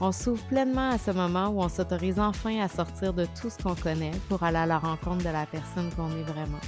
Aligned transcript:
On 0.00 0.12
s'ouvre 0.12 0.46
pleinement 0.46 0.90
à 0.90 0.98
ce 0.98 1.10
moment 1.10 1.48
où 1.48 1.60
on 1.60 1.68
s'autorise 1.68 2.20
enfin 2.20 2.60
à 2.60 2.68
sortir 2.68 3.12
de 3.12 3.26
tout 3.40 3.50
ce 3.50 3.60
qu'on 3.60 3.74
connaît 3.74 4.12
pour 4.28 4.44
aller 4.44 4.58
à 4.58 4.64
la 4.64 4.78
rencontre 4.78 5.24
de 5.24 5.30
la 5.30 5.44
personne 5.44 5.92
qu'on 5.96 6.08
est 6.16 6.22
vraiment. 6.22 6.60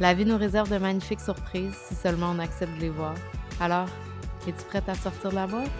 La 0.00 0.12
vie 0.12 0.24
nous 0.24 0.36
réserve 0.36 0.68
de 0.68 0.76
magnifiques 0.76 1.20
surprises 1.20 1.76
si 1.76 1.94
seulement 1.94 2.32
on 2.32 2.40
accepte 2.40 2.74
de 2.74 2.80
les 2.80 2.90
voir. 2.90 3.14
Alors, 3.60 3.86
es-tu 4.48 4.64
prête 4.64 4.88
à 4.88 4.96
sortir 4.96 5.30
de 5.30 5.36
la 5.36 5.46
boîte? 5.46 5.70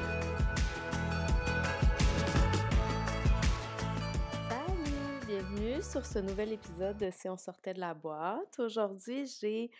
Salut! 4.49 5.27
Bienvenue 5.27 5.83
sur 5.83 6.07
ce 6.07 6.21
nouvel 6.21 6.53
épisode 6.53 6.97
de 6.99 7.11
Si 7.11 7.29
on 7.29 7.37
sortait 7.37 7.75
de 7.75 7.81
la 7.81 7.95
boîte. 7.95 8.57
Aujourd'hui, 8.61 9.27
j'ai 9.41 9.73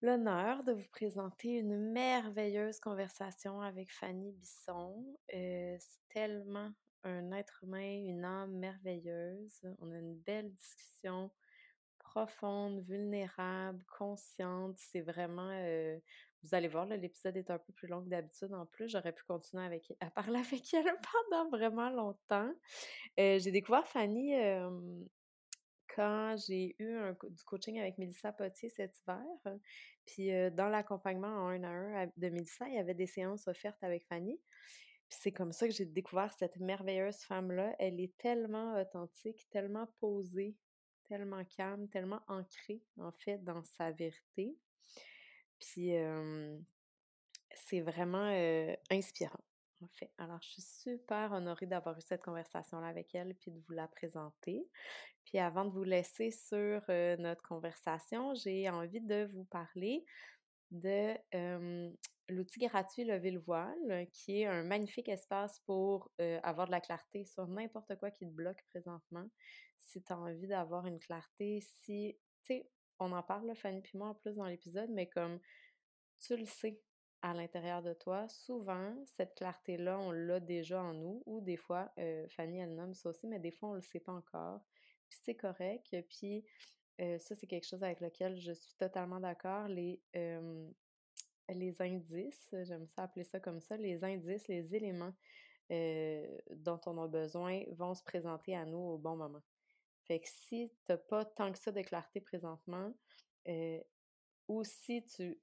l'honneur 0.00 0.62
de 0.64 0.72
vous 0.72 0.88
présenter 0.92 1.58
une 1.58 1.92
merveilleuse 1.92 2.80
conversation 2.80 3.60
avec 3.60 3.92
Fanny 3.92 4.32
Bisson. 4.32 4.94
Euh, 5.34 5.76
tellement 6.16 6.72
un 7.04 7.30
être 7.32 7.62
humain, 7.62 8.02
une 8.06 8.24
âme 8.24 8.56
merveilleuse. 8.56 9.60
On 9.80 9.92
a 9.92 9.98
une 9.98 10.14
belle 10.14 10.50
discussion 10.50 11.30
profonde, 11.98 12.80
vulnérable, 12.88 13.84
consciente. 13.98 14.78
C'est 14.78 15.02
vraiment... 15.02 15.50
Euh, 15.52 15.98
vous 16.42 16.54
allez 16.54 16.68
voir, 16.68 16.86
l'épisode 16.86 17.36
est 17.36 17.50
un 17.50 17.58
peu 17.58 17.70
plus 17.74 17.86
long 17.86 18.02
que 18.02 18.08
d'habitude. 18.08 18.54
En 18.54 18.64
plus, 18.64 18.88
j'aurais 18.88 19.12
pu 19.12 19.24
continuer 19.24 19.62
avec, 19.62 19.92
à 20.00 20.10
parler 20.10 20.38
avec 20.40 20.72
elle 20.72 20.90
pendant 21.30 21.50
vraiment 21.50 21.90
longtemps. 21.90 22.50
Euh, 23.20 23.38
j'ai 23.38 23.50
découvert 23.50 23.86
Fanny 23.86 24.32
quand 25.94 26.36
j'ai 26.48 26.76
eu 26.78 26.98
du 27.28 27.44
coaching 27.44 27.78
avec 27.78 27.98
Mélissa 27.98 28.32
Potier 28.32 28.70
cet 28.70 28.98
hiver. 29.02 29.58
Puis 30.06 30.30
dans 30.52 30.70
l'accompagnement 30.70 31.28
en 31.28 31.48
un 31.50 31.64
à 31.64 32.02
un 32.04 32.06
de 32.16 32.28
Mélissa, 32.30 32.66
il 32.68 32.74
y 32.76 32.78
avait 32.78 32.94
des 32.94 33.06
séances 33.06 33.46
offertes 33.48 33.84
avec 33.84 34.06
Fanny. 34.06 34.40
C'est 35.08 35.32
comme 35.32 35.52
ça 35.52 35.66
que 35.66 35.72
j'ai 35.72 35.86
découvert 35.86 36.32
cette 36.32 36.58
merveilleuse 36.58 37.18
femme-là. 37.18 37.74
Elle 37.78 38.00
est 38.00 38.16
tellement 38.18 38.80
authentique, 38.80 39.48
tellement 39.50 39.86
posée, 40.00 40.56
tellement 41.04 41.44
calme, 41.44 41.88
tellement 41.88 42.20
ancrée, 42.26 42.82
en 42.98 43.12
fait, 43.12 43.38
dans 43.44 43.62
sa 43.64 43.92
vérité. 43.92 44.56
Puis 45.58 45.92
c'est 47.54 47.80
vraiment 47.80 48.28
inspirant 48.90 49.42
en 49.82 49.88
fait. 49.88 50.10
Alors, 50.18 50.40
je 50.42 50.48
suis 50.48 50.62
super 50.62 51.32
honorée 51.32 51.66
d'avoir 51.66 51.98
eu 51.98 52.02
cette 52.02 52.22
conversation-là 52.22 52.86
avec 52.86 53.14
elle, 53.14 53.34
puis 53.34 53.50
de 53.50 53.60
vous 53.60 53.72
la 53.72 53.86
présenter. 53.86 54.66
Puis 55.24 55.38
avant 55.38 55.64
de 55.64 55.70
vous 55.70 55.84
laisser 55.84 56.30
sur 56.30 56.82
notre 56.88 57.42
conversation, 57.42 58.34
j'ai 58.34 58.68
envie 58.70 59.00
de 59.00 59.28
vous 59.32 59.44
parler 59.44 60.04
de 60.70 61.14
l'outil 62.28 62.58
gratuit 62.60 63.04
Lever 63.04 63.30
le 63.30 63.40
voile, 63.40 64.08
qui 64.12 64.42
est 64.42 64.46
un 64.46 64.62
magnifique 64.62 65.08
espace 65.08 65.60
pour 65.60 66.10
avoir 66.42 66.66
de 66.66 66.72
la 66.72 66.80
clarté 66.80 67.24
sur 67.24 67.46
n'importe 67.46 67.96
quoi 67.98 68.10
qui 68.10 68.26
te 68.26 68.32
bloque 68.32 68.62
présentement. 68.70 69.28
Si 69.78 70.02
tu 70.02 70.12
as 70.12 70.18
envie 70.18 70.48
d'avoir 70.48 70.86
une 70.86 70.98
clarté, 70.98 71.60
si, 71.60 72.18
tu 72.42 72.54
sais, 72.54 72.70
on 72.98 73.12
en 73.12 73.22
parle, 73.22 73.54
Fanny 73.54 73.82
puis 73.82 73.98
moi, 73.98 74.08
en 74.08 74.14
plus 74.14 74.34
dans 74.36 74.46
l'épisode, 74.46 74.90
mais 74.90 75.08
comme 75.08 75.38
tu 76.18 76.36
le 76.36 76.46
sais, 76.46 76.80
à 77.22 77.32
l'intérieur 77.34 77.82
de 77.82 77.92
toi, 77.94 78.28
souvent, 78.28 78.94
cette 79.16 79.34
clarté-là, 79.34 79.98
on 79.98 80.10
l'a 80.12 80.38
déjà 80.38 80.82
en 80.82 80.94
nous, 80.94 81.22
ou 81.26 81.40
des 81.40 81.56
fois, 81.56 81.92
Fanny, 82.30 82.60
elle 82.60 82.74
nomme 82.74 82.94
ça 82.94 83.08
aussi, 83.10 83.26
mais 83.26 83.38
des 83.38 83.50
fois, 83.50 83.70
on 83.70 83.72
ne 83.72 83.78
le 83.78 83.82
sait 83.82 84.00
pas 84.00 84.12
encore. 84.12 84.60
Puis 85.08 85.18
c'est 85.22 85.34
correct. 85.36 85.96
Puis 86.08 86.44
ça, 86.98 87.34
c'est 87.34 87.46
quelque 87.46 87.66
chose 87.66 87.82
avec 87.82 88.00
lequel 88.00 88.36
je 88.38 88.52
suis 88.52 88.74
totalement 88.76 89.20
d'accord. 89.20 89.68
Les, 89.68 90.00
les 91.48 91.82
indices, 91.82 92.54
j'aime 92.62 92.86
ça 92.88 93.04
appeler 93.04 93.24
ça 93.24 93.40
comme 93.40 93.60
ça, 93.60 93.76
les 93.76 94.02
indices, 94.04 94.48
les 94.48 94.74
éléments 94.74 95.12
dont 95.70 96.80
on 96.86 97.02
a 97.02 97.08
besoin 97.08 97.62
vont 97.72 97.94
se 97.94 98.02
présenter 98.02 98.56
à 98.56 98.64
nous 98.64 98.78
au 98.78 98.98
bon 98.98 99.16
moment. 99.16 99.42
Fait 100.04 100.20
que 100.20 100.28
si 100.28 100.70
tu 100.86 100.92
n'as 100.92 100.98
pas 100.98 101.24
tant 101.24 101.50
que 101.52 101.58
ça 101.58 101.72
de 101.72 101.82
clarté 101.82 102.20
présentement, 102.20 102.92
ou 104.48 104.64
si 104.64 105.04
tu 105.06 105.40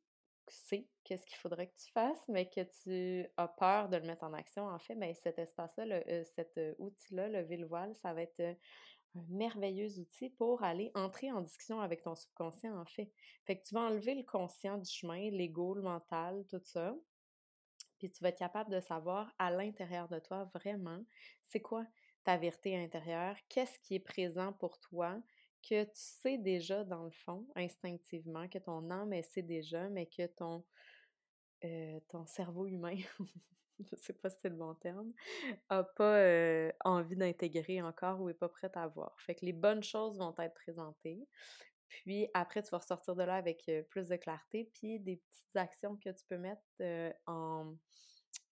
sais 0.49 0.87
qu'est-ce 1.03 1.25
qu'il 1.25 1.37
faudrait 1.37 1.67
que 1.67 1.75
tu 1.75 1.91
fasses, 1.91 2.27
mais 2.27 2.49
que 2.49 2.61
tu 2.83 3.29
as 3.37 3.47
peur 3.47 3.89
de 3.89 3.97
le 3.97 4.03
mettre 4.03 4.23
en 4.23 4.33
action, 4.33 4.65
en 4.67 4.79
fait, 4.79 4.95
bien, 4.95 5.13
cet 5.13 5.39
espace-là, 5.39 6.01
cet 6.35 6.59
outil-là, 6.77 7.29
le 7.29 7.43
le 7.43 7.65
voile, 7.65 7.95
ça 7.95 8.13
va 8.13 8.21
être 8.23 8.57
un 9.15 9.23
merveilleux 9.29 9.99
outil 9.99 10.29
pour 10.29 10.63
aller 10.63 10.91
entrer 10.95 11.31
en 11.31 11.41
discussion 11.41 11.79
avec 11.79 12.01
ton 12.03 12.15
subconscient, 12.15 12.77
en 12.77 12.85
fait. 12.85 13.11
Fait 13.45 13.57
que 13.57 13.63
tu 13.65 13.73
vas 13.73 13.81
enlever 13.81 14.15
le 14.15 14.23
conscient 14.23 14.77
du 14.77 14.89
chemin, 14.89 15.29
l'ego, 15.29 15.75
le 15.75 15.81
mental, 15.81 16.45
tout 16.49 16.61
ça. 16.63 16.95
Puis 17.99 18.11
tu 18.11 18.21
vas 18.23 18.29
être 18.29 18.39
capable 18.39 18.71
de 18.71 18.79
savoir 18.79 19.33
à 19.39 19.51
l'intérieur 19.51 20.09
de 20.09 20.19
toi 20.19 20.49
vraiment 20.53 21.01
c'est 21.43 21.61
quoi 21.61 21.85
ta 22.23 22.37
vérité 22.37 22.75
intérieure, 22.77 23.35
qu'est-ce 23.49 23.77
qui 23.79 23.95
est 23.95 23.99
présent 23.99 24.53
pour 24.53 24.79
toi, 24.79 25.21
que 25.61 25.83
tu 25.83 25.91
sais 25.93 26.37
déjà 26.37 26.83
dans 26.83 27.03
le 27.03 27.11
fond, 27.11 27.47
instinctivement, 27.55 28.47
que 28.47 28.59
ton 28.59 28.89
âme 28.89 29.13
sait 29.23 29.41
déjà, 29.41 29.89
mais 29.89 30.07
que 30.07 30.27
ton, 30.27 30.63
euh, 31.63 31.99
ton 32.09 32.25
cerveau 32.25 32.65
humain, 32.65 32.95
je 33.91 33.95
sais 33.95 34.13
pas 34.13 34.29
si 34.29 34.37
c'est 34.41 34.49
le 34.49 34.55
bon 34.55 34.73
terme, 34.75 35.11
a 35.69 35.83
pas 35.83 36.17
euh, 36.17 36.71
envie 36.83 37.15
d'intégrer 37.15 37.81
encore 37.81 38.21
ou 38.21 38.29
est 38.29 38.33
pas 38.33 38.49
prêt 38.49 38.71
à 38.75 38.87
voir. 38.87 39.15
Fait 39.19 39.35
que 39.35 39.45
les 39.45 39.53
bonnes 39.53 39.83
choses 39.83 40.17
vont 40.17 40.33
être 40.39 40.53
présentées. 40.53 41.27
Puis 41.89 42.27
après, 42.33 42.63
tu 42.63 42.69
vas 42.71 42.79
ressortir 42.79 43.15
de 43.15 43.23
là 43.23 43.35
avec 43.35 43.63
euh, 43.69 43.83
plus 43.83 44.09
de 44.09 44.15
clarté, 44.15 44.69
puis 44.73 44.99
des 44.99 45.17
petites 45.17 45.55
actions 45.55 45.95
que 45.97 46.09
tu 46.09 46.25
peux 46.27 46.37
mettre 46.37 46.63
en, 47.27 47.75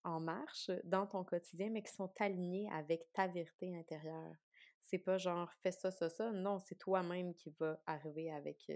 en 0.03 0.19
marche 0.19 0.69
dans 0.83 1.07
ton 1.07 1.23
quotidien, 1.23 1.69
mais 1.71 1.81
qui 1.81 1.93
sont 1.93 2.11
alignées 2.19 2.69
avec 2.71 3.11
ta 3.13 3.27
vérité 3.27 3.75
intérieure. 3.75 4.35
C'est 4.81 4.99
pas 4.99 5.17
genre 5.17 5.51
fais 5.61 5.71
ça, 5.71 5.91
ça, 5.91 6.09
ça. 6.09 6.31
Non, 6.31 6.59
c'est 6.59 6.77
toi-même 6.77 7.33
qui 7.33 7.53
va 7.59 7.81
arriver 7.85 8.31
avec 8.31 8.69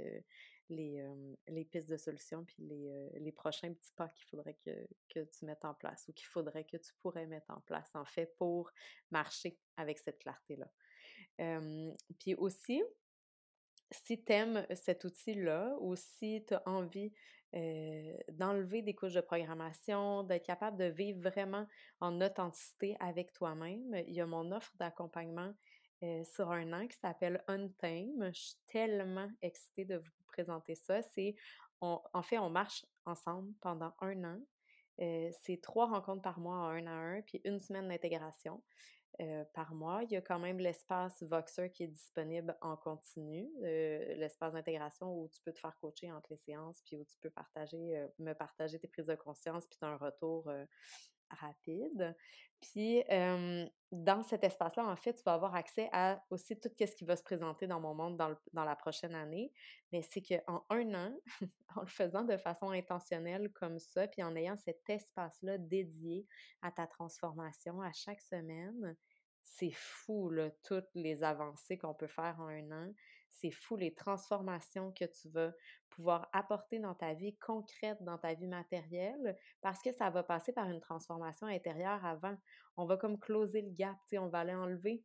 les, 0.69 1.03
les, 1.47 1.65
pistes 1.65 1.89
de 1.89 1.97
solution 1.97 2.43
puis 2.43 2.63
les, 2.63 3.09
les 3.19 3.31
prochains 3.31 3.73
petits 3.73 3.91
pas 3.95 4.09
qu'il 4.09 4.25
faudrait 4.25 4.55
que, 4.65 4.87
que, 5.09 5.19
tu 5.19 5.45
mettes 5.45 5.65
en 5.65 5.73
place 5.73 6.07
ou 6.07 6.13
qu'il 6.13 6.27
faudrait 6.27 6.65
que 6.65 6.77
tu 6.77 6.91
pourrais 7.01 7.27
mettre 7.27 7.51
en 7.51 7.61
place, 7.61 7.89
en 7.93 8.05
fait, 8.05 8.35
pour 8.37 8.71
marcher 9.11 9.59
avec 9.77 9.99
cette 9.99 10.19
clarté-là. 10.19 10.69
puis 12.19 12.35
aussi, 12.35 12.83
si 13.91 14.23
tu 14.23 14.31
aimes 14.31 14.65
cet 14.73 15.03
outil-là 15.03 15.75
ou 15.79 15.95
si 15.95 16.43
tu 16.47 16.53
as 16.55 16.63
envie 16.67 17.13
d'enlever 18.33 18.81
des 18.81 18.93
couches 18.93 19.13
de 19.13 19.21
programmation, 19.21 20.23
d'être 20.23 20.45
capable 20.45 20.77
de 20.77 20.85
vivre 20.85 21.21
vraiment 21.21 21.65
en 22.01 22.19
authenticité 22.19 22.97
avec 22.99 23.31
toi-même, 23.31 23.95
il 24.07 24.13
y 24.13 24.19
a 24.19 24.25
mon 24.25 24.51
offre 24.51 24.73
d'accompagnement 24.77 25.53
euh, 26.03 26.23
sur 26.25 26.51
un 26.51 26.73
an 26.73 26.87
qui 26.87 26.97
s'appelle 26.97 27.41
Untame. 27.47 28.29
Je 28.33 28.39
suis 28.39 28.57
tellement 28.67 29.29
excitée 29.41 29.85
de 29.85 29.95
vous 29.95 30.11
présenter 30.35 30.75
ça. 30.75 31.01
C'est, 31.01 31.35
en 31.81 32.21
fait, 32.23 32.37
on 32.37 32.49
marche 32.49 32.85
ensemble 33.05 33.53
pendant 33.61 33.93
un 34.01 34.23
an. 34.23 34.39
Euh, 35.01 35.29
c'est 35.43 35.61
trois 35.61 35.87
rencontres 35.87 36.21
par 36.21 36.39
mois 36.39 36.55
un 36.55 36.87
à 36.87 36.91
un, 36.91 37.21
puis 37.21 37.41
une 37.43 37.59
semaine 37.59 37.87
d'intégration. 37.87 38.61
Euh, 39.21 39.45
par 39.53 39.73
mois. 39.73 40.03
Il 40.03 40.11
y 40.11 40.17
a 40.17 40.21
quand 40.21 40.39
même 40.39 40.59
l'espace 40.59 41.23
Voxer 41.23 41.71
qui 41.71 41.83
est 41.83 41.87
disponible 41.87 42.57
en 42.59 42.75
continu, 42.75 43.49
l'espace 43.61 44.51
d'intégration 44.51 45.07
où 45.07 45.29
tu 45.29 45.39
peux 45.41 45.53
te 45.53 45.59
faire 45.59 45.73
coacher 45.77 46.11
entre 46.11 46.27
les 46.31 46.37
séances, 46.37 46.81
puis 46.85 46.97
où 46.97 47.05
tu 47.05 47.17
peux 47.21 47.29
partager, 47.29 48.05
me 48.19 48.33
partager 48.33 48.77
tes 48.77 48.89
prises 48.89 49.05
de 49.05 49.15
conscience, 49.15 49.65
puis 49.67 49.77
tu 49.79 49.85
as 49.85 49.87
un 49.87 49.95
retour 49.95 50.51
rapide. 51.29 52.15
Puis, 52.61 53.03
dans 53.91 54.23
cet 54.23 54.43
espace-là, 54.43 54.85
en 54.85 54.95
fait, 54.95 55.13
tu 55.13 55.23
vas 55.23 55.33
avoir 55.33 55.55
accès 55.55 55.89
à 55.91 56.23
aussi 56.29 56.59
tout 56.59 56.69
ce 56.77 56.95
qui 56.95 57.05
va 57.05 57.15
se 57.15 57.23
présenter 57.23 57.67
dans 57.67 57.79
mon 57.79 57.93
monde 57.93 58.17
dans, 58.17 58.35
dans 58.53 58.65
la 58.65 58.75
prochaine 58.75 59.15
année. 59.15 59.51
Mais 59.91 60.01
c'est 60.01 60.21
qu'en 60.21 60.65
un 60.69 60.93
an, 60.93 61.15
en 61.75 61.81
le 61.81 61.87
faisant 61.87 62.23
de 62.23 62.37
façon 62.37 62.71
intentionnelle 62.71 63.51
comme 63.53 63.79
ça, 63.79 64.07
puis 64.07 64.23
en 64.23 64.35
ayant 64.35 64.57
cet 64.57 64.89
espace-là 64.89 65.57
dédié 65.57 66.27
à 66.61 66.71
ta 66.71 66.87
transformation 66.87 67.81
à 67.81 67.91
chaque 67.93 68.21
semaine, 68.21 68.95
c'est 69.43 69.73
fou, 69.73 70.29
là, 70.31 70.49
toutes 70.63 70.89
les 70.95 71.23
avancées 71.23 71.77
qu'on 71.77 71.93
peut 71.93 72.07
faire 72.07 72.35
en 72.39 72.47
un 72.47 72.71
an. 72.71 72.93
C'est 73.35 73.51
fou 73.51 73.75
les 73.75 73.93
transformations 73.93 74.91
que 74.91 75.05
tu 75.05 75.29
vas 75.29 75.51
pouvoir 75.89 76.29
apporter 76.33 76.79
dans 76.79 76.95
ta 76.95 77.13
vie 77.13 77.35
concrète, 77.37 78.01
dans 78.01 78.17
ta 78.17 78.33
vie 78.33 78.47
matérielle, 78.47 79.37
parce 79.61 79.81
que 79.81 79.91
ça 79.91 80.09
va 80.09 80.23
passer 80.23 80.53
par 80.53 80.69
une 80.69 80.79
transformation 80.79 81.47
intérieure 81.47 82.03
avant. 82.05 82.37
On 82.77 82.85
va 82.85 82.97
comme 82.97 83.19
closer 83.19 83.61
le 83.61 83.71
gap, 83.71 83.97
on 84.13 84.27
va 84.27 84.39
aller 84.39 84.55
enlever 84.55 85.03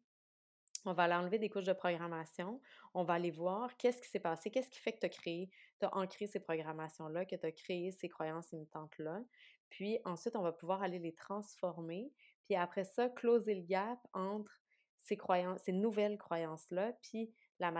on 0.87 0.93
va 0.93 1.05
aller 1.05 1.15
enlever 1.15 1.39
des 1.39 1.51
couches 1.51 1.65
de 1.65 1.73
programmation. 1.73 2.61
On 2.95 3.05
va 3.05 3.15
aller 3.15 3.31
voir 3.31 3.77
qu'est-ce 3.77 4.01
qui 4.01 4.09
s'est 4.09 4.21
passé, 4.21 4.51
qu'est-ce 4.51 4.71
qui 4.71 4.81
fait 4.81 4.93
que 4.93 5.01
tu 5.01 5.07
as 5.07 5.11
créé, 5.11 5.51
tu 5.79 5.87
as 5.87 5.95
ancré 5.95 6.27
ces 6.27 6.41
programmations-là, 6.41 7.27
que 7.27 7.37
tu 7.37 7.47
as 7.47 7.53
créé 7.53 7.93
ces 7.93 8.09
croyances 8.09 8.51
limitantes-là. 8.53 9.21
Puis 9.69 9.99
ensuite, 10.05 10.37
on 10.37 10.43
va 10.43 10.53
pouvoir 10.53 10.83
aller 10.83 10.99
les 10.99 11.15
transformer. 11.15 12.11
Puis 12.47 12.57
après 12.57 12.85
ça, 12.85 13.09
closer 13.09 13.55
le 13.55 13.63
gap 13.63 13.99
entre 14.13 14.61
ces 14.97 15.17
croyances, 15.17 15.61
ces 15.63 15.73
nouvelles 15.73 16.19
croyances-là, 16.19 16.93
puis 17.03 17.33
la, 17.61 17.71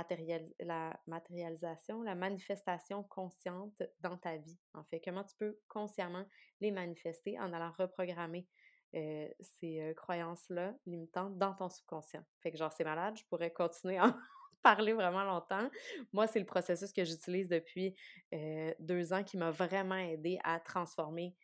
matérialisation, 1.07 2.03
la 2.03 2.15
manifestation 2.15 3.03
consciente 3.05 3.83
dans 4.01 4.17
ta 4.17 4.37
vie. 4.37 4.59
En 4.75 4.85
fait, 4.85 5.01
comment 5.01 5.25
tu 5.25 5.35
peux 5.37 5.59
consciemment 5.69 6.25
les 6.61 6.71
manifester 6.71 7.39
en 7.41 7.53
allant 7.53 7.73
reprogrammer 7.79 8.47
euh, 8.95 9.29
ces 9.41 9.81
euh, 9.81 9.95
croyances-là 9.95 10.75
limitantes 10.87 11.39
dans 11.39 11.55
ton 11.55 11.69
subconscient? 11.69 12.23
Fait 12.43 12.53
que 12.53 12.59
genre, 12.59 12.73
c'est 12.73 12.85
malade, 12.85 13.17
je 13.17 13.25
pourrais 13.25 13.53
continuer 13.53 13.99
à 13.99 14.07
en 14.09 14.15
parler 14.63 14.93
vraiment 14.93 15.25
longtemps. 15.25 15.71
Moi, 16.13 16.27
c'est 16.27 16.41
le 16.41 16.47
processus 16.47 16.93
que 16.93 17.05
j'utilise 17.05 17.49
depuis 17.49 17.95
euh, 18.35 18.75
deux 18.79 19.13
ans 19.15 19.25
qui 19.25 19.39
m'a 19.39 19.51
vraiment 19.51 19.97
aidé 19.97 20.39
à 20.45 20.61
transformer 20.61 21.35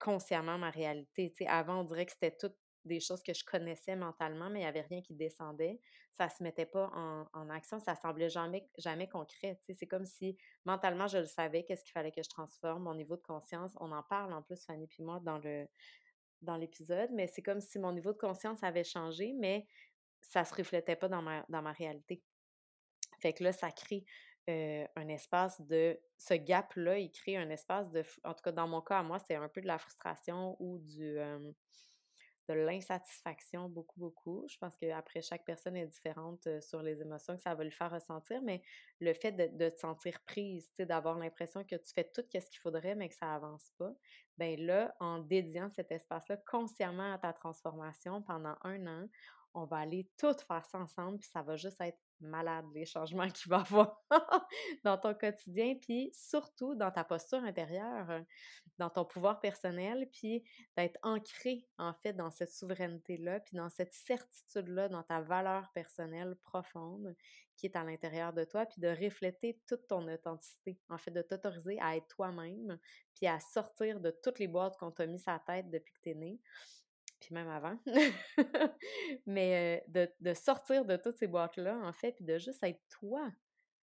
consciemment 0.00 0.58
ma 0.58 0.70
réalité. 0.70 1.32
sais, 1.36 1.46
avant, 1.46 1.80
on 1.80 1.84
dirait 1.84 2.06
que 2.06 2.12
c'était 2.12 2.36
toutes 2.36 2.56
des 2.88 3.00
choses 3.00 3.22
que 3.22 3.32
je 3.32 3.44
connaissais 3.44 3.94
mentalement, 3.94 4.50
mais 4.50 4.60
il 4.60 4.62
n'y 4.62 4.68
avait 4.68 4.82
rien 4.82 5.00
qui 5.00 5.14
descendait. 5.14 5.80
Ça 6.12 6.26
ne 6.26 6.30
se 6.30 6.42
mettait 6.42 6.66
pas 6.66 6.90
en, 7.32 7.50
action, 7.50 7.78
ça 7.78 7.94
semblait 7.94 8.28
jamais, 8.28 8.68
jamais 8.78 9.08
concret. 9.08 9.60
C'est 9.72 9.86
comme 9.86 10.04
si 10.04 10.36
mentalement, 10.64 11.06
je 11.06 11.18
le 11.18 11.26
savais, 11.26 11.62
qu'est-ce 11.64 11.84
qu'il 11.84 11.92
fallait 11.92 12.10
que 12.10 12.22
je 12.22 12.28
transforme, 12.28 12.82
mon 12.82 12.94
niveau 12.94 13.16
de 13.16 13.22
conscience. 13.22 13.72
On 13.80 13.92
en 13.92 14.02
parle 14.02 14.32
en 14.32 14.42
plus, 14.42 14.64
Fanny 14.64 14.86
puis 14.88 15.02
moi, 15.02 15.20
dans 15.20 15.38
le 15.38 15.68
dans 16.40 16.56
l'épisode, 16.56 17.10
mais 17.12 17.26
c'est 17.26 17.42
comme 17.42 17.60
si 17.60 17.80
mon 17.80 17.90
niveau 17.90 18.12
de 18.12 18.18
conscience 18.18 18.62
avait 18.62 18.84
changé, 18.84 19.32
mais 19.32 19.66
ça 20.20 20.40
ne 20.40 20.44
se 20.46 20.54
reflétait 20.54 20.94
pas 20.94 21.08
dans 21.08 21.20
ma, 21.20 21.44
dans 21.48 21.62
ma 21.62 21.72
réalité. 21.72 22.22
Fait 23.20 23.32
que 23.32 23.42
là, 23.42 23.52
ça 23.52 23.72
crée 23.72 24.04
un 24.96 25.08
espace 25.08 25.60
de. 25.60 25.98
Ce 26.16 26.34
gap-là, 26.34 26.98
il 26.98 27.10
crée 27.10 27.36
un 27.36 27.50
espace 27.50 27.90
de. 27.90 28.02
En 28.24 28.34
tout 28.34 28.42
cas, 28.42 28.52
dans 28.52 28.66
mon 28.66 28.80
cas, 28.80 28.98
à 28.98 29.02
moi, 29.02 29.18
c'est 29.18 29.34
un 29.34 29.48
peu 29.48 29.60
de 29.60 29.66
la 29.66 29.78
frustration 29.78 30.56
ou 30.60 30.78
du. 30.78 31.18
De 32.48 32.54
l'insatisfaction, 32.54 33.68
beaucoup, 33.68 34.00
beaucoup. 34.00 34.44
Je 34.48 34.56
pense 34.58 34.76
qu'après, 34.76 35.22
chaque 35.22 35.44
personne 35.44 35.76
est 35.76 35.86
différente 35.86 36.48
sur 36.60 36.82
les 36.82 37.00
émotions 37.02 37.36
que 37.36 37.42
ça 37.42 37.54
va 37.54 37.64
lui 37.64 37.70
faire 37.70 37.90
ressentir, 37.90 38.40
mais 38.42 38.62
le 39.00 39.12
fait 39.12 39.32
de, 39.32 39.46
de 39.56 39.70
te 39.70 39.78
sentir 39.78 40.20
prise, 40.26 40.72
d'avoir 40.78 41.18
l'impression 41.18 41.62
que 41.64 41.76
tu 41.76 41.92
fais 41.94 42.04
tout 42.04 42.22
ce 42.32 42.50
qu'il 42.50 42.60
faudrait, 42.60 42.94
mais 42.94 43.08
que 43.08 43.14
ça 43.14 43.34
avance 43.34 43.70
pas, 43.78 43.92
ben 44.38 44.58
là, 44.58 44.94
en 45.00 45.18
dédiant 45.18 45.68
cet 45.70 45.92
espace-là 45.92 46.36
consciemment 46.46 47.12
à 47.12 47.18
ta 47.18 47.32
transformation 47.32 48.22
pendant 48.22 48.56
un 48.62 48.86
an, 48.86 49.08
on 49.54 49.64
va 49.64 49.78
aller 49.78 50.08
tout 50.16 50.34
faire 50.46 50.64
ça 50.64 50.78
ensemble, 50.78 51.18
puis 51.18 51.28
ça 51.28 51.42
va 51.42 51.56
juste 51.56 51.80
être 51.80 51.98
malade 52.20 52.66
les 52.74 52.84
changements 52.84 53.28
qu'il 53.28 53.50
va 53.50 53.58
avoir 53.58 54.02
dans 54.84 54.98
ton 54.98 55.14
quotidien, 55.14 55.74
puis 55.80 56.10
surtout 56.14 56.74
dans 56.74 56.90
ta 56.90 57.04
posture 57.04 57.42
intérieure, 57.44 58.10
euh, 58.10 58.20
dans 58.78 58.90
ton 58.90 59.04
pouvoir 59.04 59.40
personnel, 59.40 60.08
puis 60.12 60.44
d'être 60.76 60.98
ancré 61.02 61.66
en 61.78 61.92
fait 61.94 62.12
dans 62.12 62.30
cette 62.30 62.52
souveraineté-là, 62.52 63.40
puis 63.40 63.56
dans 63.56 63.70
cette 63.70 63.92
certitude-là, 63.92 64.88
dans 64.88 65.02
ta 65.02 65.20
valeur 65.20 65.70
personnelle 65.72 66.36
profonde 66.42 67.14
qui 67.56 67.66
est 67.66 67.76
à 67.76 67.82
l'intérieur 67.82 68.32
de 68.32 68.44
toi, 68.44 68.66
puis 68.66 68.80
de 68.80 68.88
refléter 68.88 69.60
toute 69.66 69.86
ton 69.88 70.06
authenticité, 70.08 70.78
en 70.88 70.96
fait 70.96 71.10
de 71.10 71.22
t'autoriser 71.22 71.78
à 71.80 71.96
être 71.96 72.06
toi-même, 72.06 72.78
puis 73.14 73.26
à 73.26 73.40
sortir 73.40 74.00
de 74.00 74.16
toutes 74.22 74.38
les 74.38 74.46
boîtes 74.46 74.76
qu'on 74.78 74.92
t'a 74.92 75.06
mis 75.06 75.18
sa 75.18 75.40
tête 75.40 75.68
depuis 75.68 75.92
que 75.92 76.00
tu 76.02 76.10
es 76.10 76.14
né, 76.14 76.40
puis 77.20 77.34
même 77.34 77.48
avant. 77.48 77.78
Mais 79.26 79.84
de, 79.88 80.34
sortir 80.34 80.84
de 80.84 80.96
toutes 80.96 81.16
ces 81.16 81.26
boîtes-là, 81.26 81.78
en 81.78 81.92
fait, 81.92 82.12
puis 82.12 82.24
de 82.24 82.38
juste 82.38 82.62
être 82.62 82.80
toi, 82.88 83.30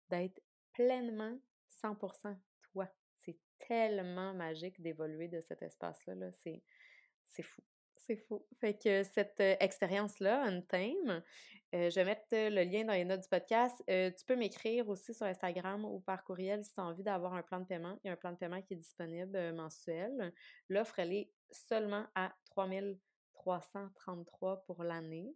d'être 0.09 0.41
pleinement 0.73 1.37
100% 1.83 2.35
toi. 2.71 2.87
C'est 3.17 3.37
tellement 3.59 4.33
magique 4.33 4.81
d'évoluer 4.81 5.27
de 5.27 5.41
cet 5.41 5.61
espace-là. 5.61 6.15
-là, 6.15 6.31
c'est 6.33 7.43
fou. 7.43 7.61
C'est 7.95 8.15
fou. 8.15 8.45
Fait 8.59 8.73
que 8.73 9.03
cette 9.03 9.39
expérience-là, 9.39 10.41
un 10.43 10.61
thème, 10.61 11.23
je 11.73 11.93
vais 11.93 12.05
mettre 12.05 12.25
le 12.31 12.63
lien 12.63 12.83
dans 12.85 12.93
les 12.93 13.05
notes 13.05 13.21
du 13.21 13.27
podcast. 13.27 13.83
tu 13.87 14.25
peux 14.25 14.35
m'écrire 14.35 14.89
aussi 14.89 15.13
sur 15.13 15.25
Instagram 15.27 15.85
ou 15.85 15.99
par 15.99 16.23
courriel 16.23 16.63
si 16.63 16.73
tu 16.73 16.79
as 16.79 16.85
envie 16.85 17.03
d'avoir 17.03 17.33
un 17.33 17.43
plan 17.43 17.59
de 17.59 17.65
paiement. 17.65 17.99
Il 18.03 18.07
y 18.07 18.09
a 18.09 18.13
un 18.13 18.17
plan 18.17 18.31
de 18.31 18.37
paiement 18.37 18.61
qui 18.61 18.73
est 18.73 18.77
disponible 18.77 19.53
mensuel. 19.53 20.33
L'offre, 20.69 20.97
elle 20.99 21.13
est 21.13 21.31
seulement 21.51 22.07
à 22.15 22.33
3000 22.45 22.97
333 23.39 24.63
pour 24.65 24.83
l'année. 24.83 25.33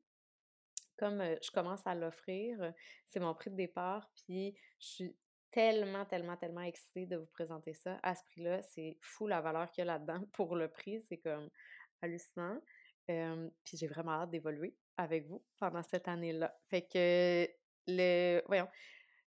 Comme 0.97 1.21
je 1.21 1.51
commence 1.51 1.85
à 1.85 1.95
l'offrir, 1.95 2.73
c'est 3.07 3.19
mon 3.19 3.33
prix 3.33 3.49
de 3.49 3.55
départ, 3.55 4.09
puis 4.15 4.55
je 4.79 4.85
suis 4.85 5.17
tellement, 5.51 6.05
tellement, 6.05 6.37
tellement 6.37 6.61
excitée 6.61 7.05
de 7.05 7.17
vous 7.17 7.27
présenter 7.27 7.73
ça. 7.73 7.99
À 8.03 8.15
ce 8.15 8.23
prix-là, 8.25 8.61
c'est 8.61 8.97
fou 9.01 9.27
la 9.27 9.41
valeur 9.41 9.69
qu'il 9.71 9.85
y 9.85 9.87
a 9.89 9.93
là-dedans 9.93 10.23
pour 10.33 10.55
le 10.55 10.67
prix, 10.67 11.01
c'est 11.09 11.17
comme 11.17 11.49
hallucinant. 12.01 12.59
puis 13.07 13.77
j'ai 13.77 13.87
vraiment 13.87 14.11
hâte 14.11 14.31
d'évoluer 14.31 14.75
avec 14.97 15.27
vous 15.27 15.43
pendant 15.59 15.83
cette 15.83 16.07
année-là. 16.07 16.55
Fait 16.69 16.83
que 16.83 17.47
le, 17.87 18.41
voyons, 18.47 18.67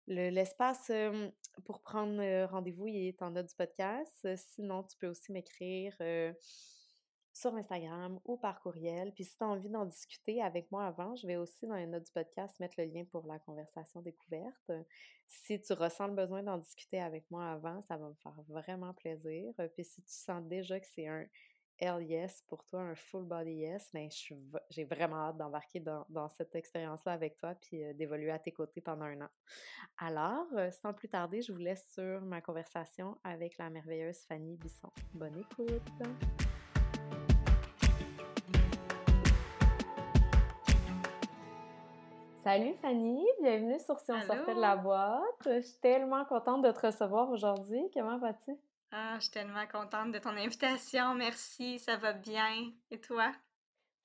l'espace 0.08 0.92
pour 1.64 1.82
prendre 1.82 2.46
rendez-vous, 2.46 2.88
il 2.88 3.08
est 3.08 3.22
en 3.22 3.32
note 3.32 3.48
du 3.48 3.56
podcast. 3.56 4.28
Sinon, 4.36 4.84
tu 4.84 4.98
peux 4.98 5.08
aussi 5.08 5.32
m'écrire 5.32 5.96
sur 7.36 7.54
Instagram 7.54 8.20
ou 8.24 8.38
par 8.38 8.62
courriel. 8.62 9.12
Puis 9.14 9.26
si 9.26 9.38
tu 9.38 9.44
as 9.44 9.48
envie 9.48 9.70
d'en 9.70 9.86
discuter 9.86 10.42
avec 10.42 10.72
moi 10.72 10.86
avant, 10.86 11.16
je 11.18 11.28
vais 11.28 11.36
aussi 11.36 11.68
dans 11.68 11.76
les 11.76 11.86
notes 11.86 12.06
du 12.06 12.12
podcast 12.12 12.58
mettre 12.62 12.76
le 12.78 12.86
lien 12.86 13.04
pour 13.12 13.28
la 13.28 13.40
conversation 13.40 14.02
découverte. 14.02 14.72
Si 15.28 15.62
tu 15.62 15.74
ressens 15.74 16.08
le 16.08 16.14
besoin 16.14 16.44
d'en 16.44 16.58
discuter 16.58 17.02
avec 17.02 17.30
moi 17.30 17.52
avant, 17.52 17.82
ça 17.82 17.98
va 17.98 18.08
me 18.08 18.16
faire 18.16 18.42
vraiment 18.48 18.94
plaisir. 18.94 19.54
Puis 19.74 19.84
si 19.84 20.02
tu 20.02 20.14
sens 20.14 20.44
déjà 20.46 20.80
que 20.80 20.88
c'est 20.88 21.08
un 21.08 21.26
L 21.80 22.04
yes 22.04 22.42
pour 22.48 22.64
toi, 22.64 22.80
un 22.80 22.96
full 22.96 23.26
body 23.26 23.52
yes, 23.52 23.90
ben 23.92 24.10
j'ai 24.70 24.86
vraiment 24.86 25.28
hâte 25.28 25.38
d'embarquer 25.38 25.82
dans, 25.82 26.30
cette 26.30 26.56
expérience-là 26.56 27.12
avec 27.12 27.36
toi 27.36 27.54
puis 27.56 27.84
euh, 27.84 27.94
d'évoluer 27.94 28.32
à 28.32 28.40
tes 28.40 28.54
côtés 28.54 28.80
pendant 28.80 29.04
un 29.04 29.20
an. 29.24 29.30
Alors, 29.98 30.48
euh, 30.54 30.72
sans 30.72 30.94
plus 30.94 31.10
tarder, 31.10 31.42
je 31.42 31.52
vous 31.52 31.60
laisse 31.60 31.86
sur 31.92 32.22
ma 32.22 32.40
conversation 32.40 33.18
avec 33.26 33.58
la 33.58 33.70
merveilleuse 33.70 34.20
Fanny 34.26 34.56
Bisson. 34.56 34.90
Bonne 35.14 35.38
écoute! 35.38 36.45
Salut 42.46 42.76
Fanny, 42.80 43.26
bienvenue 43.42 43.80
sur 43.80 44.00
Si 44.00 44.12
on 44.12 44.22
sortait 44.22 44.54
de 44.54 44.62
la 44.62 44.76
boîte. 44.76 45.24
Je 45.46 45.62
suis 45.62 45.80
tellement 45.82 46.26
contente 46.26 46.62
de 46.62 46.70
te 46.70 46.86
recevoir 46.86 47.32
aujourd'hui. 47.32 47.82
Comment 47.92 48.20
vas-tu? 48.20 48.52
Ah, 48.92 49.16
je 49.16 49.22
suis 49.22 49.32
tellement 49.32 49.66
contente 49.66 50.12
de 50.12 50.20
ton 50.20 50.30
invitation. 50.30 51.16
Merci, 51.16 51.80
ça 51.80 51.98
va 51.98 52.14
bien. 52.14 52.72
Et 52.92 53.02
toi? 53.02 53.32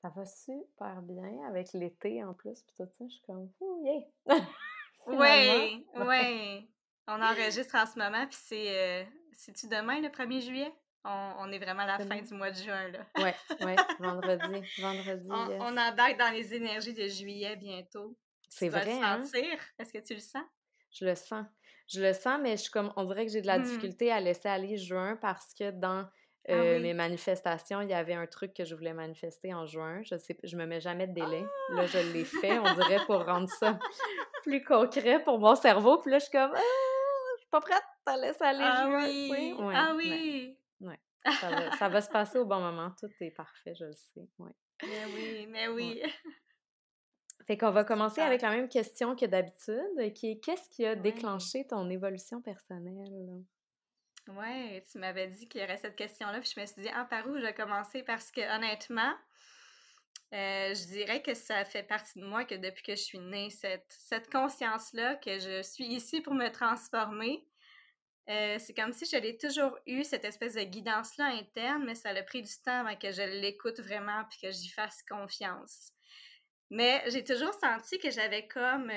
Ça 0.00 0.08
va 0.08 0.24
super 0.24 1.02
bien 1.02 1.46
avec 1.50 1.74
l'été 1.74 2.24
en 2.24 2.32
plus. 2.32 2.62
Puis 2.62 2.74
tout 2.78 2.90
ça, 2.90 3.04
je 3.06 3.12
suis 3.12 3.22
comme, 3.26 3.50
oh 3.60 3.82
yeah! 3.84 4.06
oui, 5.06 5.86
oui. 5.96 6.70
On 7.08 7.20
enregistre 7.20 7.74
en 7.74 7.84
ce 7.84 7.98
moment, 7.98 8.26
puis 8.26 8.38
c'est. 8.40 9.02
Euh, 9.02 9.04
c'est-tu 9.34 9.68
demain, 9.68 10.00
le 10.00 10.08
1er 10.08 10.40
juillet? 10.40 10.72
On, 11.04 11.52
est 11.52 11.58
vraiment 11.58 11.82
à 11.82 11.98
la 11.98 12.06
fin 12.06 12.22
du 12.22 12.32
mois 12.32 12.50
de 12.50 12.56
juin, 12.56 12.88
là. 12.88 13.00
oui, 13.18 13.30
oui, 13.60 13.74
vendredi. 14.00 14.62
vendredi 14.80 15.28
on, 15.28 15.60
on 15.60 15.76
embarque 15.76 16.18
dans 16.18 16.32
les 16.32 16.54
énergies 16.54 16.94
de 16.94 17.06
juillet 17.06 17.56
bientôt. 17.56 18.16
C'est 18.50 18.68
vrai. 18.68 18.84
Le 18.84 19.02
hein? 19.02 19.24
sentir? 19.24 19.58
Est-ce 19.78 19.92
que 19.92 19.98
tu 19.98 20.14
le 20.14 20.20
sens? 20.20 20.44
Je 20.92 21.06
le 21.06 21.14
sens. 21.14 21.46
Je 21.88 22.02
le 22.02 22.12
sens, 22.12 22.38
mais 22.42 22.56
je 22.56 22.62
suis 22.62 22.70
comme, 22.70 22.92
on 22.96 23.04
dirait 23.04 23.24
que 23.24 23.32
j'ai 23.32 23.40
de 23.40 23.46
la 23.46 23.58
mmh. 23.58 23.62
difficulté 23.62 24.12
à 24.12 24.20
laisser 24.20 24.48
aller 24.48 24.76
juin 24.76 25.16
parce 25.16 25.54
que 25.54 25.70
dans 25.70 26.06
ah 26.48 26.52
euh, 26.52 26.80
mes 26.80 26.94
manifestations, 26.94 27.80
il 27.80 27.90
y 27.90 27.94
avait 27.94 28.14
un 28.14 28.26
truc 28.26 28.54
que 28.54 28.64
je 28.64 28.74
voulais 28.74 28.92
manifester 28.92 29.54
en 29.54 29.66
juin. 29.66 30.02
Je 30.02 30.16
sais, 30.16 30.36
je 30.42 30.56
me 30.56 30.66
mets 30.66 30.80
jamais 30.80 31.06
de 31.06 31.14
délai. 31.14 31.44
Là, 31.70 31.86
je 31.86 31.98
l'ai 32.12 32.24
fait, 32.24 32.58
on 32.58 32.74
dirait, 32.74 33.04
pour 33.06 33.24
rendre 33.24 33.48
ça 33.48 33.78
plus 34.42 34.64
concret 34.64 35.22
pour 35.22 35.38
mon 35.38 35.54
cerveau. 35.54 35.98
Puis 35.98 36.10
là, 36.10 36.18
je 36.18 36.24
suis 36.24 36.32
comme, 36.32 36.52
ah, 36.54 36.60
je 37.36 37.40
suis 37.40 37.50
pas 37.50 37.60
prête 37.60 37.82
à 38.06 38.16
laisser 38.16 38.42
aller 38.42 38.58
ah 38.62 38.88
Oui. 39.04 39.54
ah 39.74 39.94
oui! 39.96 40.56
Ouais. 40.80 40.98
Ça, 41.78 41.88
va, 41.88 42.00
se 42.00 42.08
passer 42.08 42.38
au 42.38 42.46
bon 42.46 42.60
moment. 42.60 42.92
Tout 42.98 43.10
est 43.20 43.30
parfait, 43.30 43.74
je 43.78 43.84
le 43.84 43.94
sais. 43.94 44.26
Mais 44.38 45.04
oui, 45.14 45.46
mais 45.48 45.68
oui. 45.68 46.02
Fait 47.50 47.58
qu'on 47.58 47.72
va 47.72 47.82
commencer 47.82 48.20
avec 48.20 48.42
la 48.42 48.50
même 48.50 48.68
question 48.68 49.16
que 49.16 49.26
d'habitude, 49.26 50.14
qui 50.14 50.30
est 50.30 50.38
qu'est-ce 50.38 50.68
qui 50.68 50.86
a 50.86 50.94
déclenché 50.94 51.66
ton 51.66 51.90
évolution 51.90 52.40
personnelle? 52.40 53.42
Oui, 54.28 54.80
tu 54.88 54.98
m'avais 54.98 55.26
dit 55.26 55.48
qu'il 55.48 55.60
y 55.60 55.64
aurait 55.64 55.76
cette 55.76 55.96
question-là, 55.96 56.38
puis 56.38 56.52
je 56.54 56.60
me 56.60 56.64
suis 56.64 56.80
dit, 56.82 56.88
ah, 56.94 57.06
par 57.06 57.26
où 57.26 57.36
je 57.36 57.42
vais 57.42 57.52
commencer? 57.52 58.04
Parce 58.04 58.30
que 58.30 58.40
honnêtement, 58.56 59.12
Euh, 60.32 60.74
je 60.74 60.86
dirais 60.86 61.22
que 61.22 61.34
ça 61.34 61.64
fait 61.64 61.82
partie 61.82 62.20
de 62.20 62.24
moi 62.24 62.44
que 62.44 62.54
depuis 62.54 62.84
que 62.84 62.94
je 62.94 63.02
suis 63.02 63.18
née, 63.18 63.50
cette, 63.50 63.92
cette 63.98 64.30
conscience-là, 64.30 65.16
que 65.16 65.40
je 65.40 65.60
suis 65.60 65.86
ici 65.86 66.20
pour 66.20 66.34
me 66.34 66.48
transformer, 66.50 67.44
euh, 68.28 68.56
c'est 68.60 68.74
comme 68.74 68.92
si 68.92 69.06
j'avais 69.06 69.36
toujours 69.36 69.76
eu 69.88 70.04
cette 70.04 70.24
espèce 70.24 70.54
de 70.54 70.62
guidance-là 70.62 71.24
interne, 71.34 71.84
mais 71.84 71.96
ça 71.96 72.10
a 72.10 72.22
pris 72.22 72.42
du 72.42 72.52
temps 72.64 72.86
avant 72.86 72.94
que 72.94 73.10
je 73.10 73.22
l'écoute 73.22 73.80
vraiment 73.80 74.22
puis 74.30 74.38
que 74.40 74.52
j'y 74.52 74.70
fasse 74.70 75.02
confiance. 75.02 75.90
Mais 76.70 77.02
j'ai 77.08 77.24
toujours 77.24 77.52
senti 77.54 77.98
que 77.98 78.10
j'avais 78.10 78.46
comme, 78.46 78.88
tu 78.88 78.94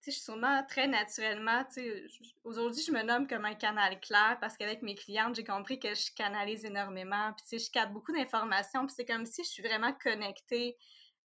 sais, 0.00 0.10
je 0.10 0.10
suis 0.12 0.22
sûrement 0.22 0.64
très 0.66 0.86
naturellement, 0.88 1.64
tu 1.64 1.74
sais, 1.74 2.04
aujourd'hui, 2.44 2.82
je 2.82 2.92
me 2.92 3.02
nomme 3.02 3.26
comme 3.26 3.44
un 3.44 3.54
canal 3.54 4.00
clair 4.00 4.38
parce 4.40 4.56
qu'avec 4.56 4.82
mes 4.82 4.94
clientes, 4.94 5.34
j'ai 5.36 5.44
compris 5.44 5.78
que 5.78 5.94
je 5.94 6.10
canalise 6.14 6.64
énormément, 6.64 7.32
puis 7.34 7.44
tu 7.48 7.58
sais, 7.58 7.66
je 7.66 7.70
capte 7.70 7.92
beaucoup 7.92 8.12
d'informations, 8.12 8.86
puis 8.86 8.94
c'est 8.96 9.04
comme 9.04 9.26
si 9.26 9.44
je 9.44 9.48
suis 9.48 9.62
vraiment 9.62 9.92
connectée 9.92 10.76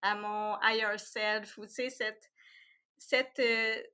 à 0.02 0.14
mon 0.14 0.58
higher 0.62 0.98
self, 0.98 1.56
ou 1.58 1.64
tu 1.66 1.72
sais, 1.72 1.90
cette 1.90 2.32
cette, 3.02 3.42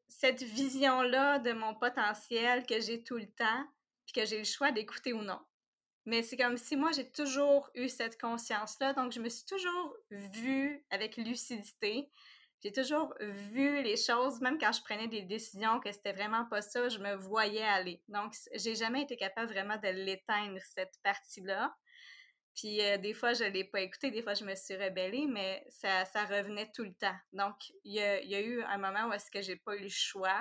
cette 0.06 0.42
vision-là 0.42 1.38
de 1.38 1.52
mon 1.52 1.74
potentiel 1.74 2.66
que 2.66 2.80
j'ai 2.80 3.02
tout 3.02 3.16
le 3.16 3.26
temps, 3.26 3.64
puis 4.04 4.12
que 4.12 4.26
j'ai 4.26 4.38
le 4.38 4.44
choix 4.44 4.70
d'écouter 4.70 5.12
ou 5.12 5.22
non. 5.22 5.40
Mais 6.08 6.22
c'est 6.22 6.38
comme 6.38 6.56
si 6.56 6.74
moi, 6.74 6.90
j'ai 6.96 7.06
toujours 7.06 7.68
eu 7.74 7.86
cette 7.90 8.18
conscience-là, 8.18 8.94
donc 8.94 9.12
je 9.12 9.20
me 9.20 9.28
suis 9.28 9.44
toujours 9.44 9.94
vue 10.10 10.82
avec 10.88 11.18
lucidité. 11.18 12.08
J'ai 12.62 12.72
toujours 12.72 13.12
vu 13.20 13.82
les 13.82 13.98
choses, 13.98 14.40
même 14.40 14.56
quand 14.58 14.72
je 14.72 14.80
prenais 14.80 15.06
des 15.06 15.20
décisions 15.20 15.80
que 15.80 15.92
c'était 15.92 16.14
vraiment 16.14 16.46
pas 16.46 16.62
ça, 16.62 16.88
je 16.88 16.98
me 16.98 17.14
voyais 17.14 17.62
aller. 17.62 18.02
Donc, 18.08 18.32
j'ai 18.54 18.74
jamais 18.74 19.02
été 19.02 19.18
capable 19.18 19.52
vraiment 19.52 19.76
de 19.76 19.88
l'éteindre, 19.88 20.58
cette 20.74 20.94
partie-là. 21.04 21.76
Puis 22.56 22.80
euh, 22.80 22.96
des 22.96 23.12
fois, 23.12 23.34
je 23.34 23.44
ne 23.44 23.50
l'ai 23.50 23.64
pas 23.64 23.82
écouté, 23.82 24.10
des 24.10 24.22
fois, 24.22 24.32
je 24.32 24.46
me 24.46 24.54
suis 24.54 24.76
rebellée, 24.76 25.26
mais 25.28 25.62
ça, 25.68 26.06
ça 26.06 26.24
revenait 26.24 26.70
tout 26.74 26.84
le 26.84 26.94
temps. 26.94 27.18
Donc, 27.34 27.54
il 27.84 27.92
y 27.92 28.00
a, 28.00 28.22
y 28.22 28.34
a, 28.34 28.40
eu 28.40 28.62
un 28.62 28.78
moment 28.78 29.08
où 29.08 29.12
est-ce 29.12 29.30
que 29.30 29.42
j'ai 29.42 29.56
pas 29.56 29.76
eu 29.76 29.82
le 29.82 29.90
choix 29.90 30.40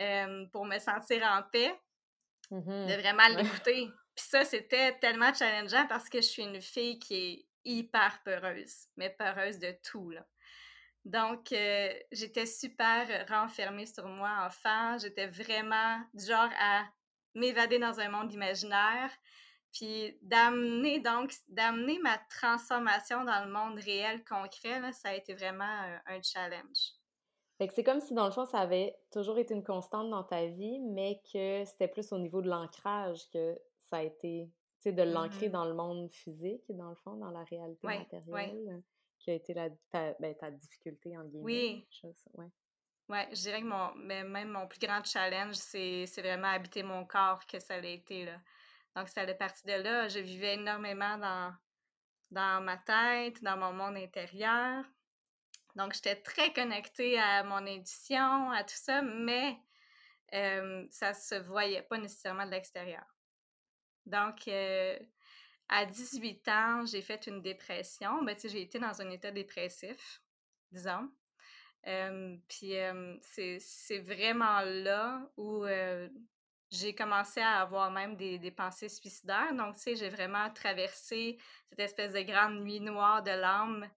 euh, 0.00 0.46
pour 0.52 0.64
me 0.64 0.78
sentir 0.78 1.24
en 1.24 1.42
paix, 1.50 1.74
de 2.52 2.56
mmh 2.56 3.00
vraiment 3.00 3.28
l'écouter. 3.36 3.90
Puis 4.16 4.24
ça, 4.28 4.44
c'était 4.44 4.98
tellement 4.98 5.32
challengeant 5.34 5.86
parce 5.88 6.08
que 6.08 6.18
je 6.18 6.26
suis 6.26 6.42
une 6.42 6.60
fille 6.60 6.98
qui 6.98 7.14
est 7.14 7.46
hyper 7.64 8.22
peureuse, 8.24 8.86
mais 8.96 9.10
peureuse 9.10 9.58
de 9.58 9.76
tout, 9.82 10.10
là. 10.10 10.26
Donc, 11.04 11.52
euh, 11.52 11.92
j'étais 12.10 12.46
super 12.46 13.06
renfermée 13.28 13.86
sur 13.86 14.08
moi 14.08 14.44
enfant. 14.44 14.98
J'étais 14.98 15.28
vraiment 15.28 16.00
du 16.14 16.26
genre 16.26 16.50
à 16.58 16.82
m'évader 17.34 17.78
dans 17.78 18.00
un 18.00 18.08
monde 18.08 18.32
imaginaire. 18.32 19.10
Puis 19.72 20.18
d'amener 20.22 20.98
donc 20.98 21.32
d'amener 21.48 22.00
ma 22.00 22.18
transformation 22.30 23.22
dans 23.24 23.44
le 23.44 23.52
monde 23.52 23.78
réel 23.78 24.24
concret, 24.24 24.80
là, 24.80 24.90
ça 24.90 25.10
a 25.10 25.14
été 25.14 25.34
vraiment 25.34 25.64
un, 26.06 26.22
challenge. 26.22 26.94
Fait 27.58 27.68
que 27.68 27.74
c'est 27.74 27.84
comme 27.84 28.00
si 28.00 28.12
dans 28.12 28.24
le 28.24 28.32
fond, 28.32 28.44
ça 28.44 28.58
avait 28.58 28.96
toujours 29.12 29.38
été 29.38 29.54
une 29.54 29.64
constante 29.64 30.10
dans 30.10 30.24
ta 30.24 30.46
vie, 30.46 30.80
mais 30.80 31.20
que 31.32 31.64
c'était 31.66 31.88
plus 31.88 32.10
au 32.12 32.18
niveau 32.18 32.42
de 32.42 32.48
l'ancrage 32.48 33.20
que 33.32 33.56
ça 33.90 33.98
a 33.98 34.02
été, 34.02 34.50
de 34.84 35.02
l'ancrer 35.02 35.48
mm-hmm. 35.48 35.50
dans 35.50 35.64
le 35.64 35.74
monde 35.74 36.12
physique, 36.12 36.62
dans 36.68 36.90
le 36.90 36.96
fond, 36.96 37.16
dans 37.16 37.30
la 37.30 37.42
réalité 37.44 37.86
matérielle, 37.86 38.82
qui 39.18 39.30
a 39.30 39.34
été 39.34 39.54
la, 39.54 39.70
ta, 39.90 40.14
ben, 40.20 40.34
ta 40.34 40.50
difficulté, 40.50 41.16
en 41.16 41.24
guillemets. 41.24 41.44
Oui. 41.44 41.88
ouais. 42.34 42.50
Ouais, 43.08 43.28
je 43.30 43.40
dirais 43.40 43.60
que 43.60 43.66
mon, 43.66 43.94
même 43.94 44.50
mon 44.50 44.66
plus 44.66 44.80
grand 44.80 45.04
challenge, 45.04 45.54
c'est 45.54 46.06
vraiment 46.18 46.48
habiter 46.48 46.82
mon 46.82 47.04
corps 47.04 47.46
que 47.46 47.58
ça 47.58 47.74
a 47.74 47.78
été, 47.78 48.24
là. 48.24 48.40
Donc, 48.96 49.08
ça 49.08 49.22
a 49.22 49.34
parti 49.34 49.64
de 49.66 49.72
là. 49.72 50.08
Je 50.08 50.18
vivais 50.18 50.54
énormément 50.54 51.18
dans, 51.18 51.54
dans 52.30 52.64
ma 52.64 52.78
tête, 52.78 53.42
dans 53.42 53.56
mon 53.56 53.72
monde 53.72 53.96
intérieur. 53.96 54.84
Donc, 55.76 55.92
j'étais 55.92 56.16
très 56.16 56.52
connectée 56.52 57.18
à 57.18 57.44
mon 57.44 57.66
intuition, 57.66 58.50
à 58.50 58.64
tout 58.64 58.74
ça, 58.74 59.02
mais 59.02 59.58
euh, 60.32 60.86
ça 60.90 61.12
se 61.12 61.34
voyait 61.34 61.82
pas 61.82 61.98
nécessairement 61.98 62.46
de 62.46 62.52
l'extérieur. 62.52 63.04
Donc, 64.06 64.48
euh, 64.48 64.98
à 65.68 65.84
18 65.84 66.48
ans, 66.48 66.86
j'ai 66.86 67.02
fait 67.02 67.26
une 67.26 67.42
dépression. 67.42 68.22
Ben, 68.22 68.36
j'ai 68.42 68.62
été 68.62 68.78
dans 68.78 69.00
un 69.02 69.10
état 69.10 69.30
dépressif, 69.30 70.22
disons. 70.70 71.10
Euh, 71.86 72.36
puis 72.48 72.72
c'est 73.60 73.98
vraiment 73.98 74.60
là 74.62 75.30
où 75.36 75.64
j'ai 76.70 76.94
commencé 76.94 77.40
à 77.40 77.60
avoir 77.60 77.90
même 77.90 78.16
des, 78.16 78.38
des 78.38 78.50
pensées 78.50 78.88
suicidaires. 78.88 79.54
Donc, 79.54 79.76
tu 79.76 79.82
sais, 79.82 79.96
j'ai 79.96 80.08
vraiment 80.08 80.50
traversé 80.50 81.38
cette 81.70 81.80
espèce 81.80 82.12
de 82.12 82.22
grande 82.22 82.60
nuit 82.60 82.80
noire 82.80 83.22
de 83.22 83.30
l'âme 83.30 83.88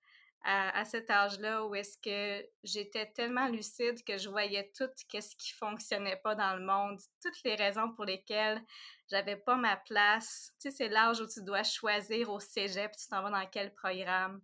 à, 0.43 0.79
à, 0.79 0.85
cet 0.85 1.09
âge-là 1.09 1.65
où 1.65 1.75
est-ce 1.75 1.97
que 1.97 2.47
j'étais 2.63 3.07
tellement 3.11 3.47
lucide 3.47 4.03
que 4.03 4.17
je 4.17 4.29
voyais 4.29 4.71
tout 4.75 4.89
ce 4.95 5.35
qui 5.35 5.51
fonctionnait 5.53 6.17
pas 6.17 6.35
dans 6.35 6.55
le 6.55 6.63
monde, 6.63 6.99
toutes 7.21 7.43
les 7.43 7.55
raisons 7.55 7.91
pour 7.91 8.05
lesquelles 8.05 8.61
j'avais 9.09 9.35
pas 9.35 9.55
ma 9.55 9.77
place. 9.77 10.53
Tu 10.61 10.69
sais, 10.69 10.75
c'est 10.75 10.89
l'âge 10.89 11.19
où 11.21 11.27
tu 11.27 11.43
dois 11.43 11.63
choisir 11.63 12.29
au 12.29 12.39
cégep, 12.39 12.91
tu 12.95 13.07
t'en 13.07 13.21
vas 13.21 13.31
dans 13.31 13.49
quel 13.49 13.73
programme. 13.73 14.41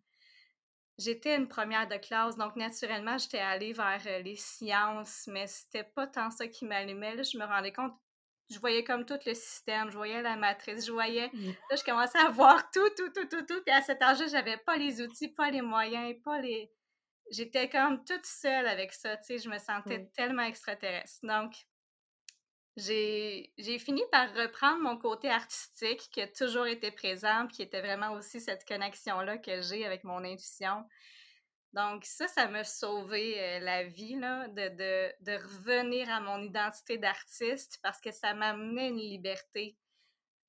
J'étais 0.98 1.36
une 1.36 1.48
première 1.48 1.88
de 1.88 1.98
classe, 1.98 2.38
donc 2.38 2.56
naturellement, 2.56 3.18
j'étais 3.18 3.40
allée 3.40 3.74
vers 3.74 4.02
euh, 4.06 4.20
les 4.20 4.38
sciences, 4.38 5.28
mais 5.28 5.46
c'était 5.46 5.84
pas 5.84 6.08
tant 6.08 6.32
ça 6.32 6.48
qui 6.48 6.66
m'allumait. 6.66 7.22
Je 7.24 7.38
me 7.38 7.44
rendais 7.44 7.74
compte 7.74 7.94
je 8.50 8.60
voyais 8.60 8.84
comme 8.84 9.06
tout 9.06 9.20
le 9.26 9.34
système, 9.34 9.90
je 9.90 9.98
voyais 9.98 10.22
la 10.22 10.36
matrice, 10.36 10.86
je 10.86 10.92
voyais. 10.92 11.30
Mmh. 11.34 11.48
Là, 11.70 11.76
je 11.76 11.84
commençais 11.84 12.20
à 12.20 12.30
voir 12.30 12.70
tout, 12.72 12.90
tout, 12.96 13.10
tout, 13.10 13.28
tout, 13.28 13.46
tout. 13.46 13.62
Puis 13.66 13.74
à 13.74 13.82
cet 13.82 14.02
âge-là, 14.02 14.28
j'avais 14.28 14.58
pas 14.58 14.78
les 14.78 15.02
outils, 15.02 15.30
pas 15.30 15.50
les 15.50 15.62
moyens, 15.62 16.16
pas 16.24 16.40
les. 16.40 16.72
J'étais 17.32 17.70
comme 17.70 18.04
toute 18.06 18.26
seule 18.26 18.68
avec 18.68 18.94
ça, 18.94 19.18
tu 19.18 19.26
sais, 19.26 19.38
je 19.40 19.50
me 19.50 19.58
sentais 19.58 20.12
tellement 20.16 20.44
extraterrestre. 20.44 21.20
Donc, 21.24 21.56
j'ai 22.78 23.80
fini 23.80 24.02
par 24.12 24.34
reprendre 24.34 24.82
mon 24.82 24.98
côté 24.98 25.30
artistique 25.30 26.10
qui 26.12 26.22
a 26.22 26.28
toujours 26.28 26.68
été 26.68 26.92
présent, 26.92 27.48
puis 27.48 27.58
qui 27.58 27.62
était 27.62 27.82
vraiment 27.82 28.12
aussi 28.14 28.42
cette 28.42 28.68
connexion-là 28.68 29.38
que 29.38 29.62
j'ai 29.62 29.86
avec 29.86 30.04
mon 30.04 30.24
intuition. 30.24 30.84
Donc, 31.76 32.06
ça, 32.06 32.28
ça 32.30 32.48
m'a 32.48 32.64
sauvé 32.64 33.36
euh, 33.38 33.60
la 33.60 33.84
vie, 33.84 34.16
là, 34.16 34.48
de, 34.48 34.70
de, 34.70 35.14
de, 35.20 35.34
revenir 35.34 36.10
à 36.10 36.22
mon 36.22 36.42
identité 36.42 36.98
d'artiste 36.98 37.80
parce 37.84 38.00
que 38.00 38.12
ça 38.12 38.34
m'amenait 38.34 38.88
une 38.88 38.98
liberté 38.98 39.78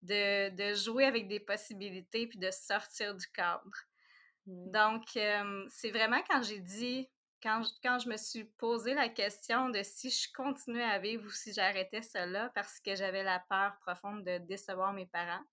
de, 0.02 0.50
de, 0.50 0.74
jouer 0.74 1.04
avec 1.04 1.26
des 1.26 1.40
possibilités 1.40 2.28
puis 2.28 2.38
de 2.38 2.50
sortir 2.52 3.12
du 3.16 3.26
cadre. 3.32 3.72
Donc, 4.46 5.16
euh, 5.16 5.66
c'est 5.68 5.90
vraiment 5.90 6.22
quand 6.30 6.42
j'ai 6.44 6.60
dit, 6.60 7.08
quand, 7.42 7.62
je 7.98 8.08
me 8.08 8.16
suis 8.16 8.44
posé 8.44 8.94
la 8.94 9.08
question 9.08 9.68
de 9.68 9.82
si 9.82 10.10
je 10.10 10.32
continuais 10.32 10.82
à 10.82 10.98
vivre 10.98 11.26
ou 11.26 11.30
si 11.30 11.52
j'arrêtais 11.52 12.02
cela 12.02 12.50
parce 12.54 12.80
que 12.80 12.94
j'avais 12.94 13.22
la 13.22 13.40
peur 13.48 13.76
profonde 13.80 14.24
de 14.24 14.38
décevoir 14.38 14.92
mes 14.92 15.06
parents. 15.06 15.44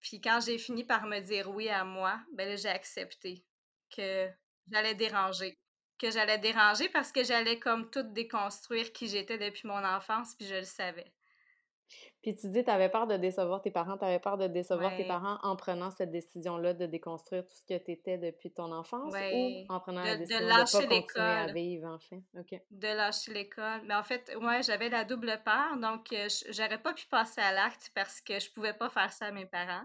Puis 0.00 0.20
quand 0.20 0.40
j'ai 0.44 0.58
fini 0.58 0.84
par 0.84 1.06
me 1.06 1.20
dire 1.20 1.50
oui 1.50 1.68
à 1.68 1.84
moi, 1.84 2.20
ben 2.32 2.56
j'ai 2.56 2.68
accepté 2.68 3.44
que 3.94 4.28
j'allais 4.70 4.94
déranger. 4.94 5.58
Que 5.98 6.10
j'allais 6.10 6.38
déranger 6.38 6.88
parce 6.88 7.12
que 7.12 7.22
j'allais 7.22 7.58
comme 7.58 7.90
tout 7.90 8.02
déconstruire 8.02 8.92
qui 8.92 9.06
j'étais 9.06 9.36
depuis 9.36 9.68
mon 9.68 9.84
enfance, 9.84 10.34
puis 10.34 10.46
je 10.46 10.54
le 10.54 10.64
savais. 10.64 11.12
Puis 12.22 12.36
tu 12.36 12.48
dis, 12.50 12.64
tu 12.64 12.70
avais 12.70 12.88
peur 12.88 13.06
de 13.06 13.16
décevoir 13.16 13.62
tes 13.62 13.70
parents, 13.70 13.96
tu 13.96 14.04
avais 14.04 14.18
peur 14.18 14.36
de 14.36 14.46
décevoir 14.46 14.94
tes 14.96 15.06
parents 15.06 15.38
en 15.42 15.56
prenant 15.56 15.90
cette 15.90 16.10
décision-là 16.10 16.74
de 16.74 16.86
déconstruire 16.86 17.46
tout 17.46 17.54
ce 17.54 17.62
que 17.62 17.82
tu 17.82 17.92
étais 17.92 18.18
depuis 18.18 18.50
ton 18.50 18.72
enfance 18.72 19.14
ou 19.14 19.72
en 19.72 19.80
prenant 19.80 20.02
la 20.02 20.16
décision 20.16 20.40
de, 20.40 20.46
lâcher 20.46 20.86
de 20.86 21.14
pas 21.14 21.40
à 21.40 21.46
vivre, 21.52 21.88
en 21.88 21.98
fait? 21.98 22.22
De 22.70 22.88
lâcher 22.88 23.32
l'école. 23.32 23.82
Mais 23.86 23.94
en 23.94 24.02
fait, 24.02 24.36
ouais, 24.40 24.62
j'avais 24.62 24.88
la 24.88 25.04
double 25.04 25.40
peur, 25.44 25.76
donc 25.78 26.12
euh, 26.12 26.28
j'aurais 26.50 26.78
pas 26.78 26.92
pu 26.92 27.06
passer 27.06 27.40
à 27.40 27.52
l'acte 27.52 27.90
parce 27.94 28.20
que 28.20 28.38
je 28.38 28.50
pouvais 28.52 28.74
pas 28.74 28.90
faire 28.90 29.12
ça 29.12 29.26
à 29.26 29.30
mes 29.30 29.46
parents. 29.46 29.84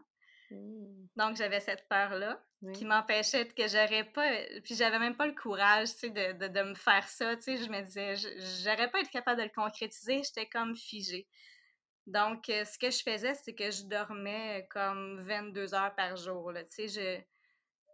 Mmh. 0.51 1.07
Donc, 1.15 1.37
j'avais 1.37 1.59
cette 1.59 1.87
peur-là 1.87 2.39
qui 2.73 2.83
m'empêchait 2.83 3.47
que 3.47 3.67
j'aurais 3.67 4.05
pas. 4.05 4.27
Puis, 4.63 4.75
j'avais 4.75 4.99
même 4.99 5.15
pas 5.15 5.27
le 5.27 5.33
courage, 5.33 5.89
tu 5.93 5.99
sais, 5.99 6.09
de, 6.09 6.47
de, 6.47 6.61
me 6.63 6.73
faire 6.73 7.07
ça. 7.07 7.35
Tu 7.35 7.43
sais, 7.43 7.57
je 7.57 7.69
me 7.69 7.81
disais, 7.81 8.15
j'aurais 8.63 8.89
pas 8.89 8.99
été 8.99 9.09
capable 9.09 9.39
de 9.39 9.43
le 9.43 9.51
concrétiser. 9.53 10.23
J'étais 10.23 10.47
comme 10.47 10.75
figée. 10.75 11.27
Donc, 12.07 12.49
euh, 12.49 12.65
ce 12.65 12.77
que 12.77 12.91
je 12.91 13.01
faisais, 13.01 13.33
c'est 13.33 13.55
que 13.55 13.71
je 13.71 13.83
dormais 13.83 14.67
comme 14.69 15.21
22 15.21 15.73
heures 15.73 15.95
par 15.95 16.15
jour. 16.15 16.53
Tu 16.75 16.87
sais, 16.87 17.27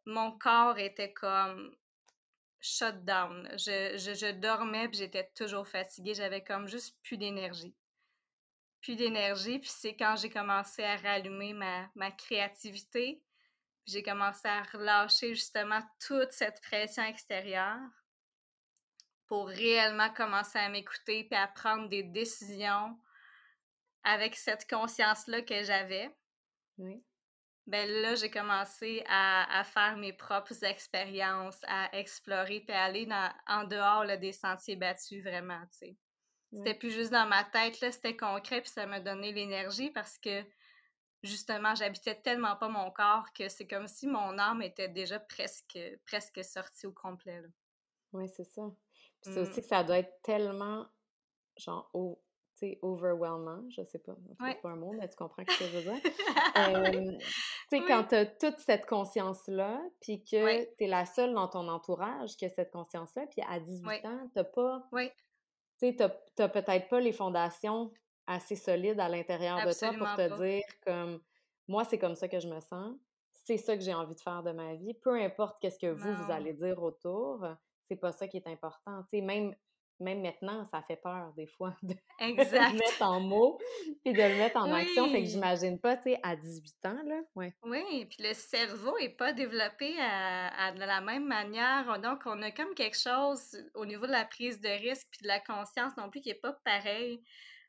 mon 0.05 0.37
corps 0.37 0.77
était 0.77 1.13
comme 1.13 1.75
shut 2.59 3.05
down. 3.05 3.47
Je 3.57 4.31
dormais 4.31 4.89
puis 4.89 4.97
j'étais 4.97 5.29
toujours 5.35 5.67
fatiguée. 5.67 6.13
J'avais 6.13 6.43
comme 6.43 6.67
juste 6.67 6.97
plus 7.03 7.17
d'énergie 7.17 7.73
plus 8.81 8.95
d'énergie. 8.95 9.59
Puis 9.59 9.69
c'est 9.69 9.95
quand 9.95 10.15
j'ai 10.17 10.29
commencé 10.29 10.83
à 10.83 10.97
rallumer 10.97 11.53
ma, 11.53 11.89
ma 11.95 12.11
créativité. 12.11 13.23
J'ai 13.85 14.03
commencé 14.03 14.47
à 14.47 14.63
relâcher 14.63 15.33
justement 15.33 15.81
toute 16.05 16.31
cette 16.31 16.61
pression 16.61 17.03
extérieure 17.03 17.79
pour 19.27 19.47
réellement 19.47 20.09
commencer 20.11 20.59
à 20.59 20.69
m'écouter 20.69 21.23
puis 21.23 21.39
à 21.39 21.47
prendre 21.47 21.87
des 21.89 22.03
décisions 22.03 22.97
avec 24.03 24.35
cette 24.35 24.69
conscience-là 24.69 25.41
que 25.41 25.63
j'avais. 25.63 26.09
Oui. 26.77 27.03
ben 27.67 27.87
là, 27.87 28.15
j'ai 28.15 28.31
commencé 28.31 29.03
à, 29.07 29.59
à, 29.59 29.63
faire 29.63 29.97
mes 29.97 30.13
propres 30.13 30.63
expériences, 30.63 31.59
à 31.67 31.95
explorer, 31.97 32.61
puis 32.61 32.75
à 32.75 32.85
aller 32.85 33.05
dans, 33.05 33.31
en 33.47 33.65
dehors 33.65 34.03
là, 34.03 34.17
des 34.17 34.31
sentiers 34.31 34.75
battus, 34.75 35.23
vraiment, 35.23 35.61
tu 35.71 35.77
sais. 35.77 35.97
C'était 36.53 36.73
plus 36.73 36.91
juste 36.91 37.11
dans 37.11 37.27
ma 37.27 37.45
tête, 37.45 37.79
là, 37.79 37.91
c'était 37.91 38.17
concret, 38.17 38.61
puis 38.61 38.69
ça 38.69 38.85
m'a 38.85 38.99
donné 38.99 39.31
l'énergie 39.31 39.89
parce 39.89 40.17
que, 40.17 40.43
justement, 41.23 41.75
j'habitais 41.75 42.19
tellement 42.19 42.57
pas 42.57 42.67
mon 42.67 42.91
corps 42.91 43.31
que 43.33 43.47
c'est 43.47 43.67
comme 43.67 43.87
si 43.87 44.05
mon 44.05 44.37
âme 44.37 44.61
était 44.61 44.89
déjà 44.89 45.17
presque, 45.19 45.79
presque 46.05 46.43
sortie 46.43 46.87
au 46.87 46.91
complet, 46.91 47.41
Oui, 48.11 48.27
c'est 48.27 48.43
ça. 48.43 48.63
Puis 49.21 49.33
c'est 49.33 49.39
aussi 49.39 49.59
mmh. 49.59 49.61
que 49.61 49.67
ça 49.67 49.83
doit 49.83 49.99
être 49.99 50.21
tellement, 50.23 50.89
genre, 51.57 51.89
au, 51.93 52.21
c'est 52.61 52.77
overwhelmant, 52.83 53.63
je 53.69 53.83
sais 53.83 53.97
pas, 53.97 54.15
c'est 54.39 54.61
pas 54.61 54.69
un 54.69 54.75
mot, 54.75 54.93
mais 54.93 55.09
tu 55.09 55.15
comprends 55.15 55.43
ce 55.47 55.59
que 55.59 55.65
je 55.65 55.77
veux 55.77 55.81
dire. 55.81 56.01
tu 57.19 57.77
sais, 57.77 57.81
quand 57.87 58.03
tu 58.03 58.15
as 58.15 58.25
toute 58.27 58.59
cette 58.59 58.85
conscience-là, 58.85 59.81
puis 59.99 60.23
que 60.23 60.63
tu 60.75 60.83
es 60.83 60.87
la 60.87 61.05
seule 61.05 61.33
dans 61.33 61.47
ton 61.47 61.67
entourage 61.67 62.37
qui 62.37 62.45
a 62.45 62.49
cette 62.49 62.71
conscience-là, 62.71 63.25
puis 63.31 63.41
à 63.49 63.59
18 63.59 64.05
ans, 64.05 64.29
tu 64.35 64.43
pas. 64.53 64.87
Tu 65.79 65.91
sais, 65.91 65.93
peut-être 66.35 66.87
pas 66.87 66.99
les 66.99 67.11
fondations 67.11 67.91
assez 68.27 68.55
solides 68.55 68.99
à 68.99 69.09
l'intérieur 69.09 69.65
de 69.65 69.73
toi 69.73 69.93
pour 69.97 70.15
te 70.15 70.43
dire 70.43 70.63
comme 70.85 71.19
moi, 71.67 71.83
c'est 71.83 71.97
comme 71.97 72.15
ça 72.15 72.27
que 72.27 72.39
je 72.39 72.47
me 72.47 72.59
sens, 72.59 72.95
c'est 73.31 73.57
ça 73.57 73.75
que 73.75 73.81
j'ai 73.81 73.93
envie 73.93 74.13
de 74.13 74.21
faire 74.21 74.43
de 74.43 74.51
ma 74.51 74.75
vie, 74.75 74.93
peu 74.93 75.19
importe 75.19 75.59
qu'est-ce 75.59 75.79
que 75.79 75.91
vous, 75.91 76.13
vous 76.13 76.31
allez 76.31 76.53
dire 76.53 76.81
autour, 76.83 77.43
c'est 77.87 77.95
pas 77.95 78.11
ça 78.11 78.27
qui 78.27 78.37
est 78.37 78.47
important. 78.47 79.01
Tu 79.03 79.17
sais, 79.17 79.21
même 79.21 79.55
même 80.01 80.21
maintenant, 80.21 80.65
ça 80.65 80.81
fait 80.81 80.97
peur 80.97 81.31
des 81.37 81.47
fois 81.47 81.75
de, 81.83 81.93
le 82.19 82.73
mettre 82.77 83.01
en 83.01 83.19
mots 83.19 83.57
puis 84.03 84.13
de 84.13 84.21
le 84.21 84.37
mettre 84.37 84.57
en 84.57 84.71
action. 84.73 85.09
Fait 85.09 85.21
que 85.21 85.29
j'imagine 85.29 85.79
pas, 85.79 85.95
tu 85.97 86.11
sais, 86.11 86.19
à 86.23 86.35
18 86.35 86.85
ans, 86.85 86.97
là. 87.05 87.21
Ouais. 87.35 87.53
Oui, 87.63 88.05
puis 88.05 88.23
le 88.27 88.33
cerveau 88.33 88.97
est 88.97 89.15
pas 89.15 89.33
développé 89.33 89.95
à, 89.99 90.71
de 90.71 90.79
la 90.79 91.01
même 91.01 91.27
manière. 91.27 91.99
Donc, 91.99 92.23
on 92.25 92.41
a 92.41 92.51
comme 92.51 92.73
quelque 92.73 92.97
chose 92.97 93.57
au 93.75 93.85
niveau 93.85 94.05
de 94.07 94.11
la 94.11 94.25
prise 94.25 94.59
de 94.59 94.69
risque 94.69 95.07
puis 95.11 95.21
de 95.23 95.27
la 95.27 95.39
conscience 95.39 95.95
non 95.97 96.09
plus 96.09 96.21
qui 96.21 96.29
est 96.29 96.41
pas 96.41 96.53
pareil. 96.65 97.23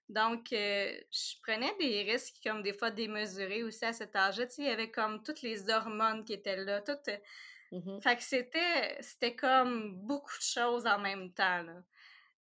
Donc, 0.08 0.52
euh, 0.52 0.92
je 1.10 1.34
prenais 1.42 1.74
des 1.78 2.02
risques 2.02 2.36
comme 2.44 2.62
des 2.62 2.72
fois 2.72 2.90
démesurés 2.90 3.62
aussi 3.62 3.84
à 3.84 3.92
cet 3.92 4.14
âge-là. 4.16 4.46
Tu 4.46 4.54
sais, 4.54 4.62
il 4.62 4.68
y 4.68 4.70
avait 4.70 4.90
comme 4.90 5.22
toutes 5.22 5.42
les 5.42 5.70
hormones 5.70 6.24
qui 6.24 6.32
étaient 6.32 6.56
là, 6.56 6.80
toutes... 6.80 7.08
Mmh 7.72 8.00
fait 8.02 8.16
que 8.16 8.22
c'était, 8.22 8.98
c'était 9.00 9.34
comme 9.34 9.94
beaucoup 9.94 10.36
de 10.36 10.42
choses 10.42 10.86
en 10.86 10.98
même 10.98 11.32
temps. 11.32 11.62
Là. 11.62 11.82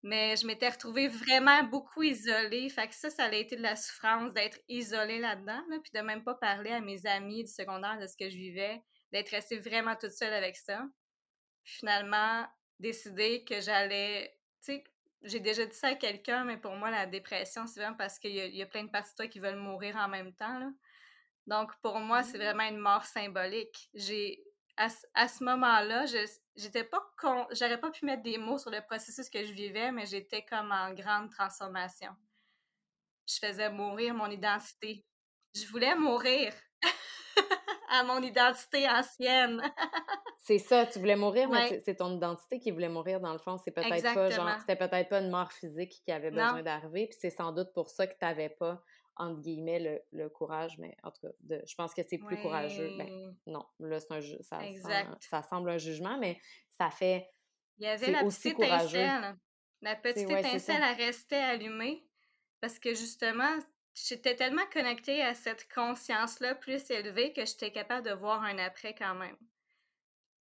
Mais 0.02 0.38
je 0.38 0.48
m'étais 0.48 0.70
retrouvée 0.70 1.10
vraiment 1.10 1.64
beaucoup 1.64 2.04
isolée. 2.04 2.70
Fait 2.70 2.88
que 2.88 2.96
ça, 2.96 3.10
ça 3.10 3.26
a 3.26 3.34
été 3.34 3.58
de 3.58 3.62
la 3.62 3.76
souffrance 3.76 4.34
d'être 4.34 4.60
isolée 4.70 5.20
là-dedans, 5.20 5.62
puis 5.84 5.92
de 5.94 6.00
même 6.00 6.24
pas 6.24 6.36
parler 6.36 6.72
à 6.72 6.80
mes 6.80 7.06
amis 7.06 7.44
du 7.44 7.52
secondaire 7.52 8.00
de 8.00 8.08
ce 8.08 8.16
que 8.16 8.30
je 8.30 8.36
vivais, 8.36 8.82
d'être 9.12 9.30
restée 9.30 9.60
vraiment 9.60 9.96
toute 9.96 10.12
seule 10.12 10.34
avec 10.34 10.56
ça. 10.56 10.86
Puis 11.64 11.76
finalement, 11.80 12.48
décider 12.80 13.44
que 13.44 13.60
j'allais. 13.60 14.38
Tu 14.64 14.74
sais, 14.74 14.84
j'ai 15.24 15.40
déjà 15.42 15.66
dit 15.66 15.76
ça 15.76 15.90
à 15.90 15.96
quelqu'un, 15.96 16.46
mais 16.46 16.58
pour 16.58 16.76
moi, 16.76 16.92
la 16.92 17.06
dépression, 17.06 17.68
c'est 17.68 17.82
vraiment 17.82 17.98
parce 17.98 18.20
qu'il 18.20 18.34
y, 18.34 18.62
a 18.62 18.66
plein 18.66 18.84
de 18.84 18.90
parties 18.90 19.12
de 19.12 19.16
toi 19.16 19.28
qui 19.28 19.40
veulent 19.40 19.58
mourir 19.58 19.98
en 19.98 20.08
même 20.08 20.34
temps. 20.34 20.60
Là. 20.60 20.72
Donc, 21.46 21.72
pour 21.82 22.00
moi, 22.00 22.24
c'est 22.24 22.38
mmh. 22.38 22.42
vraiment 22.42 22.64
une 22.64 22.78
mort 22.78 23.04
symbolique. 23.04 23.90
J'ai 23.94 24.42
à, 25.14 25.28
ce 25.28 25.44
moment-là, 25.44 26.06
j'étais 26.56 26.86
pas 26.86 27.02
con, 27.18 27.46
j'aurais 27.52 27.80
pas 27.80 27.92
pu 27.92 28.06
mettre 28.06 28.24
des 28.24 28.38
mots 28.38 28.58
sur 28.58 28.72
le 28.72 28.82
processus 28.82 29.30
que 29.30 29.44
je 29.44 29.52
vivais, 29.52 29.92
mais 29.92 30.06
j'étais 30.06 30.44
comme 30.44 30.72
en 30.72 30.94
grande 30.94 31.30
transformation. 31.30 32.12
Je 33.28 33.36
faisais 33.46 33.70
mourir 33.70 34.14
mon 34.14 34.30
identité. 34.30 35.06
Je 35.54 35.66
voulais 35.68 35.96
mourir 35.96 36.54
à 37.90 38.04
mon 38.04 38.22
identité 38.22 38.88
ancienne. 38.90 39.62
c'est 40.40 40.60
ça, 40.60 40.86
tu 40.86 41.00
voulais 41.00 41.18
mourir, 41.18 41.50
mais 41.50 41.82
c'est 41.84 41.96
ton 41.96 42.16
identité 42.16 42.60
qui 42.60 42.72
voulait 42.72 42.90
mourir 42.90 43.20
dans 43.20 43.34
le 43.34 43.40
fond. 43.40 43.58
C'est 43.58 43.72
peut-être 43.72 44.14
pas 44.14 44.30
genre, 44.30 44.60
c'était 44.60 44.78
peut-être 44.78 45.10
pas 45.10 45.20
une 45.20 45.30
mort 45.30 45.52
physique 45.52 46.02
qui 46.06 46.12
avait 46.12 46.32
besoin 46.32 46.64
d'arriver, 46.64 47.08
puis 47.08 47.18
c'est 47.20 47.30
sans 47.30 47.52
doute 47.52 47.74
pour 47.74 47.90
ça 47.90 48.08
que 48.08 48.14
tu 48.14 48.26
n'avais 48.26 48.50
pas 48.50 48.82
entre 49.20 49.42
guillemets, 49.42 49.80
le, 49.80 50.02
le, 50.12 50.30
courage, 50.30 50.78
mais 50.80 50.96
en 51.04 51.12
tout 51.12 51.22
cas, 51.22 51.34
de, 51.42 51.62
je 51.68 51.76
pense 51.76 51.94
que 51.94 52.02
c'est 52.04 52.18
plus 52.18 52.42
courageux. 52.42 52.90
Ben, 52.98 53.36
non, 53.46 53.66
là, 53.80 54.00
c'est 54.00 54.14
un 54.14 54.22
ça, 54.42 54.60
ça, 55.20 55.42
semble 55.44 55.70
un 55.70 55.78
jugement, 55.78 56.18
mais 56.18 56.40
ça 56.70 56.90
fait. 56.90 57.30
Il 57.78 57.86
y 57.86 57.88
avait 57.88 58.12
la 58.12 58.24
petite 58.24 58.60
étincelle. 58.60 59.36
La 59.82 59.96
petite 59.96 60.30
étincelle, 60.30 60.82
elle 60.84 61.06
restait 61.06 61.36
allumée 61.36 62.06
parce 62.62 62.80
que 62.80 62.94
justement, 62.94 63.60
j'étais 63.94 64.36
tellement 64.36 64.66
connectée 64.72 65.22
à 65.22 65.34
cette 65.34 65.72
conscience-là 65.74 66.56
plus 66.56 66.90
élevée 66.90 67.32
que 67.34 67.46
j'étais 67.46 67.72
capable 67.72 68.08
de 68.08 68.14
voir 68.14 68.44
un 68.44 68.58
après 68.58 68.96
quand 68.96 69.16
même. 69.16 69.38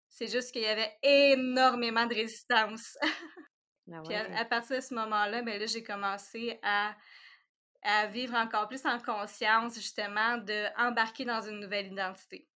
C'est 0.09 0.29
juste 0.29 0.53
qu'il 0.53 0.63
y 0.63 0.67
avait 0.67 0.93
énormément 1.03 2.07
de 2.07 2.15
résistance. 2.15 2.97
Ah 3.91 4.03
Puis 4.05 4.15
à, 4.15 4.45
partir 4.45 4.77
de 4.77 4.83
ce 4.83 4.95
moment-là, 4.95 5.43
ben 5.43 5.59
là, 5.59 5.67
j'ai 5.67 5.83
commencé 5.83 6.59
à 6.63 6.95
à 7.83 8.07
vivre 8.07 8.35
encore 8.35 8.69
plus 8.69 8.85
en 8.87 8.99
conscience, 8.99 9.75
justement, 9.75 10.39
d'embarquer 10.39 11.25
dans 11.25 11.41
une 11.41 11.61
nouvelle 11.61 11.93
identité. 11.93 12.49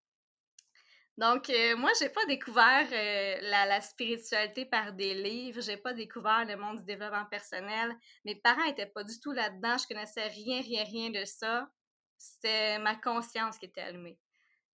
Donc, 1.18 1.50
euh, 1.50 1.76
moi, 1.76 1.90
j'ai 2.00 2.08
pas 2.08 2.24
découvert 2.24 2.88
euh, 2.90 3.36
la, 3.42 3.80
spiritualité 3.82 4.64
par 4.64 4.92
des 4.92 5.14
livres, 5.14 5.60
j'ai 5.60 5.76
pas 5.76 5.92
découvert 5.92 6.44
le 6.46 6.56
monde 6.56 6.78
du 6.78 6.84
développement 6.84 7.26
personnel. 7.26 7.94
Mes 8.24 8.36
parents 8.36 8.64
étaient 8.64 8.86
pas 8.86 9.04
du 9.04 9.20
tout 9.20 9.32
là-dedans, 9.32 9.76
je 9.76 9.86
connaissais 9.86 10.26
rien, 10.28 10.62
rien, 10.62 10.84
rien 10.84 11.10
de 11.10 11.24
ça. 11.26 11.68
C'était 12.16 12.78
ma 12.78 12.96
conscience 12.96 13.58
qui 13.58 13.66
était 13.66 13.82
allumée. 13.82 14.18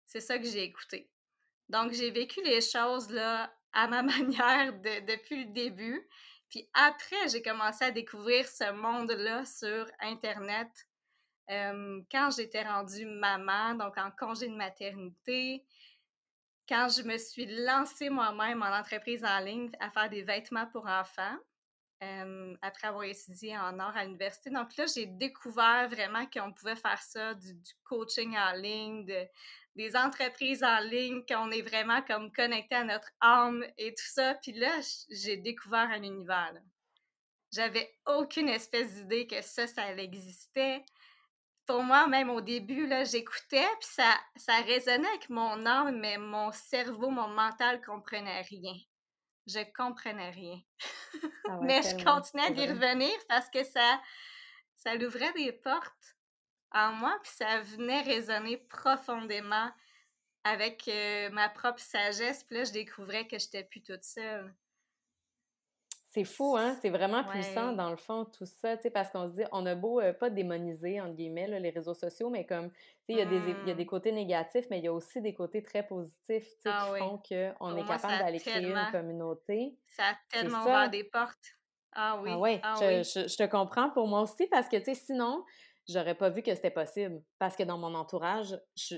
C'est 0.07 0.21
ça 0.21 0.39
que 0.39 0.45
j'ai 0.45 0.63
écouté. 0.63 1.11
Donc, 1.69 1.93
j'ai 1.93 2.11
vécu 2.11 2.41
les 2.45 2.61
choses 2.61 3.11
là 3.11 3.53
à 3.73 3.89
ma 3.89 4.03
manière 4.03 4.73
depuis 4.75 5.45
le 5.45 5.53
début. 5.53 6.09
Puis 6.51 6.69
après, 6.75 7.29
j'ai 7.29 7.43
commencé 7.43 7.85
à 7.85 7.91
découvrir 7.91 8.47
ce 8.49 8.73
monde-là 8.73 9.45
sur 9.45 9.87
Internet 10.01 10.69
quand 11.49 12.31
j'étais 12.37 12.63
rendue 12.63 13.07
maman, 13.07 13.75
donc 13.75 13.97
en 13.97 14.11
congé 14.11 14.49
de 14.49 14.55
maternité, 14.55 15.65
quand 16.69 16.89
je 16.89 17.03
me 17.03 17.17
suis 17.17 17.47
lancée 17.65 18.11
moi-même 18.11 18.63
en 18.63 18.79
entreprise 18.79 19.25
en 19.25 19.39
ligne 19.41 19.71
à 19.81 19.91
faire 19.91 20.11
des 20.11 20.23
vêtements 20.23 20.67
pour 20.67 20.87
enfants. 20.87 21.39
après 22.01 22.87
avoir 22.87 23.05
étudié 23.05 23.59
en 23.59 23.79
art 23.81 23.97
à 23.97 24.05
l'université. 24.05 24.51
Donc 24.51 24.77
là, 24.77 24.85
j'ai 24.87 25.07
découvert 25.07 25.89
vraiment 25.89 26.27
qu'on 26.27 26.53
pouvait 26.53 26.77
faire 26.77 27.03
ça, 27.03 27.35
du, 27.35 27.55
du, 27.55 27.73
coaching 27.83 28.37
en 28.37 28.53
ligne, 28.53 29.05
de, 29.05 29.27
des 29.79 29.95
entreprises 29.95 30.65
en 30.65 30.81
ligne, 30.81 31.25
qu'on 31.25 31.53
est 31.53 31.63
vraiment 31.63 32.03
comme 32.03 32.33
connecté 32.33 32.75
à 32.75 32.85
notre 32.85 33.09
âme 33.21 33.65
et 33.79 33.95
tout 33.95 34.11
ça. 34.13 34.35
Puis 34.43 34.53
là, 34.53 34.73
j'ai 35.09 35.37
découvert 35.37 35.89
un 35.89 36.03
univers. 36.03 36.53
J'avais 37.53 37.89
aucune 38.05 38.49
espèce 38.49 38.93
d'idée 38.95 39.29
que 39.29 39.41
ça, 39.41 39.69
ça 39.69 39.93
existait. 39.93 40.85
Pour 41.65 41.85
moi, 41.85 42.09
même 42.09 42.29
au 42.29 42.41
début, 42.41 42.89
là, 42.89 43.05
j'écoutais, 43.05 43.69
puis 43.81 43.89
ça, 43.89 44.19
ça 44.35 44.57
résonnait 44.63 45.09
avec 45.09 45.31
mon 45.31 45.65
âme, 45.65 46.01
mais 46.01 46.19
mon 46.19 46.51
cerveau, 46.51 47.11
mon 47.11 47.29
mental 47.29 47.81
comprenait 47.81 48.43
rien. 48.43 48.75
Je 49.47 49.61
comprenais 49.77 50.31
rien. 50.31 50.61
Ah 51.47 51.59
mais 51.63 51.83
je 51.83 52.05
continuais 52.05 52.51
d'y 52.51 52.67
revenir 52.67 53.15
parce 53.29 53.49
que 53.49 53.63
ça, 53.63 54.01
ça 54.75 54.97
l'ouvrait 54.97 55.33
des 55.35 55.53
portes 55.53 56.18
en 56.73 56.93
moi, 56.93 57.17
puis 57.23 57.33
ça 57.33 57.61
venait 57.61 58.03
résonner 58.03 58.57
profondément 58.57 59.71
avec 60.45 60.89
euh, 60.89 61.31
ma 61.31 61.49
propre 61.49 61.81
sagesse. 61.81 62.45
Puis 62.45 62.57
là, 62.57 62.65
je 62.65 62.73
découvrais 62.73 63.27
que 63.27 63.39
je 63.39 63.45
n'étais 63.47 63.65
plus 63.65 63.83
toute 63.83 64.05
seule. 64.05 64.55
C'est 66.11 66.25
fou, 66.25 66.57
hein? 66.57 66.75
C'est 66.81 66.89
vraiment 66.89 67.23
puissant, 67.23 67.73
dans 67.73 67.91
le 67.91 67.97
fond, 67.99 68.25
tout 68.25 68.47
ça, 68.47 68.77
tu 68.79 68.85
sais, 68.85 68.91
parce 68.91 69.11
qu'on 69.11 69.29
se 69.29 69.35
dit, 69.35 69.45
on 69.53 69.67
a 69.67 69.75
beau 69.75 70.01
euh, 70.01 70.15
pas 70.15 70.31
démoniser, 70.31 71.03
entre 71.03 71.15
guillemets, 71.15 71.61
les 71.61 71.69
réseaux 71.69 71.93
sociaux, 71.93 72.31
mais 72.31 72.47
comme, 72.47 72.71
tu 72.71 72.77
sais, 72.77 73.13
il 73.13 73.19
y, 73.19 73.21
a 73.21 73.27
des, 73.27 73.39
y 73.67 73.71
a 73.71 73.75
des 73.75 73.85
mmh. 73.85 73.87
côtés 73.87 74.13
négatifs, 74.13 74.65
mais 74.71 74.79
il 74.79 74.85
y 74.85 74.89
a 74.89 74.93
aussi 74.93 75.21
des 75.21 75.35
côtés 75.35 75.63
très 75.63 75.87
positifs, 75.87 76.49
tu 76.57 76.63
sais, 76.63 76.71
ah 76.73 76.89
qui 76.91 76.99
font 76.99 77.23
qu'on 77.59 77.77
est 77.77 77.85
capable 77.85 78.19
d'aller 78.21 78.41
créer 78.41 78.65
une 78.69 78.89
communauté. 78.91 79.77
Ça 79.87 80.05
a 80.05 80.15
tellement 80.31 80.63
ouvert 80.63 80.89
des 80.89 81.05
portes. 81.05 81.59
Ah 81.93 82.19
oui. 82.23 82.31
Ah, 82.33 82.39
ouais. 82.39 82.61
ah 82.63 82.75
je, 82.81 83.03
Je, 83.03 83.29
je, 83.29 83.37
te 83.37 83.47
comprends 83.47 83.91
pour 83.91 84.09
moi 84.09 84.23
aussi, 84.23 84.47
parce 84.47 84.67
que, 84.67 84.77
tu 84.79 84.85
sais, 84.85 84.95
sinon, 84.95 85.45
j'aurais 85.89 86.15
pas 86.15 86.31
vu 86.31 86.43
que 86.43 86.55
c'était 86.55 86.71
possible. 86.71 87.23
Parce 87.39 87.57
que 87.57 87.63
dans 87.63 87.79
mon 87.79 87.95
entourage, 87.95 88.59
ça 88.77 88.97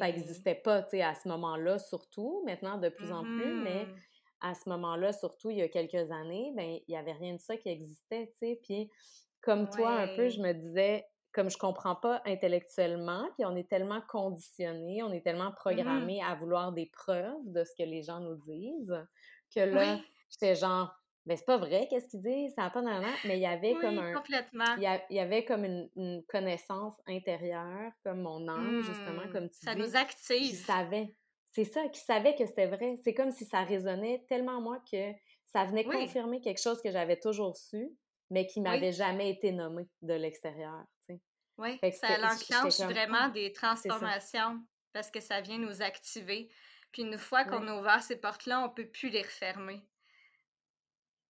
n'existait 0.00 0.54
pas, 0.54 0.82
tu 0.82 0.90
sais, 0.90 1.02
à 1.02 1.14
ce 1.14 1.28
moment-là, 1.28 1.78
surtout. 1.78 2.42
Maintenant, 2.46 2.78
de 2.78 2.88
plus 2.88 3.12
en 3.12 3.22
plus, 3.22 3.54
mais 3.62 3.86
mmh 3.86 3.94
à 4.40 4.52
ce 4.52 4.68
moment-là, 4.68 5.14
surtout 5.14 5.48
il 5.48 5.56
y 5.56 5.62
a 5.62 5.68
quelques 5.68 6.10
années, 6.10 6.52
ben 6.54 6.78
il 6.86 6.92
y 6.92 6.96
avait 6.96 7.12
rien 7.12 7.32
de 7.32 7.40
ça 7.40 7.56
qui 7.56 7.70
existait, 7.70 8.26
tu 8.32 8.38
sais. 8.38 8.60
Puis 8.62 8.90
comme 9.40 9.70
toi, 9.70 9.90
un 9.92 10.16
peu, 10.16 10.28
je 10.28 10.38
me 10.38 10.52
disais, 10.52 11.06
comme 11.32 11.48
je 11.48 11.56
comprends 11.56 11.94
pas 11.94 12.20
intellectuellement, 12.26 13.26
puis 13.38 13.46
on 13.46 13.56
est 13.56 13.68
tellement 13.70 14.02
conditionné, 14.06 15.02
on 15.02 15.12
est 15.12 15.22
tellement 15.22 15.50
mmh 15.50 15.54
programmé 15.54 16.22
à 16.22 16.34
vouloir 16.34 16.72
des 16.72 16.90
preuves 16.92 17.40
de 17.46 17.64
ce 17.64 17.70
que 17.78 17.88
les 17.88 18.02
gens 18.02 18.20
nous 18.20 18.36
disent, 18.36 18.94
que 19.54 19.60
là, 19.60 19.98
j'étais 20.28 20.54
genre, 20.54 20.92
ben 21.26 21.36
c'est 21.36 21.46
pas 21.46 21.56
vrai, 21.56 21.86
qu'est-ce 21.88 22.08
qu'il 22.08 22.20
dit? 22.20 22.50
Ça 22.54 22.68
pas 22.70 22.82
non, 22.82 23.00
Mais 23.24 23.38
il 23.38 23.42
y 23.42 23.46
avait 23.46 23.74
comme 23.74 23.98
un. 23.98 24.12
complètement. 24.12 24.76
Il 24.76 24.82
y, 25.10 25.18
avait 25.18 25.44
comme 25.44 25.64
une, 25.64 26.22
connaissance 26.28 26.94
intérieure, 27.06 27.92
comme 28.02 28.20
mon 28.20 28.46
âme, 28.46 28.82
justement, 28.82 29.24
mmh. 29.26 29.32
comme 29.32 29.48
tu 29.48 29.58
ça 29.60 29.74
dis. 29.74 29.80
Ça 29.80 29.86
nous 29.86 29.96
active. 29.96 30.50
Qui 30.50 30.56
savait. 30.56 31.14
C'est 31.52 31.64
ça, 31.64 31.88
qui 31.88 32.00
savait 32.00 32.34
que 32.34 32.44
c'était 32.46 32.66
vrai. 32.66 32.96
C'est 33.02 33.14
comme 33.14 33.30
si 33.30 33.44
ça 33.44 33.62
résonnait 33.62 34.24
tellement 34.28 34.60
moi 34.60 34.82
que 34.90 35.12
ça 35.46 35.64
venait 35.64 35.84
confirmer 35.84 36.40
quelque 36.40 36.60
chose 36.60 36.82
que 36.82 36.90
j'avais 36.90 37.18
toujours 37.18 37.56
su, 37.56 37.88
mais 38.30 38.46
qui 38.46 38.60
m'avait 38.60 38.92
jamais 38.92 39.30
été 39.30 39.52
nommé 39.52 39.88
de 40.02 40.14
l'extérieur. 40.14 40.84
Oui, 41.56 41.78
ça 41.92 42.08
enclenche 42.08 42.80
vraiment 42.80 43.26
«Ah, 43.26 43.30
des 43.30 43.52
transformations 43.52 44.60
parce 44.92 45.10
que 45.10 45.20
ça 45.20 45.40
vient 45.40 45.58
nous 45.58 45.82
activer. 45.82 46.48
Puis 46.90 47.02
une 47.02 47.18
fois 47.18 47.44
qu'on 47.44 47.66
a 47.68 47.78
ouvert 47.78 48.02
ces 48.02 48.16
portes-là, 48.16 48.60
on 48.60 48.68
ne 48.68 48.74
peut 48.74 48.86
plus 48.88 49.10
les 49.10 49.22
refermer. 49.22 49.82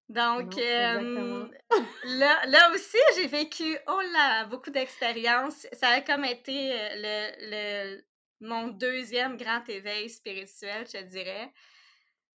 Donc, 0.08 0.54
là, 0.56 2.46
là 2.46 2.70
aussi, 2.74 2.98
j'ai 3.16 3.26
vécu, 3.26 3.76
oh 3.86 4.00
là, 4.12 4.44
beaucoup 4.46 4.70
d'expériences. 4.70 5.66
Ça 5.72 5.88
a 5.88 6.00
comme 6.02 6.24
été 6.24 6.72
le, 6.94 8.00
mon 8.40 8.68
deuxième 8.68 9.36
grand 9.36 9.66
éveil 9.68 10.10
spirituel, 10.10 10.86
je 10.92 11.02
dirais. 11.02 11.52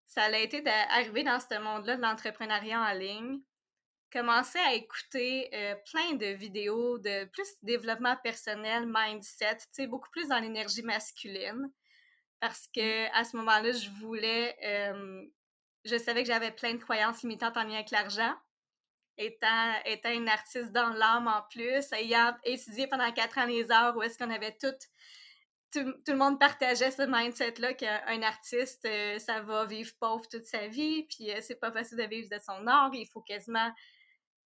Ça 0.07 0.25
a 0.25 0.39
été 0.39 0.63
d'arriver 0.63 1.23
dans 1.25 1.39
ce 1.39 1.59
monde-là 1.61 1.97
de 1.97 2.03
l'entrepreneuriat 2.03 2.81
en 2.81 2.93
ligne, 2.95 3.41
commencer 4.11 4.59
à 4.61 4.73
écouter 4.73 5.51
plein 5.93 6.15
de 6.15 6.27
vidéos 6.27 6.99
de 6.99 7.27
plus 7.27 7.49
développement 7.63 8.17
personnel, 8.25 8.87
mindset, 8.87 9.59
tu 9.59 9.67
sais, 9.73 9.87
beaucoup 9.87 10.11
plus 10.11 10.29
dans 10.29 10.39
l'énergie 10.39 10.83
masculine. 10.83 11.71
Parce 12.41 12.69
mmh. 12.69 12.81
que 12.81 13.19
à 13.19 13.25
ce 13.25 13.37
moment-là, 13.37 13.73
je 13.73 13.91
voulais 14.01 14.57
je 15.89 15.99
savais 15.99 16.23
que 16.23 16.29
j'avais 16.29 16.51
plein 16.51 16.75
de 16.75 16.79
croyances 16.83 17.23
limitantes 17.23 17.57
en 17.57 17.65
lien 17.65 17.75
avec 17.75 17.91
l'argent. 17.91 18.35
Étant, 19.17 19.73
étant 19.85 20.13
une 20.13 20.29
artiste 20.29 20.71
dans 20.71 20.91
l'âme 20.91 21.27
en 21.27 21.43
plus, 21.51 21.93
ayant 21.93 22.37
étudié 22.45 22.87
pendant 22.87 23.11
quatre 23.11 23.39
ans 23.39 23.47
les 23.47 23.69
heures 23.73 23.97
où 23.97 24.03
est-ce 24.03 24.17
qu'on 24.17 24.31
avait 24.31 24.57
tout, 24.61 24.75
tout, 25.73 25.85
le 26.07 26.17
monde 26.17 26.39
partageait 26.39 26.93
ce 26.93 27.03
mindset-là 27.03 27.75
qu'un 27.75 28.23
artiste, 28.23 28.85
euh, 28.85 29.19
ça 29.19 29.41
va 29.41 29.65
vivre 29.65 29.91
pauvre 29.99 30.29
toute 30.29 30.45
sa 30.45 30.69
vie, 30.69 31.05
puis 31.05 31.33
euh, 31.33 31.41
c'est 31.41 31.59
pas 31.59 31.73
facile 31.73 31.99
de 31.99 32.05
vivre 32.05 32.29
de 32.31 32.39
son 32.39 32.67
art, 32.69 32.91
il 32.95 33.07
faut 33.07 33.21
quasiment, 33.21 33.73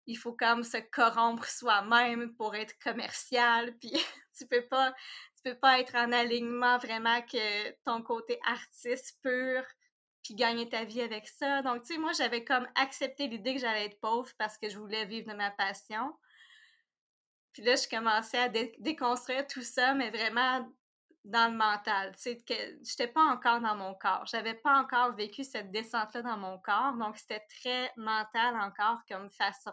il 0.07 0.17
faut 0.17 0.33
comme 0.33 0.65
se 0.65 0.79
corrompre 0.91 1.47
soi-même 1.47 2.35
pour 2.35 2.57
être 2.57 2.77
commercial, 2.81 3.77
puis 3.79 3.93
tu 4.37 4.47
peux 4.47 4.67
pas, 4.67 4.93
tu 5.37 5.51
peux 5.51 5.59
pas 5.59 5.79
être 5.79 5.95
en 5.95 6.11
alignement 6.11 6.79
vraiment 6.79 7.23
que 7.23 7.71
ton 7.85 8.03
côté 8.03 8.39
artiste 8.45 9.17
pur 9.23 9.63
puis 10.27 10.35
gagner 10.35 10.69
ta 10.69 10.83
vie 10.85 11.03
avec 11.03 11.29
ça. 11.29 11.63
Donc, 11.63 11.83
tu 11.83 11.95
sais, 11.95 11.99
moi, 12.01 12.13
j'avais 12.13 12.45
comme 12.45 12.67
accepté 12.75 13.29
l'idée 13.29 13.55
que 13.55 13.61
j'allais 13.61 13.87
être 13.87 14.01
pauvre 14.01 14.29
parce 14.39 14.59
que 14.59 14.69
je 14.69 14.77
voulais 14.77 15.05
vivre 15.05 15.31
de 15.31 15.37
ma 15.37 15.53
passion. 15.53 16.13
Puis 17.53 17.63
là, 17.63 17.77
je 17.77 17.89
commençais 17.89 18.39
à 18.39 18.49
déconstruire 18.49 19.47
tout 19.47 19.63
ça, 19.63 19.95
mais 19.95 20.11
vraiment 20.11 20.69
dans 21.25 21.53
le 21.53 21.57
mental. 21.57 22.13
Tu 22.17 22.23
sais, 22.23 22.39
que 22.39 22.55
j'étais 22.83 23.07
pas 23.07 23.23
encore 23.23 23.61
dans 23.61 23.77
mon 23.77 23.95
corps. 23.95 24.27
J'avais 24.27 24.55
pas 24.55 24.77
encore 24.81 25.15
vécu 25.15 25.45
cette 25.45 25.71
descente-là 25.71 26.23
dans 26.23 26.39
mon 26.39 26.59
corps. 26.59 26.95
Donc, 26.95 27.17
c'était 27.19 27.47
très 27.61 27.93
mental 27.97 28.57
encore 28.61 28.99
comme 29.09 29.31
façon 29.31 29.71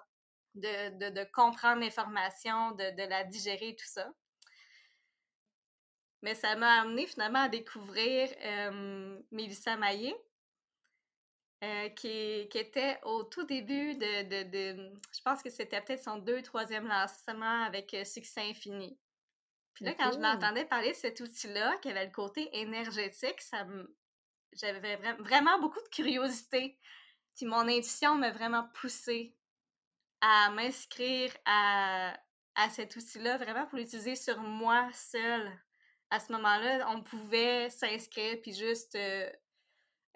de, 0.54 1.10
de, 1.10 1.24
comprendre 1.32 1.82
l'information, 1.82 2.74
de, 2.74 2.96
de 2.96 3.10
la 3.10 3.24
digérer, 3.24 3.76
tout 3.76 3.88
ça. 3.88 4.08
Mais 6.22 6.36
ça 6.36 6.56
m'a 6.56 6.82
amené 6.82 7.08
finalement 7.08 7.42
à 7.42 7.50
découvrir 7.50 8.30
euh, 8.46 9.20
Mélissa 9.32 9.78
Maillé, 9.78 10.16
euh, 11.64 11.90
qui, 11.90 12.50
qui, 12.50 12.58
était 12.58 13.00
au 13.04 13.24
tout 13.24 13.46
début 13.46 13.96
de, 13.96 14.44
de, 14.44 14.92
je 15.16 15.22
pense 15.24 15.42
que 15.42 15.50
c'était 15.50 15.80
peut-être 15.80 16.04
son 16.04 16.18
deux, 16.18 16.42
troisième 16.42 16.88
lancement 16.88 17.64
avec 17.64 17.94
euh, 17.94 18.04
Succès 18.04 18.42
Infini. 18.42 19.00
Puis 19.74 19.86
là, 19.86 19.94
quand 19.94 20.12
je 20.12 20.20
l'entendais 20.20 20.66
parler 20.66 20.90
de 20.90 20.96
cet 20.96 21.22
outil-là, 21.22 21.78
qui 21.82 21.90
avait 21.90 22.06
le 22.06 22.12
côté 22.12 22.50
énergétique, 22.60 23.42
ça 23.42 23.66
j'avais 24.52 24.98
vraiment 25.20 25.58
beaucoup 25.60 25.82
de 25.82 25.88
curiosité. 25.88 26.78
Puis 27.36 27.46
mon 27.46 27.68
intuition 27.68 28.16
m'a 28.16 28.32
vraiment 28.32 28.68
poussée 28.76 29.34
à 30.20 30.50
m'inscrire 30.52 31.32
à, 31.46 32.14
à 32.56 32.70
cet 32.72 32.96
outil-là, 32.96 33.38
vraiment 33.38 33.66
pour 33.68 33.78
l'utiliser 33.78 34.16
sur 34.16 34.38
moi 34.42 34.90
seule. 34.94 35.52
À 36.10 36.20
ce 36.20 36.32
moment-là, 36.34 36.88
on 36.90 37.02
pouvait 37.02 37.70
s'inscrire 37.70 38.38
puis 38.42 38.54
juste 38.54 38.96
euh, 38.96 39.32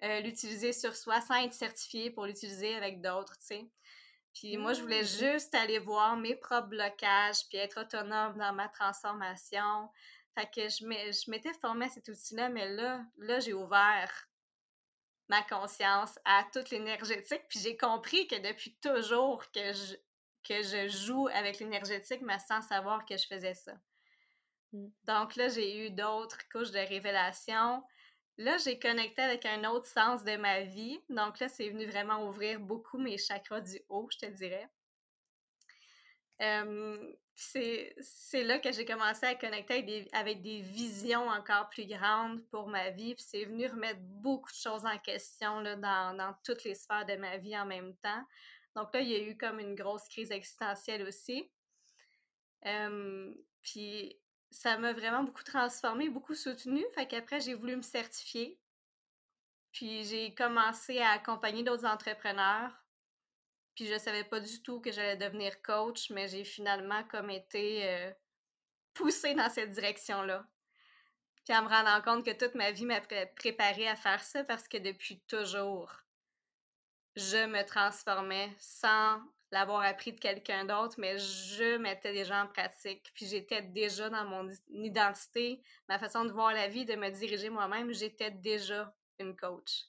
euh, 0.04 0.20
l'utiliser 0.20 0.72
sur 0.72 0.94
soi 0.94 1.20
sans 1.20 1.42
être 1.42 1.54
certifié 1.54 2.10
pour 2.10 2.26
l'utiliser 2.26 2.74
avec 2.76 3.00
d'autres, 3.00 3.36
tu 3.38 3.46
sais. 3.46 3.70
Puis 4.34 4.56
moi, 4.56 4.72
je 4.72 4.82
voulais 4.82 5.02
mmh. 5.02 5.18
juste 5.18 5.54
aller 5.54 5.80
voir 5.80 6.16
mes 6.16 6.36
propres 6.36 6.68
blocages, 6.68 7.48
puis 7.48 7.58
être 7.58 7.80
autonome 7.80 8.38
dans 8.38 8.52
ma 8.52 8.68
transformation. 8.68 9.90
Fait 10.36 10.48
que 10.54 10.68
je 10.68 11.30
m'étais 11.30 11.52
formée 11.54 11.86
à 11.86 11.88
cet 11.88 12.08
outil-là, 12.08 12.48
mais 12.48 12.68
là, 12.68 13.04
là 13.16 13.40
j'ai 13.40 13.52
ouvert 13.52 14.28
ma 15.28 15.42
conscience 15.42 16.18
à 16.24 16.44
toute 16.52 16.70
l'énergétique, 16.70 17.42
puis 17.48 17.58
j'ai 17.58 17.76
compris 17.76 18.28
que 18.28 18.36
depuis 18.36 18.76
toujours 18.76 19.44
que 19.50 19.72
je, 19.72 19.96
que 20.48 20.62
je 20.62 20.88
joue 20.88 21.28
avec 21.28 21.58
l'énergétique, 21.58 22.22
mais 22.22 22.38
sans 22.38 22.62
savoir 22.62 23.04
que 23.04 23.16
je 23.16 23.26
faisais 23.26 23.54
ça. 23.54 23.74
Mmh. 24.72 24.86
Donc 25.04 25.34
là, 25.34 25.48
j'ai 25.48 25.86
eu 25.86 25.90
d'autres 25.90 26.48
couches 26.50 26.70
de 26.70 26.78
révélation. 26.78 27.82
Là, 28.38 28.56
j'ai 28.56 28.78
connecté 28.78 29.20
avec 29.20 29.44
un 29.46 29.64
autre 29.64 29.86
sens 29.86 30.22
de 30.22 30.36
ma 30.36 30.60
vie. 30.60 31.00
Donc 31.08 31.40
là, 31.40 31.48
c'est 31.48 31.68
venu 31.70 31.86
vraiment 31.86 32.28
ouvrir 32.28 32.60
beaucoup 32.60 32.96
mes 32.96 33.18
chakras 33.18 33.60
du 33.60 33.80
haut, 33.88 34.08
je 34.12 34.18
te 34.18 34.26
dirais. 34.26 34.68
c'est 37.34 38.44
là 38.44 38.60
que 38.60 38.70
j'ai 38.70 38.84
commencé 38.84 39.26
à 39.26 39.34
connecter 39.34 40.08
avec 40.12 40.40
des, 40.40 40.60
visions 40.60 41.28
encore 41.28 41.68
plus 41.68 41.86
grandes 41.86 42.40
pour 42.50 42.68
ma 42.68 42.90
vie. 42.90 43.16
Puis 43.16 43.24
c'est 43.26 43.44
venu 43.44 43.66
remettre 43.66 44.00
beaucoup 44.00 44.52
de 44.52 44.56
choses 44.56 44.86
en 44.86 44.98
question 44.98 45.58
là, 45.58 45.74
dans, 45.74 46.34
toutes 46.44 46.62
les 46.62 46.76
sphères 46.76 47.06
de 47.06 47.16
ma 47.16 47.38
vie 47.38 47.58
en 47.58 47.66
même 47.66 47.96
temps. 47.96 48.22
Donc 48.76 48.94
là, 48.94 49.00
il 49.00 49.08
y 49.08 49.16
a 49.16 49.20
eu 49.20 49.36
comme 49.36 49.58
une 49.58 49.74
grosse 49.74 50.06
crise 50.08 50.30
existentielle 50.30 51.02
aussi. 51.02 51.50
puis 53.62 54.16
ça 54.50 54.78
m'a 54.78 54.92
vraiment 54.92 55.22
beaucoup 55.22 55.44
transformée, 55.44 56.08
beaucoup 56.08 56.34
soutenue. 56.34 56.84
Fait 56.94 57.06
qu'après, 57.06 57.40
j'ai 57.40 57.54
voulu 57.54 57.76
me 57.76 57.82
certifier. 57.82 58.58
Puis 59.72 60.04
j'ai 60.04 60.34
commencé 60.34 60.98
à 60.98 61.10
accompagner 61.10 61.62
d'autres 61.62 61.86
entrepreneurs. 61.86 62.72
Puis 63.74 63.86
je 63.86 63.98
savais 63.98 64.24
pas 64.24 64.40
du 64.40 64.62
tout 64.62 64.80
que 64.80 64.90
j'allais 64.90 65.16
devenir 65.16 65.62
coach, 65.62 66.10
mais 66.10 66.26
j'ai 66.28 66.44
finalement 66.44 67.04
comme 67.04 67.30
été 67.30 67.88
euh, 67.88 68.10
poussée 68.94 69.34
dans 69.34 69.48
cette 69.48 69.70
direction-là. 69.70 70.46
Puis 71.44 71.56
en 71.56 71.62
me 71.62 71.68
rendant 71.68 72.02
compte 72.02 72.24
que 72.24 72.32
toute 72.32 72.54
ma 72.54 72.72
vie 72.72 72.84
m'a 72.84 73.00
préparée 73.36 73.88
à 73.88 73.96
faire 73.96 74.22
ça 74.22 74.44
parce 74.44 74.66
que 74.66 74.78
depuis 74.78 75.20
toujours, 75.20 75.92
je 77.16 77.46
me 77.46 77.64
transformais 77.64 78.54
sans 78.58 79.20
l'avoir 79.50 79.82
appris 79.82 80.12
de 80.12 80.20
quelqu'un 80.20 80.64
d'autre, 80.64 80.96
mais 80.98 81.18
je 81.18 81.76
mettais 81.78 82.12
déjà 82.12 82.42
en 82.42 82.46
pratique. 82.46 83.10
Puis 83.14 83.26
j'étais 83.26 83.62
déjà 83.62 84.10
dans 84.10 84.24
mon 84.24 84.48
identité, 84.70 85.62
ma 85.88 85.98
façon 85.98 86.24
de 86.24 86.32
voir 86.32 86.52
la 86.52 86.68
vie, 86.68 86.84
de 86.84 86.94
me 86.94 87.10
diriger 87.10 87.50
moi-même, 87.50 87.92
j'étais 87.92 88.30
déjà 88.30 88.94
une 89.18 89.36
coach. 89.36 89.86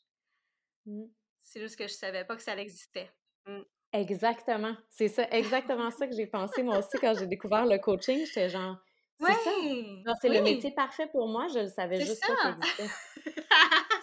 Mmh. 0.86 1.06
C'est 1.39 1.60
juste 1.60 1.78
que 1.78 1.88
je 1.88 1.93
savais 1.93 2.26
pas 2.26 2.36
que 2.36 2.41
ça 2.41 2.56
existait. 2.56 3.12
Mmh. 3.45 3.62
Exactement. 3.91 4.76
C'est 4.89 5.08
ça, 5.08 5.28
exactement 5.32 5.89
ça 5.89 6.08
que 6.08 6.15
j'ai 6.15 6.28
pensé 6.28 6.62
moi 6.62 6.78
aussi 6.78 6.98
quand 7.00 7.15
j'ai 7.17 7.28
découvert 7.28 7.65
le 7.65 7.80
coaching. 7.80 8.26
J'étais 8.26 8.50
genre, 8.50 8.78
c'est 9.19 9.34
ça. 9.34 10.13
C'est 10.22 10.30
le 10.30 10.41
métier 10.41 10.72
parfait 10.72 11.08
pour 11.08 11.28
moi. 11.28 11.48
Je 11.54 11.60
le 11.60 11.67
savais 11.67 12.00
juste 12.00 12.26
pas 12.26 12.54
qu'il 12.54 12.86
existait. 12.86 13.34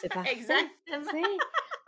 c'est 0.00 0.08
parfait. 0.12 0.32
Exactement. 0.32 1.30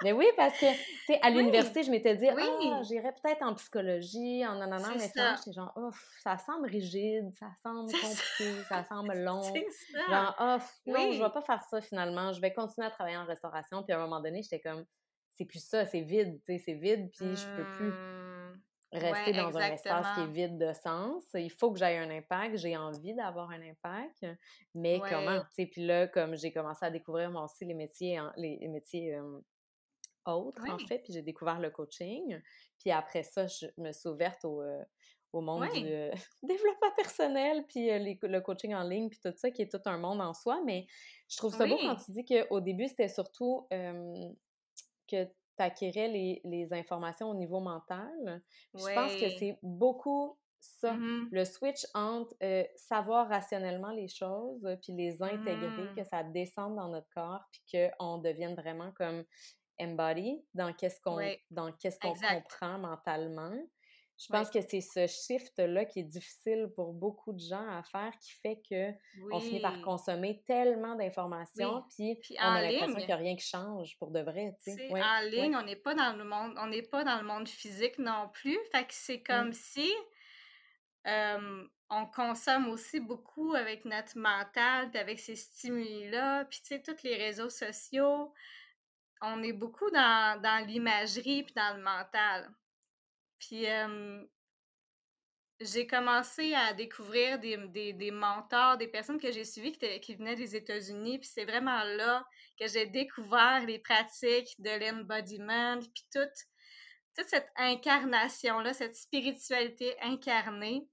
Mais 0.05 0.13
oui, 0.13 0.27
parce 0.37 0.57
que, 0.59 0.73
tu 0.73 1.07
sais, 1.07 1.19
à 1.23 1.31
l'université, 1.31 1.83
je 1.83 1.91
m'étais 1.91 2.15
dit, 2.17 2.29
ah, 2.29 2.83
j'irais 2.83 3.13
peut-être 3.13 3.43
en 3.43 3.55
psychologie, 3.55 4.47
en 4.47 4.55
nanana, 4.55 4.91
mais 4.95 5.09
ça, 5.09 5.35
j'étais 5.37 5.53
genre, 5.53 5.73
oh, 5.75 5.91
ça 6.23 6.39
semble 6.39 6.69
rigide, 6.69 7.31
ça 7.33 7.51
semble 7.63 7.91
compliqué, 7.91 8.63
ça 8.69 8.85
semble 8.85 9.13
long. 9.25 9.43
Ça. 9.43 9.53
Genre, 10.09 10.37
oh, 10.39 10.59
non, 10.87 11.13
je 11.13 11.23
vais 11.23 11.31
pas 11.31 11.43
faire 11.43 11.63
ça 11.65 11.81
finalement, 11.81 12.33
je 12.33 12.41
vais 12.41 12.53
continuer 12.53 12.87
à 12.87 12.91
travailler 12.91 13.17
en 13.17 13.25
restauration. 13.25 13.83
Puis 13.83 13.93
à 13.93 13.99
un 13.99 14.03
moment 14.03 14.21
donné, 14.21 14.43
j'étais 14.43 14.61
comme, 14.61 14.85
c'est 15.35 15.47
plus 15.47 15.65
ça, 15.65 15.85
c'est 15.85 16.01
vide, 16.01 16.41
tu 16.47 16.53
sais, 16.53 16.63
c'est 16.65 16.75
vide, 16.75 17.11
puis 17.11 17.35
je 17.35 17.57
peux 17.57 17.65
plus 17.77 17.91
mmh. 17.91 18.61
rester 18.93 19.33
dans 19.33 19.57
un 19.57 19.73
espace 19.73 20.15
qui 20.15 20.21
est 20.21 20.27
vide 20.27 20.59
de 20.59 20.73
sens. 20.75 21.25
Il 21.35 21.51
faut 21.51 21.73
que 21.73 21.79
j'aie 21.81 21.99
un 21.99 22.11
impact, 22.11 22.57
j'ai 22.57 22.77
envie 22.77 23.15
d'avoir 23.15 23.51
un 23.51 23.63
impact, 23.63 24.27
mais 24.77 25.01
comment, 25.01 25.41
tu 25.41 25.47
sais, 25.55 25.67
puis 25.67 25.85
là, 25.85 26.07
comme 26.07 26.37
j'ai 26.37 26.53
commencé 26.53 26.85
à 26.85 26.91
découvrir 26.91 27.33
moi 27.33 27.45
aussi 27.45 27.65
les 27.65 27.75
métiers, 27.75 28.21
les, 28.37 28.69
métiers 28.69 29.19
autre, 30.29 30.63
en 30.69 30.79
fait, 30.79 30.99
puis 31.01 31.13
j'ai 31.13 31.23
découvert 31.23 31.61
le 31.61 31.71
coaching. 31.71 32.41
Puis 32.79 32.91
après 32.91 33.23
ça, 33.23 33.47
je 33.47 33.67
me 33.77 33.93
suis 33.93 34.09
ouverte 34.09 34.45
au, 34.45 34.63
euh, 34.63 34.83
au 35.33 35.41
monde 35.41 35.69
du 35.73 35.87
euh, 35.87 36.11
développement 36.43 36.93
personnel, 36.97 37.65
puis 37.69 37.91
euh, 37.91 38.15
le 38.23 38.41
coaching 38.41 38.75
en 38.75 38.83
ligne, 38.83 39.09
puis 39.09 39.19
tout 39.23 39.33
ça, 39.37 39.51
qui 39.51 39.63
est 39.63 39.71
tout 39.71 39.83
un 39.87 39.99
monde 39.99 40.21
en 40.21 40.35
soi. 40.35 40.61
Mais 40.65 40.87
je 41.29 41.37
trouve 41.37 41.55
ça 41.55 41.67
beau 41.67 41.77
quand 41.77 41.97
tu 41.97 42.13
dis 42.13 42.25
qu'au 42.25 42.61
début, 42.61 42.89
c'était 42.89 43.09
surtout 43.09 43.67
que 43.71 45.29
acquérais 45.61 46.07
les, 46.07 46.41
les, 46.45 46.73
informations 46.73 47.31
au 47.31 47.35
niveau 47.35 47.59
mental. 47.59 48.43
Je 48.75 48.95
pense 48.95 49.13
que 49.17 49.29
c'est 49.41 49.59
beaucoup 49.61 50.39
ça, 50.61 50.93
mmh 50.93 51.29
le 51.31 51.45
switch 51.45 51.87
entre 51.95 52.35
euh, 52.43 52.65
savoir 52.77 53.29
rationnellement 53.29 53.91
les 53.91 54.09
choses, 54.09 54.67
puis 54.83 54.93
les 54.93 55.23
intégrer, 55.23 55.95
que 55.95 56.01
mmh. 56.01 56.05
ça 56.11 56.23
descende 56.25 56.77
dans 56.77 56.89
notre 56.89 57.09
corps, 57.11 57.45
puis 57.53 57.63
qu'on 57.99 58.19
devienne 58.19 58.55
vraiment 58.55 58.93
comme 58.93 59.25
embody 59.81 60.43
dans 60.55 60.73
qu'est-ce 60.73 61.01
qu'on 61.01 61.19
dans 61.51 61.73
qu'est-ce 61.73 61.99
qu'on 61.99 62.15
comprend 62.15 62.79
mentalement. 62.79 63.57
Je 64.21 64.27
pense 64.33 64.51
que 64.51 64.61
c'est 64.61 64.81
ce 64.81 65.07
shift-là 65.07 65.85
qui 65.85 66.01
est 66.01 66.05
difficile 66.05 66.73
pour 66.75 66.93
beaucoup 66.93 67.33
de 67.33 67.39
gens 67.39 67.69
à 67.69 67.85
faire, 67.85 68.13
qui 68.21 68.33
fait 68.33 68.61
que 68.69 68.91
on 69.33 69.39
finit 69.39 69.61
par 69.61 69.81
consommer 69.81 70.43
tellement 70.45 70.97
d'informations, 70.97 71.85
puis, 71.95 72.19
on 72.37 72.43
a 72.43 72.63
l'impression 72.63 72.97
qu'il 72.97 73.07
n'y 73.07 73.13
a 73.13 73.17
rien 73.17 73.37
qui 73.37 73.47
change 73.47 73.97
pour 73.99 74.11
de 74.11 74.21
vrai. 74.21 74.57
en 74.67 75.21
ligne, 75.31 75.55
on 75.55 75.63
n'est 75.63 75.77
pas 75.77 75.95
dans 75.95 76.17
le 76.17 76.25
monde, 76.25 76.55
on 76.59 76.67
n'est 76.67 76.83
pas 76.83 77.05
dans 77.05 77.19
le 77.19 77.25
monde 77.25 77.49
physique 77.49 77.99
non 77.99 78.29
plus. 78.33 78.59
Fait 78.73 78.85
que 78.85 78.93
c'est 78.93 79.23
comme 79.23 79.51
mmh. 79.51 79.53
si 79.53 79.93
on 81.91 82.07
consomme 82.07 82.69
aussi 82.71 83.01
beaucoup 83.01 83.55
avec 83.55 83.85
notre 83.85 84.19
mental, 84.19 84.91
puis 84.91 84.99
avec 84.99 85.21
ces 85.21 85.37
stimuli-là, 85.37 86.45
puis 86.47 86.61
tu 86.61 86.67
sais, 86.67 86.83
tous 86.83 87.03
les 87.03 87.17
réseaux 87.17 87.51
sociaux. 87.51 88.33
On 89.21 89.43
est 89.43 89.53
beaucoup 89.53 89.91
dans, 89.91 90.67
l'imagerie 90.67 91.43
puis 91.43 91.55
dans 91.55 91.77
le 91.77 91.83
mental. 91.83 92.51
Puis 93.39 93.67
j'ai 95.61 95.87
commencé 95.87 96.55
à 96.55 96.73
découvrir 96.73 97.39
des, 97.41 97.93
des, 97.93 98.11
mentors, 98.11 98.77
des 98.77 98.87
personnes 98.87 99.21
que 99.21 99.33
j'ai 99.33 99.45
suivies 99.45 99.73
qui, 99.73 100.01
qui, 100.01 100.15
venaient 100.15 100.37
des 100.37 100.55
États-Unis. 100.55 101.19
Puis 101.19 101.31
c'est 101.33 101.45
vraiment 101.45 101.83
là 101.83 102.25
que 102.59 102.69
j'ai 102.69 102.87
découvert 102.87 103.65
les 103.67 103.79
pratiques 103.79 104.55
de 104.59 104.71
l'embodiment, 104.71 105.79
puis 105.79 106.07
toute, 106.13 106.47
toute 107.17 107.29
cette 107.29 107.51
incarnation-là, 107.57 108.73
cette 108.73 108.97
spiritualité 108.97 109.97
incarnée 110.01 110.89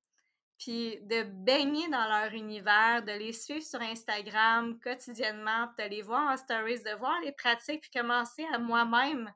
puis 0.58 1.00
de 1.02 1.24
baigner 1.24 1.88
dans 1.89 2.08
leur 2.08 2.34
univers, 2.34 3.04
de 3.04 3.12
les 3.12 3.34
suivre 3.34 3.65
sur 3.65 3.82
Instagram 3.82 4.80
quotidiennement, 4.80 5.68
de 5.78 5.84
les 5.84 6.02
voir 6.02 6.32
en 6.32 6.38
stories, 6.38 6.84
de 6.84 6.96
voir 6.98 7.20
les 7.22 7.34
pratiques, 7.34 7.82
puis 7.82 8.02
commencer 8.02 8.46
à 8.54 8.58
moi-même 8.58 9.32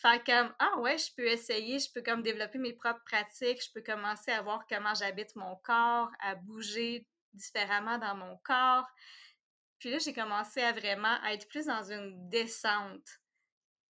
faire 0.00 0.22
comme 0.24 0.54
ah 0.58 0.78
ouais, 0.78 0.96
je 0.96 1.12
peux 1.14 1.26
essayer, 1.26 1.78
je 1.78 1.92
peux 1.92 2.02
comme 2.02 2.22
développer 2.22 2.58
mes 2.58 2.72
propres 2.72 3.02
pratiques, 3.04 3.62
je 3.62 3.72
peux 3.72 3.82
commencer 3.82 4.30
à 4.30 4.42
voir 4.42 4.64
comment 4.68 4.94
j'habite 4.94 5.34
mon 5.36 5.56
corps, 5.56 6.10
à 6.20 6.34
bouger 6.36 7.06
différemment 7.34 7.98
dans 7.98 8.14
mon 8.14 8.36
corps. 8.44 8.88
Puis 9.78 9.90
là, 9.90 9.98
j'ai 9.98 10.12
commencé 10.12 10.60
à 10.62 10.72
vraiment 10.72 11.22
être 11.24 11.48
plus 11.48 11.66
dans 11.66 11.82
une 11.90 12.28
descente 12.28 13.20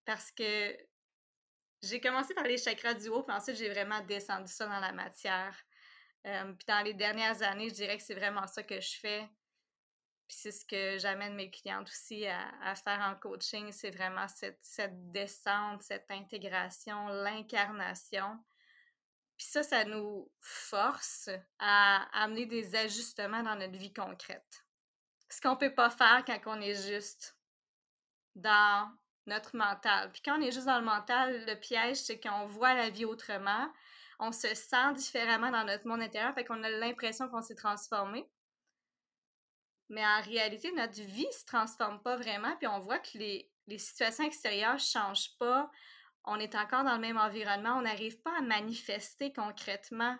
parce 0.04 0.30
que 0.32 0.76
j'ai 1.82 2.00
commencé 2.00 2.34
par 2.34 2.44
les 2.44 2.58
chakras 2.58 2.94
du 2.94 3.08
haut, 3.08 3.22
puis 3.22 3.34
ensuite 3.34 3.56
j'ai 3.56 3.68
vraiment 3.68 4.00
descendu 4.02 4.52
ça 4.52 4.66
dans 4.66 4.80
la 4.80 4.92
matière. 4.92 5.56
Euh, 6.26 6.52
puis 6.52 6.66
dans 6.66 6.82
les 6.84 6.94
dernières 6.94 7.42
années, 7.42 7.68
je 7.68 7.74
dirais 7.74 7.96
que 7.96 8.02
c'est 8.02 8.14
vraiment 8.14 8.46
ça 8.46 8.62
que 8.62 8.80
je 8.80 8.98
fais. 8.98 9.28
Puis 10.28 10.36
c'est 10.40 10.52
ce 10.52 10.64
que 10.64 10.98
j'amène 10.98 11.34
mes 11.34 11.50
clientes 11.50 11.88
aussi 11.88 12.26
à, 12.26 12.74
faire 12.76 13.00
en 13.00 13.16
coaching, 13.16 13.70
c'est 13.72 13.90
vraiment 13.90 14.28
cette, 14.28 14.60
cette, 14.62 15.10
descente, 15.10 15.82
cette 15.82 16.10
intégration, 16.10 17.08
l'incarnation. 17.08 18.38
Puis 19.36 19.46
ça, 19.46 19.62
ça 19.62 19.84
nous 19.84 20.30
force 20.40 21.28
à 21.58 22.06
amener 22.22 22.46
des 22.46 22.74
ajustements 22.76 23.42
dans 23.42 23.56
notre 23.56 23.76
vie 23.76 23.92
concrète. 23.92 24.64
Ce 25.28 25.40
qu'on 25.40 25.50
ne 25.50 25.56
peut 25.56 25.74
pas 25.74 25.90
faire 25.90 26.22
quand 26.24 26.38
on 26.46 26.60
est 26.60 26.88
juste 26.88 27.36
dans 28.34 28.90
notre 29.26 29.56
mental. 29.56 30.10
Puis 30.12 30.22
quand 30.24 30.38
on 30.38 30.42
est 30.42 30.52
juste 30.52 30.66
dans 30.66 30.78
le 30.78 30.84
mental, 30.84 31.44
le 31.46 31.54
piège, 31.54 31.96
c'est 31.96 32.20
qu'on 32.20 32.46
voit 32.46 32.74
la 32.74 32.90
vie 32.90 33.04
autrement, 33.04 33.70
on 34.22 34.30
se 34.30 34.54
sent 34.54 34.92
différemment 34.94 35.50
dans 35.50 35.64
notre 35.64 35.86
monde 35.86 36.00
intérieur, 36.00 36.32
fait 36.32 36.44
qu'on 36.44 36.62
a 36.62 36.70
l'impression 36.70 37.28
qu'on 37.28 37.42
s'est 37.42 37.56
transformé. 37.56 38.24
Mais 39.88 40.06
en 40.06 40.22
réalité, 40.22 40.70
notre 40.72 41.02
vie 41.02 41.26
se 41.32 41.44
transforme 41.44 42.00
pas 42.02 42.16
vraiment, 42.16 42.56
puis 42.56 42.68
on 42.68 42.78
voit 42.78 43.00
que 43.00 43.18
les, 43.18 43.50
les 43.66 43.78
situations 43.78 44.24
extérieures 44.24 44.74
ne 44.74 44.78
changent 44.78 45.36
pas. 45.38 45.68
On 46.24 46.38
est 46.38 46.54
encore 46.54 46.84
dans 46.84 46.94
le 46.94 47.00
même 47.00 47.18
environnement, 47.18 47.74
on 47.78 47.82
n'arrive 47.82 48.22
pas 48.22 48.38
à 48.38 48.42
manifester 48.42 49.32
concrètement, 49.32 50.16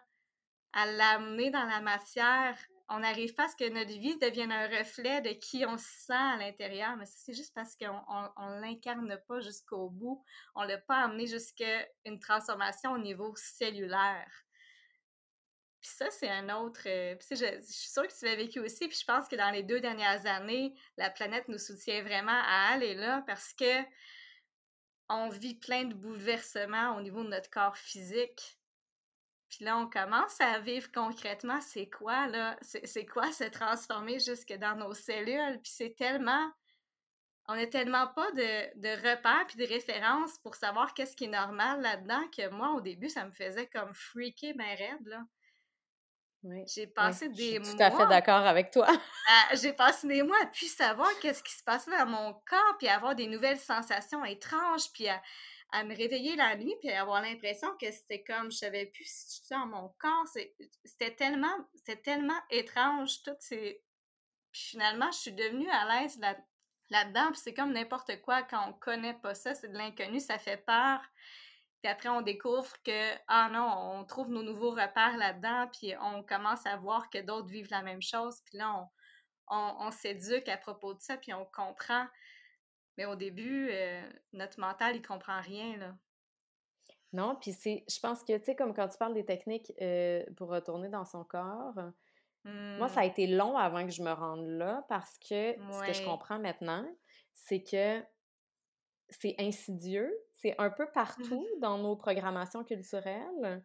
à 0.73 0.87
l'amener 0.87 1.51
dans 1.51 1.65
la 1.65 1.81
matière 1.81 2.59
on 2.93 3.01
n'arrive 3.01 3.35
pas 3.35 3.45
à 3.45 3.49
ce 3.49 3.57
que 3.57 3.69
notre 3.71 3.99
vie 3.99 4.19
devienne 4.19 4.53
un 4.53 4.69
reflet 4.69 5.23
de 5.23 5.31
qui 5.31 5.65
on 5.67 5.79
se 5.79 5.85
sent 6.07 6.13
à 6.13 6.37
l'intérieur, 6.37 6.95
mais 6.97 7.07
c'est 7.07 7.33
juste 7.33 7.55
parce 7.55 7.75
qu'on 7.75 7.87
ne 7.87 8.61
l'incarne 8.61 9.19
pas 9.27 9.41
jusqu'au 9.41 9.89
bout. 9.89 10.23
On 10.55 10.63
l'a 10.63 10.77
pas 10.77 10.99
amené 10.99 11.27
jusqu'à 11.27 11.87
une 12.05 12.21
transformation 12.21 12.93
au 12.93 12.99
niveau 12.99 13.33
cellulaire. 13.35 14.31
Puis 15.81 15.91
ça, 15.91 16.11
c'est 16.11 16.29
un 16.29 16.55
autre... 16.55 16.83
Euh, 16.87 17.17
je, 17.31 17.37
je, 17.37 17.63
suis 17.63 17.91
sûre 17.91 18.07
que 18.07 18.17
tu 18.17 18.27
l'as 18.27 18.37
vécu 18.37 18.61
aussi, 18.61 18.87
puis 18.87 18.99
je 19.01 19.07
pense 19.07 19.27
que 19.27 19.37
dans 19.37 19.51
les 19.51 19.63
deux 19.63 19.81
dernières 19.81 20.27
années, 20.27 20.75
la 20.99 21.09
planète 21.09 21.49
nous 21.49 21.59
soutient 21.59 22.03
vraiment 22.03 22.41
à 22.45 22.73
aller 22.75 22.95
là 22.95 23.25
parce 23.27 23.55
que 23.55 23.83
on 25.09 25.31
vit 25.31 25.55
plein 25.55 25.85
de 25.85 25.95
bouleversements 25.95 26.95
au 26.97 27.01
niveau 27.01 27.25
de 27.25 27.29
notre 27.29 27.51
corps 27.51 27.77
physique 27.77 28.59
puis 29.53 29.67
là, 29.67 29.77
on 29.77 29.87
commence 29.87 30.41
à 30.41 30.61
vivre 30.61 30.91
concrètement 30.95 31.61
c'est 31.61 31.91
quoi, 31.91 32.27
là, 32.27 32.57
c'est 32.63 33.05
quoi 33.05 33.31
se 33.33 33.45
transformer 33.45 34.19
jusque 34.19 34.55
dans 34.55 34.77
nos 34.77 34.95
cellules? 34.95 35.61
Puis 35.63 35.73
c'est 35.75 35.95
tellement, 35.95 36.51
on 37.49 37.55
n'a 37.55 37.67
tellement 37.67 38.07
pas 38.07 38.31
de, 38.33 38.81
de 38.81 38.89
repères 38.97 39.45
puis 39.47 39.59
de 39.59 39.71
références 39.71 40.39
pour 40.39 40.55
savoir 40.55 40.95
qu'est-ce 40.95 41.15
qui 41.15 41.25
est 41.25 41.29
normal 41.29 41.83
là-dedans 41.83 42.23
que 42.35 42.49
moi, 42.49 42.71
au 42.71 42.81
début, 42.81 43.11
ça 43.11 43.27
me 43.27 43.31
faisait 43.31 43.67
comme 43.67 43.93
freaker 43.93 44.57
ma 44.57 44.69
raide, 44.69 45.07
là. 45.07 45.21
Oui, 46.45 46.65
j'ai 46.75 46.89
passé 46.89 47.29
des 47.29 47.61
mois. 47.61 47.71
Tout 47.71 47.83
à 47.83 47.91
fait 47.93 48.07
d'accord 48.09 48.45
avec 48.47 48.73
toi. 48.73 48.89
j'ai 49.53 49.73
passé 49.75 50.09
des 50.09 50.25
mois 50.25 50.43
à 50.43 50.47
puis 50.47 50.67
savoir 50.67 51.09
qu'est-ce 51.21 51.43
qui 51.43 51.53
se 51.53 51.63
passait 51.63 51.97
dans 51.97 52.07
mon 52.07 52.33
corps, 52.33 52.77
puis 52.79 52.89
avoir 52.89 53.15
des 53.15 53.29
nouvelles 53.29 53.61
sensations 53.61 54.25
étranges, 54.25 54.91
puis 54.93 55.09
à, 55.09 55.23
à 55.73 55.85
me 55.85 55.97
réveiller 55.97 56.37
la 56.37 56.57
nuit 56.57 56.77
puis 56.81 56.91
avoir 56.91 57.23
l'impression 57.23 57.69
que 57.81 57.91
c'était 57.91 58.23
comme 58.23 58.53
je 58.53 58.59
savais 58.59 58.87
plus 58.87 59.07
si 59.07 59.41
j'étais 59.43 59.55
dans 59.55 59.67
mon 59.67 59.89
corps 59.99 60.27
c'était 60.85 61.15
tellement 61.15 61.57
c'était 61.75 62.01
tellement 62.01 62.39
étrange 62.51 63.23
tout 63.23 63.35
ces 63.41 63.83
puis 64.53 64.63
finalement 64.63 65.11
je 65.11 65.19
suis 65.19 65.33
devenue 65.33 65.71
à 65.71 66.03
l'aise 66.03 66.19
là, 66.19 66.37
là-dedans 66.91 67.33
puis 67.33 67.41
c'est 67.43 67.55
comme 67.55 67.73
n'importe 67.73 68.21
quoi 68.21 68.43
quand 68.43 68.69
on 68.69 68.75
connaît 68.75 69.15
pas 69.15 69.35
ça 69.35 69.55
c'est 69.55 69.69
de 69.69 69.79
l'inconnu 69.79 70.21
ça 70.21 70.39
fait 70.39 70.59
peur 70.59 71.01
puis 71.81 71.91
après 71.91 72.11
on 72.11 72.21
découvre 72.21 72.71
que 72.85 73.15
ah 73.29 73.49
non 73.51 73.99
on 73.99 74.05
trouve 74.05 74.29
nos 74.29 74.43
nouveaux 74.43 74.73
repères 74.73 75.17
là-dedans 75.17 75.69
puis 75.73 75.95
on 76.03 76.23
commence 76.23 76.67
à 76.67 76.77
voir 76.77 77.09
que 77.09 77.19
d'autres 77.19 77.49
vivent 77.49 77.71
la 77.71 77.83
même 77.83 78.03
chose 78.03 78.43
puis 78.45 78.59
là 78.59 78.75
on, 78.77 79.57
on, 79.57 79.87
on 79.87 79.91
s'éduque 79.91 80.49
à 80.49 80.59
propos 80.59 80.93
de 80.93 81.01
ça 81.01 81.17
puis 81.17 81.33
on 81.33 81.47
comprend 81.47 82.07
mais 82.97 83.05
au 83.07 83.17
début, 83.17 83.69
euh, 83.71 84.03
notre 84.33 84.61
mental, 84.61 84.97
il 84.97 85.03
comprend 85.03 85.41
rien, 85.41 85.77
là. 85.77 85.95
Non, 87.13 87.37
puis 87.41 87.53
c'est, 87.53 87.85
je 87.91 88.01
pense 88.01 88.25
que, 88.25 88.37
tu 88.39 88.45
sais, 88.45 88.57
comme 88.57 88.73
quand 88.73 88.89
tu 88.89 88.97
parles 88.97 89.13
des 89.13 89.27
techniques 89.27 89.71
euh, 89.83 90.25
pour 90.37 90.49
retourner 90.49 90.89
dans 90.89 91.05
son 91.05 91.25
corps, 91.25 91.75
moi, 92.45 92.89
ça 92.89 93.01
a 93.01 93.05
mmh. 93.05 93.11
été 93.11 93.27
long 93.29 93.57
avant 93.57 93.85
que 93.85 93.93
je 93.93 94.03
me 94.03 94.11
rende 94.11 94.45
là 94.45 94.85
parce 94.89 95.17
que 95.19 95.55
ce 95.55 95.87
que 95.87 95.93
je 95.93 96.05
comprends 96.05 96.41
maintenant, 96.41 96.85
c'est 97.35 97.63
que 97.63 98.03
c'est 99.09 99.37
insidieux, 99.39 100.13
c'est 100.35 100.55
un 100.59 100.71
peu 100.71 100.87
partout 100.93 101.47
dans 101.61 101.79
nos 101.79 101.95
programmations 101.97 102.65
culturelles, 102.65 103.65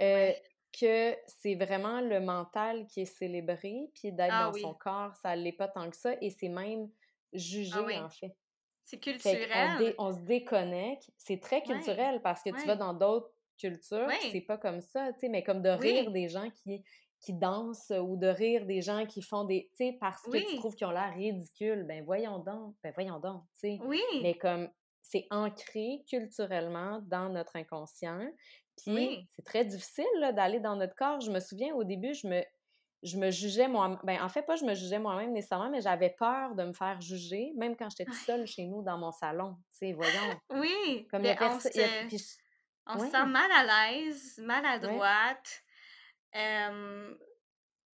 euh, 0.00 0.32
que 0.78 1.16
c'est 1.26 1.54
vraiment 1.54 2.00
le 2.00 2.20
mental 2.20 2.86
qui 2.86 3.00
est 3.00 3.06
célébré, 3.06 3.90
puis 3.94 4.12
d'être 4.12 4.32
ah 4.32 4.44
dans 4.44 4.52
son 4.52 4.74
corps, 4.74 5.14
ça 5.16 5.34
l'est 5.34 5.52
pas 5.52 5.68
tant 5.68 5.90
que 5.90 5.96
ça, 5.96 6.14
et 6.20 6.30
c'est 6.30 6.48
même 6.48 6.88
ah 6.90 7.38
jugé, 7.38 7.98
en 7.98 8.08
fait. 8.08 8.36
C'est 8.84 8.98
culturel. 8.98 9.94
On, 9.98 10.12
se 10.12 10.20
déconnecte. 10.20 11.10
C'est 11.16 11.40
très 11.40 11.62
culturel 11.62 12.20
parce 12.22 12.42
que 12.42 12.50
tu 12.50 12.66
vas 12.66 12.76
dans 12.76 12.94
d'autres 12.94 13.30
cultures, 13.58 14.08
c'est 14.30 14.40
pas 14.40 14.58
comme 14.58 14.80
ça, 14.80 15.12
tu 15.12 15.20
sais, 15.20 15.28
mais 15.28 15.42
comme 15.42 15.62
de 15.62 15.68
rire 15.68 16.10
des 16.10 16.28
gens 16.28 16.50
qui, 16.50 16.82
qui 17.20 17.32
dansent 17.32 17.92
ou 18.02 18.16
de 18.16 18.26
rire 18.26 18.66
des 18.66 18.82
gens 18.82 19.06
qui 19.06 19.22
font 19.22 19.44
des. 19.44 19.70
Tu 19.76 19.86
sais, 19.86 19.96
parce 20.00 20.22
que 20.22 20.36
tu 20.36 20.56
trouves 20.56 20.74
qu'ils 20.74 20.86
ont 20.86 20.90
l'air 20.90 21.14
ridicules. 21.14 21.84
Ben 21.84 22.04
voyons 22.04 22.38
donc, 22.38 22.74
ben 22.82 22.92
voyons 22.94 23.20
donc, 23.20 23.44
tu 23.54 23.60
sais. 23.60 23.78
Oui. 23.84 24.02
Mais 24.22 24.34
comme 24.34 24.68
c'est 25.02 25.26
ancré 25.30 26.02
culturellement 26.08 27.00
dans 27.06 27.28
notre 27.28 27.56
inconscient. 27.56 28.26
Puis 28.76 29.28
c'est 29.30 29.44
très 29.44 29.64
difficile 29.64 30.04
d'aller 30.34 30.58
dans 30.58 30.76
notre 30.76 30.94
corps. 30.94 31.20
Je 31.20 31.30
me 31.30 31.40
souviens 31.40 31.74
au 31.74 31.84
début, 31.84 32.14
je 32.14 32.26
me, 32.26 32.42
je 33.02 33.16
me 33.16 33.30
jugeais 33.30 33.68
moi 33.68 33.98
ben 34.04 34.20
en 34.22 34.28
fait 34.28 34.42
pas 34.42 34.56
je 34.56 34.64
me 34.64 34.74
jugeais 34.74 34.98
moi-même 34.98 35.32
nécessairement 35.32 35.70
mais 35.70 35.80
j'avais 35.80 36.10
peur 36.10 36.54
de 36.54 36.64
me 36.64 36.72
faire 36.72 37.00
juger 37.00 37.52
même 37.56 37.76
quand 37.76 37.88
j'étais 37.90 38.04
toute 38.04 38.14
seule 38.14 38.46
chez 38.46 38.66
nous 38.66 38.82
dans 38.82 38.98
mon 38.98 39.12
salon 39.12 39.56
tu 39.70 39.78
sais 39.78 39.92
voyons. 39.92 40.40
Oui 40.50 41.06
comme 41.10 41.22
ben, 41.22 41.36
on, 41.40 41.58
se... 41.58 41.68
on 42.86 42.98
se 42.98 43.10
sent 43.10 43.26
mal 43.26 43.50
à 43.50 43.90
l'aise 43.90 44.38
maladroite 44.38 45.62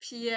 Puis 0.01 0.29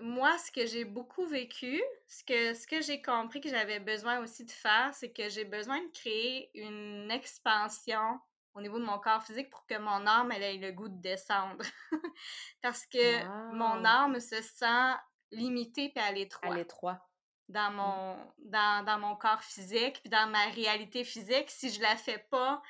moi, 0.00 0.36
ce 0.38 0.50
que 0.50 0.66
j'ai 0.66 0.84
beaucoup 0.84 1.24
vécu, 1.26 1.80
ce 2.08 2.24
que, 2.24 2.54
ce 2.54 2.66
que 2.66 2.80
j'ai 2.82 3.00
compris 3.00 3.40
que 3.40 3.48
j'avais 3.48 3.78
besoin 3.78 4.18
aussi 4.18 4.44
de 4.44 4.50
faire, 4.50 4.90
c'est 4.92 5.12
que 5.12 5.28
j'ai 5.28 5.44
besoin 5.44 5.78
de 5.78 5.90
créer 5.92 6.50
une 6.54 7.10
expansion 7.12 8.18
au 8.54 8.60
niveau 8.60 8.78
de 8.78 8.84
mon 8.84 8.98
corps 8.98 9.22
physique 9.22 9.50
pour 9.50 9.66
que 9.66 9.76
mon 9.78 10.06
âme 10.06 10.32
elle 10.32 10.42
ait 10.42 10.56
le 10.58 10.72
goût 10.72 10.88
de 10.88 11.00
descendre. 11.00 11.64
Parce 12.62 12.86
que 12.86 13.24
mon 13.52 13.84
âme 13.84 14.20
se 14.20 14.40
sent 14.40 14.94
limitée 15.32 15.92
et 15.94 16.00
à 16.00 16.12
l'étroit. 16.12 16.52
À 16.52 16.54
l'étroit. 16.54 17.08
Dans 17.48 17.70
mmh. 17.70 17.76
mon, 17.76 18.32
dans, 18.38 18.84
dans, 18.84 18.98
mon 18.98 19.16
corps 19.16 19.42
physique, 19.42 20.00
puis 20.00 20.08
dans 20.08 20.30
ma 20.30 20.46
réalité 20.46 21.04
physique, 21.04 21.50
si 21.50 21.70
je 21.70 21.82
la 21.82 21.94
fais 21.96 22.26
pas, 22.30 22.62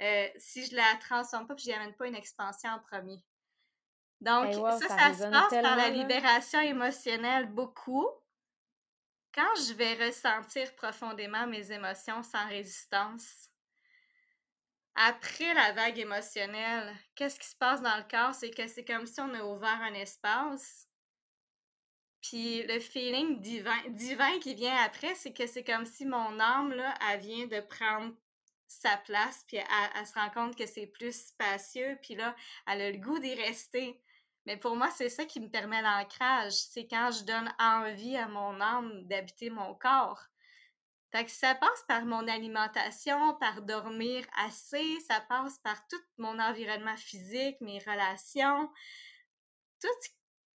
euh, 0.00 0.28
si 0.38 0.64
je 0.64 0.74
la 0.74 0.96
transforme 1.00 1.46
pas, 1.46 1.54
puis 1.54 1.64
je 1.66 1.70
n'amène 1.70 1.94
pas 1.94 2.06
une 2.06 2.14
expansion 2.14 2.70
en 2.70 2.78
premier. 2.78 3.22
Donc, 4.20 4.54
ça, 4.54 4.88
ça, 4.88 5.14
se 5.14 5.30
passe 5.30 5.62
par 5.62 5.76
la 5.76 5.90
libération 5.90 6.60
émotionnelle 6.60 7.46
beaucoup. 7.46 8.08
Quand 9.34 9.54
je 9.66 9.72
vais 9.74 9.94
ressentir 9.94 10.72
profondément 10.76 11.46
mes 11.46 11.72
émotions 11.72 12.22
sans 12.22 12.46
résistance, 12.48 13.50
après 14.94 15.54
la 15.54 15.72
vague 15.72 15.98
émotionnelle, 15.98 16.94
qu'est-ce 17.14 17.38
qui 17.38 17.48
se 17.48 17.56
passe 17.56 17.82
dans 17.82 17.96
le 17.96 18.04
corps? 18.10 18.34
C'est 18.34 18.50
que 18.50 18.66
c'est 18.66 18.84
comme 18.84 19.06
si 19.06 19.20
on 19.20 19.34
a 19.34 19.44
ouvert 19.44 19.80
un 19.82 19.94
espace. 19.94 20.88
Puis 22.20 22.62
le 22.64 22.78
feeling 22.78 23.40
divin, 23.40 24.38
qui 24.40 24.54
vient 24.54 24.76
après, 24.84 25.14
c'est 25.14 25.32
que 25.32 25.46
c'est 25.46 25.64
comme 25.64 25.86
si 25.86 26.06
mon 26.06 26.38
âme, 26.38 26.72
là, 26.72 26.94
elle 27.10 27.20
vient 27.20 27.46
de 27.46 27.60
prendre 27.60 28.14
sa 28.68 28.96
place, 28.98 29.44
puis 29.48 29.56
elle, 29.56 29.90
elle 29.96 30.06
se 30.06 30.14
rend 30.14 30.30
compte 30.30 30.56
que 30.56 30.66
c'est 30.66 30.86
plus 30.86 31.26
spacieux, 31.28 31.98
puis 32.02 32.14
là, 32.14 32.34
elle 32.66 32.80
a 32.80 32.90
le 32.90 32.98
goût 32.98 33.18
d'y 33.18 33.34
rester. 33.34 34.00
Mais 34.46 34.56
pour 34.56 34.76
moi, 34.76 34.90
c'est 34.90 35.08
ça 35.08 35.24
qui 35.24 35.40
me 35.40 35.48
permet 35.48 35.82
l'ancrage. 35.82 36.52
C'est 36.52 36.86
quand 36.86 37.10
je 37.12 37.24
donne 37.24 37.52
envie 37.58 38.16
à 38.16 38.28
mon 38.28 38.60
âme 38.60 39.04
d'habiter 39.06 39.50
mon 39.50 39.74
corps. 39.74 40.31
Fait 41.12 41.26
que 41.26 41.30
ça 41.30 41.54
passe 41.54 41.84
par 41.86 42.06
mon 42.06 42.26
alimentation, 42.26 43.34
par 43.34 43.60
dormir 43.60 44.24
assez, 44.38 44.98
ça 45.00 45.20
passe 45.28 45.58
par 45.58 45.86
tout 45.88 46.00
mon 46.16 46.38
environnement 46.38 46.96
physique, 46.96 47.60
mes 47.60 47.78
relations, 47.80 48.70
tout, 49.78 49.88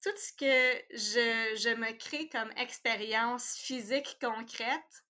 tout 0.02 0.16
ce 0.16 0.32
que 0.32 0.96
je, 0.96 1.58
je 1.58 1.76
me 1.76 1.92
crée 1.98 2.30
comme 2.30 2.52
expérience 2.56 3.58
physique 3.58 4.18
concrète, 4.22 5.04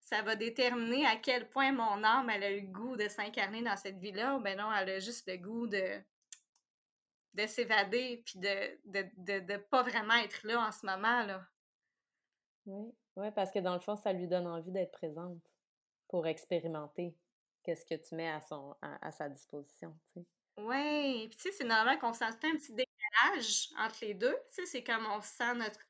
ça 0.00 0.20
va 0.20 0.36
déterminer 0.36 1.06
à 1.06 1.16
quel 1.16 1.48
point 1.48 1.72
mon 1.72 2.04
âme 2.04 2.28
elle 2.28 2.44
a 2.44 2.50
le 2.50 2.60
goût 2.60 2.96
de 2.96 3.08
s'incarner 3.08 3.62
dans 3.62 3.76
cette 3.76 3.98
vie-là 3.98 4.36
ou 4.36 4.40
bien 4.40 4.56
non, 4.56 4.70
elle 4.72 4.90
a 4.90 4.98
juste 5.00 5.26
le 5.26 5.38
goût 5.38 5.66
de, 5.66 6.02
de 7.32 7.46
s'évader 7.46 8.22
puis 8.26 8.38
de 8.38 8.78
de, 8.84 9.08
de 9.16 9.40
de, 9.40 9.56
pas 9.56 9.82
vraiment 9.82 10.14
être 10.14 10.46
là 10.46 10.60
en 10.60 10.70
ce 10.70 10.84
moment. 10.84 11.24
là. 11.24 11.46
Oui. 12.66 12.92
Oui, 13.16 13.30
parce 13.34 13.50
que 13.50 13.58
dans 13.58 13.74
le 13.74 13.80
fond, 13.80 13.96
ça 13.96 14.12
lui 14.12 14.28
donne 14.28 14.46
envie 14.46 14.70
d'être 14.70 14.92
présente 14.92 15.40
pour 16.08 16.26
expérimenter 16.26 17.14
qu'est-ce 17.62 17.84
que 17.84 17.94
tu 17.94 18.14
mets 18.14 18.30
à, 18.30 18.40
son, 18.40 18.76
à, 18.82 19.10
sa 19.10 19.28
disposition. 19.28 19.96
Oui, 20.58 21.28
puis 21.28 21.36
tu 21.36 21.42
sais, 21.42 21.52
c'est 21.52 21.64
normal 21.64 21.98
qu'on 21.98 22.12
sente 22.12 22.44
un 22.44 22.56
petit 22.56 22.72
décalage 22.72 23.68
entre 23.78 23.96
les 24.02 24.14
deux. 24.14 24.36
Tu 24.48 24.54
sais, 24.54 24.66
c'est 24.66 24.84
comme 24.84 25.06
on 25.06 25.20
sent 25.20 25.54
notre, 25.54 25.80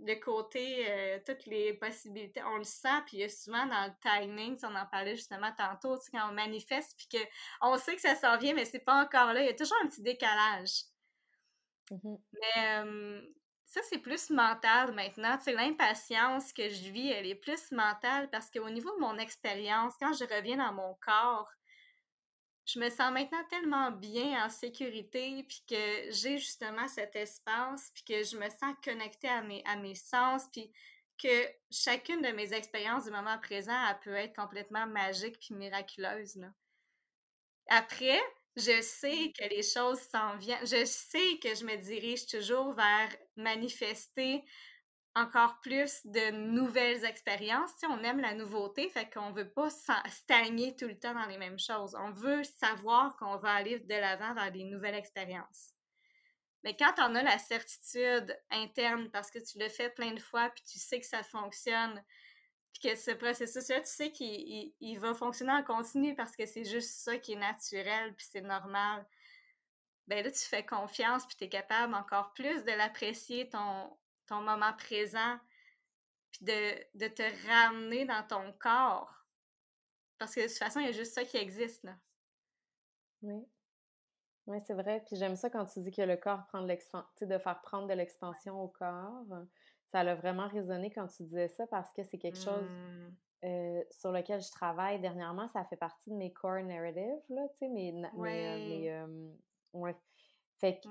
de 0.00 0.14
côté 0.14 0.90
euh, 0.90 1.18
toutes 1.26 1.46
les 1.46 1.74
possibilités, 1.74 2.42
on 2.42 2.56
le 2.56 2.64
sent, 2.64 3.02
puis 3.06 3.18
il 3.18 3.20
y 3.20 3.24
a 3.24 3.28
souvent 3.28 3.66
dans 3.66 3.86
le 3.86 3.92
timing, 4.00 4.58
on 4.62 4.74
en 4.74 4.86
parlait 4.86 5.16
justement 5.16 5.52
tantôt, 5.56 5.98
tu 5.98 6.04
sais, 6.04 6.10
quand 6.12 6.30
on 6.30 6.34
manifeste, 6.34 6.96
puis 6.96 7.20
qu'on 7.60 7.76
sait 7.78 7.94
que 7.94 8.00
ça 8.00 8.14
s'en 8.14 8.38
vient, 8.38 8.54
mais 8.54 8.64
c'est 8.64 8.80
pas 8.80 9.04
encore 9.04 9.32
là, 9.32 9.42
il 9.42 9.46
y 9.46 9.50
a 9.50 9.54
toujours 9.54 9.76
un 9.84 9.88
petit 9.88 10.02
décalage. 10.02 10.84
Mmh 11.90 12.16
mais 12.32 12.82
ça, 13.74 13.80
c'est 13.90 13.98
plus 13.98 14.30
mental 14.30 14.94
maintenant. 14.94 15.36
Tu 15.36 15.52
l'impatience 15.52 16.52
que 16.52 16.68
je 16.68 16.90
vis, 16.90 17.10
elle 17.10 17.26
est 17.26 17.34
plus 17.34 17.72
mentale 17.72 18.30
parce 18.30 18.48
qu'au 18.48 18.70
niveau 18.70 18.94
de 18.94 19.00
mon 19.00 19.18
expérience, 19.18 19.94
quand 19.98 20.12
je 20.12 20.24
reviens 20.32 20.58
dans 20.58 20.72
mon 20.72 20.94
corps, 21.04 21.50
je 22.66 22.78
me 22.78 22.88
sens 22.88 23.12
maintenant 23.12 23.42
tellement 23.50 23.90
bien 23.90 24.46
en 24.46 24.48
sécurité, 24.48 25.44
puis 25.48 25.64
que 25.68 26.12
j'ai 26.12 26.38
justement 26.38 26.86
cet 26.86 27.16
espace, 27.16 27.90
puis 27.92 28.04
que 28.04 28.22
je 28.22 28.36
me 28.36 28.48
sens 28.48 28.76
connectée 28.84 29.28
à 29.28 29.42
mes, 29.42 29.60
à 29.66 29.74
mes 29.74 29.96
sens, 29.96 30.44
puis 30.52 30.72
que 31.20 31.48
chacune 31.68 32.22
de 32.22 32.28
mes 32.28 32.54
expériences 32.54 33.06
du 33.06 33.10
moment 33.10 33.38
présent, 33.40 33.76
elle 33.90 33.98
peut 34.04 34.14
être 34.14 34.36
complètement 34.36 34.86
magique 34.86 35.40
puis 35.40 35.52
miraculeuse. 35.52 36.36
Là. 36.36 36.52
Après, 37.70 38.22
je 38.56 38.80
sais 38.82 39.32
que 39.38 39.48
les 39.48 39.62
choses 39.62 40.00
s'en 40.00 40.36
viennent. 40.36 40.66
Je 40.66 40.84
sais 40.84 41.38
que 41.42 41.54
je 41.54 41.64
me 41.64 41.76
dirige 41.76 42.26
toujours 42.26 42.72
vers 42.72 43.08
manifester 43.36 44.44
encore 45.16 45.60
plus 45.60 46.00
de 46.04 46.30
nouvelles 46.30 47.04
expériences. 47.04 47.76
Tu 47.78 47.86
on 47.86 48.02
aime 48.02 48.20
la 48.20 48.34
nouveauté, 48.34 48.88
fait 48.88 49.08
qu'on 49.12 49.32
veut 49.32 49.50
pas 49.50 49.68
stagner 49.70 50.74
tout 50.76 50.88
le 50.88 50.98
temps 50.98 51.14
dans 51.14 51.26
les 51.26 51.38
mêmes 51.38 51.58
choses. 51.58 51.96
On 51.98 52.10
veut 52.10 52.42
savoir 52.44 53.16
qu'on 53.16 53.36
va 53.36 53.52
aller 53.52 53.78
de 53.78 53.94
l'avant 53.94 54.34
vers 54.34 54.50
des 54.50 54.64
nouvelles 54.64 54.96
expériences. 54.96 55.74
Mais 56.64 56.76
quand 56.76 56.94
on 56.98 57.14
a 57.14 57.22
la 57.22 57.38
certitude 57.38 58.36
interne 58.50 59.10
parce 59.10 59.30
que 59.30 59.38
tu 59.38 59.58
le 59.58 59.68
fais 59.68 59.90
plein 59.90 60.12
de 60.12 60.20
fois, 60.20 60.50
puis 60.50 60.64
tu 60.64 60.78
sais 60.78 60.98
que 60.98 61.06
ça 61.06 61.22
fonctionne, 61.22 62.02
puis 62.74 62.90
que 62.90 62.96
ce 62.96 63.12
processus-là, 63.12 63.80
tu 63.80 63.86
sais 63.86 64.10
qu'il 64.10 64.98
va 64.98 65.14
fonctionner 65.14 65.52
en 65.52 65.62
continu 65.62 66.14
parce 66.16 66.34
que 66.34 66.44
c'est 66.44 66.64
juste 66.64 66.90
ça 66.90 67.16
qui 67.18 67.34
est 67.34 67.36
naturel, 67.36 68.14
puis 68.14 68.26
c'est 68.28 68.40
normal. 68.40 69.06
Ben 70.08 70.24
là, 70.24 70.30
tu 70.30 70.40
fais 70.40 70.66
confiance, 70.66 71.24
puis 71.24 71.36
tu 71.36 71.44
es 71.44 71.48
capable 71.48 71.94
encore 71.94 72.32
plus 72.34 72.64
de 72.64 72.72
l'apprécier, 72.72 73.48
ton, 73.48 73.96
ton 74.26 74.40
moment 74.40 74.72
présent, 74.74 75.38
puis 76.32 76.44
de, 76.44 76.98
de, 76.98 77.08
te 77.08 77.22
ramener 77.48 78.04
dans 78.04 78.26
ton 78.26 78.52
corps. 78.54 79.24
Parce 80.18 80.34
que 80.34 80.40
de 80.40 80.48
toute 80.48 80.58
façon, 80.58 80.80
il 80.80 80.86
y 80.86 80.88
a 80.88 80.92
juste 80.92 81.14
ça 81.14 81.24
qui 81.24 81.36
existe, 81.36 81.84
là. 81.84 81.96
Oui. 83.22 83.46
Oui, 84.46 84.58
c'est 84.66 84.74
vrai. 84.74 85.02
Puis 85.06 85.16
j'aime 85.16 85.36
ça 85.36 85.48
quand 85.48 85.64
tu 85.64 85.80
dis 85.80 85.90
que 85.90 86.02
le 86.02 86.16
corps 86.16 86.44
prend 86.48 86.60
de 86.60 86.66
l'expansion, 86.66 87.08
de 87.22 87.38
faire 87.38 87.60
prendre 87.62 87.86
de 87.86 87.94
l'expansion 87.94 88.60
au 88.60 88.68
corps. 88.68 89.24
Ça 89.94 90.00
a 90.00 90.14
vraiment 90.16 90.48
résonné 90.48 90.90
quand 90.90 91.06
tu 91.06 91.22
disais 91.22 91.46
ça 91.46 91.68
parce 91.68 91.92
que 91.92 92.02
c'est 92.02 92.18
quelque 92.18 92.36
chose 92.36 92.68
mmh. 92.68 93.46
euh, 93.46 93.80
sur 93.92 94.10
lequel 94.10 94.42
je 94.42 94.50
travaille 94.50 95.00
dernièrement. 95.00 95.46
Ça 95.46 95.64
fait 95.66 95.76
partie 95.76 96.10
de 96.10 96.16
mes 96.16 96.32
core 96.32 96.64
narratives, 96.64 97.22
là, 97.28 97.46
tu 97.52 97.58
sais, 97.58 97.68
mes... 97.68 97.92
mes, 97.92 98.90
euh, 98.90 99.28
ouais. 99.72 99.94
Fait 100.58 100.80
que 100.80 100.88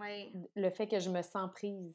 le 0.56 0.70
fait 0.70 0.88
que 0.88 1.00
je 1.00 1.10
me 1.10 1.22
sens 1.22 1.52
prise 1.52 1.94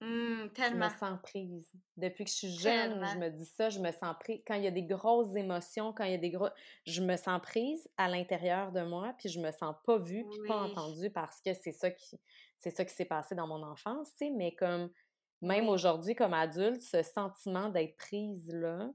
Mmh, 0.00 0.50
je 0.58 0.74
me 0.74 0.88
sens 0.90 1.18
prise. 1.22 1.72
Depuis 1.96 2.24
que 2.24 2.30
je 2.30 2.34
suis 2.36 2.50
jeune, 2.58 3.02
je 3.14 3.16
me 3.16 3.30
dis 3.30 3.46
ça, 3.46 3.70
je 3.70 3.78
me 3.78 3.90
sens 3.90 4.14
prise. 4.20 4.42
Quand 4.46 4.54
il 4.54 4.64
y 4.64 4.66
a 4.66 4.70
des 4.70 4.82
grosses 4.82 5.34
émotions, 5.34 5.94
quand 5.94 6.04
il 6.04 6.10
y 6.10 6.14
a 6.14 6.18
des 6.18 6.30
gros... 6.30 6.48
Je 6.84 7.00
me 7.00 7.16
sens 7.16 7.40
prise 7.40 7.88
à 7.96 8.08
l'intérieur 8.08 8.70
de 8.70 8.82
moi, 8.82 9.14
puis 9.16 9.30
je 9.30 9.40
me 9.40 9.50
sens 9.50 9.74
pas 9.86 9.96
vue, 9.96 10.26
puis 10.28 10.40
pas 10.46 10.56
entendue 10.56 11.08
parce 11.08 11.40
que 11.40 11.54
c'est 11.54 11.72
ça 11.72 11.90
qui 11.90 12.20
c'est 12.58 12.70
ça 12.70 12.84
qui 12.84 12.94
s'est 12.94 13.04
passé 13.04 13.34
dans 13.34 13.46
mon 13.46 13.62
enfance, 13.62 14.08
tu 14.16 14.26
sais, 14.26 14.30
mais 14.30 14.54
comme 14.54 14.90
même 15.44 15.68
aujourd'hui 15.68 16.14
comme 16.14 16.34
adulte, 16.34 16.82
ce 16.82 17.02
sentiment 17.02 17.68
d'être 17.68 17.96
prise 17.96 18.52
là, 18.52 18.90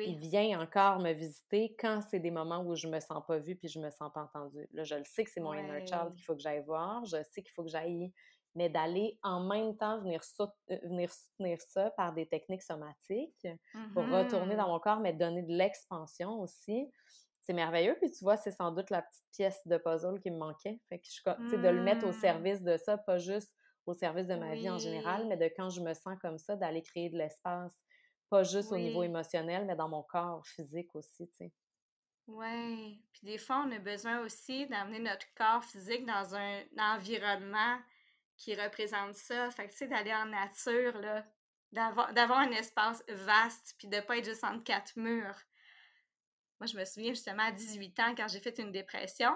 il 0.00 0.18
vient 0.18 0.60
encore 0.60 0.98
me 0.98 1.12
visiter 1.12 1.76
quand 1.78 2.00
c'est 2.10 2.18
des 2.18 2.32
moments 2.32 2.64
où 2.64 2.74
je 2.74 2.88
me 2.88 2.98
sens 2.98 3.22
pas 3.26 3.38
vue 3.38 3.54
puis 3.54 3.68
je 3.68 3.78
me 3.78 3.90
sens 3.90 4.10
pas 4.12 4.22
entendue. 4.22 4.66
Là, 4.72 4.82
je 4.82 4.96
le 4.96 5.04
sais 5.04 5.22
que 5.22 5.30
c'est 5.30 5.40
mon 5.40 5.54
inner 5.54 5.86
child 5.86 6.12
qu'il 6.14 6.24
faut 6.24 6.34
que 6.34 6.42
j'aille 6.42 6.64
voir, 6.64 7.04
je 7.04 7.22
sais 7.22 7.42
qu'il 7.42 7.52
faut 7.54 7.62
que 7.62 7.70
j'aille 7.70 8.12
mais 8.56 8.70
d'aller 8.70 9.18
en 9.22 9.40
même 9.40 9.76
temps 9.76 10.00
venir, 10.00 10.22
euh, 10.40 10.78
venir 10.84 11.12
soutenir 11.12 11.60
ça 11.60 11.90
par 11.90 12.14
des 12.14 12.26
techniques 12.26 12.62
somatiques 12.62 13.46
pour 13.92 14.04
retourner 14.04 14.54
mmh 14.54 14.58
dans 14.58 14.68
mon 14.68 14.80
corps, 14.80 14.98
mais 14.98 15.12
donner 15.12 15.42
de 15.42 15.52
l'expansion 15.52 16.40
aussi. 16.40 16.90
C'est 17.42 17.52
merveilleux. 17.52 17.96
Puis 18.00 18.10
tu 18.10 18.24
vois, 18.24 18.36
c'est 18.36 18.50
sans 18.50 18.72
doute 18.72 18.90
la 18.90 19.02
petite 19.02 19.24
pièce 19.32 19.60
de 19.66 19.76
puzzle 19.76 20.18
qui 20.20 20.30
me 20.30 20.38
manquait. 20.38 20.80
Fait 20.88 20.98
que 20.98 21.06
je, 21.06 21.56
de 21.56 21.68
le 21.68 21.82
mettre 21.82 22.06
au 22.06 22.10
mmh. 22.10 22.20
service 22.20 22.62
de 22.62 22.76
ça, 22.78 22.96
pas 22.96 23.18
juste 23.18 23.52
au 23.86 23.94
service 23.94 24.26
de 24.26 24.34
ma 24.34 24.54
vie 24.54 24.68
en 24.68 24.78
général, 24.78 25.26
mais 25.26 25.36
de 25.36 25.44
quand 25.56 25.70
je 25.70 25.80
me 25.80 25.94
sens 25.94 26.18
comme 26.20 26.38
ça, 26.38 26.56
d'aller 26.56 26.82
créer 26.82 27.08
de 27.08 27.16
l'espace, 27.16 27.82
pas 28.28 28.42
juste 28.42 28.72
au 28.72 28.76
niveau 28.76 29.02
émotionnel, 29.02 29.64
mais 29.66 29.76
dans 29.76 29.88
mon 29.88 30.02
corps 30.02 30.46
physique 30.46 30.94
aussi, 30.94 31.28
tu 31.28 31.36
sais. 31.36 31.52
Oui. 32.26 33.00
Puis 33.12 33.20
des 33.22 33.38
fois, 33.38 33.64
on 33.64 33.70
a 33.70 33.78
besoin 33.78 34.20
aussi 34.20 34.66
d'amener 34.66 34.98
notre 34.98 35.32
corps 35.34 35.64
physique 35.64 36.04
dans 36.04 36.34
un 36.34 36.62
environnement 36.76 37.78
qui 38.36 38.54
représente 38.54 39.14
ça. 39.14 39.50
Fait 39.52 39.66
que, 39.66 39.70
tu 39.70 39.78
sais, 39.78 39.86
d'aller 39.86 40.12
en 40.12 40.26
nature, 40.26 40.98
là, 40.98 41.24
d'avoir 41.72 42.38
un 42.38 42.50
espace 42.50 43.04
vaste, 43.08 43.76
puis 43.78 43.88
de 43.88 44.00
pas 44.00 44.18
être 44.18 44.24
juste 44.24 44.44
entre 44.44 44.64
quatre 44.64 44.96
murs. 44.96 45.40
Moi, 46.58 46.66
je 46.66 46.76
me 46.76 46.84
souviens 46.84 47.12
justement 47.12 47.44
à 47.44 47.52
18 47.52 48.00
ans, 48.00 48.14
quand 48.16 48.28
j'ai 48.28 48.40
fait 48.40 48.58
une 48.58 48.72
dépression, 48.72 49.32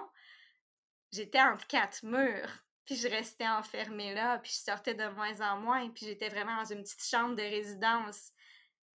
j'étais 1.11 1.41
entre 1.41 1.65
quatre 1.67 2.03
murs, 2.03 2.65
puis 2.85 2.95
je 2.95 3.07
restais 3.07 3.47
enfermée 3.47 4.13
là, 4.13 4.39
puis 4.39 4.51
je 4.51 4.57
sortais 4.57 4.93
de 4.93 5.07
moins 5.09 5.39
en 5.41 5.59
moins, 5.59 5.89
puis 5.89 6.05
j'étais 6.05 6.29
vraiment 6.29 6.57
dans 6.57 6.73
une 6.73 6.83
petite 6.83 7.03
chambre 7.03 7.35
de 7.35 7.43
résidence, 7.43 8.31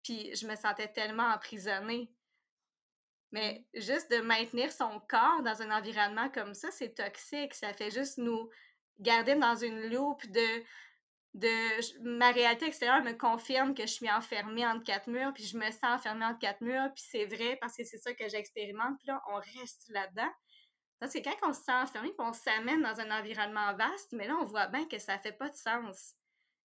puis 0.03 0.35
je 0.35 0.47
me 0.47 0.57
sentais 0.57 0.89
tellement 0.89 1.29
emprisonnée. 1.29 2.13
Mais 3.33 3.67
juste 3.75 4.11
de 4.11 4.21
maintenir 4.21 4.71
son 4.73 5.01
corps 5.09 5.43
dans 5.43 5.63
un 5.63 5.77
environnement 5.77 6.29
comme 6.29 6.55
ça, 6.55 6.71
c'est 6.71 6.95
toxique. 6.95 7.55
Ça 7.55 7.73
fait 7.73 7.91
juste 7.91 8.19
nous 8.19 8.51
garder 9.01 9.35
dans 9.37 9.57
une 9.57 9.89
loupe 9.89 10.27
de 10.31 10.63
de 11.35 12.19
ma 12.19 12.31
réalité 12.31 12.67
extérieure 12.67 13.03
me 13.03 13.13
confirme 13.13 13.75
que 13.75 13.83
je 13.83 13.93
suis 13.93 14.11
enfermée 14.11 14.67
entre 14.67 14.85
quatre 14.85 15.09
murs, 15.09 15.33
puis 15.33 15.45
je 15.45 15.57
me 15.57 15.71
sens 15.71 15.83
enfermée 15.85 16.27
entre 16.27 16.39
quatre 16.39 16.61
murs, 16.61 16.91
puis 16.95 17.05
c'est 17.09 17.25
vrai 17.25 17.57
parce 17.61 17.77
que 17.77 17.85
c'est 17.85 17.99
ça 17.99 18.13
que 18.13 18.29
j'expérimente, 18.29 18.99
puis 18.99 19.09
là, 19.09 19.23
on 19.31 19.37
reste 19.37 19.85
là-dedans. 19.89 20.31
Parce 21.03 21.15
que 21.15 21.19
quand 21.19 21.49
on 21.49 21.53
se 21.53 21.63
sent 21.63 21.73
enfermé, 21.73 22.13
on 22.19 22.33
s'amène 22.33 22.81
dans 22.81 23.01
un 23.01 23.19
environnement 23.19 23.75
vaste, 23.75 24.13
mais 24.13 24.29
là, 24.29 24.37
on 24.41 24.45
voit 24.45 24.69
bien 24.69 24.87
que 24.87 25.01
ça 25.01 25.19
fait 25.19 25.33
pas 25.33 25.49
de 25.49 25.57
sens. 25.57 26.15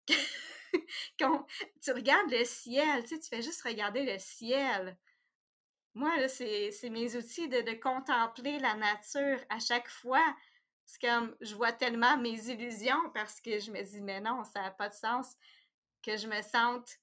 quand 1.19 1.47
tu 1.81 1.93
regardes 1.93 2.31
le 2.31 2.45
ciel, 2.45 3.03
tu 3.07 3.19
fais 3.23 3.41
juste 3.41 3.63
regarder 3.63 4.05
le 4.05 4.19
ciel. 4.19 4.99
Moi, 5.95 6.15
là, 6.19 6.29
c'est 6.29 6.91
mes 6.91 7.17
outils 7.17 7.49
de, 7.49 7.63
de 7.63 7.81
contempler 7.81 8.59
la 8.59 8.75
nature 8.75 9.41
à 9.49 9.59
chaque 9.59 9.89
fois 9.89 10.37
c'est 10.85 11.01
comme, 11.01 11.35
je 11.41 11.55
vois 11.55 11.73
tellement 11.73 12.19
mes 12.19 12.51
illusions 12.51 13.11
parce 13.15 13.41
que 13.41 13.59
je 13.59 13.73
me 13.73 13.83
dis, 13.83 14.03
mais 14.03 14.21
non, 14.21 14.45
ça 14.45 14.61
n'a 14.61 14.71
pas 14.71 14.91
de 14.91 14.95
sens 14.95 15.35
que 16.03 16.19
je 16.19 16.29
me 16.29 16.43
sente 16.43 16.99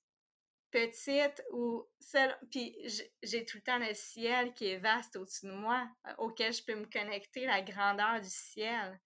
petite 0.74 1.44
ou 1.52 1.88
seule. 2.00 2.36
Puis 2.50 2.76
j'ai 3.22 3.46
tout 3.46 3.58
le 3.58 3.64
temps 3.64 3.78
le 3.78 3.94
ciel 3.94 4.54
qui 4.54 4.68
est 4.68 4.78
vaste 4.78 5.16
au-dessus 5.16 5.46
de 5.46 5.52
moi, 5.52 5.88
euh, 6.08 6.14
auquel 6.18 6.52
je 6.52 6.64
peux 6.64 6.76
me 6.76 6.86
connecter, 6.86 7.46
la 7.46 7.62
grandeur 7.62 8.20
du 8.20 8.30
ciel. 8.30 9.00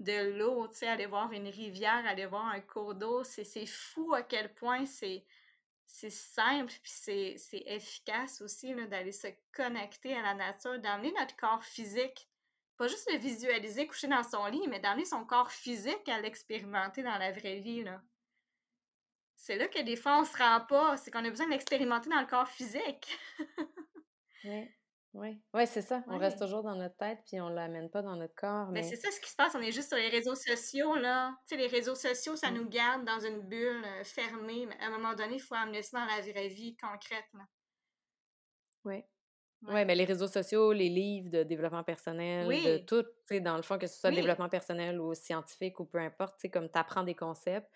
De 0.00 0.30
l'eau, 0.38 0.68
tu 0.68 0.78
sais, 0.78 0.88
aller 0.88 1.06
voir 1.06 1.32
une 1.32 1.48
rivière, 1.48 2.06
aller 2.06 2.26
voir 2.26 2.46
un 2.46 2.60
cours 2.60 2.94
d'eau, 2.94 3.24
c'est 3.24 3.66
fou 3.66 4.14
à 4.14 4.22
quel 4.22 4.52
point 4.54 4.86
c'est 4.86 5.24
c'est 5.90 6.10
simple 6.10 6.72
puis 6.82 6.92
c'est 6.92 7.62
efficace 7.64 8.42
aussi 8.42 8.74
d'aller 8.74 9.10
se 9.10 9.28
connecter 9.52 10.14
à 10.14 10.22
la 10.22 10.34
nature, 10.34 10.78
d'amener 10.78 11.12
notre 11.18 11.34
corps 11.36 11.64
physique 11.64 12.28
pas 12.78 12.86
juste 12.86 13.10
le 13.12 13.18
visualiser 13.18 13.88
couché 13.88 14.06
dans 14.06 14.22
son 14.22 14.46
lit, 14.46 14.66
mais 14.68 14.78
d'amener 14.78 15.04
son 15.04 15.24
corps 15.24 15.50
physique 15.50 16.08
à 16.08 16.20
l'expérimenter 16.20 17.02
dans 17.02 17.18
la 17.18 17.32
vraie 17.32 17.58
vie. 17.58 17.82
Là. 17.82 18.00
C'est 19.38 19.56
là 19.56 19.68
que 19.68 19.80
des 19.82 19.96
fois 19.96 20.20
on 20.20 20.24
se 20.24 20.36
rend 20.36 20.60
pas, 20.68 20.96
c'est 20.96 21.10
qu'on 21.10 21.24
a 21.24 21.30
besoin 21.30 21.46
de 21.46 21.52
l'expérimenter 21.52 22.10
dans 22.10 22.20
le 22.20 22.26
corps 22.26 22.48
physique. 22.48 23.18
oui. 24.44 24.68
Oui, 25.14 25.40
ouais, 25.54 25.64
c'est 25.64 25.82
ça. 25.82 26.04
On 26.06 26.18
reste 26.18 26.38
toujours 26.38 26.62
dans 26.62 26.76
notre 26.76 26.96
tête 26.96 27.18
puis 27.26 27.40
on 27.40 27.48
l'amène 27.48 27.88
pas 27.88 28.02
dans 28.02 28.14
notre 28.14 28.34
corps. 28.34 28.66
Ben, 28.66 28.74
mais 28.74 28.82
c'est 28.82 28.96
ça 28.96 29.10
ce 29.10 29.20
qui 29.20 29.30
se 29.30 29.36
passe. 29.36 29.54
On 29.54 29.60
est 29.60 29.72
juste 29.72 29.88
sur 29.88 29.96
les 29.96 30.10
réseaux 30.10 30.34
sociaux, 30.34 30.96
là. 30.96 31.34
Tu 31.48 31.56
sais, 31.56 31.56
les 31.56 31.66
réseaux 31.66 31.94
sociaux, 31.94 32.36
ça 32.36 32.50
mmh. 32.50 32.54
nous 32.54 32.68
garde 32.68 33.04
dans 33.04 33.18
une 33.18 33.40
bulle 33.40 33.84
euh, 33.84 34.04
fermée. 34.04 34.66
Mais 34.66 34.76
à 34.80 34.88
un 34.88 34.90
moment 34.90 35.14
donné, 35.14 35.36
il 35.36 35.40
faut 35.40 35.54
amener 35.54 35.82
ça 35.82 36.00
dans 36.00 36.04
la 36.04 36.20
vraie 36.20 36.48
vie 36.48 36.76
concrète, 36.76 37.24
Oui. 38.84 39.02
Oui, 39.62 39.84
mais 39.84 39.94
les 39.96 40.04
réseaux 40.04 40.28
sociaux, 40.28 40.72
les 40.72 40.88
livres 40.88 41.30
de 41.30 41.42
développement 41.42 41.82
personnel, 41.82 42.46
de 42.46 42.78
tout, 42.78 43.02
tu 43.02 43.08
sais, 43.26 43.40
dans 43.40 43.56
le 43.56 43.62
fond, 43.62 43.76
que 43.76 43.88
ce 43.88 43.98
soit 43.98 44.12
développement 44.12 44.48
personnel 44.48 45.00
ou 45.00 45.14
scientifique 45.14 45.80
ou 45.80 45.84
peu 45.84 45.98
importe, 45.98 46.34
tu 46.36 46.42
sais, 46.42 46.50
comme 46.50 46.70
tu 46.70 46.78
apprends 46.78 47.02
des 47.02 47.16
concepts 47.16 47.68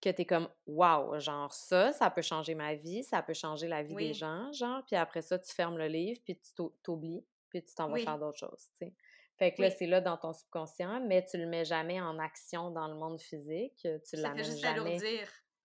que 0.00 0.10
tu 0.10 0.22
es 0.22 0.24
comme, 0.24 0.48
waouh, 0.66 1.18
genre 1.20 1.52
ça, 1.52 1.92
ça 1.92 2.10
peut 2.10 2.22
changer 2.22 2.54
ma 2.54 2.74
vie, 2.74 3.02
ça 3.02 3.22
peut 3.22 3.34
changer 3.34 3.68
la 3.68 3.82
vie 3.82 3.94
des 3.94 4.12
gens, 4.12 4.52
genre, 4.52 4.82
puis 4.86 4.96
après 4.96 5.22
ça, 5.22 5.38
tu 5.38 5.52
fermes 5.52 5.78
le 5.78 5.86
livre, 5.86 6.20
puis 6.24 6.38
tu 6.38 6.52
t'oublies, 6.82 7.24
puis 7.48 7.62
tu 7.64 7.74
t'en 7.74 7.88
vas 7.88 7.98
faire 7.98 8.18
d'autres 8.18 8.38
choses, 8.38 8.68
tu 8.78 8.86
sais. 8.86 8.94
Fait 9.38 9.52
que 9.52 9.60
là, 9.60 9.70
c'est 9.70 9.86
là 9.86 10.00
dans 10.00 10.16
ton 10.16 10.32
subconscient, 10.32 11.00
mais 11.00 11.24
tu 11.24 11.36
le 11.36 11.46
mets 11.46 11.66
jamais 11.66 12.00
en 12.00 12.18
action 12.18 12.70
dans 12.70 12.88
le 12.88 12.94
monde 12.94 13.20
physique, 13.20 13.86
tu 14.08 14.16
l'amènes 14.16 14.56
jamais. 14.56 14.98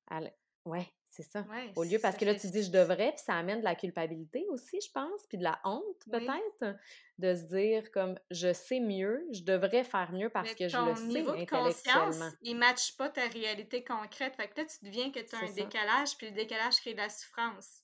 À... 0.10 0.20
Ouais, 0.66 0.92
c'est 1.12 1.24
ça. 1.24 1.46
Au 1.76 1.84
lieu, 1.84 2.00
parce 2.00 2.16
que 2.16 2.24
là, 2.24 2.34
tu 2.34 2.48
dis 2.48 2.64
je 2.64 2.72
devrais, 2.72 3.12
puis 3.12 3.22
ça 3.26 3.36
amène 3.36 3.60
de 3.60 3.66
la 3.66 3.76
culpabilité 3.76 4.46
aussi, 4.50 4.80
je 4.80 4.90
pense, 4.92 5.28
puis 5.28 5.38
de 5.38 5.44
la 5.44 5.60
honte 5.66 6.06
peut-être, 6.10 6.78
de 7.18 7.36
se 7.36 7.42
dire 7.54 7.92
comme 7.92 8.18
je 8.32 8.54
sais 8.54 8.80
mieux, 8.80 9.28
je 9.32 9.44
devrais 9.44 9.84
faire 9.84 10.14
mieux 10.14 10.30
parce 10.30 10.56
que 10.56 10.70
je 10.70 10.78
le 10.78 10.96
sais 10.96 11.04
niveau 11.04 11.36
de 11.36 11.46
conscience, 11.46 12.18
il 12.42 12.56
ne 12.56 12.60
matche 12.60 12.96
pas 12.96 13.10
ta 13.10 13.28
réalité 13.28 13.84
concrète. 13.84 14.38
Fait 14.38 14.48
que 14.48 14.62
là, 14.62 14.66
tu 14.66 14.86
deviens 14.86 15.12
que 15.12 15.20
tu 15.20 15.36
as 15.36 15.40
un 15.40 15.52
décalage, 15.52 16.16
puis 16.18 16.30
le 16.30 16.34
décalage 16.34 16.80
crée 16.80 16.94
de 16.94 17.00
la 17.00 17.10
souffrance. 17.10 17.82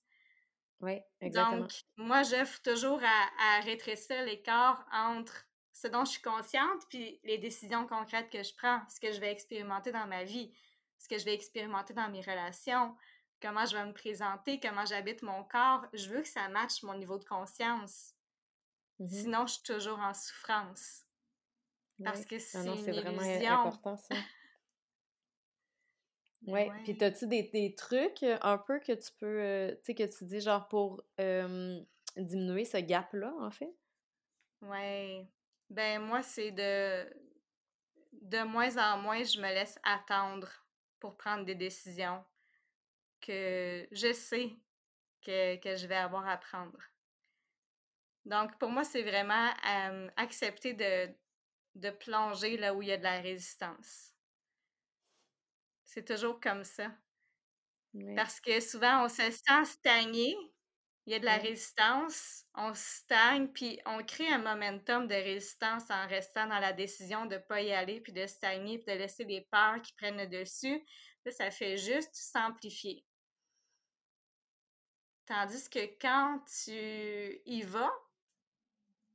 Oui, 0.80 1.00
exactement. 1.20 1.62
Donc, 1.62 1.72
moi, 1.98 2.24
j'offre 2.24 2.62
toujours 2.62 3.02
à, 3.04 3.58
à 3.58 3.62
rétrécir 3.62 4.24
l'écart 4.24 4.86
entre 4.94 5.48
ce 5.74 5.88
dont 5.88 6.06
je 6.06 6.12
suis 6.12 6.22
consciente, 6.22 6.84
puis 6.90 7.20
les 7.24 7.40
décisions 7.40 7.86
concrètes 7.88 8.30
que 8.30 8.42
je 8.42 8.56
prends, 8.56 8.80
ce 8.90 9.00
que 9.00 9.12
je 9.12 9.20
vais 9.20 9.32
expérimenter 9.32 9.92
dans 9.92 10.08
ma 10.08 10.24
vie, 10.24 10.54
ce 10.98 11.08
que 11.08 11.18
je 11.18 11.26
vais 11.26 11.34
expérimenter 11.34 11.94
dans 11.94 12.10
mes 12.10 12.22
relations, 12.22 12.96
comment 13.42 13.66
je 13.66 13.76
vais 13.76 13.86
me 13.86 13.94
présenter, 13.94 14.60
comment 14.60 14.86
j'habite 14.86 15.22
mon 15.22 15.44
corps. 15.44 15.86
Je 15.94 16.10
veux 16.10 16.22
que 16.22 16.28
ça 16.28 16.48
matche 16.50 16.84
mon 16.84 16.96
niveau 16.96 17.18
de 17.18 17.26
conscience. 17.26 18.14
Mmh 19.00 19.08
Sinon, 19.08 19.46
je 19.46 19.54
suis 19.54 19.64
toujours 19.64 20.00
en 20.00 20.14
souffrance. 20.14 21.04
Parce 22.04 22.26
que 22.26 22.38
c'est 22.40 22.62
vraiment 22.64 23.22
important, 23.22 23.98
ça. 23.98 24.16
ouais. 26.48 26.72
Puis, 26.84 26.98
as-tu 27.04 27.28
des, 27.28 27.76
trucs 27.76 28.22
euh, 28.24 28.38
un 28.42 28.58
peu 28.58 28.80
que 28.80 28.94
tu 28.94 29.12
peux, 29.20 29.42
euh, 29.42 29.72
tu 29.78 29.86
sais, 29.86 29.96
que 29.96 30.04
tu 30.04 30.26
dis 30.26 30.42
genre 30.42 30.68
pour 30.68 31.04
diminuer 32.16 32.66
ce 32.66 32.78
gap-là, 32.78 33.34
en 33.40 33.52
fait? 33.52 33.74
Ouais. 34.62 35.28
Ben, 35.70 36.02
moi, 36.02 36.22
c'est 36.24 36.52
de. 36.52 37.28
De 38.14 38.44
moins 38.44 38.76
en 38.78 38.98
moins, 38.98 39.24
je 39.24 39.40
me 39.40 39.48
laisse 39.48 39.80
attendre 39.84 40.50
pour 41.00 41.16
prendre 41.18 41.46
des 41.46 41.56
décisions 41.56 42.24
que 43.22 43.88
je 43.92 44.14
sais 44.14 44.56
que, 45.24 45.58
que 45.58 45.76
je 45.78 45.88
vais 45.88 45.96
avoir 45.96 46.28
à 46.28 46.38
prendre. 46.38 46.80
Donc, 48.26 48.58
pour 48.60 48.70
moi, 48.70 48.84
c'est 48.84 49.02
vraiment 49.04 49.52
accepter 50.18 50.74
de, 50.74 51.10
de 51.76 51.90
plonger 51.92 52.58
là 52.58 52.74
où 52.74 52.82
il 52.82 52.90
y 52.90 52.92
a 52.92 52.98
de 52.98 53.04
la 53.04 53.20
résistance. 53.22 54.14
C'est 55.86 56.06
toujours 56.06 56.40
comme 56.40 56.64
ça. 56.64 56.92
Parce 58.16 58.40
que 58.42 58.60
souvent, 58.60 59.06
on 59.06 59.10
se 59.10 59.30
sent 59.32 59.66
stagné, 59.66 60.36
il 61.06 61.14
y 61.14 61.16
a 61.16 61.20
de 61.20 61.26
la 61.26 61.38
résistance, 61.38 62.46
on 62.56 62.74
stagne, 62.74 63.48
puis 63.50 63.80
on 63.86 64.04
crée 64.04 64.28
un 64.28 64.40
momentum 64.40 65.08
de 65.08 65.16
résistance 65.16 65.90
en 65.92 66.08
restant 66.08 66.48
dans 66.48 66.60
la 66.60 66.74
décision 66.74 67.26
de 67.26 67.36
ne 67.36 67.40
pas 67.40 67.62
y 67.62 67.72
aller, 67.72 68.02
puis 68.02 68.14
de 68.14 68.26
stagner, 68.28 68.80
puis 68.80 68.94
de 68.94 69.00
laisser 69.00 69.24
les 69.26 69.42
peurs 69.52 69.82
qui 69.82 69.94
prennent 69.94 70.18
le 70.18 70.28
dessus. 70.28 70.84
Ça 71.32 71.52
fait 71.52 71.78
juste 71.78 72.16
s'amplifier. 72.16 73.04
Tandis 75.28 75.70
que 75.70 75.80
quand 76.02 76.40
tu 76.64 77.42
y 77.46 77.62
vas, 77.62 77.92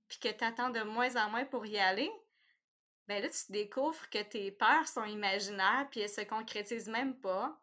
puis 0.08 0.18
que 0.20 0.28
tu 0.28 0.44
attends 0.44 0.70
de 0.70 0.82
moins 0.82 1.16
en 1.16 1.30
moins 1.30 1.44
pour 1.44 1.66
y 1.66 1.76
aller, 1.78 2.10
ben 3.08 3.22
là, 3.22 3.28
tu 3.30 3.52
découvres 3.52 4.10
que 4.10 4.22
tes 4.22 4.52
peurs 4.52 4.88
sont 4.88 5.04
imaginaires, 5.04 5.88
puis 5.90 6.00
elles 6.00 6.10
se 6.10 6.22
concrétisent 6.22 6.88
même 6.90 7.20
pas. 7.20 7.60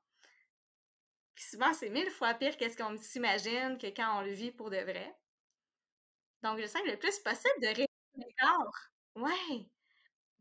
Puis 1.36 1.46
souvent, 1.46 1.74
c'est 1.74 1.90
mille 1.90 2.12
fois 2.12 2.34
pire 2.36 2.56
qu'est-ce 2.58 2.78
qu'on 2.78 2.96
s'imagine 2.98 3.78
que 3.80 3.88
quand 3.88 4.20
on 4.20 4.22
le 4.22 4.32
vit 4.32 4.52
pour 4.52 4.70
de 4.70 4.78
vrai. 4.78 5.16
Donc, 6.44 6.58
j'essaie 6.60 6.84
le 6.86 6.98
plus 6.98 7.20
possible 7.20 7.62
de 7.62 7.68
réussir 7.68 7.88
l'écart. 8.16 8.92
Ouais. 9.16 9.70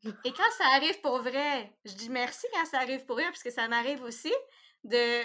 Et 0.05 0.32
quand 0.32 0.51
ça 0.57 0.64
arrive 0.74 1.01
pour 1.01 1.18
vrai, 1.22 1.72
je 1.84 1.92
dis 1.92 2.09
merci 2.09 2.46
quand 2.53 2.64
ça 2.66 2.78
arrive 2.78 3.05
pour 3.05 3.16
vrai, 3.16 3.24
parce 3.24 3.42
que 3.42 3.51
ça 3.51 3.66
m'arrive 3.68 4.03
aussi 4.03 4.32
de 4.84 5.24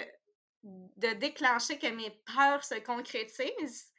de 0.64 1.12
déclencher 1.12 1.78
que 1.78 1.88
mes 1.88 2.10
peurs 2.10 2.64
se 2.64 2.76
concrétisent. 2.76 3.92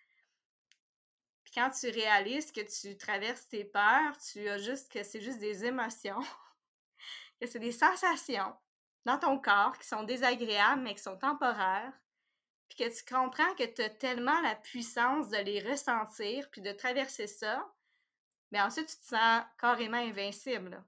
Puis 1.43 1.53
quand 1.53 1.69
tu 1.69 1.89
réalises 1.89 2.51
que 2.51 2.61
tu 2.61 2.97
traverses 2.97 3.47
tes 3.47 3.63
peurs, 3.63 4.17
tu 4.17 4.47
as 4.49 4.57
juste 4.57 4.91
que 4.91 5.03
c'est 5.03 5.21
juste 5.21 5.39
des 5.39 5.65
émotions, 5.65 6.19
que 7.39 7.47
c'est 7.47 7.59
des 7.59 7.71
sensations 7.71 8.55
dans 9.05 9.19
ton 9.19 9.39
corps 9.39 9.77
qui 9.77 9.87
sont 9.87 10.03
désagréables 10.03 10.81
mais 10.81 10.95
qui 10.95 11.03
sont 11.03 11.17
temporaires, 11.17 11.93
puis 12.67 12.79
que 12.79 12.97
tu 12.97 13.05
comprends 13.05 13.53
que 13.53 13.63
tu 13.63 13.83
as 13.83 13.89
tellement 13.89 14.41
la 14.41 14.55
puissance 14.55 15.29
de 15.29 15.37
les 15.37 15.61
ressentir 15.61 16.49
puis 16.49 16.61
de 16.61 16.71
traverser 16.71 17.27
ça, 17.27 17.63
mais 18.51 18.61
ensuite 18.61 18.87
tu 18.87 18.97
te 18.97 19.05
sens 19.05 19.43
carrément 19.59 19.97
invincible. 19.97 20.83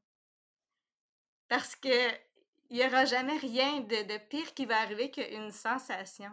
Parce 1.47 1.76
que 1.76 2.28
il 2.70 2.78
n'y 2.78 2.86
aura 2.86 3.05
jamais 3.05 3.38
rien 3.38 3.80
de, 3.82 4.18
pire 4.30 4.53
qui 4.53 4.66
va 4.66 4.82
arriver 4.82 5.10
qu'une 5.10 5.51
sensation. 5.51 6.32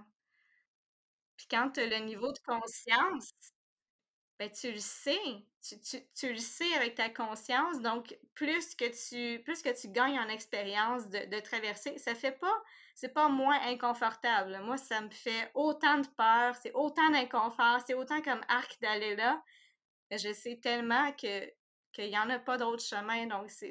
Puis 1.37 1.47
quand 1.51 1.71
tu 1.71 1.81
as 1.81 1.87
le 1.87 2.05
niveau 2.05 2.33
de 2.33 2.39
conscience, 2.39 3.33
ben 4.39 4.51
tu 4.51 4.73
le 4.73 4.79
sais. 4.79 5.47
Tu, 6.15 6.33
le 6.33 6.39
sais 6.39 6.75
avec 6.75 6.97
ta 6.97 7.09
conscience. 7.09 7.81
Donc, 7.81 8.17
plus 8.35 8.75
que 8.75 8.85
tu, 8.85 9.43
plus 9.45 9.63
que 9.63 9.81
tu 9.81 9.89
gagnes 9.89 10.19
en 10.19 10.29
expérience 10.29 11.09
de, 11.09 11.41
traverser, 11.41 11.97
ça 11.99 12.15
fait 12.15 12.33
pas, 12.33 12.63
c'est 12.95 13.15
pas 13.15 13.29
moins 13.29 13.59
inconfortable. 13.63 14.61
Moi, 14.63 14.77
ça 14.77 15.01
me 15.01 15.11
fait 15.11 15.51
autant 15.55 15.99
de 15.99 16.07
peur, 16.09 16.55
c'est 16.57 16.73
autant 16.73 17.09
d'inconfort, 17.11 17.81
c'est 17.87 17.95
autant 17.95 18.21
comme 18.21 18.41
arc 18.49 18.79
d'aller 18.81 19.17
là. 19.17 19.43
Je 20.11 20.33
sais 20.33 20.59
tellement 20.61 21.13
que 21.13 21.51
qu'il 21.93 22.11
n'y 22.11 22.19
en 22.19 22.29
a 22.29 22.39
pas 22.39 22.59
d'autre 22.59 22.83
chemin. 22.83 23.27
Donc, 23.27 23.51
c'est 23.51 23.71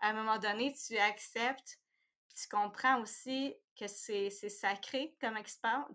à 0.00 0.08
un 0.08 0.12
moment 0.12 0.38
donné, 0.38 0.74
tu 0.74 0.98
acceptes, 0.98 1.80
tu 2.34 2.48
comprends 2.48 3.00
aussi 3.00 3.56
que 3.78 3.86
c'est 3.86 4.30
sacré 4.30 5.16
comme, 5.20 5.38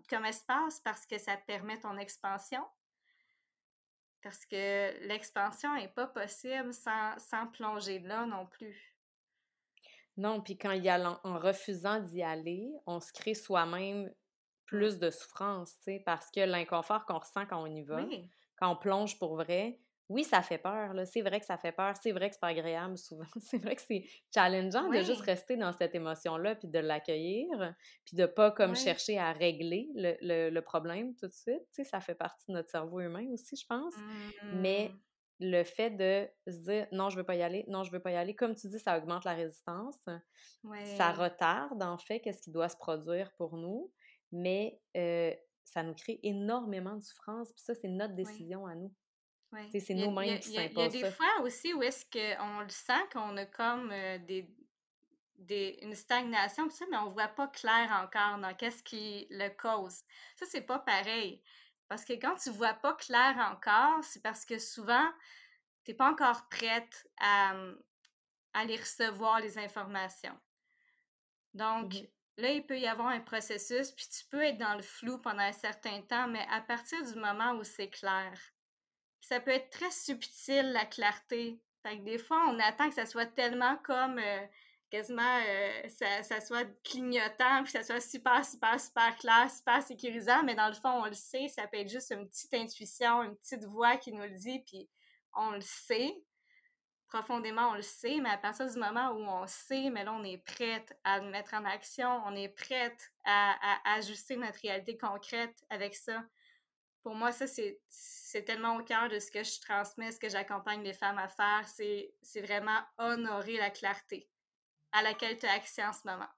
comme 0.08 0.24
espace 0.24 0.80
parce 0.80 1.06
que 1.06 1.18
ça 1.18 1.36
permet 1.36 1.78
ton 1.78 1.96
expansion. 1.96 2.64
Parce 4.22 4.44
que 4.46 5.06
l'expansion 5.06 5.74
n'est 5.74 5.88
pas 5.88 6.08
possible 6.08 6.72
sans, 6.74 7.16
sans 7.18 7.46
plonger 7.46 8.00
là 8.00 8.26
non 8.26 8.46
plus. 8.46 8.98
Non, 10.16 10.40
puis 10.40 10.58
quand 10.58 10.72
il 10.72 10.82
y 10.82 10.88
a 10.88 11.20
en 11.22 11.38
refusant 11.38 12.00
d'y 12.00 12.22
aller, 12.22 12.68
on 12.86 13.00
se 13.00 13.12
crée 13.12 13.34
soi-même 13.34 14.12
Mmh. 14.72 14.88
plus 14.88 14.98
de 14.98 15.10
souffrance, 15.10 15.78
tu 15.78 15.84
sais, 15.84 16.02
parce 16.04 16.30
que 16.30 16.40
l'inconfort 16.40 17.06
qu'on 17.06 17.18
ressent 17.18 17.46
quand 17.46 17.62
on 17.62 17.66
y 17.74 17.82
va, 17.84 18.06
Oui. 18.06 18.30
Quand 18.58 18.70
on 18.72 18.76
plonge 18.76 19.18
pour 19.18 19.36
vrai, 19.36 19.80
oui, 20.08 20.24
ça 20.24 20.40
fait 20.42 20.56
peur. 20.58 20.94
C'est 21.06 21.20
vrai 21.20 21.38
que 21.38 21.44
ça 21.46 21.58
fait 21.58 21.72
peur, 21.72 21.94
c'est 22.02 22.12
vrai 22.12 22.28
que 22.30 22.34
c'est 22.34 22.40
pas 22.40 22.48
agréable 22.48 22.96
souvent. 22.96 23.26
C'est 23.40 23.58
vrai 23.58 23.76
que 23.76 23.82
c'est 23.82 24.04
challengeant 24.34 24.88
de 24.90 25.02
juste 25.02 25.20
rester 25.20 25.56
dans 25.58 25.72
cette 25.72 25.94
émotion-là, 25.94 26.54
puis 26.56 26.68
de 26.68 26.78
l'accueillir, 26.78 27.74
puis 28.06 28.16
de 28.16 28.24
pas 28.26 28.50
comme 28.50 28.74
Oui. 28.74 28.74
chercher 28.74 29.18
à 29.18 29.32
régler 29.32 29.88
le, 29.94 30.16
le- 30.22 30.50
le 30.50 30.62
problème 30.62 31.14
tout 31.14 31.26
de 31.28 31.32
suite. 31.34 31.60
Tu 31.74 31.82
sais, 31.82 31.84
ça 31.84 32.00
fait 32.00 32.14
partie 32.14 32.46
de 32.48 32.54
notre 32.54 32.70
cerveau 32.70 33.00
humain 33.00 33.26
aussi, 33.32 33.54
je 33.56 33.66
pense. 33.66 33.96
Mais 34.50 34.94
Mmh. 34.94 35.00
le 35.40 35.62
fait 35.62 35.90
de 35.90 36.28
se 36.50 36.62
dire 36.64 36.86
non, 36.92 37.10
je 37.10 37.16
veux 37.16 37.24
pas 37.24 37.36
y 37.36 37.42
aller, 37.42 37.64
non, 37.68 37.84
je 37.84 37.92
veux 37.92 38.00
pas 38.00 38.10
y 38.12 38.16
aller, 38.16 38.34
comme 38.34 38.54
tu 38.54 38.68
dis, 38.68 38.78
ça 38.78 38.96
augmente 38.98 39.24
la 39.24 39.34
résistance. 39.34 39.96
Ça 40.82 41.12
retarde, 41.12 41.82
en 41.82 41.98
fait, 41.98 42.20
qu'est-ce 42.20 42.42
qui 42.42 42.50
doit 42.50 42.68
se 42.68 42.76
produire 42.76 43.32
pour 43.36 43.56
nous, 43.56 43.92
mais 44.32 44.80
euh, 44.96 45.34
ça 45.68 45.82
nous 45.82 45.94
crée 45.94 46.18
énormément 46.22 46.96
de 46.96 47.02
souffrance, 47.02 47.52
puis 47.52 47.62
ça, 47.62 47.74
c'est 47.74 47.88
notre 47.88 48.14
Oui. 48.14 48.24
décision 48.24 48.66
à 48.66 48.74
nous. 48.74 48.94
Oui. 49.52 49.68
C'est 49.80 49.94
nous-mêmes 49.94 50.38
qui 50.40 50.58
a- 50.58 50.64
il 50.64 50.64
y 50.64 50.66
a 50.66 50.68
s'imposent 50.68 50.92
des 50.92 51.00
ça. 51.00 51.12
fois 51.12 51.40
aussi 51.42 51.72
où 51.72 51.82
est-ce 51.82 52.04
qu'on 52.04 52.60
le 52.60 52.68
sent 52.68 53.00
qu'on 53.12 53.36
a 53.38 53.46
comme 53.46 53.90
euh, 53.92 54.18
des, 54.18 54.46
des, 55.36 55.78
une 55.82 55.94
stagnation, 55.94 56.68
ça, 56.68 56.84
mais 56.90 56.98
on 56.98 57.10
voit 57.10 57.28
pas 57.28 57.48
clair 57.48 57.90
encore 58.04 58.38
dans 58.38 58.54
qu'est-ce 58.54 58.82
qui 58.82 59.26
le 59.30 59.48
cause. 59.50 60.00
Ça, 60.36 60.44
c'est 60.46 60.62
pas 60.66 60.78
pareil. 60.80 61.42
Parce 61.88 62.04
que 62.04 62.12
quand 62.14 62.34
tu 62.36 62.50
vois 62.50 62.74
pas 62.74 62.92
clair 62.94 63.36
encore, 63.50 64.04
c'est 64.04 64.22
parce 64.22 64.44
que 64.44 64.58
souvent, 64.58 65.08
t'es 65.84 65.94
pas 65.94 66.10
encore 66.10 66.48
prête 66.50 67.08
à, 67.18 67.52
à 68.52 68.60
aller 68.60 68.76
recevoir 68.76 69.40
les 69.40 69.56
informations. 69.58 70.38
Donc. 71.54 71.94
Là, 72.38 72.50
il 72.50 72.64
peut 72.64 72.78
y 72.78 72.86
avoir 72.86 73.08
un 73.08 73.20
processus, 73.20 73.90
puis 73.90 74.06
tu 74.08 74.24
peux 74.30 74.42
être 74.42 74.58
dans 74.58 74.74
le 74.74 74.82
flou 74.82 75.18
pendant 75.18 75.42
un 75.42 75.52
certain 75.52 76.00
temps, 76.02 76.28
mais 76.28 76.46
à 76.50 76.60
partir 76.60 77.04
du 77.04 77.18
moment 77.18 77.52
où 77.52 77.64
c'est 77.64 77.90
clair, 77.90 78.32
ça 79.20 79.40
peut 79.40 79.50
être 79.50 79.70
très 79.70 79.90
subtil, 79.90 80.72
la 80.72 80.86
clarté. 80.86 81.60
Fait 81.82 81.98
que 81.98 82.04
des 82.04 82.18
fois, 82.18 82.44
on 82.48 82.58
attend 82.60 82.88
que 82.88 82.94
ça 82.94 83.06
soit 83.06 83.26
tellement 83.26 83.76
comme 83.84 84.18
euh, 84.18 84.46
quasiment 84.90 85.40
euh, 85.46 85.88
ça, 85.88 86.22
ça 86.22 86.40
soit 86.40 86.66
clignotant, 86.84 87.62
puis 87.64 87.72
ça 87.72 87.82
soit 87.82 88.00
super, 88.00 88.44
super, 88.44 88.80
super 88.80 89.16
clair, 89.16 89.50
super 89.50 89.82
sécurisant, 89.82 90.42
mais 90.44 90.54
dans 90.54 90.68
le 90.68 90.74
fond, 90.74 91.02
on 91.02 91.06
le 91.06 91.14
sait, 91.14 91.48
ça 91.48 91.66
peut 91.66 91.78
être 91.78 91.90
juste 91.90 92.12
une 92.12 92.28
petite 92.28 92.54
intuition, 92.54 93.22
une 93.24 93.36
petite 93.36 93.64
voix 93.64 93.96
qui 93.96 94.12
nous 94.12 94.22
le 94.22 94.36
dit, 94.36 94.60
puis 94.60 94.88
on 95.34 95.50
le 95.50 95.60
sait. 95.60 96.14
Profondément, 97.08 97.70
on 97.70 97.74
le 97.74 97.82
sait, 97.82 98.18
mais 98.20 98.28
à 98.28 98.36
partir 98.36 98.70
du 98.70 98.78
moment 98.78 99.10
où 99.12 99.20
on 99.20 99.46
sait, 99.46 99.88
mais 99.90 100.04
là, 100.04 100.12
on 100.12 100.24
est 100.24 100.38
prête 100.38 100.98
à 101.04 101.20
le 101.20 101.30
mettre 101.30 101.54
en 101.54 101.64
action, 101.64 102.22
on 102.26 102.34
est 102.34 102.48
prête 102.48 103.12
à, 103.24 103.56
à 103.62 103.94
ajuster 103.96 104.36
notre 104.36 104.60
réalité 104.60 104.98
concrète 104.98 105.64
avec 105.70 105.94
ça 105.94 106.22
pour 107.08 107.14
moi, 107.14 107.32
ça, 107.32 107.46
c'est, 107.46 108.44
tellement 108.44 108.76
au 108.76 108.82
cœur 108.82 109.08
de 109.08 109.18
ce 109.18 109.30
que 109.30 109.42
je 109.42 109.60
transmets, 109.62 110.12
ce 110.12 110.20
que 110.20 110.28
j'accompagne 110.28 110.82
les 110.82 110.92
femmes 110.92 111.16
à 111.16 111.28
faire. 111.28 111.66
C'est, 111.66 112.12
vraiment 112.42 112.80
honorer 112.98 113.56
la 113.56 113.70
clarté 113.70 114.28
à 114.92 115.02
laquelle 115.02 115.38
tu 115.38 115.46
as 115.46 115.52
accès 115.52 115.82
en 115.82 115.94
ce 115.94 116.06
moment. 116.06 116.28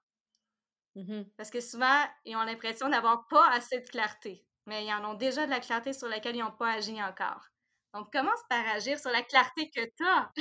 Mhm. 0.95 1.29
Parce 1.35 1.49
que 1.49 1.59
souvent, 1.59 2.05
ils 2.23 2.37
ont 2.37 2.43
l'impression 2.43 2.87
d'avoir 2.87 3.27
pas 3.27 3.49
assez 3.51 3.81
de 3.81 3.89
clarté, 3.89 4.45
mais 4.65 4.85
ils 4.85 4.93
en 4.93 5.11
ont 5.11 5.13
déjà 5.13 5.45
de 5.45 5.51
la 5.51 5.59
clarté 5.59 5.91
sur 5.91 6.07
laquelle 6.07 6.37
ils 6.37 6.43
n'ont 6.43 6.51
pas 6.51 6.71
agi 6.71 7.03
encore. 7.03 7.50
Donc, 7.93 8.11
commence 8.13 8.39
par 8.49 8.65
agir 8.69 8.97
sur 8.99 9.11
la 9.11 9.21
clarté 9.21 9.69
que 9.69 9.81
tu 9.83 10.05
as. 10.07 10.31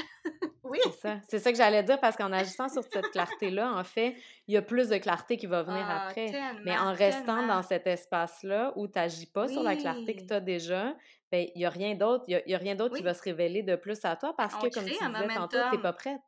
oui. 0.62 0.78
C'est 0.84 0.92
ça. 1.00 1.18
C'est 1.28 1.38
ça 1.40 1.50
que 1.50 1.58
j'allais 1.58 1.82
dire 1.82 1.98
parce 2.00 2.16
qu'en 2.16 2.30
agissant 2.32 2.68
sur 2.68 2.82
cette 2.84 3.08
clarté-là, 3.12 3.72
en 3.72 3.82
fait, 3.84 4.14
il 4.46 4.54
y 4.54 4.56
a 4.56 4.62
plus 4.62 4.88
de 4.88 4.98
clarté 4.98 5.36
qui 5.36 5.46
va 5.46 5.62
venir 5.64 5.84
Ah, 5.88 6.06
après. 6.06 6.30
Mais 6.64 6.78
en 6.78 6.92
restant 6.94 7.38
tellement. 7.38 7.56
dans 7.56 7.62
cet 7.62 7.86
espace-là 7.86 8.72
où 8.76 8.86
tu 8.86 8.98
n'agis 8.98 9.26
pas 9.26 9.48
sur 9.48 9.62
la 9.62 9.74
clarté 9.76 10.14
que 10.16 10.22
tu 10.26 10.32
as 10.32 10.40
déjà, 10.40 10.94
ben, 11.32 11.46
il 11.54 11.58
n'y 11.58 11.64
a 11.66 11.70
rien 11.70 11.94
d'autre. 11.96 12.24
Il 12.28 12.32
y 12.32 12.34
a, 12.36 12.42
il 12.46 12.52
y 12.52 12.54
a 12.54 12.58
rien 12.58 12.74
d'autre 12.76 12.96
qui 12.96 13.02
va 13.02 13.14
se 13.14 13.22
révéler 13.22 13.62
de 13.64 13.74
plus 13.76 13.98
à 14.04 14.14
toi 14.16 14.34
parce 14.36 14.54
On 14.54 14.60
que, 14.60 14.68
comme 14.72 14.84
tu 14.84 14.90
disais 14.90 15.04
tantôt, 15.04 15.18
tu 15.18 15.26
n'es 15.26 15.34
momentum. 15.34 15.82
pas 15.82 15.92
prête. 15.92 16.20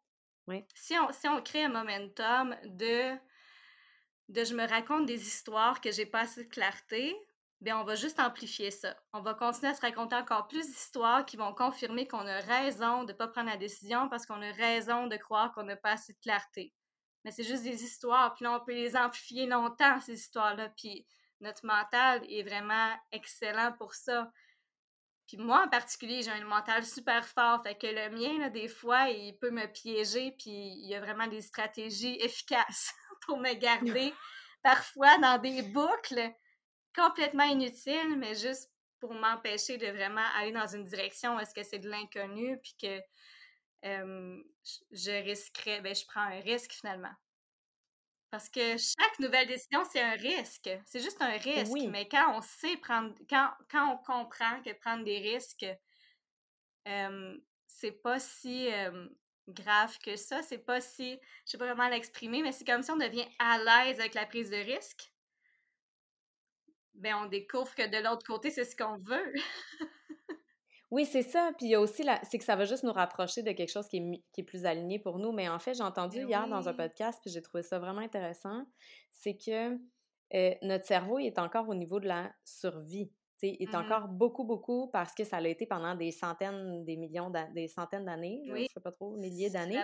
Oui. 0.48 0.64
si 0.74 0.94
on, 0.98 1.12
si 1.12 1.28
on 1.28 1.40
crée 1.40 1.62
un 1.62 1.68
momentum 1.68 2.56
de, 2.64 3.14
de 4.28 4.44
je 4.44 4.54
me 4.54 4.66
raconte 4.66 5.06
des 5.06 5.20
histoires 5.24 5.80
que 5.80 5.92
j'ai 5.92 6.06
pas 6.06 6.22
assez 6.22 6.44
de 6.44 6.48
clarté, 6.48 7.14
bien, 7.62 7.78
on 7.78 7.84
va 7.84 7.94
juste 7.94 8.20
amplifier 8.20 8.70
ça. 8.70 8.94
On 9.12 9.20
va 9.20 9.34
continuer 9.34 9.70
à 9.70 9.74
se 9.74 9.80
raconter 9.80 10.16
encore 10.16 10.48
plus 10.48 10.66
d'histoires 10.66 11.24
qui 11.24 11.36
vont 11.36 11.54
confirmer 11.54 12.06
qu'on 12.06 12.26
a 12.26 12.40
raison 12.40 13.04
de 13.04 13.12
ne 13.12 13.16
pas 13.16 13.28
prendre 13.28 13.50
la 13.50 13.56
décision 13.56 14.08
parce 14.08 14.26
qu'on 14.26 14.42
a 14.42 14.52
raison 14.52 15.06
de 15.06 15.16
croire 15.16 15.52
qu'on 15.52 15.62
n'a 15.62 15.76
pas 15.76 15.92
assez 15.92 16.12
de 16.12 16.18
clarté. 16.18 16.74
Mais 17.24 17.30
c'est 17.30 17.44
juste 17.44 17.62
des 17.62 17.84
histoires, 17.84 18.34
puis 18.34 18.44
là, 18.44 18.52
on 18.60 18.64
peut 18.64 18.74
les 18.74 18.96
amplifier 18.96 19.46
longtemps, 19.46 20.00
ces 20.00 20.14
histoires-là, 20.14 20.70
puis 20.76 21.06
notre 21.40 21.64
mental 21.64 22.20
est 22.28 22.42
vraiment 22.42 22.90
excellent 23.12 23.72
pour 23.78 23.94
ça. 23.94 24.30
Puis 25.26 25.36
moi, 25.36 25.64
en 25.64 25.68
particulier, 25.68 26.22
j'ai 26.22 26.30
un 26.30 26.44
mental 26.44 26.84
super 26.84 27.24
fort. 27.24 27.62
Fait 27.62 27.76
que 27.76 27.86
le 27.86 28.10
mien, 28.10 28.38
là, 28.38 28.50
des 28.50 28.68
fois, 28.68 29.08
il 29.08 29.36
peut 29.38 29.50
me 29.50 29.66
piéger. 29.66 30.32
Puis 30.38 30.50
il 30.50 30.88
y 30.88 30.94
a 30.94 31.00
vraiment 31.00 31.26
des 31.26 31.40
stratégies 31.40 32.16
efficaces 32.20 32.92
pour 33.26 33.38
me 33.38 33.54
garder 33.54 34.12
parfois 34.62 35.16
dans 35.18 35.40
des 35.40 35.62
boucles 35.62 36.32
complètement 36.94 37.44
inutiles, 37.44 38.16
mais 38.18 38.34
juste 38.34 38.70
pour 39.00 39.14
m'empêcher 39.14 39.78
de 39.78 39.86
vraiment 39.86 40.24
aller 40.36 40.52
dans 40.52 40.66
une 40.66 40.84
direction 40.84 41.36
où 41.36 41.40
est-ce 41.40 41.54
que 41.54 41.62
c'est 41.62 41.78
de 41.78 41.88
l'inconnu, 41.88 42.58
puis 42.58 42.74
que 42.80 43.00
euh, 43.84 44.42
je 44.92 45.24
risquerais, 45.24 45.80
ben, 45.80 45.94
je 45.94 46.04
prends 46.06 46.20
un 46.20 46.40
risque 46.40 46.72
finalement. 46.72 47.12
Parce 48.30 48.48
que 48.48 48.78
chaque 48.78 49.18
nouvelle 49.18 49.46
décision, 49.46 49.82
c'est 49.90 50.00
un 50.00 50.14
risque. 50.14 50.70
C'est 50.86 51.00
juste 51.00 51.20
un 51.20 51.36
risque. 51.36 51.72
Oui. 51.72 51.88
Mais 51.88 52.08
quand 52.08 52.34
on 52.34 52.40
sait 52.40 52.76
prendre, 52.78 53.14
quand, 53.28 53.50
quand 53.70 53.92
on 53.92 53.98
comprend 53.98 54.62
que 54.62 54.72
prendre 54.72 55.04
des 55.04 55.18
risques, 55.18 55.66
euh, 56.88 57.38
c'est 57.66 58.02
pas 58.02 58.18
si 58.18 58.72
euh, 58.72 59.06
grave 59.48 59.98
que 59.98 60.16
ça. 60.16 60.42
C'est 60.42 60.64
pas 60.64 60.80
si, 60.80 61.18
je 61.44 61.50
sais 61.50 61.58
pas 61.58 61.68
comment 61.68 61.88
l'exprimer, 61.88 62.42
mais 62.42 62.52
c'est 62.52 62.64
comme 62.64 62.82
si 62.82 62.90
on 62.90 62.96
devient 62.96 63.26
à 63.38 63.58
l'aise 63.58 64.00
avec 64.00 64.14
la 64.14 64.24
prise 64.24 64.50
de 64.50 64.56
risque. 64.56 65.11
Ben, 67.02 67.14
on 67.22 67.26
découvre 67.26 67.74
que 67.74 67.86
de 67.88 68.02
l'autre 68.02 68.24
côté, 68.26 68.50
c'est 68.50 68.64
ce 68.64 68.76
qu'on 68.76 68.96
veut. 68.98 69.32
Oui, 70.90 71.06
c'est 71.06 71.22
ça. 71.22 71.50
Puis 71.56 71.66
il 71.66 71.70
y 71.70 71.74
a 71.74 71.80
aussi, 71.80 72.02
la... 72.02 72.20
c'est 72.24 72.36
que 72.38 72.44
ça 72.44 72.54
va 72.54 72.64
juste 72.66 72.84
nous 72.84 72.92
rapprocher 72.92 73.42
de 73.42 73.50
quelque 73.52 73.70
chose 73.72 73.88
qui 73.88 73.96
est, 73.96 74.00
mi- 74.00 74.22
qui 74.32 74.42
est 74.42 74.44
plus 74.44 74.66
aligné 74.66 74.98
pour 74.98 75.18
nous. 75.18 75.32
Mais 75.32 75.48
en 75.48 75.58
fait, 75.58 75.74
j'ai 75.74 75.82
entendu 75.82 76.18
Ben 76.18 76.28
hier 76.28 76.48
dans 76.48 76.68
un 76.68 76.74
podcast, 76.74 77.18
puis 77.22 77.30
j'ai 77.30 77.40
trouvé 77.40 77.62
ça 77.62 77.78
vraiment 77.78 78.02
intéressant, 78.02 78.66
c'est 79.10 79.36
que 79.36 79.78
euh, 80.34 80.54
notre 80.62 80.84
cerveau 80.86 81.18
il 81.18 81.26
est 81.26 81.38
encore 81.38 81.68
au 81.68 81.74
niveau 81.74 81.98
de 81.98 82.08
la 82.08 82.30
survie. 82.44 83.08
Tu 83.40 83.48
sais, 83.48 83.56
il 83.58 83.62
est 83.68 83.74
Mhm. 83.74 83.84
encore 83.84 84.08
beaucoup, 84.08 84.44
beaucoup 84.44 84.88
parce 84.92 85.14
que 85.14 85.24
ça 85.24 85.40
l'a 85.40 85.48
été 85.48 85.66
pendant 85.66 85.94
des 85.94 86.12
centaines, 86.12 86.84
des 86.84 86.96
millions, 86.96 87.32
des 87.54 87.68
centaines 87.68 88.04
d'années, 88.04 88.42
Oui. 88.52 88.66
je 88.68 88.74
sais 88.74 88.80
pas 88.80 88.92
trop, 88.92 89.16
milliers 89.16 89.50
d'années, 89.50 89.82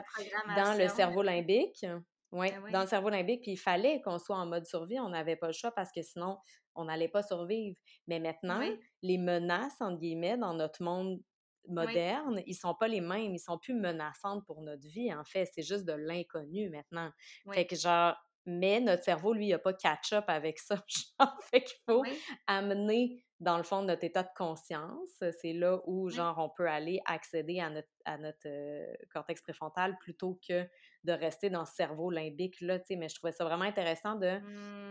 dans 0.56 0.76
le 0.78 0.88
cerveau 0.88 1.22
limbique. 1.22 1.84
Oui, 2.32 2.48
Ben 2.48 2.62
oui. 2.62 2.70
dans 2.72 2.82
le 2.82 2.86
cerveau 2.86 3.08
limbique, 3.08 3.42
puis 3.42 3.52
il 3.52 3.56
fallait 3.56 4.00
qu'on 4.02 4.18
soit 4.18 4.36
en 4.36 4.46
mode 4.46 4.66
survie, 4.66 5.00
on 5.00 5.08
n'avait 5.08 5.36
pas 5.36 5.46
le 5.46 5.52
choix 5.52 5.70
parce 5.72 5.90
que 5.92 6.02
sinon, 6.02 6.38
on 6.74 6.84
n'allait 6.84 7.08
pas 7.08 7.22
survivre. 7.22 7.76
Mais 8.06 8.20
maintenant, 8.20 8.60
les 9.02 9.18
menaces, 9.18 9.80
entre 9.80 9.98
guillemets, 9.98 10.36
dans 10.36 10.54
notre 10.54 10.82
monde 10.82 11.20
moderne, 11.68 12.42
ils 12.46 12.54
sont 12.54 12.74
pas 12.74 12.88
les 12.88 13.00
mêmes, 13.00 13.34
ils 13.34 13.38
sont 13.40 13.58
plus 13.58 13.74
menaçantes 13.74 14.44
pour 14.46 14.62
notre 14.62 14.86
vie, 14.86 15.12
en 15.14 15.24
fait, 15.24 15.46
c'est 15.52 15.62
juste 15.62 15.84
de 15.84 15.92
l'inconnu 15.92 16.70
maintenant. 16.70 17.10
Fait 17.50 17.66
que 17.66 17.76
genre, 17.76 18.14
mais 18.48 18.80
notre 18.80 19.04
cerveau, 19.04 19.32
lui, 19.34 19.48
il 19.48 19.54
a 19.54 19.58
pas 19.58 19.74
catch-up 19.74 20.24
avec 20.28 20.58
ça, 20.58 20.82
genre, 21.20 21.38
fait 21.42 21.62
qu'il 21.64 21.78
faut 21.88 22.04
Oui. 22.04 22.22
amener 22.46 23.24
dans 23.40 23.56
le 23.56 23.62
fond 23.62 23.82
notre 23.82 24.02
état 24.04 24.24
de 24.24 24.30
conscience, 24.36 25.22
c'est 25.40 25.52
là 25.52 25.80
où, 25.86 26.08
Oui. 26.10 26.10
genre, 26.10 26.38
on 26.38 26.50
peut 26.50 26.68
aller 26.68 27.00
accéder 27.06 27.60
à 27.60 27.70
notre, 27.70 27.88
à 28.04 28.18
notre 28.18 28.46
euh, 28.48 28.86
cortex 29.12 29.42
préfrontal 29.42 29.96
plutôt 29.98 30.40
que 30.46 30.68
de 31.04 31.12
rester 31.12 31.50
dans 31.50 31.64
ce 31.64 31.74
cerveau 31.74 32.10
limbique, 32.10 32.60
là, 32.60 32.80
tu 32.80 32.86
sais, 32.88 32.96
mais 32.96 33.08
je 33.08 33.14
trouvais 33.14 33.32
ça 33.32 33.44
vraiment 33.44 33.64
intéressant 33.64 34.16
de, 34.16 34.40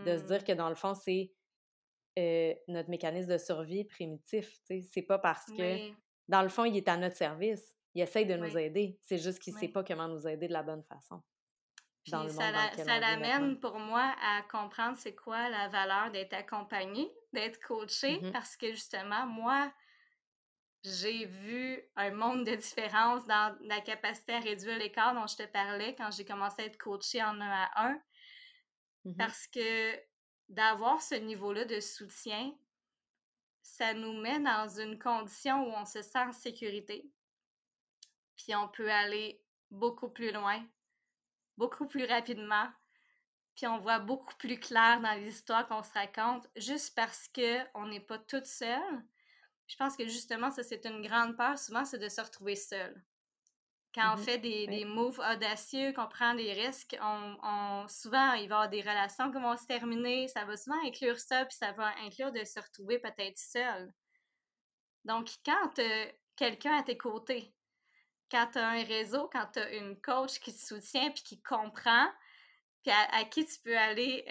de 0.02 0.16
se 0.16 0.24
dire 0.24 0.42
Hmm. 0.42 0.44
que, 0.44 0.52
dans 0.52 0.70
le 0.70 0.74
fond, 0.76 0.94
c'est 0.94 1.32
euh, 2.18 2.54
notre 2.68 2.90
mécanisme 2.90 3.30
de 3.32 3.38
survie 3.38 3.84
primitif, 3.84 4.50
tu 4.66 4.82
sais, 4.82 4.88
c'est 4.92 5.02
pas 5.02 5.18
parce 5.18 5.52
que 5.52 5.78
Oui. 5.78 5.96
dans 6.28 6.42
le 6.42 6.48
fond, 6.48 6.64
il 6.64 6.76
est 6.76 6.88
à 6.88 6.96
notre 6.96 7.16
service. 7.16 7.74
Il 7.94 8.02
essaye 8.02 8.26
de 8.26 8.36
nous 8.36 8.56
aider. 8.58 8.98
C'est 9.02 9.18
juste 9.18 9.38
qu'il 9.40 9.52
ne 9.54 9.58
sait 9.58 9.68
pas 9.68 9.84
comment 9.84 10.08
nous 10.08 10.26
aider 10.28 10.48
de 10.48 10.52
la 10.52 10.62
bonne 10.62 10.84
façon 10.84 11.22
dans 12.10 12.20
Puis 12.20 12.28
le 12.28 12.32
ça, 12.34 12.44
monde 12.46 12.54
la- 12.54 12.84
ça 12.84 12.98
l'amène 13.00 13.60
pour 13.60 13.78
moi 13.78 14.14
à 14.22 14.42
comprendre 14.42 14.96
c'est 14.96 15.14
quoi 15.14 15.48
la 15.48 15.68
valeur 15.68 16.10
d'être 16.10 16.34
accompagnée, 16.34 17.12
d'être 17.32 17.60
coachée, 17.60 18.20
Mhm. 18.20 18.32
parce 18.32 18.56
que 18.56 18.70
justement, 18.72 19.26
moi, 19.26 19.72
j'ai 20.84 21.24
vu 21.26 21.82
un 21.96 22.10
monde 22.12 22.44
de 22.46 22.54
différence 22.54 23.26
dans 23.26 23.56
la 23.62 23.80
capacité 23.80 24.34
à 24.34 24.40
réduire 24.40 24.78
l'écart 24.78 25.14
dont 25.14 25.26
je 25.26 25.36
te 25.36 25.46
parlais 25.46 25.94
quand 25.96 26.10
j'ai 26.10 26.24
commencé 26.24 26.62
à 26.62 26.64
être 26.66 26.78
coachée 26.78 27.22
en 27.22 27.40
un 27.40 27.50
à 27.50 27.88
un, 27.88 28.00
Mhm. 29.04 29.16
parce 29.16 29.46
que 29.46 30.00
d'avoir 30.48 31.02
ce 31.02 31.14
niveau-là 31.16 31.64
de 31.64 31.80
soutien, 31.80 32.54
ça 33.62 33.92
nous 33.92 34.14
met 34.14 34.38
dans 34.40 34.68
une 34.80 34.98
condition 34.98 35.64
où 35.66 35.72
on 35.72 35.84
se 35.84 36.00
sent 36.02 36.18
en 36.18 36.32
sécurité, 36.32 37.10
puis 38.36 38.54
on 38.54 38.68
peut 38.68 38.90
aller 38.90 39.44
beaucoup 39.70 40.08
plus 40.08 40.32
loin 40.32 40.64
beaucoup 41.58 41.86
plus 41.86 42.04
rapidement, 42.04 42.68
puis 43.54 43.66
on 43.66 43.78
voit 43.78 43.98
beaucoup 43.98 44.36
plus 44.38 44.58
clair 44.58 45.00
dans 45.00 45.12
les 45.12 45.28
histoires 45.28 45.66
qu'on 45.68 45.82
se 45.82 45.92
raconte, 45.92 46.48
juste 46.56 46.94
parce 46.94 47.28
qu'on 47.28 47.86
n'est 47.86 48.00
pas 48.00 48.18
toute 48.18 48.46
seule. 48.46 49.04
Je 49.66 49.76
pense 49.76 49.96
que 49.96 50.04
justement, 50.04 50.50
ça, 50.50 50.62
c'est 50.62 50.86
une 50.86 51.02
grande 51.02 51.36
peur, 51.36 51.58
souvent, 51.58 51.84
c'est 51.84 51.98
de 51.98 52.08
se 52.08 52.20
retrouver 52.20 52.54
seule. 52.54 53.04
Quand 53.94 54.14
on 54.14 54.16
mmh 54.16 54.22
fait 54.22 54.38
des, 54.38 54.66
des, 54.66 54.84
moves 54.84 55.18
audacieux, 55.18 55.92
qu'on 55.92 56.06
prend 56.06 56.34
des 56.34 56.52
risques, 56.52 56.96
on, 57.00 57.86
souvent, 57.88 58.34
il 58.34 58.36
va 58.36 58.38
y 58.38 58.44
avoir 58.44 58.68
des 58.68 58.80
relations 58.80 59.32
qui 59.32 59.40
vont 59.40 59.56
se 59.56 59.66
terminer. 59.66 60.28
Ça 60.28 60.44
va 60.44 60.56
souvent 60.56 60.76
inclure 60.84 61.18
ça, 61.18 61.44
puis 61.46 61.56
ça 61.56 61.72
va 61.72 61.92
inclure 62.04 62.30
de 62.30 62.44
se 62.44 62.60
retrouver 62.60 62.98
peut-être 62.98 63.38
seul. 63.38 63.92
Donc, 65.04 65.30
quand 65.44 65.78
as 65.78 66.12
quelqu'un 66.36 66.76
à 66.76 66.82
tes 66.82 66.98
côtés, 66.98 67.54
quand 68.30 68.48
tu 68.52 68.58
as 68.58 68.68
un 68.68 68.84
réseau, 68.84 69.28
quand 69.32 69.46
tu 69.52 69.58
as 69.58 69.74
une 69.74 70.00
coach 70.00 70.38
qui 70.40 70.52
te 70.52 70.60
soutient 70.60 71.10
puis 71.10 71.22
qui 71.22 71.42
comprend, 71.42 72.08
puis 72.82 72.92
à, 72.92 73.24
qui 73.24 73.46
tu 73.46 73.60
peux 73.60 73.76
aller 73.76 74.24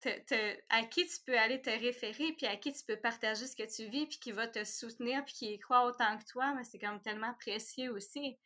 te, 0.00 0.56
à 0.68 0.84
qui 0.84 1.06
tu 1.06 1.16
peux 1.24 1.38
aller 1.38 1.60
te 1.60 1.70
référer, 1.70 2.32
puis 2.32 2.46
à 2.46 2.56
qui 2.56 2.72
tu 2.72 2.84
peux 2.84 2.96
partager 2.96 3.46
ce 3.46 3.56
que 3.56 3.64
tu 3.64 3.88
vis, 3.88 4.06
puis 4.06 4.18
qui 4.18 4.32
va 4.32 4.46
te 4.46 4.64
soutenir, 4.64 5.24
puis 5.24 5.34
qui 5.34 5.54
y 5.54 5.58
croit 5.58 5.86
autant 5.86 6.18
que 6.18 6.24
toi, 6.24 6.54
mais 6.54 6.64
c'est 6.64 6.78
comme 6.78 7.00
tellement 7.00 7.34
précieux 7.34 7.92
aussi. 7.92 8.38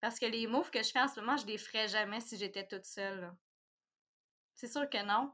Parce 0.00 0.18
que 0.18 0.26
les 0.26 0.46
moves 0.46 0.70
que 0.70 0.82
je 0.82 0.90
fais 0.90 1.00
en 1.00 1.08
ce 1.08 1.20
moment, 1.20 1.36
je 1.36 1.46
les 1.46 1.58
ferais 1.58 1.88
jamais 1.88 2.20
si 2.20 2.36
j'étais 2.36 2.66
toute 2.66 2.84
seule. 2.84 3.32
C'est 4.54 4.70
sûr 4.70 4.88
que 4.88 5.04
non. 5.04 5.32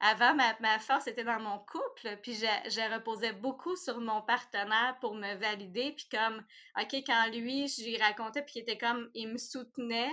Avant, 0.00 0.34
ma, 0.34 0.78
force 0.78 1.08
était 1.08 1.24
dans 1.24 1.40
mon 1.40 1.58
couple, 1.58 2.16
puis 2.22 2.34
je, 2.34 2.46
je, 2.70 2.94
reposais 2.94 3.32
beaucoup 3.32 3.74
sur 3.74 3.98
mon 4.00 4.22
partenaire 4.22 4.96
pour 5.00 5.14
me 5.14 5.34
valider, 5.34 5.92
puis 5.92 6.06
comme, 6.08 6.44
OK, 6.80 7.02
quand 7.04 7.26
lui, 7.32 7.66
je 7.66 7.82
lui 7.82 7.96
racontais, 7.96 8.42
puis 8.42 8.54
il 8.56 8.60
était 8.60 8.78
comme, 8.78 9.10
il 9.14 9.28
me 9.28 9.38
soutenait, 9.38 10.12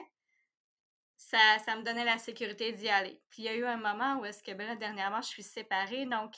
ça, 1.18 1.38
ça 1.66 1.76
me 1.76 1.84
donnait 1.84 2.06
la 2.06 2.18
sécurité 2.18 2.72
d'y 2.72 2.90
aller. 2.90 3.22
Puis 3.30 3.44
il 3.44 3.46
y 3.46 3.50
a 3.50 3.56
eu 3.56 3.66
un 3.66 3.78
moment 3.78 4.20
où 4.20 4.26
est-ce 4.26 4.42
que, 4.42 4.52
ben 4.54 4.68
là, 4.68 4.76
dernièrement, 4.76 5.22
je 5.22 5.28
suis 5.28 5.44
séparée, 5.44 6.06
donc 6.06 6.34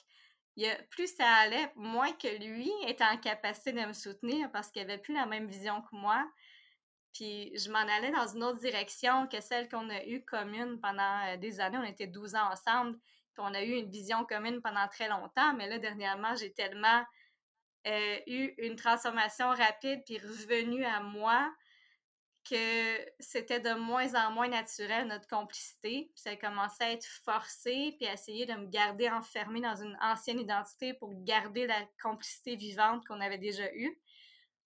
il 0.58 0.64
y 0.64 0.70
a, 0.70 0.76
plus 0.90 1.16
ça 1.16 1.28
allait, 1.36 1.72
moins 1.76 2.12
que 2.14 2.28
lui 2.44 2.72
était 2.88 3.04
en 3.04 3.18
capacité 3.18 3.72
de 3.72 3.86
me 3.86 3.94
soutenir 3.94 4.52
parce 4.52 4.72
qu'il 4.72 4.82
avait 4.82 4.98
plus 4.98 5.14
la 5.14 5.28
même 5.28 5.48
vision 5.48 5.82
que 5.82 5.96
moi. 5.96 6.28
Puis 7.14 7.56
je 7.58 7.70
m'en 7.72 7.80
allais 7.80 8.12
dans 8.12 8.28
une 8.28 8.44
autre 8.44 8.60
direction 8.60 9.28
que 9.28 9.40
celle 9.40 9.70
qu'on 9.70 9.90
a 9.90 10.04
eue 10.06 10.26
commune 10.26 10.80
pendant 10.82 11.28
euh, 11.28 11.38
des 11.38 11.60
années. 11.60 11.78
On 11.78 11.84
était 11.84 12.08
12 12.08 12.36
ans 12.36 12.52
ensemble, 12.52 12.98
on 13.40 13.54
a 13.54 13.64
eu 13.64 13.74
une 13.74 13.90
vision 13.90 14.26
commune 14.26 14.62
pendant 14.62 14.88
très 14.88 15.10
longtemps. 15.10 15.54
Mais 15.56 15.68
là, 15.68 15.80
dernièrement, 15.80 16.36
j'ai 16.36 16.54
tellement 16.54 17.04
euh, 17.88 18.20
eu 18.28 18.54
une 18.58 18.76
transformation 18.76 19.50
rapide, 19.50 20.02
puis 20.06 20.18
revenue 20.18 20.86
à 20.86 21.00
moi, 21.02 21.52
que 22.50 22.98
c'était 23.20 23.60
de 23.60 23.74
moins 23.74 24.14
en 24.16 24.32
moins 24.32 24.48
naturel 24.48 25.08
notre 25.08 25.28
complicité. 25.28 26.10
Puis 26.14 26.22
ça 26.22 26.32
a 26.32 26.36
commencé 26.36 26.84
à 26.84 26.92
être 26.92 27.08
forcé, 27.26 27.96
puis 27.98 28.08
à 28.08 28.14
essayer 28.14 28.46
de 28.46 28.54
me 28.54 28.68
garder 28.68 29.10
enfermée 29.10 29.62
dans 29.62 29.76
une 29.76 29.98
ancienne 30.02 30.40
identité 30.40 30.94
pour 30.94 31.12
garder 31.24 31.68
la 31.68 31.82
complicité 32.02 32.56
vivante 32.56 33.06
qu'on 33.06 33.20
avait 33.22 33.38
déjà 33.38 33.72
eue. 33.74 34.00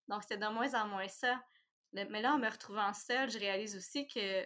Donc 0.08 0.24
c'était 0.24 0.38
de 0.38 0.52
moins 0.52 0.74
en 0.76 0.88
moins 0.88 1.08
ça. 1.08 1.42
Mais 1.94 2.22
là, 2.22 2.34
en 2.34 2.38
me 2.38 2.50
retrouvant 2.50 2.94
seule, 2.94 3.30
je 3.30 3.40
réalise 3.40 3.76
aussi 3.76 4.08
que 4.08 4.46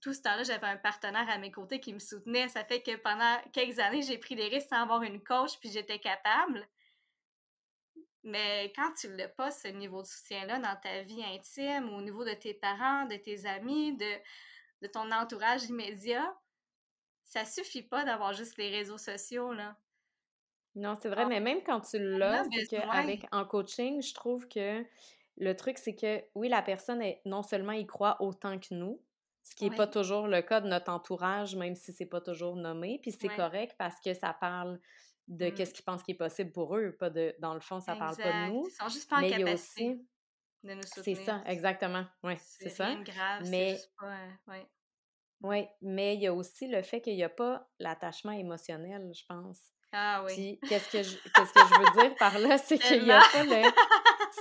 tout 0.00 0.12
ce 0.12 0.22
temps-là, 0.22 0.42
j'avais 0.42 0.66
un 0.66 0.76
partenaire 0.76 1.28
à 1.28 1.38
mes 1.38 1.50
côtés 1.50 1.80
qui 1.80 1.92
me 1.92 1.98
soutenait. 1.98 2.48
Ça 2.48 2.64
fait 2.64 2.82
que 2.82 2.96
pendant 2.96 3.36
quelques 3.52 3.78
années, 3.78 4.02
j'ai 4.02 4.18
pris 4.18 4.36
des 4.36 4.48
risques 4.48 4.68
sans 4.68 4.82
avoir 4.82 5.02
une 5.02 5.22
coach, 5.22 5.58
puis 5.60 5.70
j'étais 5.70 5.98
capable. 5.98 6.66
Mais 8.22 8.72
quand 8.74 8.92
tu 8.98 9.14
l'as 9.14 9.28
pas, 9.28 9.50
ce 9.50 9.68
niveau 9.68 10.00
de 10.00 10.06
soutien-là, 10.06 10.58
dans 10.58 10.76
ta 10.80 11.02
vie 11.02 11.22
intime, 11.22 11.92
au 11.94 12.00
niveau 12.00 12.24
de 12.24 12.32
tes 12.32 12.54
parents, 12.54 13.04
de 13.04 13.16
tes 13.16 13.44
amis, 13.44 13.96
de, 13.96 14.12
de 14.80 14.86
ton 14.86 15.12
entourage 15.12 15.64
immédiat, 15.64 16.34
ça 17.24 17.44
suffit 17.44 17.82
pas 17.82 18.04
d'avoir 18.04 18.32
juste 18.32 18.56
les 18.56 18.70
réseaux 18.70 18.98
sociaux, 18.98 19.52
là. 19.52 19.76
Non, 20.76 20.96
c'est 21.00 21.08
vrai, 21.08 21.26
mais 21.26 21.38
même 21.38 21.62
quand 21.62 21.80
tu 21.82 21.98
l'as, 22.00 22.44
avec 22.90 23.26
en 23.30 23.44
coaching, 23.44 24.02
je 24.02 24.12
trouve 24.12 24.48
que 24.48 24.84
le 25.36 25.54
truc, 25.54 25.78
c'est 25.78 25.94
que 25.94 26.24
oui, 26.34 26.48
la 26.48 26.62
personne, 26.62 27.00
est, 27.00 27.20
non 27.24 27.42
seulement 27.42 27.72
y 27.72 27.86
croit 27.86 28.20
autant 28.20 28.58
que 28.58 28.74
nous, 28.74 29.00
ce 29.44 29.54
qui 29.54 29.68
n'est 29.68 29.76
pas 29.76 29.86
toujours 29.86 30.26
le 30.26 30.40
cas 30.40 30.60
de 30.62 30.68
notre 30.68 30.90
entourage, 30.90 31.54
même 31.54 31.76
si 31.76 31.92
c'est 31.92 32.06
pas 32.06 32.22
toujours 32.22 32.56
nommé, 32.56 32.98
puis 33.02 33.12
c'est 33.12 33.28
correct 33.28 33.74
parce 33.78 34.00
que 34.00 34.14
ça 34.14 34.32
parle 34.32 34.80
de 35.28 35.46
mmh. 35.46 35.54
qu'est-ce 35.54 35.74
qu'ils 35.74 35.84
pensent 35.84 36.02
qui 36.02 36.12
est 36.12 36.16
possible 36.16 36.50
pour 36.50 36.76
eux, 36.76 36.96
pas 36.98 37.10
de 37.10 37.34
dans 37.38 37.54
le 37.54 37.60
fond 37.60 37.80
ça 37.80 37.94
parle 37.94 38.16
pas 38.16 38.46
de 38.46 38.52
nous. 38.52 38.66
Ils 38.66 38.72
sont 38.72 38.88
juste 38.88 39.08
pas 39.08 39.18
en 39.18 39.28
capacité 39.28 39.52
aussi... 39.52 40.08
de 40.62 40.74
nous 40.74 40.82
soutenir. 40.82 41.16
C'est 41.16 41.24
ça, 41.24 41.42
exactement. 41.46 42.04
Oui, 42.22 42.34
c'est 42.38 42.70
ça. 42.70 42.94
grave, 42.96 43.42
mais 43.48 43.78
pas, 43.98 44.16
ouais. 44.48 44.66
Oui, 45.42 45.66
mais 45.82 46.14
il 46.14 46.22
y 46.22 46.26
a 46.26 46.32
aussi 46.32 46.66
le 46.66 46.82
fait 46.82 47.02
qu'il 47.02 47.16
n'y 47.16 47.24
a 47.24 47.28
pas 47.28 47.68
l'attachement 47.78 48.32
émotionnel, 48.32 49.12
je 49.14 49.24
pense. 49.28 49.60
Ah 49.92 50.24
oui. 50.24 50.34
Puis 50.34 50.68
qu'est-ce 50.68 50.90
que 50.90 51.02
je 51.02 51.16
qu'est-ce 51.16 51.52
que 51.52 51.60
je 51.60 51.78
veux 51.78 52.02
dire 52.02 52.16
par 52.16 52.38
là, 52.38 52.56
c'est 52.58 52.78
qu'il 52.78 53.04
n'y 53.04 53.12
a 53.12 53.20
pas 53.20 53.44
le 53.44 53.70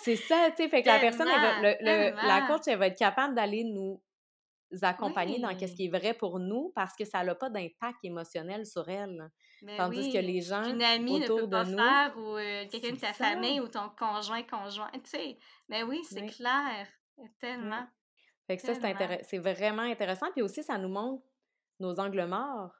C'est 0.02 0.16
ça, 0.16 0.50
tu 0.52 0.64
sais, 0.64 0.70
fait 0.70 0.82
que 0.82 0.88
la 0.88 1.00
personne 1.00 1.28
le, 1.28 1.76
le, 1.82 2.28
la 2.28 2.48
coach 2.48 2.64
elle 2.68 2.80
va 2.80 2.88
être 2.88 2.98
capable 2.98 3.36
d'aller 3.36 3.66
nous 3.66 4.02
accompagner 4.82 5.40
dans 5.40 5.56
qu'est-ce 5.56 5.76
qui 5.76 5.86
est 5.86 5.90
vrai 5.90 6.14
pour 6.14 6.40
nous 6.40 6.72
parce 6.76 6.96
que 6.96 7.06
ça 7.06 7.24
n'a 7.24 7.36
pas 7.36 7.50
d'impact 7.50 7.98
émotionnel 8.04 8.66
sur 8.66 8.88
elle. 8.90 9.30
Ben 9.62 9.78
Tandis 9.78 10.12
que 10.12 10.18
les 10.18 10.42
gens 10.42 10.64
une 10.64 10.82
amie 10.82 11.24
autour 11.24 11.38
ne 11.38 11.44
peut 11.44 11.50
pas 11.50 11.64
de 11.66 11.72
nous, 11.72 11.78
faire 11.78 12.18
ou 12.18 12.38
euh, 12.38 12.66
quelqu'un 12.70 12.92
de 12.94 13.00
ta 13.00 13.14
famille 13.14 13.60
ou 13.60 13.68
ton 13.68 13.90
conjoint 13.98 14.44
conjoint, 14.44 14.92
tu 14.94 15.10
sais. 15.10 15.38
Mais 15.70 15.84
oui, 15.84 16.02
c'est 16.10 16.26
clair, 16.28 16.88
tellement. 17.40 17.86
Fait 18.48 18.58
que 18.58 18.64
ça 18.64 18.74
c'est 19.24 19.38
vraiment 19.38 19.84
intéressant 19.84 20.28
puis 20.34 20.42
aussi 20.42 20.64
ça 20.64 20.78
nous 20.78 20.90
montre 20.90 21.24
nos 21.80 22.00
angles 22.00 22.26
morts. 22.26 22.72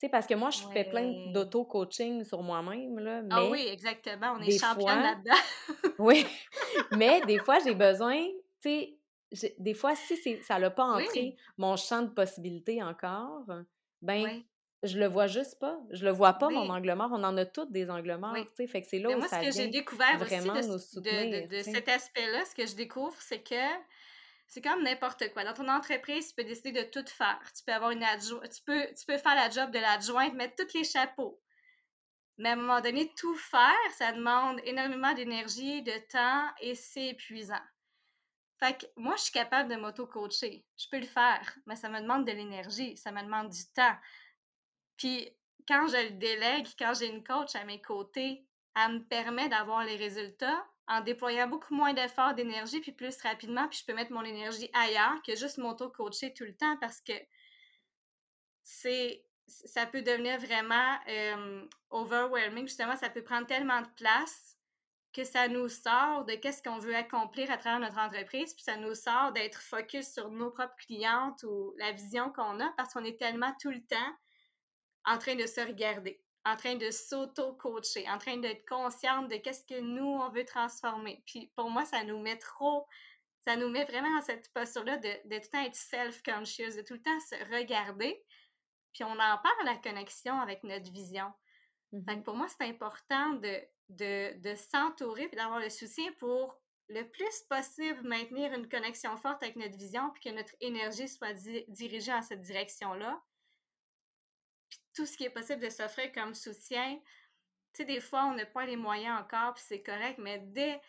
Tu 0.00 0.06
sais, 0.06 0.10
parce 0.10 0.28
que 0.28 0.34
moi, 0.34 0.50
je 0.50 0.60
fais 0.72 0.84
plein 0.84 1.32
d'auto-coaching 1.32 2.22
sur 2.22 2.40
moi-même, 2.40 3.00
là, 3.00 3.20
Ah 3.30 3.46
oui, 3.46 3.66
exactement, 3.66 4.36
on 4.38 4.40
est 4.40 4.56
championne 4.56 5.02
là-dedans. 5.02 5.90
oui, 5.98 6.24
mais 6.96 7.20
des 7.22 7.38
fois, 7.38 7.58
j'ai 7.58 7.74
besoin, 7.74 8.24
tu 8.24 8.34
sais, 8.60 8.97
des 9.58 9.74
fois, 9.74 9.94
si 9.94 10.42
ça 10.42 10.58
n'a 10.58 10.70
pas 10.70 10.84
entré 10.84 11.36
mon 11.56 11.76
champ 11.76 12.02
de 12.02 12.10
possibilités 12.10 12.82
encore, 12.82 13.44
ben, 14.02 14.42
je 14.82 14.98
le 14.98 15.06
vois 15.06 15.26
juste 15.26 15.58
pas. 15.58 15.78
Je 15.90 16.04
le 16.04 16.12
vois 16.12 16.34
pas, 16.34 16.48
mon 16.50 16.70
angle 16.70 16.94
mort. 16.94 17.10
On 17.12 17.24
en 17.24 17.36
a 17.36 17.44
toutes 17.44 17.72
des 17.72 17.90
angles 17.90 18.16
morts, 18.16 18.34
tu 18.34 18.46
sais. 18.54 18.66
Fait 18.66 18.82
que 18.82 18.88
c'est 18.88 18.98
là 18.98 19.10
où 19.10 19.18
moi, 19.18 19.28
ça 19.28 19.40
ce 19.40 19.46
que 19.46 19.52
j'ai 19.52 19.68
découvert 19.68 20.18
vraiment 20.18 20.54
aussi 20.54 21.00
de, 21.00 21.46
de, 21.46 21.62
cet 21.62 21.88
aspect-là, 21.88 22.44
ce 22.44 22.54
que 22.54 22.66
je 22.66 22.74
découvre, 22.74 23.16
c'est 23.20 23.42
que 23.42 23.54
c'est 24.46 24.62
comme 24.62 24.82
n'importe 24.82 25.32
quoi. 25.32 25.44
Dans 25.44 25.52
ton 25.52 25.68
entreprise, 25.68 26.28
tu 26.28 26.34
peux 26.34 26.44
décider 26.44 26.72
de 26.72 26.88
tout 26.88 27.04
faire. 27.06 27.40
Tu 27.56 27.64
peux 27.64 27.72
avoir 27.72 27.90
une 27.90 28.02
adjointe, 28.02 28.48
tu 28.50 28.62
peux, 28.62 28.86
tu 28.98 29.04
peux 29.04 29.18
faire 29.18 29.34
la 29.34 29.50
job 29.50 29.70
de 29.70 29.78
l'adjointe, 29.78 30.34
mettre 30.34 30.54
tous 30.56 30.78
les 30.78 30.84
chapeaux. 30.84 31.40
Mais 32.38 32.50
à 32.50 32.52
un 32.52 32.56
moment 32.56 32.80
donné, 32.80 33.12
tout 33.16 33.34
faire, 33.34 33.74
ça 33.98 34.12
demande 34.12 34.60
énormément 34.64 35.12
d'énergie, 35.12 35.82
de 35.82 35.92
temps 36.10 36.46
et 36.60 36.76
c'est 36.76 37.08
épuisant. 37.08 37.60
Fait 38.58 38.76
que 38.76 38.86
moi, 38.96 39.14
je 39.16 39.22
suis 39.22 39.32
capable 39.32 39.70
de 39.70 39.76
m'auto-coacher. 39.76 40.64
Je 40.76 40.86
peux 40.90 40.98
le 40.98 41.06
faire, 41.06 41.56
mais 41.66 41.76
ça 41.76 41.88
me 41.88 42.00
demande 42.00 42.26
de 42.26 42.32
l'énergie, 42.32 42.96
ça 42.96 43.12
me 43.12 43.22
demande 43.22 43.50
du 43.50 43.66
temps. 43.72 43.96
Puis 44.96 45.30
quand 45.66 45.86
je 45.86 46.08
le 46.08 46.18
délègue, 46.18 46.66
quand 46.78 46.92
j'ai 46.98 47.06
une 47.06 47.22
coach 47.22 47.54
à 47.54 47.64
mes 47.64 47.80
côtés, 47.80 48.44
elle 48.74 48.94
me 48.94 49.04
permet 49.04 49.48
d'avoir 49.48 49.84
les 49.84 49.96
résultats 49.96 50.66
en 50.88 51.02
déployant 51.02 51.46
beaucoup 51.46 51.74
moins 51.74 51.92
d'efforts, 51.92 52.34
d'énergie, 52.34 52.80
puis 52.80 52.92
plus 52.92 53.20
rapidement, 53.22 53.68
puis 53.68 53.78
je 53.78 53.84
peux 53.84 53.92
mettre 53.92 54.12
mon 54.12 54.24
énergie 54.24 54.70
ailleurs 54.72 55.22
que 55.22 55.36
juste 55.36 55.58
m'auto-coacher 55.58 56.32
tout 56.32 56.44
le 56.44 56.56
temps 56.56 56.76
parce 56.78 57.00
que 57.00 57.12
c'est 58.62 59.24
ça 59.46 59.86
peut 59.86 60.02
devenir 60.02 60.38
vraiment 60.38 60.98
overwhelming. 61.90 62.66
Justement, 62.66 62.96
ça 62.96 63.08
peut 63.08 63.22
prendre 63.22 63.46
tellement 63.46 63.80
de 63.80 63.88
place 63.96 64.57
que 65.18 65.24
ça 65.24 65.48
nous 65.48 65.68
sort 65.68 66.24
de 66.26 66.34
qu'est-ce 66.34 66.62
qu'on 66.62 66.78
veut 66.78 66.94
accomplir 66.94 67.50
à 67.50 67.56
travers 67.56 67.80
notre 67.80 67.98
entreprise, 67.98 68.54
puis 68.54 68.62
ça 68.62 68.76
nous 68.76 68.94
sort 68.94 69.32
d'être 69.32 69.60
focus 69.60 70.12
sur 70.12 70.30
nos 70.30 70.52
propres 70.52 70.76
clientes 70.76 71.42
ou 71.42 71.74
la 71.76 71.90
vision 71.90 72.30
qu'on 72.30 72.60
a 72.60 72.72
parce 72.76 72.92
qu'on 72.92 73.04
est 73.04 73.18
tellement 73.18 73.52
tout 73.60 73.72
le 73.72 73.84
temps 73.84 74.16
en 75.04 75.18
train 75.18 75.34
de 75.34 75.44
se 75.44 75.60
regarder, 75.60 76.22
en 76.44 76.54
train 76.54 76.76
de 76.76 76.92
s'auto-coacher, 76.92 78.08
en 78.08 78.18
train 78.18 78.36
d'être 78.36 78.64
consciente 78.68 79.28
de 79.28 79.38
qu'est-ce 79.38 79.64
que 79.64 79.80
nous, 79.80 80.06
on 80.06 80.28
veut 80.28 80.44
transformer. 80.44 81.20
Puis 81.26 81.50
pour 81.56 81.68
moi, 81.68 81.84
ça 81.84 82.04
nous 82.04 82.20
met 82.20 82.38
trop, 82.38 82.86
ça 83.40 83.56
nous 83.56 83.70
met 83.70 83.86
vraiment 83.86 84.14
dans 84.14 84.24
cette 84.24 84.52
posture-là 84.52 84.98
de, 84.98 85.08
tout 85.08 85.28
le 85.30 85.50
temps 85.50 85.64
être 85.64 85.74
self-conscious, 85.74 86.76
de 86.76 86.82
tout 86.82 86.94
le 86.94 87.02
temps 87.02 87.18
se 87.28 87.56
regarder. 87.56 88.22
Puis 88.92 89.02
on 89.02 89.10
en 89.10 89.38
parle 89.38 89.64
la 89.64 89.78
connexion 89.78 90.38
avec 90.40 90.62
notre 90.62 90.92
vision. 90.92 91.32
Mmh 91.90 92.22
pour 92.22 92.36
moi, 92.36 92.46
c'est 92.46 92.68
important 92.68 93.32
de, 93.32 93.60
de, 93.88 94.54
s'entourer 94.54 95.28
et 95.32 95.36
d'avoir 95.36 95.60
le 95.60 95.70
soutien 95.70 96.10
pour 96.18 96.60
le 96.88 97.02
plus 97.04 97.42
possible 97.48 98.06
maintenir 98.06 98.52
une 98.52 98.68
connexion 98.68 99.16
forte 99.16 99.42
avec 99.42 99.56
notre 99.56 99.76
vision 99.76 100.10
puis 100.10 100.22
que 100.24 100.34
notre 100.34 100.54
énergie 100.60 101.08
soit 101.08 101.34
dirigée 101.68 102.12
en 102.12 102.22
cette 102.22 102.40
direction-là. 102.40 103.22
Tout 104.94 105.06
ce 105.06 105.16
qui 105.16 105.24
est 105.24 105.30
possible 105.30 105.62
de 105.62 105.68
s'offrir 105.68 106.10
comme 106.12 106.34
soutien. 106.34 106.98
Tu 107.74 107.82
sais, 107.82 107.84
des 107.84 108.00
fois, 108.00 108.24
on 108.24 108.34
n'a 108.34 108.46
pas 108.46 108.64
les 108.64 108.76
moyens 108.76 109.20
encore, 109.20 109.54
puis 109.54 109.62
c'est 109.66 109.82
correct, 109.82 110.18
mais 110.18 110.38
dès, 110.38 110.80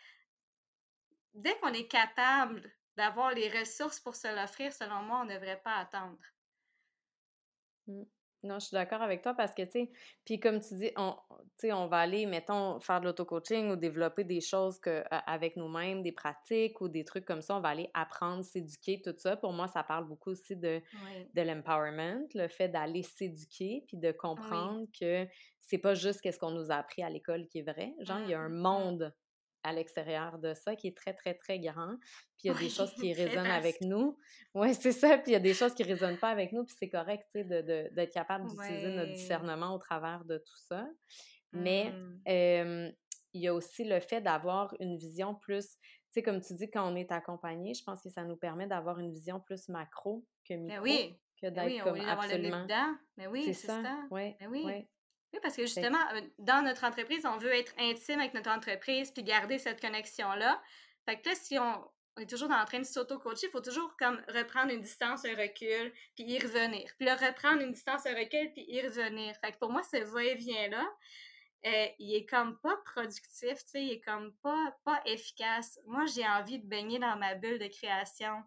dès 1.34 1.56
qu'on 1.58 1.72
est 1.72 1.86
capable 1.86 2.72
d'avoir 2.96 3.32
les 3.32 3.48
ressources 3.50 4.00
pour 4.00 4.16
se 4.16 4.28
l'offrir, 4.34 4.72
selon 4.72 5.02
moi, 5.02 5.20
on 5.20 5.24
ne 5.24 5.34
devrait 5.34 5.60
pas 5.62 5.76
attendre. 5.76 6.18
Mmh. 7.86 8.02
Non, 8.42 8.58
je 8.58 8.66
suis 8.66 8.74
d'accord 8.74 9.02
avec 9.02 9.22
toi 9.22 9.34
parce 9.34 9.54
que, 9.54 9.62
tu 9.62 9.70
sais, 9.72 9.90
puis 10.24 10.40
comme 10.40 10.60
tu 10.60 10.74
dis, 10.74 10.90
on, 10.96 11.14
on 11.64 11.86
va 11.86 11.98
aller, 11.98 12.24
mettons, 12.24 12.80
faire 12.80 13.00
de 13.00 13.06
l'auto-coaching 13.06 13.70
ou 13.70 13.76
développer 13.76 14.24
des 14.24 14.40
choses 14.40 14.78
que, 14.78 15.02
avec 15.10 15.56
nous-mêmes, 15.56 16.02
des 16.02 16.12
pratiques 16.12 16.80
ou 16.80 16.88
des 16.88 17.04
trucs 17.04 17.26
comme 17.26 17.42
ça. 17.42 17.56
On 17.56 17.60
va 17.60 17.68
aller 17.68 17.90
apprendre, 17.92 18.42
s'éduquer, 18.42 19.02
tout 19.02 19.14
ça. 19.18 19.36
Pour 19.36 19.52
moi, 19.52 19.68
ça 19.68 19.82
parle 19.82 20.06
beaucoup 20.06 20.30
aussi 20.30 20.56
de, 20.56 20.80
de 21.34 21.42
l'empowerment, 21.42 22.26
le 22.34 22.48
fait 22.48 22.68
d'aller 22.68 23.02
s'éduquer 23.02 23.84
puis 23.86 23.98
de 23.98 24.12
comprendre 24.12 24.86
que 24.98 25.26
c'est 25.60 25.78
pas 25.78 25.94
juste 25.94 26.20
ce 26.24 26.38
qu'on 26.38 26.50
nous 26.50 26.70
a 26.70 26.76
appris 26.76 27.02
à 27.02 27.10
l'école 27.10 27.46
qui 27.46 27.58
est 27.58 27.70
vrai. 27.70 27.94
Genre, 28.00 28.20
il 28.20 28.30
y 28.30 28.34
a 28.34 28.40
un 28.40 28.48
mmh. 28.48 28.54
monde 28.54 29.14
à 29.62 29.72
l'extérieur 29.72 30.38
de 30.38 30.54
ça 30.54 30.76
qui 30.76 30.88
est 30.88 30.96
très, 30.96 31.14
très, 31.14 31.34
très 31.34 31.58
grand. 31.58 31.96
Puis 32.36 32.44
il 32.44 32.46
y 32.48 32.50
a 32.50 32.58
des 32.58 32.68
choses 32.70 32.92
qui 32.94 33.12
résonnent 33.12 33.46
avec 33.46 33.80
nous. 33.80 34.18
Oui, 34.54 34.74
c'est 34.74 34.92
ça. 34.92 35.18
Puis 35.18 35.30
il 35.30 35.34
y 35.34 35.36
a 35.36 35.40
des 35.40 35.54
choses 35.54 35.74
qui 35.74 35.82
ne 35.82 35.88
résonnent 35.88 36.18
pas 36.18 36.30
avec 36.30 36.52
nous. 36.52 36.64
Puis 36.64 36.74
c'est 36.78 36.88
correct, 36.88 37.24
tu 37.32 37.40
sais, 37.40 37.44
d'être 37.44 37.94
de, 37.94 38.04
capable 38.06 38.48
d'utiliser 38.48 38.94
notre 38.94 39.12
discernement 39.12 39.74
au 39.74 39.78
travers 39.78 40.24
de 40.24 40.38
tout 40.38 40.58
ça. 40.68 40.88
Mais 41.52 41.90
mmh. 41.90 42.92
il 43.32 43.40
y 43.40 43.48
a 43.48 43.54
aussi 43.54 43.84
le 43.84 44.00
fait 44.00 44.20
d'avoir 44.20 44.74
une 44.80 44.96
vision 44.96 45.34
plus, 45.34 45.66
tu 45.66 45.90
sais, 46.10 46.22
comme 46.22 46.40
tu 46.40 46.54
dis, 46.54 46.70
quand 46.70 46.90
on 46.90 46.94
est 46.96 47.10
accompagné, 47.12 47.74
je 47.74 47.82
pense 47.82 48.00
que 48.00 48.08
ça 48.08 48.24
nous 48.24 48.36
permet 48.36 48.66
d'avoir 48.66 48.98
une 49.00 49.10
vision 49.10 49.40
plus 49.40 49.68
macro 49.68 50.24
que 50.44 50.54
ben 50.54 50.64
micro. 50.64 50.82
oui. 50.82 51.18
Que 51.40 51.48
ben 51.48 51.68
d'être 51.68 51.84
comme 51.84 52.00
absolument. 52.00 52.66
Mais 53.16 53.24
ben 53.24 53.30
oui, 53.30 53.44
c'est 53.46 53.54
ça. 53.54 53.82
ça. 53.82 54.06
Oui, 54.10 54.34
oui. 54.50 54.62
Oui, 54.64 54.88
parce 55.42 55.56
que 55.56 55.62
justement, 55.62 55.98
euh, 56.14 56.20
dans 56.38 56.62
notre 56.62 56.84
entreprise, 56.84 57.24
on 57.24 57.38
veut 57.38 57.54
être 57.54 57.72
intime 57.78 58.20
avec 58.20 58.34
notre 58.34 58.50
entreprise 58.50 59.10
puis 59.10 59.22
garder 59.22 59.58
cette 59.58 59.80
connexion-là. 59.80 60.60
Fait 61.06 61.20
que 61.20 61.28
là, 61.28 61.34
si 61.34 61.58
on, 61.58 61.88
est 62.20 62.28
toujours 62.28 62.50
en 62.50 62.64
train 62.64 62.80
de 62.80 62.84
s'auto-coacher, 62.84 63.46
il 63.46 63.50
faut 63.50 63.60
toujours 63.60 63.96
comme 63.96 64.20
reprendre 64.28 64.72
une 64.72 64.80
distance, 64.80 65.24
un 65.24 65.36
recul, 65.36 65.92
puis 66.16 66.24
y 66.24 66.38
revenir. 66.38 66.90
Puis 66.98 67.06
là, 67.06 67.14
reprendre 67.14 67.62
une 67.62 67.72
distance, 67.72 68.04
un 68.06 68.14
recul, 68.14 68.52
puis 68.52 68.64
y 68.68 68.82
revenir. 68.82 69.34
Fait 69.42 69.52
que 69.52 69.58
pour 69.58 69.70
moi, 69.70 69.82
ce 69.82 69.98
va-et-vient-là, 69.98 70.86
euh, 71.66 71.86
il 71.98 72.14
est 72.14 72.26
comme 72.26 72.58
pas 72.60 72.76
productif, 72.84 73.58
tu 73.64 73.70
sais, 73.70 73.82
il 73.82 73.92
est 73.92 74.00
comme 74.00 74.32
pas, 74.42 74.76
pas 74.84 75.00
efficace. 75.06 75.78
Moi, 75.86 76.04
j'ai 76.06 76.26
envie 76.26 76.58
de 76.58 76.66
baigner 76.66 76.98
dans 76.98 77.16
ma 77.16 77.34
bulle 77.34 77.58
de 77.58 77.68
création. 77.68 78.42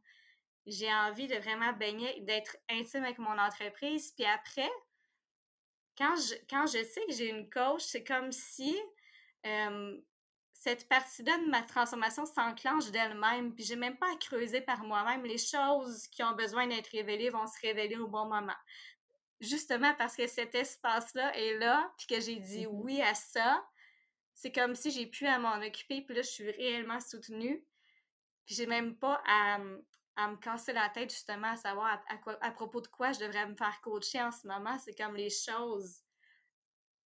J'ai 0.65 0.91
envie 0.93 1.27
de 1.27 1.35
vraiment 1.35 1.73
baigner, 1.73 2.21
d'être 2.21 2.57
intime 2.69 3.03
avec 3.03 3.19
mon 3.19 3.37
entreprise. 3.37 4.11
Puis 4.11 4.25
après, 4.25 4.69
quand 5.97 6.15
je, 6.15 6.35
quand 6.49 6.65
je 6.67 6.83
sais 6.83 7.05
que 7.07 7.13
j'ai 7.13 7.29
une 7.29 7.49
coach, 7.49 7.81
c'est 7.83 8.03
comme 8.03 8.31
si 8.31 8.75
cette 10.53 10.87
partie-là 10.87 11.37
de 11.39 11.49
ma 11.49 11.61
transformation 11.61 12.25
s'enclenche 12.25 12.89
d'elle-même, 12.91 13.53
puis 13.53 13.65
j'ai 13.65 13.75
même 13.75 13.97
pas 13.97 14.09
à 14.11 14.15
creuser 14.15 14.61
par 14.61 14.83
moi-même. 14.83 15.25
Les 15.25 15.37
choses 15.37 16.07
qui 16.07 16.23
ont 16.23 16.35
besoin 16.35 16.67
d'être 16.67 16.87
révélées 16.87 17.29
vont 17.29 17.45
se 17.47 17.59
révéler 17.61 17.97
au 17.97 18.07
bon 18.07 18.25
moment. 18.25 18.55
Justement 19.41 19.93
parce 19.95 20.15
que 20.15 20.25
cet 20.25 20.55
espace-là 20.55 21.37
est 21.37 21.57
là, 21.57 21.91
puis 21.97 22.07
que 22.07 22.21
j'ai 22.21 22.37
dit 22.37 22.65
mmh 22.65 22.69
oui 22.71 23.01
à 23.01 23.13
ça, 23.13 23.61
c'est 24.33 24.53
comme 24.53 24.73
si 24.73 24.89
j'ai 24.91 25.05
pu 25.05 25.27
à 25.27 25.37
m'en 25.37 25.57
occuper, 25.61 26.01
puis 26.01 26.15
là, 26.15 26.21
je 26.21 26.29
suis 26.29 26.49
réellement 26.49 26.99
soutenue. 26.99 27.65
Puis 28.45 28.55
j'ai 28.55 28.65
même 28.65 28.97
pas 28.97 29.21
à, 29.27 29.59
à 30.15 30.27
me 30.27 30.37
casser 30.37 30.73
la 30.73 30.89
tête 30.89 31.09
justement 31.09 31.49
à 31.49 31.55
savoir 31.55 31.99
à, 32.41 32.51
propos 32.51 32.81
de 32.81 32.87
quoi 32.87 33.11
je 33.11 33.19
devrais 33.19 33.47
me 33.47 33.55
faire 33.55 33.79
coacher 33.81 34.21
en 34.21 34.31
ce 34.31 34.47
moment. 34.47 34.77
C'est 34.79 34.95
comme 34.95 35.15
les 35.15 35.29
choses, 35.29 36.01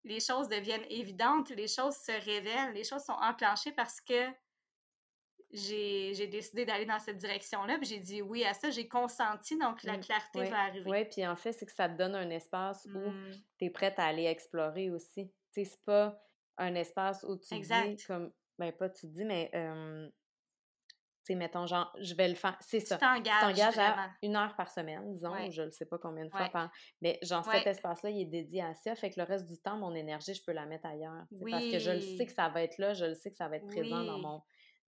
les 0.04 0.20
choses 0.20 0.50
deviennent 0.50 0.86
évidentes, 0.90 1.50
les 1.50 1.68
choses 1.68 1.96
se 1.96 2.12
révèlent, 2.12 2.74
les 2.74 2.84
choses 2.84 3.04
sont 3.04 3.14
enclenchées 3.14 3.72
parce 3.72 4.02
que 4.02 4.30
j'ai 5.52 6.28
décidé 6.28 6.66
d'aller 6.66 6.86
dans 6.86 7.00
cette 7.00 7.18
direction-là, 7.18 7.78
puis 7.78 7.88
j'ai 7.88 8.00
dit 8.00 8.22
oui 8.22 8.44
à 8.44 8.54
ça, 8.54 8.70
j'ai 8.70 8.88
consenti, 8.88 9.58
donc 9.58 9.82
la 9.84 9.98
mmh, 9.98 10.02
clarté 10.02 10.44
va 10.44 10.60
arriver. 10.60 10.90
Oui, 10.90 11.06
puis 11.06 11.26
en 11.26 11.38
fait, 11.38 11.54
c'est 11.54 11.66
que 11.66 11.72
ça 11.72 11.88
te 11.88 11.98
donne 11.98 12.16
un 12.16 12.30
espace 12.30 12.86
où 12.94 13.00
mmh. 13.00 13.32
tu 13.58 13.66
es 13.66 13.70
prête 13.70 13.98
à 13.98 14.06
aller 14.06 14.26
explorer 14.26 14.92
aussi. 14.92 15.32
Tu 15.54 15.64
sais, 15.64 15.72
c'est 15.72 15.84
pas 15.86 16.22
un 16.58 16.76
espace 16.76 17.24
où 17.24 17.38
tu 17.38 17.58
dis 17.60 18.04
comme, 18.06 18.34
ben 18.60 18.74
pas 18.74 18.90
tu 18.90 19.08
dis, 19.08 19.24
mais 19.24 19.50
sais, 21.28 21.36
mettons, 21.36 21.66
genre, 21.66 21.94
je 22.00 22.14
vais 22.16 22.28
le 22.28 22.36
faire. 22.36 22.58
C'est 22.60 22.80
ça. 22.80 22.98
Tu 22.98 23.02
t'engages 23.02 23.78
à 23.78 24.10
une 24.22 24.36
heure 24.36 24.56
par 24.56 24.70
semaine, 24.70 25.14
disons, 25.14 25.34
je 25.50 25.62
ne 25.62 25.70
sais 25.72 25.86
pas 25.86 25.98
combien 25.98 26.26
de 26.26 26.30
fois 26.32 26.50
par. 26.50 26.72
Mais 27.02 27.20
genre, 27.22 27.46
cet 27.46 27.68
espace-là, 27.68 28.10
il 28.10 28.22
est 28.22 28.26
dédié 28.26 28.64
à 28.64 28.74
ça. 28.74 28.96
Fait 28.96 29.10
que 29.10 29.20
le 29.20 29.26
reste 29.26 29.46
du 29.46 29.58
temps, 29.58 29.78
mon 29.78 29.94
énergie, 29.96 30.34
je 30.34 30.44
peux 30.44 30.54
la 30.54 30.66
mettre 30.66 30.86
ailleurs. 30.88 31.26
Parce 31.52 31.66
que 31.66 31.80
je 31.80 31.92
le 31.92 32.02
sais 32.02 32.26
que 32.26 32.32
ça 32.32 32.50
va 32.50 32.64
être 32.64 32.78
là, 32.78 32.94
je 32.94 33.06
le 33.06 33.14
sais 33.16 33.30
que 33.32 33.38
ça 33.38 33.48
va 33.48 33.58
être 33.58 33.68
présent 33.68 34.04
dans 34.04 34.20
mon 34.20 34.42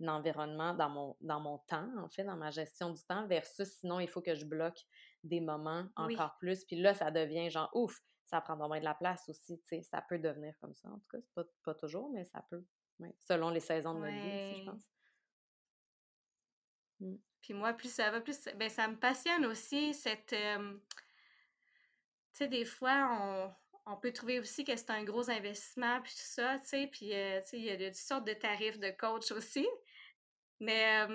environnement, 0.08 0.74
dans 0.74 0.90
mon, 0.90 1.18
dans 1.20 1.42
mon 1.42 1.58
temps, 1.68 1.90
en 1.98 2.08
fait, 2.08 2.24
dans 2.24 2.38
ma 2.38 2.52
gestion 2.52 2.90
du 2.92 3.04
temps, 3.04 3.28
versus 3.28 3.68
sinon, 3.80 4.00
il 4.00 4.08
faut 4.08 4.22
que 4.22 4.34
je 4.34 4.46
bloque 4.46 4.80
des 5.24 5.42
moments 5.42 5.84
encore 5.98 6.38
plus. 6.40 6.64
Puis 6.64 6.78
là, 6.78 6.94
ça 6.94 7.12
devient 7.12 7.50
genre, 7.50 7.70
ouf, 7.74 8.00
ça 8.26 8.40
prend 8.42 8.56
moins 8.56 8.80
de 8.80 8.86
la 8.86 8.94
place 8.94 9.28
aussi, 9.28 9.60
tu 9.60 9.68
sais, 9.68 9.82
ça 9.82 10.02
peut 10.08 10.20
devenir 10.20 10.54
comme 10.62 10.74
ça. 10.74 10.88
En 10.88 11.00
tout 11.00 11.08
cas, 11.12 11.18
c'est 11.22 11.34
pas, 11.34 11.44
pas 11.66 11.74
toujours, 11.74 12.10
mais 12.12 12.24
ça 12.26 12.46
peut. 12.50 12.64
Selon 13.20 13.50
les 13.50 13.60
saisons 13.60 13.94
de 13.94 14.00
notre 14.00 14.14
vie 14.14 14.52
aussi, 14.52 14.60
je 14.62 14.70
pense. 14.70 14.84
Mmh. 17.00 17.16
Puis 17.42 17.54
moi, 17.54 17.74
plus 17.74 17.92
ça 17.92 18.12
va, 18.12 18.22
plus 18.22 18.38
ben, 18.56 18.70
ça 18.70 18.88
me 18.88 18.98
passionne 18.98 19.46
aussi 19.46 19.94
cette. 19.94 20.28
tu 20.28 20.80
sais, 22.34 22.48
des 22.48 22.66
fois, 22.66 23.54
on, 23.86 23.96
peut 23.98 24.14
trouver 24.14 24.40
aussi 24.40 24.64
que 24.64 24.76
c'est 24.76 24.92
un 24.92 25.04
gros 25.04 25.30
investissement, 25.32 26.00
puis 26.02 26.12
tout 26.12 26.20
ça, 26.20 26.60
tu 26.60 26.68
sais, 26.68 26.88
puis 26.88 27.08
tu 27.08 27.14
sais, 27.14 27.48
il 27.54 27.64
y 27.64 27.72
a 27.72 27.78
toutes 27.78 27.96
sortes 27.96 28.28
de 28.28 28.34
tarifs 28.34 28.80
de 28.80 28.92
coach 28.92 29.32
aussi. 29.32 29.68
Mais 30.60 31.08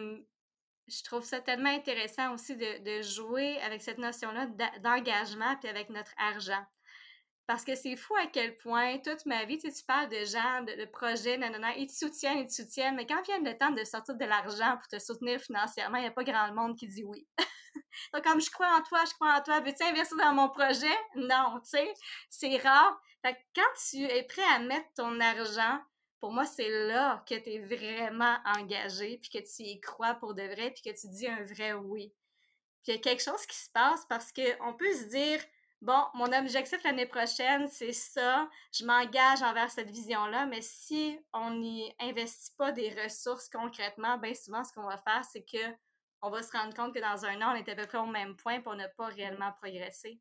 je 0.89 1.03
trouve 1.05 1.24
ça 1.24 1.41
tellement 1.41 1.70
intéressant 1.70 2.35
aussi 2.35 2.57
de, 2.57 2.82
de 2.82 3.03
jouer 3.03 3.59
avec 3.61 3.82
cette 3.82 3.99
notion-là 3.99 4.47
d'engagement, 4.80 5.57
puis 5.57 5.68
avec 5.68 5.91
notre 5.91 6.12
argent. 6.18 6.64
Parce 7.47 7.64
que 7.64 7.74
c'est 7.74 7.97
fou 7.97 8.14
à 8.16 8.26
quel 8.26 8.57
point, 8.57 8.99
toute 8.99 9.26
ma 9.26 9.45
vie, 9.45 9.59
tu, 9.59 9.70
sais, 9.70 9.76
tu 9.76 9.84
parles 9.84 10.09
de 10.09 10.24
gens, 10.24 10.62
de, 10.62 10.86
projets, 10.86 11.36
nanana, 11.36 11.76
ils 11.76 11.88
te 11.88 11.92
soutiennent, 11.92 12.38
ils 12.38 12.47
te 12.47 12.55
soutiennent, 12.55 12.97
mais 12.97 13.07
quand 13.07 13.22
vient 13.22 13.40
le 13.40 13.57
temps 13.59 13.70
de 13.70 13.84
sortir 13.84 14.14
de 14.14 14.24
l'argent 14.24 14.78
pour 14.78 14.88
te 14.88 14.99
soutenir 14.99 15.40
financièrement, 15.40 15.99
il 15.99 16.03
n'y 16.03 16.07
a 16.07 16.11
pas 16.11 16.24
grand 16.24 16.53
monde 16.55 16.76
qui 16.76 16.86
dit 16.86 17.05
oui. 17.05 17.26
Donc, 18.14 18.24
comme 18.24 18.40
je 18.40 18.51
crois 18.51 18.74
en 18.76 18.82
toi, 18.82 19.05
je 19.07 19.12
crois 19.14 19.34
en 19.34 19.42
toi, 19.42 19.61
veux-tu 19.61 19.82
investir 19.84 20.16
dans 20.16 20.32
mon 20.32 20.49
projet? 20.49 20.97
Non, 21.16 21.61
tu 21.62 21.70
sais, 21.70 21.92
c'est 22.30 22.57
rare. 22.57 22.99
Fait 23.22 23.34
que 23.34 23.40
quand 23.55 23.70
tu 23.90 24.03
es 24.05 24.22
prêt 24.24 24.45
à 24.55 24.59
mettre 24.61 24.88
ton 24.97 25.20
argent, 25.20 25.80
pour 26.20 26.32
moi, 26.32 26.47
c'est 26.47 26.70
là 26.86 27.22
que 27.28 27.34
tu 27.34 27.51
es 27.51 27.59
vraiment 27.59 28.38
engagé, 28.57 29.18
puis 29.18 29.28
que 29.28 29.38
tu 29.38 29.62
y 29.64 29.80
crois 29.80 30.14
pour 30.14 30.34
de 30.34 30.42
vrai, 30.42 30.70
puis 30.70 30.82
que 30.82 30.99
tu 30.99 31.09
dis 31.09 31.26
un 31.26 31.45
vrai 31.45 31.74
oui. 31.74 32.14
Puis 32.82 32.92
il 32.92 32.97
y 32.97 32.99
a 32.99 33.01
quelque 33.01 33.22
chose 33.22 33.45
qui 33.47 33.57
se 33.57 33.70
passe 33.70 34.07
parce 34.07 34.32
qu'on 34.32 34.74
peut 34.74 34.92
se 34.92 35.05
dire, 35.05 35.40
bon, 35.85 36.03
mon 36.14 36.32
objectif 36.32 36.82
l'année 36.82 37.07
prochaine, 37.07 37.68
c'est 37.68 37.93
ça, 37.93 38.49
je 38.72 38.85
m'engage 38.85 39.43
envers 39.43 39.70
cette 39.70 39.91
vision-là, 39.91 40.47
mais 40.47 40.62
si 40.62 41.18
on 41.32 41.51
n'y 41.51 41.95
investit 42.01 42.53
pas 42.57 42.72
des 42.72 42.91
ressources 43.03 43.49
concrètement, 43.51 44.16
bien 44.18 44.35
souvent, 44.35 44.64
ce 44.64 44.72
qu'on 44.72 44.87
va 44.87 44.97
faire, 44.97 45.24
c'est 45.24 45.45
que 45.45 45.76
on 46.22 46.30
va 46.30 46.43
se 46.43 46.57
rendre 46.57 46.74
compte 46.74 46.95
que 46.95 47.01
dans 47.01 47.26
un 47.26 47.43
an, 47.43 47.53
on 47.53 47.55
est 47.55 47.68
à 47.68 47.74
peu 47.74 47.87
près 47.87 47.99
au 47.99 48.07
même 48.07 48.35
point, 48.37 48.62
pour 48.62 48.74
ne 48.74 48.87
pas 48.97 49.09
réellement 49.09 49.53
progresser. 49.61 50.20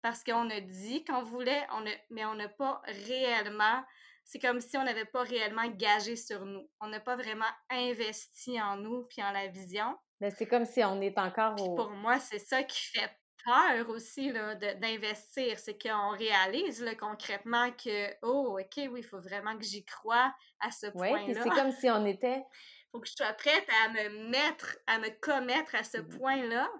Parce 0.00 0.24
qu'on 0.24 0.48
a 0.48 0.60
dit 0.60 1.04
qu'on 1.04 1.22
voulait, 1.22 1.66
on 1.72 1.84
mais 2.10 2.24
on 2.24 2.34
n'a 2.34 2.48
pas 2.48 2.80
réellement, 2.86 3.84
c'est 4.24 4.38
comme 4.38 4.60
si 4.60 4.78
on 4.78 4.84
n'avait 4.84 5.04
pas 5.04 5.22
réellement 5.22 5.68
gagé 5.68 6.16
sur 6.16 6.46
nous. 6.46 6.70
On 6.80 6.88
n'a 6.88 7.00
pas 7.00 7.16
vraiment 7.16 7.44
investi 7.70 8.60
en 8.60 8.76
nous 8.76 9.04
puis 9.04 9.22
en 9.22 9.30
la 9.32 9.48
vision. 9.48 9.94
Mais 10.20 10.30
c'est 10.30 10.46
comme 10.46 10.64
si 10.64 10.82
on 10.82 11.02
est 11.02 11.18
encore 11.18 11.60
au... 11.60 11.74
Pour 11.74 11.90
moi, 11.90 12.18
c'est 12.18 12.38
ça 12.38 12.62
qui 12.62 12.80
fait 12.80 13.10
peur 13.44 13.88
aussi 13.90 14.32
d'investir, 14.32 15.58
c'est 15.58 15.80
qu'on 15.80 16.10
réalise 16.10 16.82
là, 16.82 16.94
concrètement 16.94 17.70
que, 17.72 18.14
oh, 18.22 18.58
OK, 18.58 18.88
oui, 18.90 19.00
il 19.00 19.04
faut 19.04 19.20
vraiment 19.20 19.56
que 19.56 19.64
j'y 19.64 19.84
croie 19.84 20.34
à 20.60 20.70
ce 20.70 20.86
point-là. 20.88 21.24
Oui, 21.26 21.34
c'est 21.34 21.50
comme 21.50 21.72
si 21.72 21.90
on 21.90 22.04
était... 22.06 22.42
faut 22.94 23.00
que 23.00 23.08
je 23.08 23.14
sois 23.16 23.32
prête 23.32 23.66
à 23.84 23.88
me 23.88 24.30
mettre, 24.30 24.78
à 24.86 24.98
me 24.98 25.08
commettre 25.20 25.74
à 25.74 25.82
ce 25.82 25.98
mmh 25.98 26.08
point-là. 26.10 26.70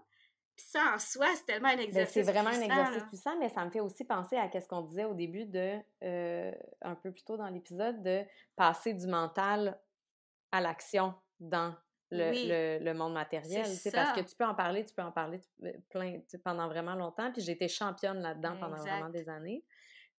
Puis 0.56 0.66
ça, 0.68 0.94
en 0.94 0.98
soi, 1.00 1.26
c'est 1.34 1.46
tellement 1.46 1.70
un 1.70 1.76
ben, 1.76 1.82
exercice 1.82 2.14
C'est 2.14 2.30
vraiment 2.30 2.50
un 2.50 2.60
exercice 2.60 3.02
puissant, 3.08 3.36
mais 3.40 3.48
ça 3.48 3.64
me 3.64 3.70
fait 3.70 3.80
aussi 3.80 4.04
penser 4.04 4.36
à 4.36 4.48
ce 4.48 4.68
qu'on 4.68 4.82
disait 4.82 5.04
au 5.04 5.14
début 5.14 5.46
de, 5.46 5.76
euh, 6.04 6.52
un 6.82 6.94
peu 6.94 7.10
plus 7.10 7.24
tôt 7.24 7.36
dans 7.36 7.48
l'épisode, 7.48 8.00
de 8.04 8.24
passer 8.54 8.94
du 8.94 9.08
mental 9.08 9.80
à 10.52 10.60
l'action 10.60 11.14
dans 11.40 11.74
le, 12.16 12.84
le, 12.84 12.94
monde 12.94 13.12
matériel. 13.12 13.62
Parce 13.92 14.12
que 14.12 14.20
tu 14.20 14.36
peux 14.36 14.44
en 14.44 14.54
parler, 14.54 14.84
tu 14.84 14.94
peux 14.94 15.02
en 15.02 15.12
parler 15.12 15.40
plein, 15.90 16.20
pendant 16.44 16.68
vraiment 16.68 16.94
longtemps. 16.94 17.32
Puis 17.32 17.42
j'ai 17.42 17.52
été 17.52 17.68
championne 17.68 18.20
là-dedans 18.20 18.56
pendant 18.58 18.76
vraiment 18.76 19.10
des 19.10 19.28
années. 19.28 19.64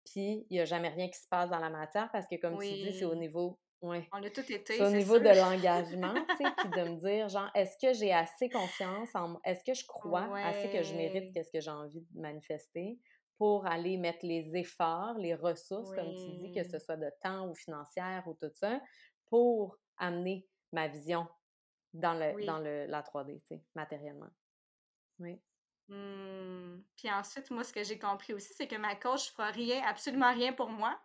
Puis 0.05 0.45
il 0.49 0.53
n'y 0.53 0.59
a 0.59 0.65
jamais 0.65 0.89
rien 0.89 1.09
qui 1.09 1.19
se 1.19 1.27
passe 1.27 1.49
dans 1.49 1.59
la 1.59 1.69
matière 1.69 2.09
parce 2.11 2.27
que, 2.27 2.35
comme 2.35 2.57
tu 2.59 2.67
dis, 2.67 2.93
c'est 2.97 3.05
au 3.05 3.15
niveau. 3.15 3.59
Ouais. 3.81 4.07
On 4.13 4.23
a 4.23 4.29
tout 4.29 4.51
été. 4.51 4.77
C'est 4.77 4.81
au 4.81 4.89
niveau 4.89 5.19
de 5.19 5.29
l'engagement, 5.29 6.13
tu 6.29 6.37
sais, 6.37 6.51
puis 6.57 6.69
de 6.69 6.89
me 6.89 6.95
dire, 6.99 7.29
genre, 7.29 7.49
est-ce 7.53 7.77
que 7.77 7.93
j'ai 7.93 8.13
assez 8.13 8.49
confiance 8.49 9.09
en. 9.15 9.39
Est-ce 9.43 9.63
que 9.63 9.73
je 9.73 9.85
crois 9.85 10.27
assez 10.37 10.69
que 10.69 10.81
je 10.81 10.95
mérite 10.95 11.33
qu'est-ce 11.33 11.51
que 11.51 11.59
j'ai 11.59 11.71
envie 11.71 12.01
de 12.01 12.19
manifester 12.19 12.99
pour 13.37 13.65
aller 13.65 13.97
mettre 13.97 14.25
les 14.25 14.55
efforts, 14.55 15.17
les 15.17 15.35
ressources, 15.35 15.93
comme 15.93 16.13
tu 16.15 16.37
dis, 16.39 16.51
que 16.53 16.63
ce 16.63 16.79
soit 16.79 16.97
de 16.97 17.11
temps 17.21 17.49
ou 17.49 17.55
financière 17.55 18.23
ou 18.27 18.33
tout 18.33 18.53
ça, 18.53 18.79
pour 19.27 19.77
amener 19.97 20.47
ma 20.71 20.87
vision 20.87 21.27
dans, 21.95 22.13
le, 22.13 22.45
dans 22.45 22.59
le, 22.59 22.85
la 22.85 23.01
3D, 23.01 23.39
tu 23.41 23.47
sais, 23.47 23.61
matériellement. 23.73 24.29
Oui. 25.19 25.39
Mmh. 25.87 26.81
Puis 26.97 27.11
ensuite, 27.11 27.51
moi, 27.51 27.63
ce 27.63 27.73
que 27.73 27.83
j'ai 27.83 27.99
compris 27.99 28.33
aussi, 28.33 28.53
c'est 28.53 28.67
que 28.67 28.75
ma 28.75 28.95
coach 28.95 29.29
ne 29.29 29.33
fera 29.33 29.51
rien, 29.51 29.83
absolument 29.85 30.33
rien 30.33 30.53
pour 30.53 30.69
moi. 30.69 30.99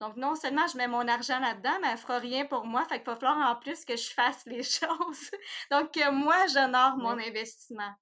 Donc, 0.00 0.16
non 0.16 0.36
seulement 0.36 0.66
je 0.68 0.76
mets 0.76 0.86
mon 0.86 1.08
argent 1.08 1.40
là-dedans, 1.40 1.76
mais 1.80 1.88
elle 1.88 1.94
ne 1.94 1.98
fera 1.98 2.18
rien 2.18 2.46
pour 2.46 2.64
moi. 2.64 2.84
Fait 2.84 2.98
qu'il 2.98 3.06
va 3.06 3.16
falloir 3.16 3.50
en 3.50 3.56
plus 3.56 3.84
que 3.84 3.96
je 3.96 4.10
fasse 4.10 4.44
les 4.46 4.62
choses. 4.62 5.30
Donc, 5.70 5.96
moi, 6.12 6.46
j'honore 6.46 6.96
mon 6.98 7.18
investissement. 7.18 7.92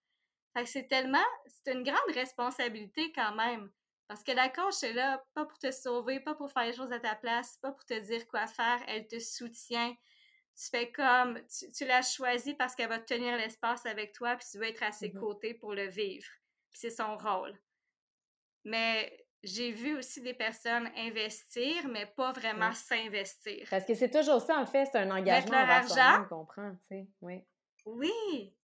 Fait 0.55 0.65
que 0.65 0.69
c'est 0.69 0.89
tellement, 0.89 1.25
c'est 1.47 1.73
une 1.73 1.85
grande 1.85 2.15
responsabilité 2.15 3.13
quand 3.13 3.35
même. 3.35 3.71
Parce 4.09 4.23
que 4.23 4.33
la 4.33 4.49
coach 4.49 4.83
est 4.83 4.93
là, 4.93 5.25
pas 5.35 5.45
pour 5.47 5.59
te 5.59 5.71
sauver, 5.71 6.21
pas 6.21 6.35
pour 6.35 6.51
faire 6.51 6.65
les 6.65 6.75
choses 6.75 6.93
à 6.93 7.01
ta 7.01 7.15
place, 7.15 7.57
pas 7.61 7.73
pour 7.73 7.85
te 7.85 7.99
dire 7.99 8.27
quoi 8.29 8.47
faire, 8.47 8.81
elle 8.87 9.07
te 9.09 9.19
soutient. 9.19 9.95
Tu 10.57 10.71
fais 10.71 10.91
comme, 10.91 11.39
tu, 11.77 11.85
l'as 11.85 12.03
choisie 12.03 12.55
parce 12.55 12.75
qu'elle 12.75 12.89
va 12.89 12.99
tenir 12.99 13.37
l'espace 13.37 13.85
avec 13.85 14.13
toi, 14.13 14.37
puis 14.37 14.47
tu 14.51 14.59
veux 14.59 14.65
être 14.65 14.83
à 14.83 14.93
ses 14.93 15.11
mm-hmm. 15.11 15.21
côtés 15.21 15.55
pour 15.55 15.75
le 15.75 15.87
vivre. 15.87 16.27
c'est 16.73 16.91
son 16.91 17.17
rôle. 17.19 17.55
Mais 18.65 19.27
j'ai 19.43 19.71
vu 19.71 19.97
aussi 19.97 20.23
des 20.23 20.35
personnes 20.35 20.91
investir, 20.97 21.87
mais 21.89 22.07
pas 22.07 22.33
vraiment 22.33 22.73
s'investir. 22.73 23.67
Parce 23.71 23.85
que 23.85 23.95
c'est 23.95 24.11
toujours 24.11 24.41
ça, 24.41 24.59
en 24.59 24.67
fait, 24.67 24.89
c'est 24.91 24.99
un 24.99 25.11
engagement 25.11 25.59
envers 25.59 25.89
soi-même, 25.89 26.29
comprend, 26.29 26.73
tu 26.91 26.97
sais, 26.97 27.09
oui. 27.21 27.45
Oui, 27.85 28.57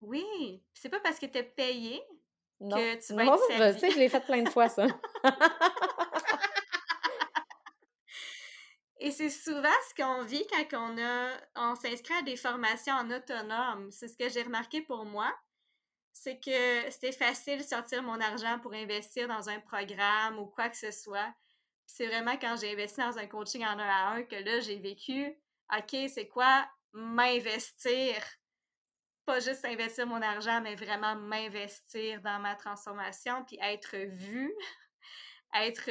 oui. 0.00 0.62
C'est 0.74 0.88
pas 0.88 1.00
parce 1.00 1.18
que 1.18 1.26
tu 1.26 1.38
es 1.38 1.44
payé 1.44 2.02
non. 2.60 2.76
que 2.76 3.06
tu 3.06 3.14
vas 3.14 3.24
non, 3.24 3.34
être 3.34 3.74
je 3.74 3.78
sais, 3.78 3.90
je 3.90 3.98
l'ai 3.98 4.08
fait 4.08 4.24
plein 4.24 4.42
de 4.42 4.48
fois, 4.48 4.68
ça. 4.68 4.86
Et 9.00 9.12
c'est 9.12 9.30
souvent 9.30 9.68
ce 9.88 9.94
qu'on 9.94 10.24
vit 10.24 10.44
quand 10.70 10.96
on, 11.54 11.74
s'inscrit 11.76 12.14
à 12.14 12.22
des 12.22 12.36
formations 12.36 12.94
en 12.94 13.10
autonome. 13.10 13.90
C'est 13.92 14.08
ce 14.08 14.16
que 14.16 14.28
j'ai 14.28 14.42
remarqué 14.42 14.82
pour 14.82 15.04
moi. 15.04 15.32
C'est 16.12 16.40
que 16.40 16.90
c'était 16.90 17.12
facile 17.12 17.58
de 17.58 17.62
sortir 17.62 18.02
mon 18.02 18.20
argent 18.20 18.58
pour 18.58 18.72
investir 18.74 19.28
dans 19.28 19.48
un 19.48 19.60
programme 19.60 20.40
ou 20.40 20.46
quoi 20.46 20.68
que 20.68 20.76
ce 20.76 20.90
soit. 20.90 21.32
C'est 21.86 22.08
vraiment 22.08 22.36
quand 22.36 22.56
j'ai 22.60 22.72
investi 22.72 23.00
dans 23.00 23.18
un 23.18 23.26
coaching 23.26 23.64
en 23.64 23.78
un 23.78 23.88
à 23.88 24.08
un 24.08 24.22
que 24.24 24.34
là, 24.34 24.58
j'ai 24.60 24.78
vécu, 24.78 25.32
OK, 25.72 25.96
c'est 26.08 26.28
quoi 26.28 26.68
m'investir? 26.92 28.16
Pas 29.24 29.38
juste 29.38 29.64
investir 29.64 30.06
mon 30.06 30.20
argent, 30.20 30.60
mais 30.60 30.74
vraiment 30.74 31.14
m'investir 31.14 32.20
dans 32.22 32.40
ma 32.40 32.56
transformation, 32.56 33.44
puis 33.44 33.58
être 33.62 33.96
vu, 33.96 34.52
être 35.54 35.90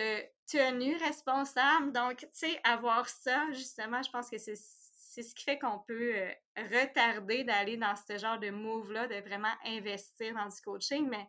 tenu 0.49 0.95
responsable. 0.97 1.91
Donc, 1.91 2.19
tu 2.19 2.27
sais, 2.31 2.59
avoir 2.63 3.07
ça, 3.09 3.47
justement, 3.51 4.01
je 4.01 4.09
pense 4.09 4.29
que 4.29 4.37
c'est 4.37 4.55
ce 4.55 5.33
qui 5.33 5.43
fait 5.43 5.59
qu'on 5.59 5.79
peut 5.79 6.13
retarder 6.57 7.43
d'aller 7.43 7.77
dans 7.77 7.95
ce 7.95 8.17
genre 8.17 8.39
de 8.39 8.49
move-là, 8.49 9.07
de 9.07 9.15
vraiment 9.27 9.53
investir 9.65 10.33
dans 10.35 10.47
du 10.47 10.61
coaching, 10.61 11.07
mais 11.09 11.27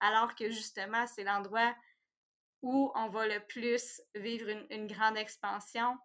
alors 0.00 0.34
que 0.34 0.50
justement, 0.50 1.06
c'est 1.06 1.24
l'endroit 1.24 1.74
où 2.62 2.90
on 2.94 3.08
va 3.08 3.26
le 3.26 3.40
plus 3.46 4.02
vivre 4.14 4.48
une, 4.48 4.66
une, 4.70 4.86
grande 4.88 5.16
expansion, 5.16 5.96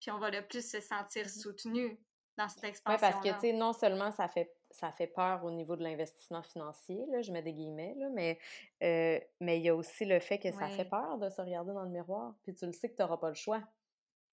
puis 0.00 0.10
on 0.10 0.18
va 0.18 0.30
le 0.30 0.46
plus 0.46 0.68
se 0.68 0.80
sentir 0.80 1.28
soutenu 1.28 1.98
dans 2.38 2.48
cette 2.48 2.64
expansion. 2.64 3.06
Oui, 3.06 3.12
parce 3.12 3.24
que, 3.24 3.34
tu 3.34 3.40
sais, 3.40 3.52
non 3.52 3.72
seulement 3.72 4.10
ça 4.10 4.28
fait 4.28 4.50
ça 4.74 4.90
fait 4.90 5.06
peur 5.06 5.44
au 5.44 5.52
niveau 5.52 5.76
de 5.76 5.84
l'investissement 5.84 6.42
financier, 6.42 7.06
là, 7.10 7.22
je 7.22 7.30
mets 7.30 7.42
des 7.42 7.52
guillemets, 7.52 7.94
là, 7.96 8.08
mais 8.12 8.38
euh, 8.82 9.20
mais 9.40 9.58
il 9.58 9.64
y 9.64 9.68
a 9.68 9.74
aussi 9.74 10.04
le 10.04 10.18
fait 10.18 10.38
que 10.38 10.50
ça 10.50 10.68
fait 10.68 10.84
peur 10.84 11.16
de 11.18 11.30
se 11.30 11.40
regarder 11.40 11.72
dans 11.72 11.84
le 11.84 11.90
miroir, 11.90 12.34
puis 12.42 12.54
tu 12.54 12.66
le 12.66 12.72
sais 12.72 12.90
que 12.90 12.96
tu 12.96 13.02
n'auras 13.02 13.18
pas 13.18 13.28
le 13.28 13.34
choix. 13.34 13.62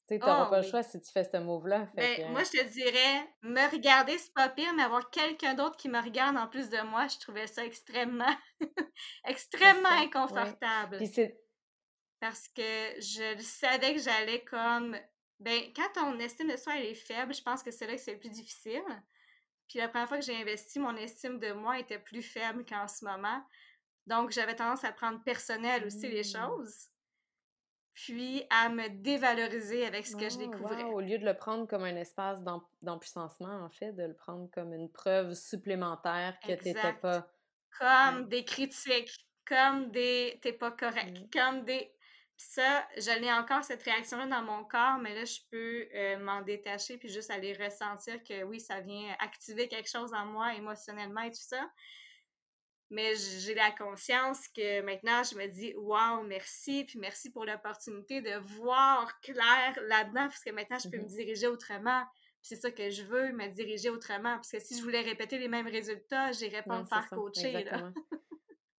Tu 0.08 0.18
n'auras 0.18 0.48
oh, 0.48 0.50
pas 0.50 0.62
le 0.62 0.68
choix 0.68 0.82
si 0.82 1.00
tu 1.00 1.12
fais 1.12 1.24
ce 1.24 1.38
move-là. 1.38 1.88
Ben, 1.94 2.32
moi, 2.32 2.44
je 2.44 2.58
te 2.60 2.64
dirais, 2.70 3.30
me 3.44 3.72
regarder, 3.72 4.18
c'est 4.18 4.34
pas 4.34 4.50
pire, 4.50 4.74
mais 4.74 4.84
avoir 4.84 5.10
quelqu'un 5.12 5.54
d'autre 5.54 5.78
qui 5.78 5.90
me 5.90 6.02
regarde 6.02 6.36
en 6.36 6.48
plus 6.48 6.70
de 6.70 6.82
moi, 6.82 7.08
je 7.08 7.20
trouvais 7.20 7.48
ça 7.48 7.64
extrêmement, 7.64 8.36
extrêmement 9.26 9.90
inconfortable. 9.90 10.98
Parce 12.20 12.48
que 12.50 13.00
je 13.00 13.40
savais 13.40 13.94
que 13.94 14.02
j'allais 14.02 14.44
comme... 14.44 14.98
Ben, 15.40 15.62
quand 15.76 15.92
ton 15.94 16.20
estime 16.20 16.50
de 16.50 16.58
soi 16.58 16.78
elle 16.78 16.88
est 16.88 16.94
faible, 16.94 17.34
je 17.34 17.42
pense 17.42 17.64
que 17.64 17.72
c'est 17.72 17.88
là 17.88 17.94
que 17.94 18.02
c'est 18.02 18.14
le 18.14 18.20
plus 18.20 18.30
difficile. 18.30 18.84
Puis 19.72 19.80
la 19.80 19.88
première 19.88 20.10
fois 20.10 20.18
que 20.18 20.26
j'ai 20.26 20.36
investi, 20.36 20.80
mon 20.80 20.98
estime 20.98 21.40
de 21.40 21.54
moi 21.54 21.80
était 21.80 21.98
plus 21.98 22.22
faible 22.22 22.66
qu'en 22.66 22.90
ce 22.90 23.06
moment. 23.06 23.42
Donc, 24.06 24.32
j'avais 24.32 24.54
tendance 24.54 24.84
à 24.84 24.92
prendre 24.92 25.24
personnel 25.24 25.86
aussi 25.86 26.10
les 26.10 26.24
mmh. 26.24 26.38
choses, 26.38 26.90
puis 27.94 28.44
à 28.50 28.68
me 28.68 28.90
dévaloriser 28.90 29.86
avec 29.86 30.06
ce 30.06 30.18
que 30.18 30.28
je 30.28 30.36
oh, 30.36 30.40
découvrais. 30.40 30.84
Au 30.84 31.00
lieu 31.00 31.18
de 31.18 31.24
le 31.24 31.38
prendre 31.38 31.68
comme 31.68 31.84
un 31.84 31.96
espace 31.96 32.44
d'empuissancement, 32.82 33.64
en 33.64 33.70
fait, 33.70 33.94
de 33.94 34.04
le 34.04 34.14
prendre 34.14 34.50
comme 34.52 34.74
une 34.74 34.92
preuve 34.92 35.36
supplémentaire 35.36 36.38
que 36.42 36.52
tu 36.52 36.66
n'étais 36.66 36.94
pas. 37.02 37.26
Comme 37.80 38.28
des 38.28 38.44
critiques, 38.44 39.26
comme 39.46 39.90
des 39.92 40.38
t'es 40.42 40.52
pas 40.52 40.72
correct, 40.72 41.18
mmh. 41.18 41.30
comme 41.32 41.64
des 41.64 41.94
ça, 42.50 42.88
je 42.98 43.20
l'ai 43.20 43.32
encore 43.32 43.64
cette 43.64 43.84
réaction-là 43.84 44.26
dans 44.26 44.42
mon 44.42 44.64
corps, 44.64 44.98
mais 45.00 45.14
là, 45.14 45.26
je 45.26 45.40
peux 45.50 45.88
euh, 45.94 46.18
m'en 46.20 46.42
détacher 46.42 46.98
puis 46.98 47.10
juste 47.10 47.30
aller 47.30 47.54
ressentir 47.54 48.24
que 48.24 48.44
oui, 48.44 48.60
ça 48.60 48.80
vient 48.80 49.16
activer 49.20 49.68
quelque 49.68 49.90
chose 49.90 50.14
en 50.14 50.26
moi 50.26 50.54
émotionnellement 50.56 51.22
et 51.22 51.32
tout 51.32 51.42
ça. 51.42 51.70
Mais 52.90 53.14
j'ai 53.16 53.54
la 53.54 53.72
conscience 53.72 54.48
que 54.50 54.82
maintenant, 54.82 55.24
je 55.24 55.36
me 55.36 55.48
dis, 55.48 55.74
waouh, 55.78 56.24
merci, 56.24 56.84
puis 56.84 57.00
merci 57.00 57.32
pour 57.32 57.46
l'opportunité 57.46 58.22
de 58.22 58.38
voir 58.58 59.20
clair 59.22 59.78
là-dedans, 59.88 60.28
parce 60.28 60.44
que 60.44 60.52
maintenant, 60.52 60.78
je 60.78 60.90
peux 60.90 60.98
me 60.98 61.04
mm-hmm. 61.04 61.16
diriger 61.16 61.48
autrement. 61.48 62.04
c'est 62.42 62.58
ça 62.58 62.70
que 62.72 62.90
je 62.90 63.04
veux, 63.04 63.32
me 63.32 63.48
diriger 63.48 63.90
autrement. 63.90 64.36
Parce 64.36 64.52
que 64.52 64.60
si 64.60 64.78
je 64.78 64.84
voulais 64.84 65.02
répéter 65.02 65.38
les 65.38 65.48
mêmes 65.48 65.68
résultats, 65.68 66.32
j'irais 66.34 66.64
pas 66.64 66.80
me 66.80 66.86
faire 66.86 67.08
coacher. 67.10 67.66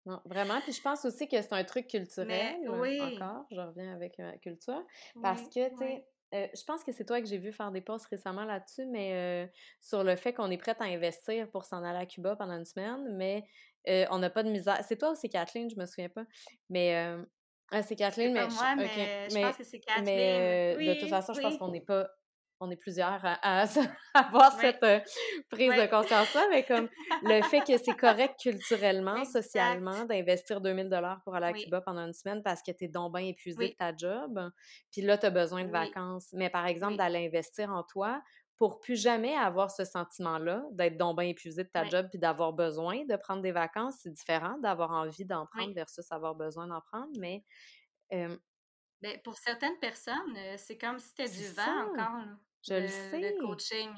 Non, 0.05 0.21
vraiment. 0.25 0.61
Puis 0.63 0.73
je 0.73 0.83
pense 0.83 1.05
aussi 1.05 1.29
que 1.29 1.41
c'est 1.41 1.53
un 1.53 1.65
truc 1.65 1.87
culturel. 1.87 2.57
oui. 2.69 3.01
Encore, 3.01 3.47
je 3.51 3.61
reviens 3.61 3.95
avec 3.95 4.19
la 4.19 4.37
culture. 4.39 4.85
Parce 5.21 5.43
que, 5.49 5.69
tu 5.71 5.77
sais, 5.77 6.05
euh, 6.35 6.47
je 6.55 6.65
pense 6.65 6.83
que 6.83 6.93
c'est 6.93 7.05
toi 7.05 7.21
que 7.21 7.27
j'ai 7.27 7.39
vu 7.39 7.53
faire 7.53 7.71
des 7.71 7.83
posts 7.83 8.07
récemment 8.07 8.45
là-dessus, 8.45 8.87
mais 8.87 9.13
euh, 9.13 9.47
sur 9.81 10.03
le 10.03 10.17
fait 10.17 10.33
qu'on 10.33 10.51
est 10.51 10.59
prête 10.59 10.81
à 10.81 10.85
investir 10.85 11.49
pour 11.51 11.65
s'en 11.65 11.85
aller 11.85 11.99
à 11.99 12.07
Cuba 12.07 12.37
pendant 12.37 12.57
une 12.57 12.65
semaine, 12.65 13.15
mais 13.17 13.45
euh, 13.89 14.07
on 14.11 14.19
n'a 14.19 14.31
pas 14.31 14.43
de 14.43 14.51
misère. 14.51 14.83
C'est 14.89 14.97
toi 14.97 15.13
ou 15.13 15.15
c'est 15.15 15.29
Kathleen, 15.29 15.69
je 15.69 15.77
me 15.77 15.85
souviens 15.85 16.09
pas. 16.09 16.25
Mais 16.71 16.95
ah, 17.71 17.83
c'est 17.83 17.97
Kathleen, 17.97 18.33
mais, 18.33 18.47
moi, 18.49 18.77
mais, 18.77 19.29
je 19.31 19.41
pense 19.41 19.57
que 19.57 19.65
c'est 19.65 19.81
Kathleen. 19.81 20.05
Mais 20.05 20.95
de 20.95 21.01
toute 21.01 21.11
façon, 21.11 21.33
je 21.35 21.41
pense 21.41 21.59
qu'on 21.59 21.71
n'est 21.71 21.81
pas 21.81 22.09
on 22.63 22.71
est 22.71 22.77
plusieurs 22.77 23.21
à, 23.25 23.65
avoir 24.15 24.53
cette 24.61 24.83
euh, 24.85 25.01
prise 25.51 25.73
de 25.73 25.91
conscience-là, 25.91 26.47
mais 26.51 26.65
comme 26.65 26.89
le 27.23 27.43
fait 27.43 27.61
que 27.61 27.77
c'est 27.77 27.97
correct 27.97 28.39
culturellement, 28.41 29.25
socialement, 29.25 30.05
d'investir 30.05 30.61
2000 30.61 30.89
dollars 30.89 31.21
pour 31.25 31.35
aller 31.35 31.47
à 31.47 31.53
Cuba 31.53 31.81
pendant 31.81 32.07
une 32.07 32.13
semaine 32.13 32.43
parce 32.43 32.63
que 32.63 32.71
tu 32.71 32.85
es 32.85 32.89
donc 32.89 33.15
bien 33.15 33.27
épuisé 33.27 33.71
de 33.71 33.75
ta 33.75 33.95
job, 33.95 34.51
puis 34.93 35.03
là, 35.03 35.19
tu 35.19 35.27
as 35.27 35.31
besoin 35.31 35.65
de 35.65 35.71
vacances. 35.71 36.29
Mais 36.33 36.51
par 36.51 36.67
exemple, 36.67 36.97
d'aller 36.97 37.27
investir 37.27 37.71
en 37.71 37.83
toi 37.83 38.23
pour 38.59 38.79
plus 38.79 39.01
jamais 39.01 39.35
avoir 39.35 39.73
ce 39.73 39.85
sentiment-là, 39.85 40.63
d'être 40.71 40.97
donc 40.97 41.19
bien 41.19 41.29
épuisé 41.29 41.65
de 41.65 41.69
ta 41.69 41.85
job 41.85 42.07
puis 42.11 42.19
d'avoir 42.21 42.53
besoin 42.53 43.05
de 43.05 43.17
prendre 43.17 43.43
des 43.43 43.51
vacances, 43.51 43.97
c'est 44.03 44.13
différent 44.13 44.57
d'avoir 44.59 44.93
envie 44.93 45.25
d'en 45.25 45.47
prendre 45.47 45.75
versus 45.75 46.11
avoir 46.13 46.37
besoin 46.37 46.69
d'en 46.69 46.81
prendre, 46.81 47.11
mais... 47.19 47.45
Ben, 49.03 49.21
pour 49.25 49.37
certaines 49.37 49.77
personnes, 49.81 50.37
c'est 50.57 50.79
comme 50.79 51.01
si 51.01 51.09
c'était 51.09 51.29
du 51.29 51.53
vent 51.55 51.91
encore. 51.91 52.37
Je 52.69 52.75
le, 52.75 52.89
sais. 52.89 53.21
Le 53.21 53.47
coaching. 53.47 53.91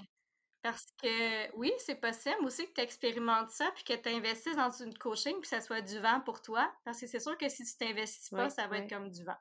Parce 0.62 0.87
que 1.03 1.55
oui, 1.57 1.73
c'est 1.79 1.97
possible 1.97 2.43
aussi 2.43 2.67
que 2.67 2.73
tu 2.73 2.81
expérimentes 2.81 3.51
ça 3.51 3.71
puis 3.75 3.85
que 3.85 3.93
tu 3.95 4.09
investisses 4.09 4.57
dans 4.57 4.71
une 4.71 4.97
coaching 4.97 5.35
puis 5.35 5.43
que 5.43 5.49
ça 5.49 5.61
soit 5.61 5.83
du 5.83 5.99
vent 5.99 6.21
pour 6.21 6.41
toi. 6.41 6.73
Parce 6.85 7.01
que 7.01 7.07
c'est 7.07 7.21
sûr 7.21 7.37
que 7.37 7.49
si 7.49 7.65
tu 7.65 7.77
t'investis 7.77 8.31
pas, 8.31 8.49
ça 8.49 8.67
va 8.67 8.79
être 8.79 8.89
comme 8.89 9.11
du 9.11 9.23
vent. 9.25 9.37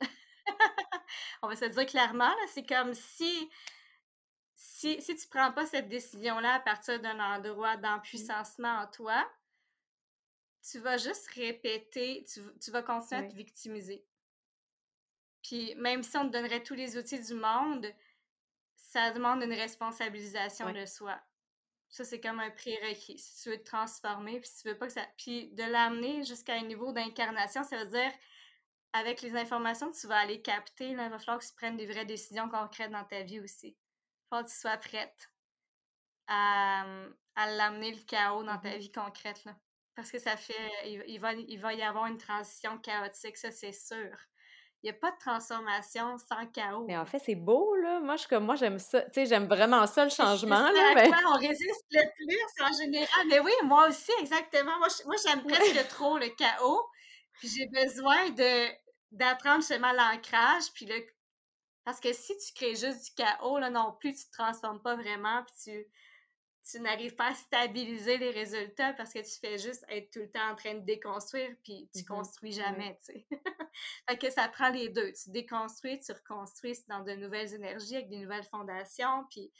On 1.42 1.48
va 1.48 1.54
se 1.54 1.66
dire 1.66 1.86
clairement, 1.86 2.34
c'est 2.48 2.66
comme 2.66 2.94
si, 2.94 3.48
si, 4.54 5.00
si 5.00 5.14
tu 5.14 5.28
prends 5.28 5.52
pas 5.52 5.66
cette 5.66 5.88
décision-là 5.88 6.54
à 6.54 6.60
partir 6.60 7.00
d'un 7.00 7.20
endroit 7.20 7.76
mmh. 7.76 7.82
d'empuissancement 7.82 8.80
en 8.80 8.86
toi, 8.88 9.24
tu 10.68 10.80
vas 10.80 10.96
juste 10.96 11.28
répéter, 11.28 12.24
tu, 12.60 12.70
vas 12.72 12.82
continuer 12.82 13.20
à 13.20 13.24
te 13.24 13.34
victimiser. 13.34 14.04
Puis 15.42 15.76
même 15.76 16.02
si 16.02 16.16
on 16.16 16.26
te 16.26 16.32
donnerait 16.32 16.62
tous 16.62 16.74
les 16.74 16.96
outils 16.96 17.22
du 17.22 17.34
monde, 17.34 17.86
ça 18.90 19.10
demande 19.10 19.42
une 19.42 19.52
responsabilisation 19.52 20.72
de 20.72 20.86
soi. 20.86 21.20
Ça, 21.88 22.04
c'est 22.04 22.20
comme 22.20 22.40
un 22.40 22.50
prérequis. 22.50 23.18
Si 23.18 23.42
tu 23.42 23.50
veux 23.50 23.58
te 23.58 23.64
transformer, 23.64 24.40
puis 24.40 24.48
si 24.48 24.62
tu 24.62 24.68
veux 24.68 24.78
pas 24.78 24.86
que 24.86 24.92
ça. 24.92 25.06
Puis 25.16 25.48
de 25.52 25.62
l'amener 25.62 26.24
jusqu'à 26.24 26.54
un 26.54 26.62
niveau 26.62 26.92
d'incarnation, 26.92 27.62
ça 27.62 27.78
veut 27.78 27.90
dire, 27.90 28.12
avec 28.92 29.22
les 29.22 29.36
informations 29.36 29.90
que 29.90 29.96
tu 29.96 30.06
vas 30.06 30.18
aller 30.18 30.42
capter, 30.42 30.90
il 30.90 30.96
va 30.96 31.18
falloir 31.18 31.38
que 31.38 31.46
tu 31.46 31.54
prennes 31.54 31.76
des 31.76 31.86
vraies 31.86 32.04
décisions 32.04 32.48
concrètes 32.48 32.90
dans 32.90 33.04
ta 33.04 33.22
vie 33.22 33.40
aussi. 33.40 33.68
Il 33.68 34.36
faut 34.36 34.42
que 34.42 34.48
tu 34.48 34.56
sois 34.56 34.76
prête 34.76 35.30
à, 36.26 36.84
à 37.36 37.50
l'amener 37.52 37.92
le 37.92 38.02
chaos 38.02 38.42
dans 38.42 38.58
ta 38.58 38.70
mm-hmm. 38.70 38.78
vie 38.78 38.92
concrète. 38.92 39.44
Là. 39.44 39.56
Parce 39.94 40.10
que 40.10 40.18
ça 40.18 40.36
fait. 40.36 41.04
Il, 41.06 41.18
va, 41.18 41.32
il 41.32 41.58
va 41.58 41.74
y 41.74 41.82
avoir 41.82 42.06
une 42.06 42.18
transition 42.18 42.78
chaotique, 42.78 43.36
ça, 43.36 43.50
c'est 43.50 43.72
sûr. 43.72 44.16
Il 44.86 44.90
n'y 44.90 44.98
a 44.98 45.00
pas 45.00 45.10
de 45.10 45.18
transformation 45.18 46.16
sans 46.16 46.46
chaos. 46.52 46.84
Mais 46.86 46.96
en 46.96 47.04
fait, 47.04 47.18
c'est 47.18 47.34
beau, 47.34 47.74
là. 47.74 47.98
Moi, 47.98 48.14
je, 48.14 48.28
comme, 48.28 48.44
moi 48.44 48.54
j'aime 48.54 48.78
ça. 48.78 49.02
Tu 49.02 49.14
sais, 49.14 49.26
j'aime 49.26 49.48
vraiment 49.48 49.84
ça, 49.88 50.04
le 50.04 50.10
changement. 50.10 50.70
Là, 50.70 50.92
mais... 50.94 51.10
on 51.26 51.32
résiste 51.32 51.84
le 51.90 52.02
plus 52.14 52.64
en 52.64 52.72
général. 52.72 53.26
Mais 53.28 53.40
oui, 53.40 53.50
moi 53.64 53.88
aussi, 53.88 54.12
exactement. 54.20 54.78
Moi, 54.78 54.86
moi 55.06 55.16
j'aime 55.26 55.42
presque 55.48 55.88
trop 55.88 56.18
le 56.18 56.28
chaos. 56.28 56.86
Puis 57.32 57.48
j'ai 57.48 57.66
besoin 57.66 58.30
de 58.30 58.68
d'apprendre 59.10 59.62
justement 59.62 59.90
l'ancrage. 59.90 60.72
Puis 60.72 60.86
le... 60.86 61.04
Parce 61.84 61.98
que 61.98 62.12
si 62.12 62.36
tu 62.38 62.52
crées 62.54 62.76
juste 62.76 63.06
du 63.06 63.24
chaos, 63.24 63.58
là 63.58 63.70
non 63.70 63.92
plus, 63.98 64.12
tu 64.12 64.20
ne 64.20 64.30
te 64.30 64.36
transformes 64.38 64.80
pas 64.80 64.94
vraiment. 64.94 65.42
Puis 65.42 65.54
tu 65.64 65.86
tu 66.68 66.80
n'arrives 66.80 67.14
pas 67.14 67.28
à 67.28 67.34
stabiliser 67.34 68.18
les 68.18 68.30
résultats 68.30 68.92
parce 68.94 69.12
que 69.12 69.20
tu 69.20 69.38
fais 69.40 69.56
juste 69.58 69.84
être 69.88 70.10
tout 70.10 70.20
le 70.20 70.30
temps 70.30 70.50
en 70.50 70.56
train 70.56 70.74
de 70.74 70.84
déconstruire, 70.84 71.54
puis 71.62 71.88
tu 71.94 72.02
mmh 72.02 72.06
construis 72.06 72.52
jamais, 72.52 72.98
tu 73.04 73.12
sais. 73.12 73.26
fait 74.08 74.18
que 74.18 74.30
ça 74.30 74.48
prend 74.48 74.70
les 74.70 74.88
deux. 74.88 75.12
Tu 75.12 75.30
déconstruis, 75.30 76.00
tu 76.00 76.12
reconstruis 76.12 76.76
dans 76.88 77.02
de 77.02 77.12
nouvelles 77.12 77.54
énergies, 77.54 77.96
avec 77.96 78.08
des 78.08 78.18
nouvelles 78.18 78.44
fondations, 78.44 79.24
puis 79.30 79.52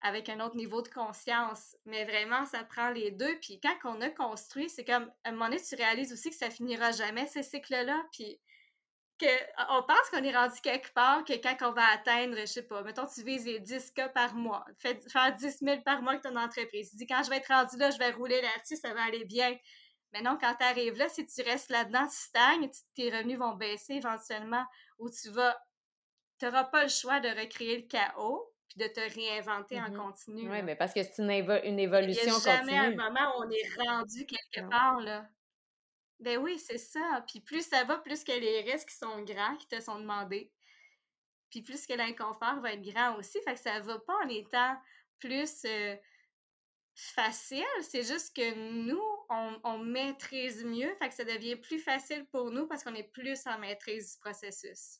avec 0.00 0.28
un 0.28 0.40
autre 0.40 0.56
niveau 0.56 0.80
de 0.80 0.88
conscience. 0.88 1.76
Mais 1.84 2.04
vraiment, 2.04 2.46
ça 2.46 2.64
prend 2.64 2.90
les 2.90 3.10
deux. 3.10 3.38
Puis 3.40 3.60
quand 3.60 3.76
on 3.84 4.00
a 4.00 4.08
construit, 4.08 4.70
c'est 4.70 4.84
comme, 4.84 5.10
à 5.24 5.28
un 5.28 5.32
moment 5.32 5.46
donné, 5.46 5.60
tu 5.60 5.74
réalises 5.74 6.12
aussi 6.12 6.30
que 6.30 6.36
ça 6.36 6.50
finira 6.50 6.92
jamais, 6.92 7.26
ces 7.26 7.42
cycles-là, 7.42 8.02
puis 8.12 8.40
on 9.70 9.82
pense 9.82 10.10
qu'on 10.10 10.22
est 10.22 10.34
rendu 10.34 10.60
quelque 10.60 10.92
part, 10.92 11.24
que 11.24 11.32
quand 11.34 11.56
on 11.68 11.72
va 11.72 11.86
atteindre, 11.92 12.36
je 12.40 12.46
sais 12.46 12.62
pas, 12.62 12.82
mettons, 12.82 13.06
tu 13.06 13.22
vises 13.22 13.46
les 13.46 13.60
10 13.60 13.90
cas 13.92 14.08
par 14.08 14.34
mois, 14.34 14.64
faire 14.78 15.34
10 15.34 15.58
000 15.60 15.80
par 15.82 16.02
mois 16.02 16.12
avec 16.12 16.22
ton 16.22 16.36
entreprise. 16.36 16.90
Tu 16.90 16.96
dis, 16.96 17.06
quand 17.06 17.22
je 17.24 17.30
vais 17.30 17.36
être 17.36 17.48
rendu 17.48 17.76
là, 17.76 17.90
je 17.90 17.98
vais 17.98 18.10
rouler 18.10 18.40
là-dessus, 18.40 18.76
ça 18.76 18.94
va 18.94 19.02
aller 19.04 19.24
bien. 19.24 19.56
Mais 20.12 20.22
non, 20.22 20.38
quand 20.40 20.54
tu 20.58 20.64
arrives 20.64 20.96
là, 20.96 21.08
si 21.08 21.26
tu 21.26 21.42
restes 21.42 21.70
là-dedans, 21.70 22.06
tu 22.06 22.16
stagnes, 22.16 22.70
tes 22.94 23.10
revenus 23.10 23.38
vont 23.38 23.54
baisser 23.54 23.94
éventuellement, 23.94 24.64
ou 24.98 25.10
tu 25.10 25.30
vas, 25.30 25.56
tu 26.38 26.46
n'auras 26.46 26.64
pas 26.64 26.84
le 26.84 26.88
choix 26.88 27.20
de 27.20 27.28
recréer 27.28 27.78
le 27.78 27.86
chaos, 27.86 28.52
puis 28.68 28.78
de 28.78 28.86
te 28.86 29.00
réinventer 29.00 29.80
en 29.80 29.88
mm-hmm. 29.88 29.96
continu. 29.96 30.50
Oui, 30.50 30.62
mais 30.62 30.76
parce 30.76 30.92
que 30.94 31.02
c'est 31.02 31.18
une, 31.18 31.30
une, 31.30 31.78
évolution 31.78 32.32
continue. 32.32 32.54
Il 32.60 32.66
n'y 32.66 32.78
a 32.78 32.82
jamais 32.82 32.94
un 32.94 33.10
moment 33.10 33.38
où 33.38 33.44
on 33.44 33.50
est 33.50 33.86
rendu 33.86 34.26
quelque 34.26 34.68
part, 34.68 35.00
là. 35.00 35.26
Ben 36.20 36.38
oui, 36.38 36.58
c'est 36.58 36.78
ça. 36.78 37.24
Puis 37.28 37.40
plus 37.40 37.62
ça 37.62 37.84
va, 37.84 37.98
plus 37.98 38.24
que 38.24 38.32
les 38.32 38.60
risques 38.62 38.90
sont 38.90 39.22
grands 39.22 39.56
qui 39.56 39.68
te 39.68 39.80
sont 39.80 39.98
demandés. 40.00 40.52
Puis 41.50 41.62
plus 41.62 41.86
que 41.86 41.94
l'inconfort 41.94 42.60
va 42.60 42.72
être 42.72 42.82
grand 42.82 43.16
aussi. 43.16 43.40
Fait 43.42 43.54
que 43.54 43.60
ça 43.60 43.80
va 43.80 43.98
pas 44.00 44.16
en 44.24 44.28
étant 44.28 44.76
plus 45.18 45.64
euh, 45.64 45.96
facile. 46.94 47.64
C'est 47.82 48.02
juste 48.02 48.34
que 48.34 48.54
nous, 48.84 49.02
on, 49.28 49.78
maîtrise 49.78 50.64
mieux. 50.64 50.94
Fait 50.96 51.08
que 51.08 51.14
ça 51.14 51.24
devient 51.24 51.56
plus 51.56 51.78
facile 51.78 52.26
pour 52.26 52.50
nous 52.50 52.66
parce 52.66 52.82
qu'on 52.82 52.94
est 52.94 53.10
plus 53.12 53.46
en 53.46 53.58
maîtrise 53.58 54.14
du 54.14 54.20
processus. 54.20 54.98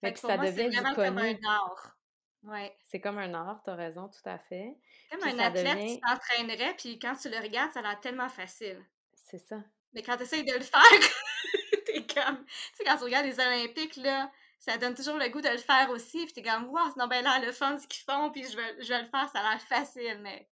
Fait, 0.00 0.12
que, 0.12 0.18
ça 0.18 0.36
devient 0.36 0.68
vraiment 0.68 0.94
comme 0.94 1.18
un 1.18 1.36
art. 1.44 1.96
Ouais. 2.44 2.76
C'est 2.84 3.00
comme 3.00 3.18
un 3.18 3.34
art, 3.34 3.62
t'as 3.64 3.74
raison, 3.74 4.08
tout 4.08 4.28
à 4.28 4.38
fait. 4.38 4.76
Comme 5.10 5.24
un 5.24 5.38
athlète 5.40 5.78
qui 5.78 6.00
s'entraînerait, 6.06 6.74
puis 6.76 6.98
quand 6.98 7.16
tu 7.16 7.28
le 7.28 7.38
regardes, 7.38 7.72
ça 7.72 7.80
a 7.80 7.82
l'air 7.82 8.00
tellement 8.00 8.28
facile. 8.28 8.84
C'est 9.14 9.38
ça. 9.38 9.62
Mais 9.92 10.02
quand 10.02 10.16
tu 10.16 10.24
essayes 10.24 10.44
de 10.44 10.52
le 10.52 10.60
faire, 10.60 10.82
t'es 11.86 12.06
comme. 12.06 12.44
Tu 12.44 12.76
sais, 12.76 12.84
quand 12.84 12.96
tu 12.96 13.04
regardes 13.04 13.26
les 13.26 13.40
Olympiques, 13.40 13.96
là, 13.96 14.30
ça 14.58 14.76
donne 14.76 14.94
toujours 14.94 15.16
le 15.16 15.28
goût 15.28 15.40
de 15.40 15.48
le 15.48 15.58
faire 15.58 15.88
aussi. 15.90 16.24
Puis 16.24 16.34
t'es 16.34 16.42
comme, 16.42 16.68
wow, 16.68 16.80
c'est 16.88 17.00
non, 17.00 17.06
ben 17.06 17.22
là, 17.22 17.40
le 17.44 17.52
fun, 17.52 17.78
ce 17.78 17.86
qu'ils 17.86 18.04
font, 18.04 18.30
puis 18.30 18.44
je 18.44 18.56
vais, 18.56 18.82
je 18.82 18.88
vais 18.88 19.02
le 19.02 19.08
faire, 19.08 19.28
ça 19.32 19.40
a 19.40 19.50
l'air 19.50 19.62
facile, 19.62 20.18
mais 20.20 20.48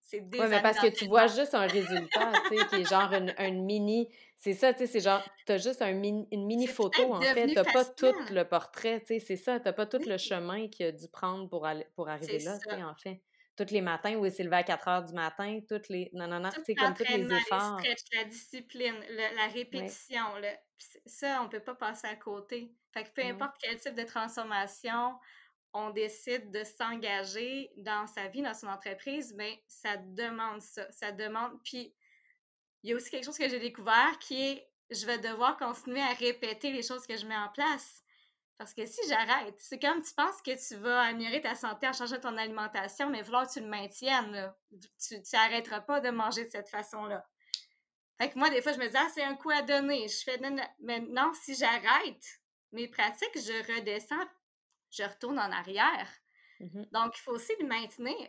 c'est 0.00 0.20
Oui, 0.20 0.40
mais 0.48 0.60
parce 0.60 0.78
que 0.78 0.88
tu 0.88 1.06
vois 1.06 1.28
juste 1.28 1.54
un 1.54 1.66
résultat, 1.66 2.32
tu 2.48 2.58
sais, 2.58 2.66
qui 2.66 2.74
est 2.76 2.88
genre 2.88 3.12
une, 3.12 3.64
mini. 3.64 4.08
C'est 4.36 4.54
ça, 4.54 4.72
tu 4.72 4.80
sais, 4.80 4.86
c'est 4.86 5.00
genre, 5.00 5.22
t'as 5.46 5.58
juste 5.58 5.80
un 5.80 5.90
une 5.90 6.26
mini 6.32 6.66
photo, 6.66 7.14
en 7.14 7.20
fait. 7.20 7.54
T'as 7.54 7.64
pas 7.64 7.84
tout 7.84 8.12
le 8.30 8.42
portrait, 8.42 9.00
tu 9.00 9.06
sais, 9.06 9.20
c'est 9.20 9.36
ça. 9.36 9.60
T'as 9.60 9.72
pas 9.72 9.86
tout 9.86 10.02
le 10.04 10.18
chemin 10.18 10.68
qu'il 10.68 10.86
a 10.86 10.92
dû 10.92 11.06
prendre 11.08 11.48
pour, 11.48 11.66
aller, 11.66 11.86
pour 11.94 12.08
arriver 12.08 12.40
là, 12.40 12.58
tu 12.58 12.68
sais, 12.68 12.82
en 12.82 12.94
fait 12.94 13.22
tous 13.56 13.70
les 13.70 13.80
matins 13.80 14.14
où 14.16 14.24
il 14.24 14.32
s'est 14.32 14.44
levé 14.44 14.56
à 14.56 14.62
4 14.62 14.88
heures 14.88 15.04
du 15.04 15.12
matin, 15.12 15.60
toutes 15.68 15.88
les. 15.88 16.10
Non, 16.14 16.26
non, 16.26 16.40
non, 16.40 16.50
c'est 16.64 16.74
comme 16.74 16.94
tous 16.94 17.04
les 17.04 17.32
efforts. 17.32 17.80
la 18.12 18.24
discipline, 18.24 18.94
la 19.10 19.46
répétition, 19.48 20.24
ça, 21.06 21.40
on 21.40 21.44
ne 21.44 21.48
peut 21.48 21.60
pas 21.60 21.74
passer 21.74 22.06
à 22.06 22.16
côté. 22.16 22.74
Fait 22.92 23.04
que 23.04 23.10
peu 23.10 23.22
importe 23.22 23.56
quel 23.60 23.78
type 23.78 23.94
de 23.94 24.04
transformation 24.04 25.14
on 25.74 25.90
décide 25.90 26.50
de 26.50 26.64
s'engager 26.64 27.70
dans 27.78 28.06
sa 28.06 28.28
vie, 28.28 28.42
dans 28.42 28.52
son 28.52 28.66
entreprise, 28.66 29.34
bien, 29.34 29.54
ça 29.66 29.96
demande 29.96 30.60
ça. 30.60 30.90
Ça 30.90 31.12
demande. 31.12 31.52
Puis, 31.64 31.94
il 32.82 32.90
y 32.90 32.92
a 32.92 32.96
aussi 32.96 33.10
quelque 33.10 33.24
chose 33.24 33.38
que 33.38 33.48
j'ai 33.48 33.60
découvert 33.60 34.18
qui 34.18 34.42
est 34.42 34.68
je 34.90 35.06
vais 35.06 35.18
devoir 35.18 35.56
continuer 35.56 36.02
à 36.02 36.12
répéter 36.12 36.70
les 36.70 36.82
choses 36.82 37.06
que 37.06 37.16
je 37.16 37.26
mets 37.26 37.36
en 37.36 37.48
place. 37.48 38.01
Parce 38.62 38.74
que 38.74 38.86
si 38.86 39.00
j'arrête, 39.08 39.56
c'est 39.58 39.80
comme 39.80 40.00
tu 40.02 40.14
penses 40.14 40.40
que 40.40 40.68
tu 40.68 40.76
vas 40.76 41.00
améliorer 41.00 41.40
ta 41.40 41.56
santé 41.56 41.88
en 41.88 41.92
changeant 41.92 42.20
ton 42.20 42.36
alimentation, 42.36 43.10
mais 43.10 43.20
vouloir 43.20 43.48
que 43.48 43.54
tu 43.54 43.58
le 43.58 43.66
maintiennes, 43.66 44.54
tu 45.04 45.16
n'arrêteras 45.32 45.80
pas 45.80 45.98
de 45.98 46.10
manger 46.10 46.44
de 46.44 46.48
cette 46.48 46.68
façon-là. 46.68 47.28
Fait 48.20 48.30
que 48.30 48.38
moi, 48.38 48.50
des 48.50 48.62
fois, 48.62 48.72
je 48.72 48.78
me 48.78 48.86
dis, 48.86 48.96
ah, 48.96 49.08
c'est 49.12 49.24
un 49.24 49.34
coup 49.34 49.50
à 49.50 49.62
donner. 49.62 50.06
Je 50.06 50.22
fais, 50.22 50.40
mais 50.78 51.00
non, 51.00 51.32
si 51.34 51.56
j'arrête 51.56 52.40
mes 52.70 52.86
pratiques, 52.86 53.34
je 53.34 53.74
redescends, 53.74 54.28
je 54.92 55.02
retourne 55.02 55.40
en 55.40 55.50
arrière. 55.50 56.08
Mmh 56.60 56.84
Donc, 56.92 57.18
il 57.18 57.20
faut 57.20 57.32
aussi 57.32 57.52
le 57.58 57.66
maintenir. 57.66 58.28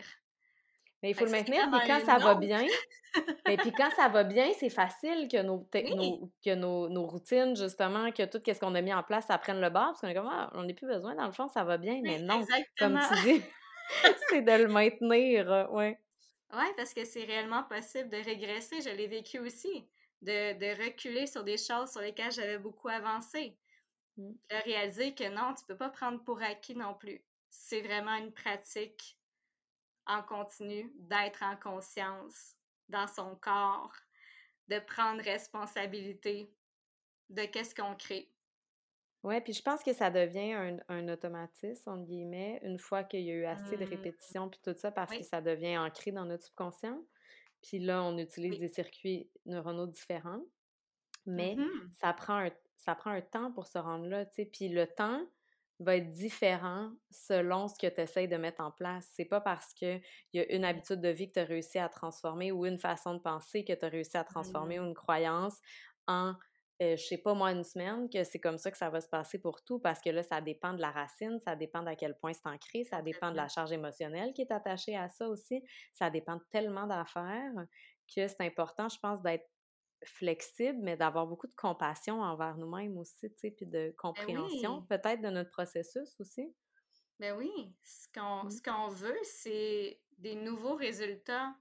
Mais 1.03 1.09
il 1.09 1.15
faut 1.15 1.25
le 1.25 1.31
maintenir, 1.31 1.69
puis 1.69 1.81
quand 1.85 1.99
ça 2.05 2.17
va 2.17 2.35
bien, 2.35 2.65
et 3.49 3.57
puis 3.57 3.73
quand 3.73 3.89
ça 3.97 4.07
va 4.07 4.23
bien, 4.23 4.53
c'est 4.57 4.69
facile 4.69 5.27
que 5.27 5.41
nos, 5.41 5.67
que 5.69 6.55
nos, 6.55 7.05
routines, 7.05 7.57
justement, 7.57 8.09
que 8.13 8.23
tout 8.23 8.41
ce 8.45 8.57
qu'on 8.57 8.73
a 8.73 8.81
mis 8.81 8.93
en 8.93 9.03
place, 9.03 9.25
ça 9.27 9.37
prenne 9.37 9.59
le 9.59 9.69
bord, 9.69 9.87
parce 9.87 9.99
qu'on 9.99 10.07
est 10.07 10.15
comme, 10.15 10.29
ah, 10.31 10.49
on 10.53 10.63
n'a 10.63 10.73
plus 10.73 10.87
besoin, 10.87 11.13
dans 11.15 11.25
le 11.25 11.33
fond, 11.33 11.49
ça 11.49 11.65
va 11.65 11.77
bien, 11.77 11.99
mais 12.01 12.19
non, 12.19 12.41
comme 12.79 12.97
tu 13.09 13.33
dis, 13.33 13.41
c'est 14.29 14.43
de 14.43 14.63
le 14.63 14.69
maintenir, 14.69 15.51
euh, 15.51 15.67
ouais. 15.71 15.99
Oui, 16.53 16.65
parce 16.77 16.93
que 16.93 17.03
c'est 17.03 17.25
réellement 17.25 17.63
possible 17.63 18.09
de 18.09 18.23
régresser, 18.23 18.79
je 18.79 18.95
l'ai 18.95 19.07
vécu 19.07 19.39
aussi, 19.39 19.85
de, 20.21 20.57
de, 20.57 20.85
reculer 20.85 21.27
sur 21.27 21.43
des 21.43 21.57
choses 21.57 21.91
sur 21.91 21.99
lesquelles 21.99 22.31
j'avais 22.31 22.59
beaucoup 22.59 22.87
avancé. 22.87 23.57
Mmh. 24.15 24.31
De 24.51 24.63
réaliser 24.63 25.13
que 25.13 25.27
non, 25.27 25.53
tu 25.53 25.65
peux 25.65 25.75
pas 25.75 25.89
prendre 25.89 26.23
pour 26.23 26.41
acquis 26.41 26.77
non 26.77 26.93
plus. 26.93 27.21
C'est 27.49 27.81
vraiment 27.81 28.15
une 28.15 28.31
pratique 28.31 29.17
en 30.07 30.21
continu, 30.23 30.91
d'être 30.95 31.43
en 31.43 31.55
conscience 31.57 32.55
dans 32.89 33.07
son 33.07 33.35
corps, 33.35 33.93
de 34.67 34.79
prendre 34.79 35.21
responsabilité 35.23 36.53
de 37.29 37.43
qu'est-ce 37.45 37.73
qu'on 37.73 37.95
crée. 37.95 38.29
Oui, 39.23 39.39
puis 39.39 39.53
je 39.53 39.61
pense 39.61 39.83
que 39.83 39.93
ça 39.93 40.11
devient 40.11 40.51
un, 40.51 40.77
un, 40.89 41.07
automatisme, 41.07 41.89
entre 41.89 42.03
guillemets, 42.03 42.59
une 42.61 42.77
fois 42.77 43.05
qu'il 43.05 43.21
y 43.21 43.31
a 43.31 43.35
eu 43.35 43.45
assez 43.45 43.77
de 43.77 43.85
mmh. 43.85 43.89
répétitions, 43.89 44.49
puis 44.49 44.59
tout 44.61 44.75
ça, 44.75 44.91
parce 44.91 45.15
que 45.15 45.23
ça 45.23 45.39
devient 45.39 45.77
ancré 45.77 46.11
dans 46.11 46.25
notre 46.25 46.43
subconscient. 46.43 47.01
Puis 47.61 47.79
là, 47.79 48.03
on 48.03 48.17
utilise 48.17 48.59
des 48.59 48.67
circuits 48.67 49.29
neuronaux 49.45 49.87
différents. 49.87 50.41
Mais 51.25 51.55
mmh 51.55 51.91
ça, 51.93 52.11
prend 52.11 52.35
un, 52.35 52.51
ça 52.75 52.95
prend 52.95 53.11
un 53.11 53.21
temps 53.21 53.51
pour 53.53 53.67
se 53.67 53.77
rendre 53.77 54.07
là, 54.07 54.25
tu 54.25 54.35
sais. 54.35 54.45
Puis 54.45 54.67
le 54.67 54.87
temps, 54.87 55.25
va 55.79 55.97
être 55.97 56.09
différent 56.09 56.91
selon 57.11 57.67
ce 57.67 57.75
que 57.79 57.87
tu 57.87 58.01
essaies 58.01 58.27
de 58.27 58.37
mettre 58.37 58.61
en 58.61 58.71
place. 58.71 59.09
C'est 59.13 59.25
pas 59.25 59.41
parce 59.41 59.73
qu'il 59.73 60.01
y 60.33 60.39
a 60.39 60.51
une 60.53 60.65
habitude 60.65 61.01
de 61.01 61.09
vie 61.09 61.27
que 61.27 61.33
tu 61.33 61.39
as 61.39 61.45
réussi 61.45 61.79
à 61.79 61.89
transformer 61.89 62.51
ou 62.51 62.65
une 62.65 62.77
façon 62.77 63.15
de 63.15 63.19
penser 63.19 63.65
que 63.65 63.73
tu 63.73 63.85
as 63.85 63.89
réussi 63.89 64.17
à 64.17 64.23
transformer 64.23 64.79
ou 64.79 64.83
mmh. 64.83 64.87
une 64.87 64.93
croyance 64.93 65.59
en, 66.07 66.33
euh, 66.81 66.95
je 66.97 67.03
sais 67.03 67.17
pas 67.17 67.33
moi, 67.33 67.51
une 67.51 67.63
semaine, 67.63 68.09
que 68.09 68.23
c'est 68.23 68.39
comme 68.39 68.57
ça 68.57 68.71
que 68.71 68.77
ça 68.77 68.89
va 68.89 68.99
se 69.01 69.07
passer 69.07 69.39
pour 69.39 69.63
tout 69.63 69.79
parce 69.79 70.01
que 70.01 70.09
là, 70.09 70.23
ça 70.23 70.41
dépend 70.41 70.73
de 70.73 70.81
la 70.81 70.91
racine, 70.91 71.39
ça 71.39 71.55
dépend 71.55 71.81
d'à 71.83 71.95
quel 71.95 72.15
point 72.17 72.33
c'est 72.33 72.47
ancré, 72.47 72.83
ça 72.83 73.01
dépend 73.01 73.31
de 73.31 73.37
la 73.37 73.47
charge 73.47 73.71
émotionnelle 73.71 74.33
qui 74.33 74.41
est 74.41 74.51
attachée 74.51 74.95
à 74.95 75.09
ça 75.09 75.27
aussi, 75.27 75.63
ça 75.93 76.09
dépend 76.09 76.35
de 76.35 76.43
tellement 76.51 76.87
d'affaires 76.87 77.53
que 78.13 78.27
c'est 78.27 78.41
important, 78.41 78.89
je 78.89 78.99
pense, 78.99 79.21
d'être 79.21 79.47
flexible, 80.05 80.79
mais 80.81 80.97
d'avoir 80.97 81.27
beaucoup 81.27 81.47
de 81.47 81.55
compassion 81.55 82.21
envers 82.21 82.57
nous-mêmes 82.57 82.97
aussi, 82.97 83.31
tu 83.33 83.39
sais, 83.39 83.51
puis 83.51 83.65
de 83.65 83.71
ben 83.71 83.95
compréhension 83.95 84.83
peut-être 84.83 85.21
de 85.21 85.29
notre 85.29 85.51
processus 85.51 86.19
aussi. 86.19 86.53
Ben 87.19 87.37
oui, 87.37 87.51
ce 87.83 88.07
qu'on 88.13 88.45
mmh. 88.45 88.61
qu'on 88.65 88.87
veut, 88.89 89.19
c'est 89.23 90.01
des 90.17 90.35
nouveaux 90.35 90.75
résultats, 90.75 91.55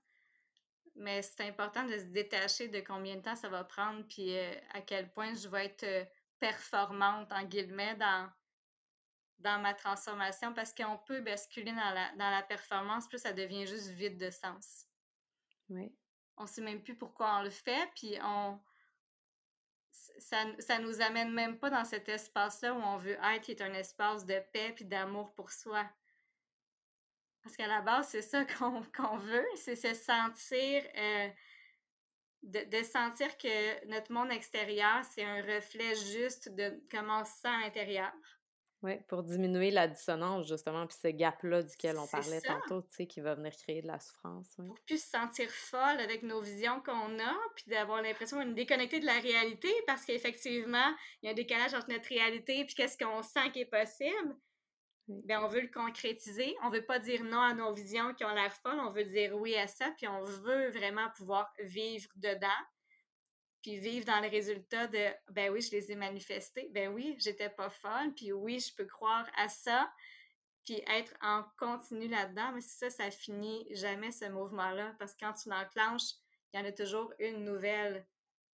mais 0.95 1.23
c'est 1.23 1.43
important 1.43 1.85
de 1.87 1.99
se 1.99 2.05
détacher 2.05 2.69
de 2.69 2.81
combien 2.81 3.17
de 3.17 3.23
temps 3.23 3.37
ça 3.37 3.49
va 3.49 3.65
prendre, 3.65 4.07
puis 4.09 4.37
euh, 4.37 4.55
à 4.73 4.81
quel 4.81 5.13
point 5.13 5.35
je 5.35 5.49
vais 5.49 5.67
être 5.67 5.85
euh, 5.85 6.05
performante, 6.39 7.31
en 7.33 7.45
guillemets, 7.45 7.97
dans, 7.97 8.29
dans 9.39 9.61
ma 9.61 9.75
transformation, 9.75 10.53
parce 10.55 10.75
qu'on 10.75 10.99
peut 10.99 11.21
basculer 11.21 11.73
dans 11.73 11.95
la, 11.95 12.11
dans 12.17 12.31
la 12.31 12.43
performance, 12.43 13.09
plus 13.09 13.19
ça 13.19 13.33
devient 13.33 13.67
juste 13.67 13.89
vide 13.89 14.19
de 14.19 14.31
sens. 14.31 14.87
Oui 15.69 15.95
on 16.37 16.47
sait 16.47 16.63
même 16.63 16.83
plus 16.83 16.97
pourquoi 16.97 17.39
on 17.39 17.43
le 17.43 17.51
fait, 17.51 17.89
puis 17.95 18.17
on 18.23 18.59
ça, 20.19 20.45
ça 20.59 20.79
nous 20.79 21.01
amène 21.01 21.33
même 21.33 21.59
pas 21.59 21.71
dans 21.71 21.85
cet 21.85 22.09
espace-là 22.09 22.75
où 22.75 22.81
on 22.81 22.97
veut 22.99 23.19
être, 23.35 23.43
qui 23.43 23.53
est 23.53 23.63
un 23.63 23.75
espace 23.75 24.25
de 24.25 24.41
paix 24.53 24.73
puis 24.75 24.85
d'amour 24.85 25.33
pour 25.35 25.51
soi. 25.51 25.85
Parce 27.43 27.57
qu'à 27.57 27.67
la 27.67 27.81
base, 27.81 28.09
c'est 28.09 28.23
ça 28.23 28.45
qu'on 28.59 29.17
veut, 29.17 29.47
c'est 29.57 29.77
se 29.77 29.95
sentir 29.95 30.83
euh, 30.97 31.29
de, 32.43 32.83
sentir 32.83 33.37
que 33.37 33.87
notre 33.87 34.13
monde 34.13 34.33
extérieur, 34.33 35.05
c'est 35.05 35.25
un 35.25 35.43
reflet 35.43 35.95
juste 35.95 36.49
de 36.49 36.83
comment 36.91 37.21
on 37.21 37.25
se 37.25 37.33
sent 37.33 37.99
à. 37.99 38.13
Oui, 38.83 38.99
pour 39.07 39.23
diminuer 39.23 39.71
la 39.71 39.87
dissonance, 39.87 40.49
justement, 40.49 40.87
puis 40.89 40.97
ce 41.01 41.09
gap-là 41.09 41.63
duquel 41.63 41.97
on 41.99 42.07
parlait 42.09 42.41
tantôt, 42.41 42.83
tu 42.83 42.95
sais, 42.95 43.07
qui 43.07 43.21
va 43.21 43.37
venir 43.37 43.53
créer 43.57 43.81
de 43.81 43.87
la 43.87 44.01
souffrance. 44.01 44.57
Pour 44.57 44.81
plus 44.87 45.01
se 45.01 45.09
sentir 45.09 45.49
folle 45.51 46.01
avec 46.01 46.25
nos 46.25 46.41
visions 46.41 46.81
qu'on 46.81 47.19
a, 47.21 47.35
puis 47.55 47.67
d'avoir 47.69 48.03
l'impression 48.03 48.39
d'être 48.39 48.55
déconnecté 48.55 48.99
de 48.99 49.07
la 49.07 49.21
réalité, 49.21 49.73
parce 49.87 50.05
qu'effectivement, 50.05 50.93
il 51.23 51.27
y 51.27 51.29
a 51.29 51.31
un 51.33 51.35
décalage 51.35 51.75
entre 51.75 51.91
notre 51.91 52.09
réalité 52.09 52.61
et 52.61 52.67
qu'est-ce 52.67 52.99
qu'on 52.99 53.23
sent 53.23 53.53
qui 53.53 53.61
est 53.61 53.67
possible. 53.67 54.37
Bien, 55.07 55.45
on 55.45 55.49
veut 55.49 55.61
le 55.61 55.69
concrétiser. 55.69 56.57
On 56.63 56.71
veut 56.71 56.85
pas 56.85 56.99
dire 56.99 57.23
non 57.23 57.41
à 57.41 57.55
nos 57.55 57.73
visions 57.73 58.15
qui 58.15 58.25
ont 58.25 58.35
l'air 58.35 58.53
folles, 58.53 58.81
on 58.81 58.91
veut 58.91 59.05
dire 59.05 59.37
oui 59.37 59.55
à 59.57 59.69
ça, 59.69 59.93
puis 59.97 60.09
on 60.09 60.25
veut 60.25 60.71
vraiment 60.71 61.09
pouvoir 61.17 61.53
vivre 61.61 62.09
dedans 62.17 62.49
puis 63.63 63.79
vivre 63.79 64.05
dans 64.05 64.21
le 64.21 64.29
résultat 64.29 64.89
de 64.89 65.11
ben 65.31 65.51
oui, 65.53 65.61
je 65.61 65.71
les 65.71 65.93
ai 65.93 65.95
manifestés, 65.95 66.69
ben 66.73 66.93
oui, 66.93 67.17
j'étais 67.19 67.49
pas 67.49 67.71
folle, 67.71 68.13
puis 68.15 68.33
oui, 68.33 68.59
je 68.59 68.75
peux 68.75 68.87
croire 68.87 69.27
à 69.37 69.49
ça, 69.49 69.91
puis 70.65 70.83
être 70.89 71.15
en 71.23 71.45
continu 71.59 72.09
là-dedans, 72.09 72.53
mais 72.53 72.61
ça, 72.61 72.91
ça 72.91 73.11
finit 73.11 73.67
jamais 73.71 74.11
ce 74.11 74.27
mouvement-là, 74.27 74.95
parce 74.99 75.15
que 75.15 75.21
quand 75.21 75.33
tu 75.33 75.49
l'enclenches, 75.49 76.15
il 76.53 76.61
y 76.61 76.63
en 76.63 76.67
a 76.67 76.73
toujours 76.73 77.13
une 77.19 77.45
nouvelle 77.45 78.07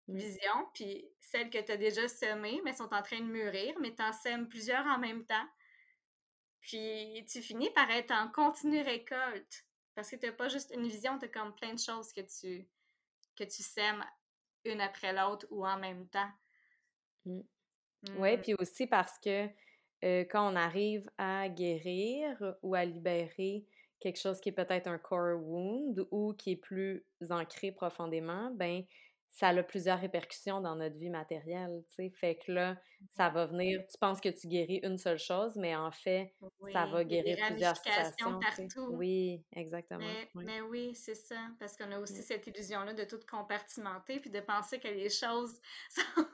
mmh. 0.07 0.17
vision, 0.17 0.69
puis 0.73 1.09
celles 1.19 1.49
que 1.49 1.57
tu 1.59 1.71
as 1.71 1.77
déjà 1.77 2.07
semées, 2.07 2.61
mais 2.63 2.73
sont 2.73 2.93
en 2.93 3.01
train 3.01 3.19
de 3.19 3.25
mûrir, 3.25 3.75
mais 3.79 3.95
tu 3.95 4.03
en 4.03 4.13
sèmes 4.13 4.47
plusieurs 4.47 4.85
en 4.85 4.99
même 4.99 5.25
temps. 5.25 5.47
Puis 6.61 7.25
tu 7.29 7.41
finis 7.41 7.69
par 7.71 7.89
être 7.91 8.11
en 8.11 8.29
continu 8.29 8.81
récolte, 8.81 9.65
parce 9.95 10.09
que 10.09 10.17
tu 10.17 10.25
n'as 10.25 10.33
pas 10.33 10.49
juste 10.49 10.71
une 10.75 10.87
vision, 10.87 11.17
tu 11.17 11.25
as 11.25 11.29
comme 11.29 11.55
plein 11.55 11.73
de 11.73 11.79
choses 11.79 12.11
que 12.11 12.21
tu, 12.21 12.67
que 13.37 13.45
tu 13.45 13.63
sèmes 13.63 14.03
une 14.67 14.81
après 14.81 15.13
l'autre 15.13 15.47
ou 15.49 15.65
en 15.65 15.77
même 15.77 16.07
temps. 16.07 16.29
Mmh. 17.25 17.41
Oui, 18.19 18.37
mmh. 18.37 18.41
puis 18.41 18.53
aussi 18.59 18.87
parce 18.87 19.17
que 19.19 19.47
quand 20.01 20.51
on 20.51 20.55
arrive 20.55 21.09
à 21.17 21.49
guérir 21.49 22.55
ou 22.61 22.75
à 22.75 22.85
libérer 22.85 23.65
quelque 23.99 24.19
chose 24.19 24.39
qui 24.39 24.49
est 24.49 24.53
peut-être 24.53 24.87
un 24.87 24.99
core 24.99 25.41
wound 25.41 26.07
ou 26.11 26.33
qui 26.33 26.51
est 26.51 26.55
plus 26.55 27.03
ancré 27.29 27.71
profondément, 27.71 28.51
ben 28.51 28.83
ça 29.37 29.49
a 29.49 29.63
plusieurs 29.63 29.99
répercussions 29.99 30.61
dans 30.61 30.75
notre 30.75 30.97
vie 30.97 31.11
matérielle, 31.11 31.83
tu 31.89 31.93
sais. 31.93 32.09
Fait 32.09 32.39
que 32.43 32.51
là, 32.51 32.75
ça 33.11 33.29
va 33.29 33.45
venir, 33.45 33.85
tu 33.87 33.95
penses 33.99 34.19
que 34.19 34.29
tu 34.29 34.47
guéris 34.47 34.79
une 34.81 34.97
seule 34.97 35.19
chose, 35.19 35.55
mais 35.57 35.75
en 35.75 35.91
fait, 35.91 36.33
ça 36.73 36.87
va 36.87 37.03
guérir 37.03 37.37
plusieurs 37.45 37.75
situations. 37.75 38.39
Partout. 38.39 38.87
Oui, 38.93 39.43
exactement. 39.51 40.07
Mais 40.33 40.61
oui, 40.61 40.95
c'est 40.95 41.13
ça. 41.13 41.35
Parce 41.59 41.77
qu'on 41.77 41.91
a 41.91 41.99
aussi 41.99 42.23
cette 42.23 42.47
illusion-là 42.47 42.95
de 42.95 43.03
tout 43.03 43.19
compartimenter 43.29 44.19
puis 44.19 44.31
de 44.31 44.39
penser 44.39 44.79
que 44.79 44.87
les 44.87 45.11
choses 45.11 45.61
sont, 45.89 46.25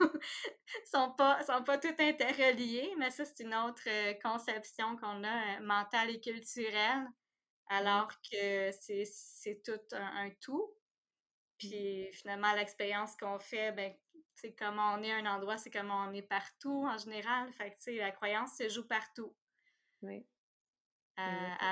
sont, 0.86 1.10
pas, 1.10 1.42
sont 1.42 1.62
pas 1.62 1.76
toutes 1.76 2.00
interreliées. 2.00 2.94
Mais 2.98 3.10
ça, 3.10 3.26
c'est 3.26 3.44
une 3.44 3.54
autre 3.54 3.86
euh, 3.86 4.14
conception 4.22 4.96
qu'on 4.96 5.24
a, 5.24 5.58
euh, 5.58 5.60
mentale 5.60 6.08
et 6.08 6.20
culturelle, 6.20 7.06
alors 7.68 8.08
que 8.32 8.70
c'est 8.72 9.62
tout 9.62 9.94
un 9.94 10.30
tout. 10.40 10.74
Puis 11.68 12.12
finalement, 12.12 12.52
l'expérience 12.54 13.16
qu'on 13.16 13.38
fait, 13.38 13.72
ben, 13.72 13.92
c'est 14.34 14.54
comment 14.54 14.94
on 14.94 15.02
est 15.02 15.12
à 15.12 15.16
un 15.16 15.26
endroit, 15.26 15.56
c'est 15.56 15.70
comment 15.70 16.06
on 16.08 16.12
est 16.12 16.22
partout 16.22 16.86
en 16.86 16.98
général. 16.98 17.52
Fait 17.52 17.70
que, 17.70 17.76
tu 17.76 17.82
sais, 17.82 17.96
la 17.96 18.10
croyance 18.10 18.56
se 18.56 18.68
joue 18.68 18.86
partout. 18.86 19.34
Oui. 20.02 20.26
Euh, 21.18 21.22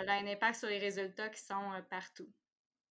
elle 0.01 0.09
a 0.09 0.15
un 0.15 0.27
impact 0.27 0.59
sur 0.59 0.69
les 0.69 0.79
résultats 0.79 1.29
qui 1.29 1.41
sont 1.41 1.73
euh, 1.73 1.83
partout. 1.83 2.33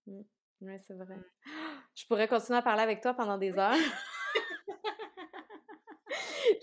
Mmh. 0.06 0.22
Oui, 0.62 0.80
c'est 0.86 0.94
vrai. 0.94 1.16
Mmh. 1.16 1.24
Je 1.96 2.06
pourrais 2.06 2.28
continuer 2.28 2.60
à 2.60 2.62
parler 2.62 2.84
avec 2.84 3.02
toi 3.02 3.14
pendant 3.14 3.38
des 3.38 3.58
heures. 3.58 3.74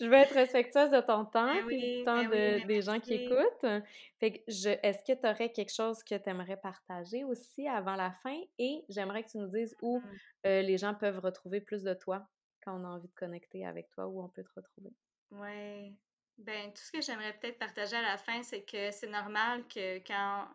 je 0.01 0.07
veux 0.07 0.15
être 0.15 0.35
respectueuse 0.35 0.91
de 0.91 1.01
ton 1.01 1.25
temps 1.25 1.53
et 1.53 1.63
ben 1.63 1.99
du 1.99 2.05
temps 2.05 2.25
ben 2.25 2.67
des 2.67 2.83
gens 2.83 3.01
qui 3.01 3.15
écoutent. 3.15 3.83
Fait 4.19 4.33
que 4.33 4.39
je, 4.49 4.71
est-ce 4.83 5.03
que 5.05 5.19
tu 5.19 5.27
aurais 5.29 5.51
quelque 5.51 5.73
chose 5.73 6.03
que 6.03 6.15
tu 6.15 6.29
aimerais 6.29 6.57
partager 6.57 7.25
aussi 7.25 7.69
avant 7.69 7.97
la 7.97 8.13
fin? 8.13 8.39
Et 8.59 8.85
j'aimerais 8.89 9.23
que 9.25 9.31
tu 9.31 9.39
nous 9.39 9.49
dises 9.49 9.77
où 9.83 9.99
mmh. 9.99 10.05
euh, 10.47 10.63
les 10.63 10.79
gens 10.79 10.95
peuvent 10.95 11.21
retrouver 11.21 11.61
plus 11.61 11.83
de 11.83 11.95
toi 11.95 12.27
quand 12.63 12.81
on 12.81 12.85
a 12.85 12.89
envie 12.89 13.09
de 13.09 13.15
connecter 13.15 13.67
avec 13.67 13.91
toi, 13.91 14.07
où 14.07 14.23
on 14.23 14.29
peut 14.29 14.45
te 14.45 14.53
retrouver. 14.55 14.93
Oui. 15.31 15.97
Ben, 16.39 16.73
tout 16.73 16.83
ce 16.83 16.93
que 16.93 17.01
j'aimerais 17.01 17.33
peut-être 17.33 17.59
partager 17.59 17.97
à 17.97 18.03
la 18.03 18.17
fin, 18.17 18.43
c'est 18.43 18.63
que 18.63 18.91
c'est 18.91 19.11
normal 19.11 19.67
que 19.67 19.99
quand 20.07 20.47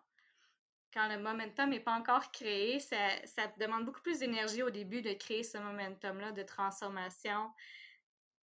quand 0.94 1.08
le 1.08 1.18
momentum 1.18 1.72
n'est 1.72 1.80
pas 1.80 1.94
encore 1.94 2.32
créé, 2.32 2.80
ça, 2.80 3.10
ça 3.26 3.52
demande 3.60 3.86
beaucoup 3.86 4.02
plus 4.02 4.20
d'énergie 4.20 4.62
au 4.62 4.70
début 4.70 5.02
de 5.02 5.14
créer 5.14 5.44
ce 5.44 5.58
momentum-là 5.58 6.32
de 6.32 6.44
transformation. 6.44 7.50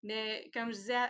Mais 0.04 0.50
comme 0.54 0.72
je 0.72 0.78
disais, 0.78 1.10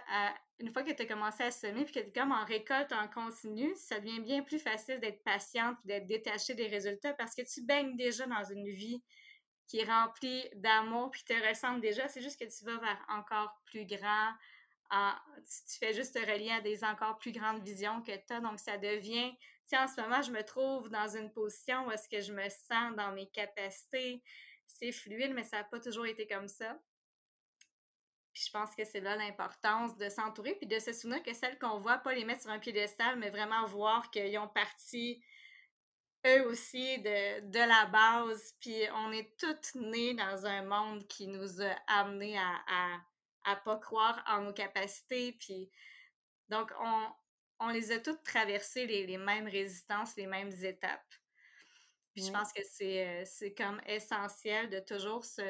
une 0.60 0.72
fois 0.72 0.84
que 0.84 0.92
tu 0.92 1.02
as 1.02 1.06
commencé 1.06 1.44
à 1.44 1.52
semer 1.52 1.84
puis 1.84 1.94
que 1.94 2.00
tu 2.00 2.08
es 2.08 2.12
comme 2.12 2.32
en 2.32 2.46
récolte 2.46 2.92
en 2.94 3.08
continu, 3.08 3.74
ça 3.76 4.00
devient 4.00 4.22
bien 4.22 4.44
plus 4.44 4.60
facile 4.60 5.00
d'être 5.00 5.24
patiente 5.24 5.78
et 5.84 5.88
d'être 5.88 6.08
détachée 6.08 6.56
des 6.56 6.68
résultats 6.68 7.14
parce 7.14 7.36
que 7.36 7.42
tu 7.42 7.64
baignes 7.64 7.96
déjà 7.96 8.26
dans 8.26 8.44
une 8.44 8.68
vie 8.68 9.04
qui 9.68 9.80
est 9.80 9.84
remplie 9.84 10.50
d'amour 10.56 11.12
puis 11.12 11.24
te 11.24 11.34
ressemble 11.48 11.82
déjà. 11.82 12.08
C'est 12.08 12.22
juste 12.22 12.40
que 12.40 12.46
tu 12.46 12.66
vas 12.66 12.78
vers 12.78 13.06
encore 13.10 13.62
plus 13.66 13.86
grand. 13.86 14.32
tu, 14.90 15.78
fais 15.80 15.94
juste 15.94 16.16
te 16.16 16.20
relier 16.20 16.52
à 16.52 16.62
des 16.62 16.84
encore 16.84 17.18
plus 17.18 17.34
grandes 17.34 17.62
visions 17.62 18.02
que 18.02 18.16
tu 18.16 18.34
as. 18.34 18.40
Donc, 18.40 18.60
ça 18.60 18.78
devient. 18.78 19.34
Tu 19.38 19.76
sais, 19.76 19.78
en 19.78 19.88
ce 19.88 20.00
moment, 20.00 20.22
je 20.22 20.32
me 20.32 20.44
trouve 20.44 20.90
dans 20.90 21.10
une 21.10 21.32
position 21.34 21.86
où 21.86 21.92
est-ce 21.92 22.08
que 22.08 22.22
je 22.22 22.32
me 22.32 22.48
sens 22.48 22.96
dans 22.96 23.12
mes 23.12 23.28
capacités. 23.28 24.24
C'est 24.66 24.94
fluide, 24.94 25.34
mais 25.34 25.44
ça 25.44 25.58
n'a 25.58 25.64
pas 25.66 25.80
toujours 25.80 26.06
été 26.06 26.26
comme 26.26 26.48
ça. 26.48 26.80
Je 28.46 28.52
pense 28.52 28.76
que 28.76 28.86
c'est 28.86 29.00
là 29.00 29.16
l'importance 29.16 29.98
de 29.98 30.10
s'entourer, 30.10 30.56
puis 30.56 30.68
de 30.68 30.80
se 30.80 30.94
souvenir 30.94 31.24
que 31.24 31.34
celles 31.34 31.58
qu'on 31.58 31.80
voit, 31.80 31.98
pas 31.98 32.14
les 32.14 32.26
mettre 32.26 32.42
sur 32.42 32.52
un 32.52 32.60
piédestal, 32.60 33.18
mais 33.18 33.30
vraiment 33.30 33.66
voir 33.66 34.12
qu'ils 34.12 34.38
ont 34.38 34.48
parti 34.48 35.24
eux 36.26 36.48
aussi 36.48 37.00
de, 37.00 37.50
de, 37.50 37.60
la 37.60 37.86
base. 37.86 38.54
Puis 38.60 38.78
on 38.94 39.12
est 39.12 39.38
toutes 39.38 39.76
nées 39.76 40.14
dans 40.14 40.46
un 40.46 40.64
monde 40.64 41.08
qui 41.08 41.28
nous 41.28 41.62
a 41.62 41.76
amenés 41.88 42.38
à, 42.38 42.62
à, 42.68 43.00
à 43.46 43.56
pas 43.56 43.78
croire 43.78 44.24
en 44.28 44.42
nos 44.42 44.54
capacités. 44.54 45.34
Puis 45.40 45.70
donc 46.50 46.72
on, 47.60 47.70
les 47.70 47.92
a 47.92 48.00
toutes 48.00 48.24
traversées 48.24 48.86
les 48.86 49.18
mêmes 49.18 49.48
résistances, 49.48 50.16
les 50.16 50.28
mêmes 50.28 50.52
étapes 50.64 51.16
je 52.26 52.32
pense 52.32 52.52
que 52.54 52.62
euh, 52.62 53.24
c'est 53.26 53.54
comme 53.54 53.80
essentiel 53.88 54.70
de 54.70 54.80
toujours 54.80 55.24
se, 55.24 55.42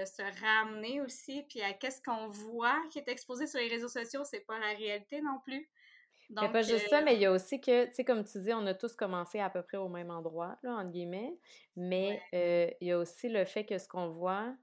ramener 0.41 1.01
aussi, 1.01 1.43
puis 1.49 1.61
à 1.61 1.73
qu'est-ce 1.73 2.01
qu'on 2.01 2.27
voit 2.27 2.77
qui 2.91 2.99
est 2.99 3.07
exposé 3.07 3.47
sur 3.47 3.59
les 3.59 3.67
réseaux 3.67 3.87
sociaux, 3.87 4.23
c'est 4.23 4.45
pas 4.45 4.59
la 4.59 4.73
réalité 4.73 5.21
non 5.21 5.39
plus. 5.43 5.69
Il 6.29 6.39
n'y 6.39 6.45
a 6.45 6.49
pas 6.49 6.61
juste 6.61 6.89
ça, 6.89 7.01
mais 7.01 7.15
il 7.15 7.21
y 7.21 7.25
a 7.25 7.31
aussi 7.31 7.61
que, 7.61 7.85
tu 7.85 7.93
sais, 7.93 8.03
comme 8.03 8.25
tu 8.25 8.39
dis, 8.39 8.51
on 8.53 8.65
a 8.65 8.73
tous 8.73 8.95
commencé 8.95 9.39
à 9.39 9.49
peu 9.49 9.61
près 9.63 9.77
au 9.77 9.87
même 9.87 10.11
endroit, 10.11 10.57
là, 10.61 10.73
entre 10.73 10.91
guillemets, 10.91 11.37
mais 11.77 12.21
euh, 12.33 12.69
il 12.81 12.89
y 12.89 12.91
a 12.91 12.99
aussi 12.99 13.29
le 13.29 13.45
fait 13.45 13.65
que 13.65 13.77
ce 13.77 13.87
qu'on 13.87 14.09
voit, 14.09 14.53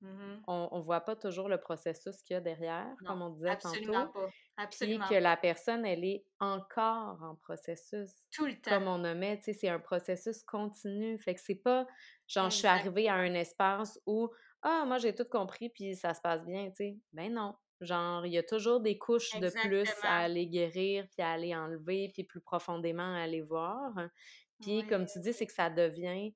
Mmh 0.00 0.42
on 0.46 0.78
ne 0.78 0.82
voit 0.82 1.00
pas 1.00 1.16
toujours 1.16 1.48
le 1.48 1.58
processus 1.58 2.20
qu'il 2.22 2.34
y 2.34 2.36
a 2.36 2.40
derrière, 2.40 2.94
comme 3.06 3.22
on 3.22 3.30
disait 3.30 3.50
absolument 3.50 4.06
tantôt. 4.06 4.26
Pas. 4.26 4.30
Absolument 4.58 5.06
Puis 5.06 5.16
que 5.16 5.20
la 5.20 5.36
personne, 5.36 5.86
elle 5.86 6.04
est 6.04 6.26
encore 6.40 7.22
en 7.22 7.36
processus. 7.36 8.10
Tout 8.30 8.44
le 8.44 8.60
temps. 8.60 8.70
Comme 8.70 8.88
on 8.88 8.98
nommait, 8.98 9.38
tu 9.38 9.44
sais, 9.44 9.52
c'est 9.54 9.68
un 9.68 9.78
processus 9.78 10.42
continu. 10.44 11.18
Fait 11.18 11.34
que 11.34 11.40
c'est 11.40 11.54
pas 11.54 11.86
genre, 12.26 12.50
je 12.50 12.56
suis 12.56 12.66
arrivée 12.66 13.08
à 13.08 13.14
un 13.14 13.32
espace 13.34 13.98
où, 14.06 14.28
ah, 14.62 14.84
moi, 14.86 14.98
j'ai 14.98 15.14
tout 15.14 15.24
compris, 15.24 15.70
puis 15.70 15.96
ça 15.96 16.12
se 16.12 16.20
passe 16.20 16.44
bien, 16.44 16.68
tu 16.68 16.76
sais. 16.76 16.98
Ben 17.12 17.32
non. 17.32 17.54
Genre, 17.80 18.26
il 18.26 18.32
y 18.32 18.38
a 18.38 18.42
toujours 18.42 18.80
des 18.80 18.98
couches 18.98 19.38
de 19.40 19.50
plus 19.50 19.88
à 20.02 20.18
aller 20.20 20.46
guérir, 20.46 21.06
puis 21.10 21.22
à 21.22 21.32
aller 21.32 21.54
enlever, 21.54 22.10
puis 22.12 22.24
plus 22.24 22.40
profondément 22.40 23.14
à 23.14 23.22
aller 23.22 23.42
voir. 23.42 23.92
Puis, 24.60 24.86
comme 24.86 25.06
tu 25.06 25.18
dis, 25.20 25.32
c'est 25.32 25.46
que 25.46 25.52
ça 25.52 25.70
devient. 25.70 26.34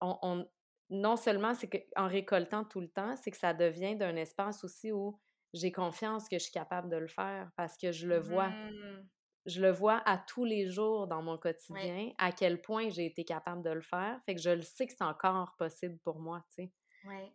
on, 0.00 0.46
non 0.90 1.16
seulement 1.16 1.54
c'est 1.54 1.68
qu'en 1.68 2.08
récoltant 2.08 2.64
tout 2.64 2.80
le 2.80 2.88
temps, 2.88 3.16
c'est 3.16 3.30
que 3.30 3.36
ça 3.36 3.54
devient 3.54 3.96
d'un 3.96 4.16
espace 4.16 4.64
aussi 4.64 4.92
où 4.92 5.18
j'ai 5.54 5.72
confiance 5.72 6.28
que 6.28 6.38
je 6.38 6.44
suis 6.44 6.52
capable 6.52 6.88
de 6.88 6.96
le 6.96 7.08
faire 7.08 7.50
parce 7.56 7.76
que 7.76 7.92
je 7.92 8.06
le 8.06 8.18
vois. 8.18 8.48
Mmh. 8.48 9.08
Je 9.46 9.62
le 9.62 9.70
vois 9.70 10.02
à 10.04 10.18
tous 10.18 10.44
les 10.44 10.68
jours 10.68 11.06
dans 11.06 11.22
mon 11.22 11.38
quotidien, 11.38 12.12
à 12.18 12.30
quel 12.30 12.60
point 12.60 12.90
j'ai 12.90 13.06
été 13.06 13.24
capable 13.24 13.62
de 13.62 13.70
le 13.70 13.80
faire. 13.80 14.20
Fait 14.26 14.34
que 14.34 14.40
je 14.40 14.50
le 14.50 14.60
sais 14.60 14.86
que 14.86 14.92
c'est 14.92 15.02
encore 15.02 15.54
possible 15.56 15.98
pour 16.04 16.20
moi, 16.20 16.44
tu 16.50 16.64
sais. 16.64 16.72
Oui. 17.06 17.32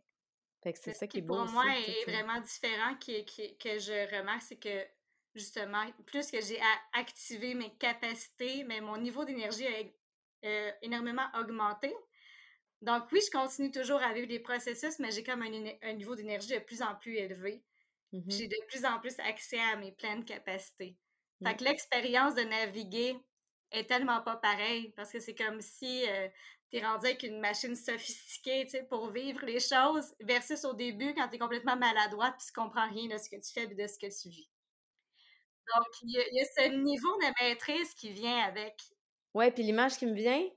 Fait 0.61 0.73
que 0.73 0.79
c'est 0.79 0.93
ça 0.93 1.07
qui 1.07 1.17
est 1.17 1.21
beau 1.21 1.35
Pour 1.35 1.51
moi, 1.51 1.65
est 1.75 2.09
vraiment 2.09 2.39
différent, 2.41 2.95
que 2.99 3.79
je 3.79 4.17
remarque, 4.17 4.43
c'est 4.43 4.59
que 4.59 4.85
justement, 5.33 5.83
plus 6.05 6.29
que 6.29 6.39
j'ai 6.41 6.59
activé 6.93 7.55
mes 7.55 7.75
capacités, 7.77 8.63
mais 8.63 8.81
mon 8.81 8.97
niveau 8.97 9.25
d'énergie 9.25 9.65
a 9.65 10.47
euh, 10.47 10.71
énormément 10.81 11.27
augmenté. 11.39 11.93
Donc 12.81 13.03
oui, 13.11 13.19
je 13.25 13.31
continue 13.31 13.71
toujours 13.71 14.01
à 14.01 14.13
vivre 14.13 14.27
des 14.27 14.39
processus, 14.39 14.99
mais 14.99 15.11
j'ai 15.11 15.23
comme 15.23 15.41
un, 15.41 15.93
niveau 15.93 16.15
d'énergie 16.15 16.53
de 16.53 16.59
plus 16.59 16.81
en 16.81 16.95
plus 16.95 17.15
élevé. 17.15 17.63
Mmh 18.13 18.21
j'ai 18.27 18.47
de 18.47 18.65
plus 18.67 18.85
en 18.85 18.99
plus 18.99 19.19
accès 19.19 19.59
à 19.59 19.75
mes 19.75 19.91
pleines 19.91 20.23
capacités. 20.23 20.95
Fait 21.43 21.53
mmh. 21.53 21.57
que 21.57 21.63
l'expérience 21.63 22.35
de 22.35 22.43
naviguer 22.43 23.17
est 23.71 23.89
tellement 23.89 24.21
pas 24.21 24.37
pareille 24.37 24.93
parce 24.95 25.11
que 25.11 25.19
c'est 25.19 25.35
comme 25.35 25.59
si 25.59 26.07
euh, 26.07 26.27
tu 26.71 26.77
es 26.77 26.85
rendu 26.85 27.07
avec 27.07 27.23
une 27.23 27.39
machine 27.39 27.75
sophistiquée, 27.75 28.65
tu 28.65 28.71
sais, 28.71 28.83
pour 28.83 29.09
vivre 29.11 29.45
les 29.45 29.59
choses 29.59 30.15
versus 30.21 30.63
au 30.65 30.73
début 30.73 31.13
quand 31.13 31.27
tu 31.27 31.35
es 31.35 31.39
complètement 31.39 31.75
maladroite 31.75 32.35
puis 32.37 32.47
tu 32.47 32.53
comprends 32.53 32.89
rien 32.89 33.07
de 33.07 33.17
ce 33.17 33.29
que 33.29 33.35
tu 33.35 33.51
fais 33.53 33.63
et 33.63 33.75
de 33.75 33.87
ce 33.87 33.97
que 33.97 34.21
tu 34.21 34.29
vis. 34.29 34.49
Donc, 35.73 35.87
il 36.03 36.11
y, 36.11 36.41
a 36.41 36.45
ce 36.45 36.69
niveau 36.75 37.17
de 37.17 37.43
maîtrise 37.43 37.93
qui 37.95 38.11
vient 38.11 38.37
avec. 38.43 38.79
Ouais, 39.33 39.51
puis 39.51 39.63
l'image 39.63 39.97
qui 39.97 40.05
me 40.05 40.13
vient 40.13 40.47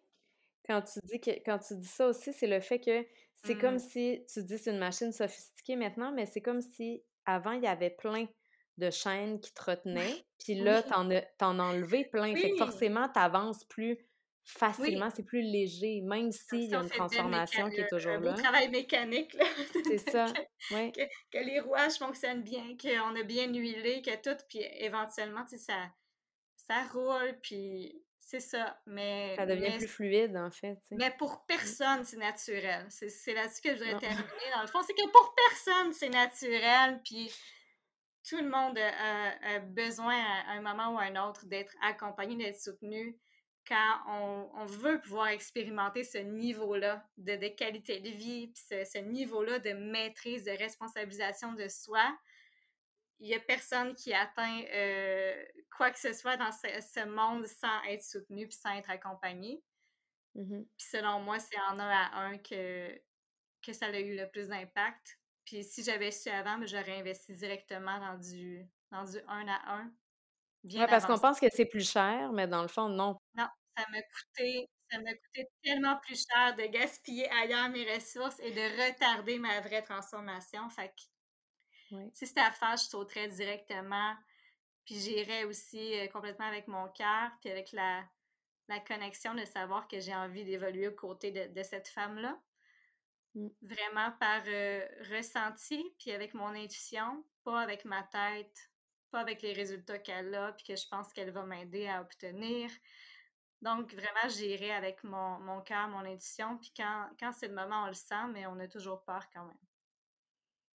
quand 0.68 0.82
tu 0.82 1.00
dis 1.04 1.20
que 1.20 1.30
quand 1.44 1.58
tu 1.58 1.76
dis 1.76 1.86
ça 1.86 2.06
aussi, 2.06 2.32
c'est 2.32 2.46
le 2.46 2.60
fait 2.60 2.78
que 2.78 3.06
c'est 3.44 3.56
comme 3.56 3.76
mmh. 3.76 3.90
si 3.90 4.24
tu 4.32 4.42
dis 4.42 4.58
c'est 4.58 4.70
une 4.70 4.78
machine 4.78 5.12
sophistiquée 5.12 5.76
maintenant, 5.76 6.12
mais 6.12 6.26
c'est 6.26 6.40
comme 6.40 6.60
si 6.60 7.02
avant 7.24 7.52
il 7.52 7.62
y 7.62 7.66
avait 7.66 7.90
plein 7.90 8.26
de 8.76 8.90
chaînes 8.90 9.40
qui 9.40 9.52
te 9.52 9.62
retenaient, 9.62 10.24
puis 10.38 10.54
là 10.56 10.82
t'en 10.82 11.10
as 11.10 11.62
enlevé 11.62 12.04
plein. 12.04 12.34
Fait 12.36 12.50
que 12.50 12.56
forcément 12.56 13.08
t'avances 13.08 13.64
plus 13.64 13.98
facilement, 14.44 15.10
c'est 15.14 15.24
plus 15.24 15.42
léger, 15.42 16.00
même 16.00 16.32
s'il 16.32 16.70
y 16.70 16.74
a 16.74 16.80
une 16.80 16.88
transformation 16.88 17.68
qui 17.70 17.80
est 17.80 17.88
toujours 17.88 18.12
un 18.12 18.20
là. 18.20 18.32
Un 18.32 18.34
travail 18.34 18.70
mécanique, 18.70 19.34
là. 19.34 19.44
C'est 19.84 20.10
ça, 20.10 20.24
que, 20.70 20.90
que, 20.90 21.02
que, 21.30 21.44
les 21.44 21.60
rouages 21.60 21.98
fonctionnent 21.98 22.42
bien, 22.42 22.76
qu'on 22.80 23.14
a 23.14 23.22
bien 23.24 23.52
huilé, 23.52 24.00
que 24.00 24.16
tout, 24.22 24.42
puis 24.48 24.60
éventuellement, 24.78 25.44
tu 25.44 25.58
sais, 25.58 25.64
ça, 25.64 25.92
ça 26.56 26.82
roule, 26.94 27.38
puis 27.42 28.02
c'est 28.30 28.40
ça, 28.40 28.78
mais... 28.84 29.34
Ça 29.36 29.46
devient 29.46 29.78
plus 29.78 29.88
fluide, 29.88 30.36
en 30.36 30.50
fait. 30.50 30.78
Mais 30.90 31.10
pour 31.18 31.32
mmh. 31.32 31.44
personne, 31.46 32.04
c'est 32.04 32.18
naturel. 32.18 32.84
C'est 32.90 33.32
là-dessus 33.32 33.62
que 33.62 33.70
je 33.70 33.82
voudrais 33.82 33.98
terminer, 33.98 34.50
dans 34.54 34.60
le 34.60 34.66
fond. 34.66 34.82
C'est 34.86 34.92
que 34.92 35.10
pour 35.10 35.34
personne, 35.34 35.94
c'est 35.94 36.10
naturel, 36.10 37.00
puis 37.02 37.32
tout 38.28 38.36
le 38.36 38.50
monde 38.50 38.78
a, 38.78 39.60
besoin 39.60 40.22
à 40.46 40.52
un 40.52 40.60
moment 40.60 40.94
ou 40.94 40.98
à 40.98 41.04
un 41.04 41.26
autre 41.26 41.46
d'être 41.46 41.74
accompagné, 41.80 42.36
d'être 42.36 42.60
soutenu 42.60 43.18
quand 43.66 44.50
on, 44.54 44.66
veut 44.66 45.00
pouvoir 45.00 45.28
expérimenter 45.28 46.04
ce 46.04 46.18
niveau-là 46.18 47.06
de, 47.16 47.36
de, 47.36 47.48
qualité 47.48 48.00
de 48.00 48.10
vie, 48.10 48.48
puis 48.48 48.62
ce, 48.84 48.98
niveau-là 48.98 49.58
de 49.58 49.72
maîtrise, 49.72 50.44
de 50.44 50.50
responsabilisation 50.50 51.54
de 51.54 51.66
soi, 51.68 52.14
il 53.20 53.28
n'y 53.28 53.34
a 53.34 53.40
personne 53.40 53.94
qui 53.94 54.14
atteint 54.14 54.62
euh, 54.72 55.44
quoi 55.76 55.90
que 55.90 55.98
ce 55.98 56.12
soit 56.12 56.36
dans 56.36 56.52
ce, 56.52 57.04
monde 57.06 57.46
sans 57.46 57.82
être 57.88 58.02
soutenu 58.02 58.46
puis 58.46 58.56
sans 58.56 58.74
être 58.74 58.90
accompagné. 58.90 59.62
Mmh 60.34 60.62
puis 60.76 60.86
selon 60.90 61.20
moi, 61.20 61.38
c'est 61.38 61.58
en 61.70 61.78
un 61.78 61.90
à 61.90 62.16
un 62.18 62.38
que, 62.38 62.94
que 63.62 63.72
ça 63.72 63.86
a 63.86 63.98
eu 63.98 64.16
le 64.16 64.28
plus 64.30 64.48
d'impact. 64.48 65.18
Puis 65.44 65.64
si 65.64 65.82
j'avais 65.82 66.10
su 66.10 66.28
avant, 66.28 66.58
ben, 66.58 66.66
j'aurais 66.66 66.98
investi 66.98 67.34
directement 67.34 67.98
dans 67.98 68.18
du, 68.18 68.64
dans 68.92 69.04
du 69.04 69.18
un 69.26 69.48
à 69.48 69.76
un. 69.78 69.92
Bien 70.64 70.86
parce 70.86 71.06
qu'on 71.06 71.18
pense 71.18 71.40
que 71.40 71.46
c'est 71.50 71.64
plus 71.64 71.90
cher, 71.90 72.32
mais 72.32 72.46
dans 72.46 72.62
le 72.62 72.68
fond, 72.68 72.88
non. 72.88 73.18
Non, 73.34 73.48
ça 73.76 73.84
m'a 73.90 74.02
coûté, 74.02 74.68
ça 74.90 74.98
m'a 75.00 75.14
coûté 75.14 75.48
tellement 75.62 75.96
plus 75.98 76.24
cher 76.30 76.54
de 76.56 76.66
gaspiller 76.66 77.28
ailleurs 77.30 77.70
mes 77.70 77.90
ressources 77.94 78.38
et 78.40 78.50
de 78.50 78.86
retarder 78.86 79.38
ma 79.38 79.60
vraie 79.60 79.82
transformation. 79.82 80.68
Fait 80.68 80.88
que 80.88 81.02
si 82.12 82.26
c'était 82.26 82.40
à 82.40 82.50
faire, 82.50 82.76
je 82.76 82.84
sauterais 82.84 83.28
directement. 83.28 84.14
Puis 84.84 84.96
j'irais 84.96 85.44
aussi 85.44 85.98
euh, 85.98 86.06
complètement 86.08 86.46
avec 86.46 86.66
mon 86.68 86.88
cœur, 86.88 87.30
puis 87.40 87.50
avec 87.50 87.72
la, 87.72 88.04
la 88.68 88.80
connexion 88.80 89.34
de 89.34 89.44
savoir 89.44 89.88
que 89.88 90.00
j'ai 90.00 90.14
envie 90.14 90.44
d'évoluer 90.44 90.88
aux 90.88 90.94
côtés 90.94 91.30
de, 91.30 91.62
cette 91.62 91.88
femme-là. 91.88 92.40
Mmh. 93.34 93.48
Vraiment 93.62 94.12
par 94.18 94.42
euh, 94.46 94.86
ressenti, 95.10 95.84
puis 95.98 96.12
avec 96.12 96.34
mon 96.34 96.54
intuition, 96.54 97.24
pas 97.44 97.60
avec 97.60 97.84
ma 97.84 98.02
tête, 98.04 98.70
pas 99.10 99.20
avec 99.20 99.42
les 99.42 99.52
résultats 99.52 99.98
qu'elle 99.98 100.34
a, 100.34 100.52
puis 100.52 100.64
que 100.64 100.76
je 100.76 100.86
pense 100.88 101.12
qu'elle 101.12 101.30
va 101.30 101.44
m'aider 101.44 101.86
à 101.88 102.00
obtenir. 102.00 102.70
Donc, 103.60 103.92
vraiment, 103.92 104.28
j'irai 104.28 104.70
avec 104.72 105.02
mon, 105.02 105.38
mon 105.40 105.60
cœur, 105.62 105.88
mon 105.88 106.04
intuition. 106.04 106.58
Puis 106.58 106.72
quand, 106.76 107.10
quand 107.18 107.32
c'est 107.32 107.48
le 107.48 107.54
moment, 107.54 107.84
on 107.84 107.88
le 107.88 107.94
sent, 107.94 108.28
mais 108.32 108.46
on 108.46 108.58
a 108.60 108.68
toujours 108.68 109.02
peur 109.04 109.28
quand 109.34 109.44
même. 109.44 109.67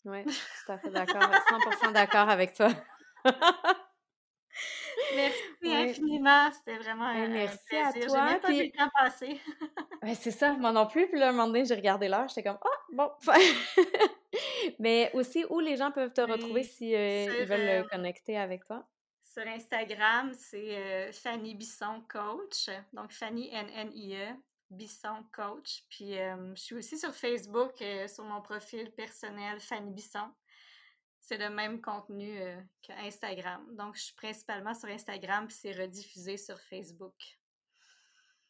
Oui, 0.06 0.24
tout 0.24 0.72
à 0.72 0.78
fait 0.78 0.90
d'accord. 0.92 1.22
100% 1.22 1.94
d'accord 1.94 2.30
avec 2.30 2.54
toi. 2.54 2.70
merci 5.16 5.42
infiniment. 5.64 6.52
C'était 6.52 6.78
vraiment 6.78 7.06
un, 7.06 7.28
merci 7.28 7.76
à 7.76 7.94
toi. 7.94 8.28
J'ai 8.30 8.40
pas 8.40 8.48
puis... 8.48 8.64
le 8.66 8.78
temps 8.78 8.90
passé. 8.96 9.42
c'est 10.16 10.32
ça, 10.32 10.54
moi 10.54 10.72
non 10.72 10.88
plus. 10.88 11.08
Puis 11.08 11.20
là, 11.20 11.30
un 11.30 11.32
moment 11.32 11.48
donné, 11.48 11.66
j'ai 11.66 11.76
regardé 11.76 12.10
l'heure. 12.10 12.28
J'étais 12.28 12.44
comme, 12.44 12.60
ah, 12.62 12.68
oh, 12.68 12.96
bon. 12.96 13.12
Mais 14.80 15.12
aussi, 15.14 15.46
où 15.50 15.60
les 15.60 15.78
gens 15.78 15.92
peuvent 15.92 16.14
te 16.14 16.22
retrouver 16.22 16.64
si 16.64 16.96
euh, 16.96 17.42
ils 17.42 17.46
veulent 17.46 17.84
euh, 17.84 17.84
connecter 17.84 18.38
avec 18.38 18.66
toi? 18.66 18.86
Sur 19.24 19.48
Instagram, 19.48 20.32
c'est 20.34 20.78
euh, 20.78 21.12
Fanny 21.12 21.56
Bisson 21.56 22.04
Coach. 22.08 22.70
Donc, 22.92 23.12
Fanny 23.12 23.50
N-N-I-E, 23.52 24.36
Bisson 24.70 25.24
Coach. 25.32 25.84
Puis, 25.90 26.18
euh, 26.18 26.56
je 26.56 26.62
suis 26.62 26.76
aussi 26.76 26.98
sur 26.98 27.14
Facebook, 27.14 27.74
euh, 27.82 28.08
sur 28.08 28.24
mon 28.24 28.42
profil 28.42 28.92
personnel, 28.92 29.60
Fanny 29.60 29.92
Bisson. 29.92 30.32
C'est 31.22 31.38
le 31.38 31.50
même 31.50 31.80
contenu 31.80 32.38
qu'Instagram. 32.82 33.66
Donc, 33.78 33.96
je 33.96 34.02
suis 34.02 34.16
principalement 34.16 34.74
sur 34.74 34.90
Instagram, 34.90 35.48
puis 35.48 35.56
c'est 35.58 35.72
rediffusé 35.72 36.36
sur 36.36 36.60
Facebook. 36.60 37.14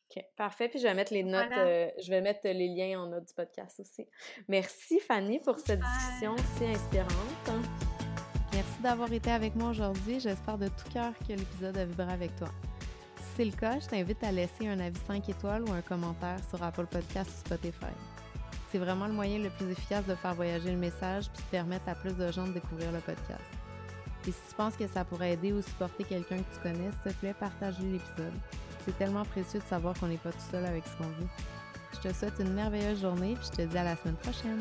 OK, 0.09 0.23
parfait. 0.35 0.69
Puis 0.69 0.79
je 0.79 0.87
vais 0.87 0.95
mettre 0.95 1.13
les 1.13 1.23
notes, 1.23 1.51
je 1.51 2.09
vais 2.09 2.21
mettre 2.21 2.39
les 2.45 2.67
liens 2.69 3.01
en 3.01 3.07
note 3.07 3.27
du 3.27 3.33
podcast 3.35 3.79
aussi. 3.79 4.07
Merci 4.47 4.99
Fanny 4.99 5.39
pour 5.39 5.59
cette 5.59 5.81
discussion 5.81 6.35
si 6.57 6.65
inspirante. 6.65 7.51
Merci 8.53 8.81
d'avoir 8.81 9.11
été 9.11 9.31
avec 9.31 9.55
moi 9.55 9.69
aujourd'hui. 9.69 10.19
J'espère 10.19 10.57
de 10.57 10.67
tout 10.67 10.89
cœur 10.93 11.13
que 11.27 11.33
l'épisode 11.33 11.77
a 11.77 11.85
vibré 11.85 12.11
avec 12.11 12.35
toi. 12.35 12.49
C'est 13.35 13.45
le 13.45 13.51
cas, 13.51 13.79
je 13.79 13.87
t'invite 13.87 14.23
à 14.23 14.31
laisser 14.31 14.67
un 14.67 14.79
avis 14.79 14.99
5 15.07 15.27
étoiles 15.27 15.63
ou 15.63 15.71
un 15.71 15.81
commentaire 15.81 16.37
sur 16.49 16.61
Apple 16.61 16.85
Podcast 16.85 17.31
ou 17.31 17.39
Spotify. 17.39 17.93
C'est 18.71 18.77
vraiment 18.77 19.07
le 19.07 19.13
moyen 19.13 19.39
le 19.39 19.49
plus 19.49 19.71
efficace 19.71 20.05
de 20.05 20.13
faire 20.13 20.35
voyager 20.35 20.69
le 20.69 20.77
message 20.77 21.29
puis 21.33 21.43
de 21.43 21.49
permettre 21.49 21.89
à 21.89 21.95
plus 21.95 22.13
de 22.13 22.31
gens 22.31 22.45
de 22.45 22.53
découvrir 22.53 22.91
le 22.91 22.99
podcast. 22.99 23.41
Et 24.27 24.31
si 24.31 24.39
tu 24.49 24.55
penses 24.55 24.75
que 24.75 24.87
ça 24.87 25.03
pourrait 25.03 25.33
aider 25.33 25.51
ou 25.51 25.63
supporter 25.63 26.03
quelqu'un 26.03 26.37
que 26.37 26.53
tu 26.53 26.59
connais, 26.61 26.91
s'il 26.91 27.11
te 27.11 27.19
plaît, 27.19 27.33
partage 27.33 27.79
l'épisode. 27.79 28.33
C'est 28.85 28.97
tellement 28.99 29.25
précieux 29.25 29.59
de 29.59 29.65
savoir 29.65 29.99
qu'on 29.99 30.07
n'est 30.07 30.17
pas 30.17 30.31
tout 30.31 30.51
seul 30.51 30.65
avec 30.65 30.83
ce 30.85 30.95
qu'on 30.97 31.09
vit. 31.19 31.27
Je 31.93 32.09
te 32.09 32.13
souhaite 32.13 32.35
une 32.39 32.53
merveilleuse 32.53 33.01
journée 33.01 33.35
puis 33.35 33.49
je 33.51 33.63
te 33.63 33.67
dis 33.67 33.77
à 33.77 33.83
la 33.83 33.95
semaine 33.95 34.15
prochaine. 34.17 34.59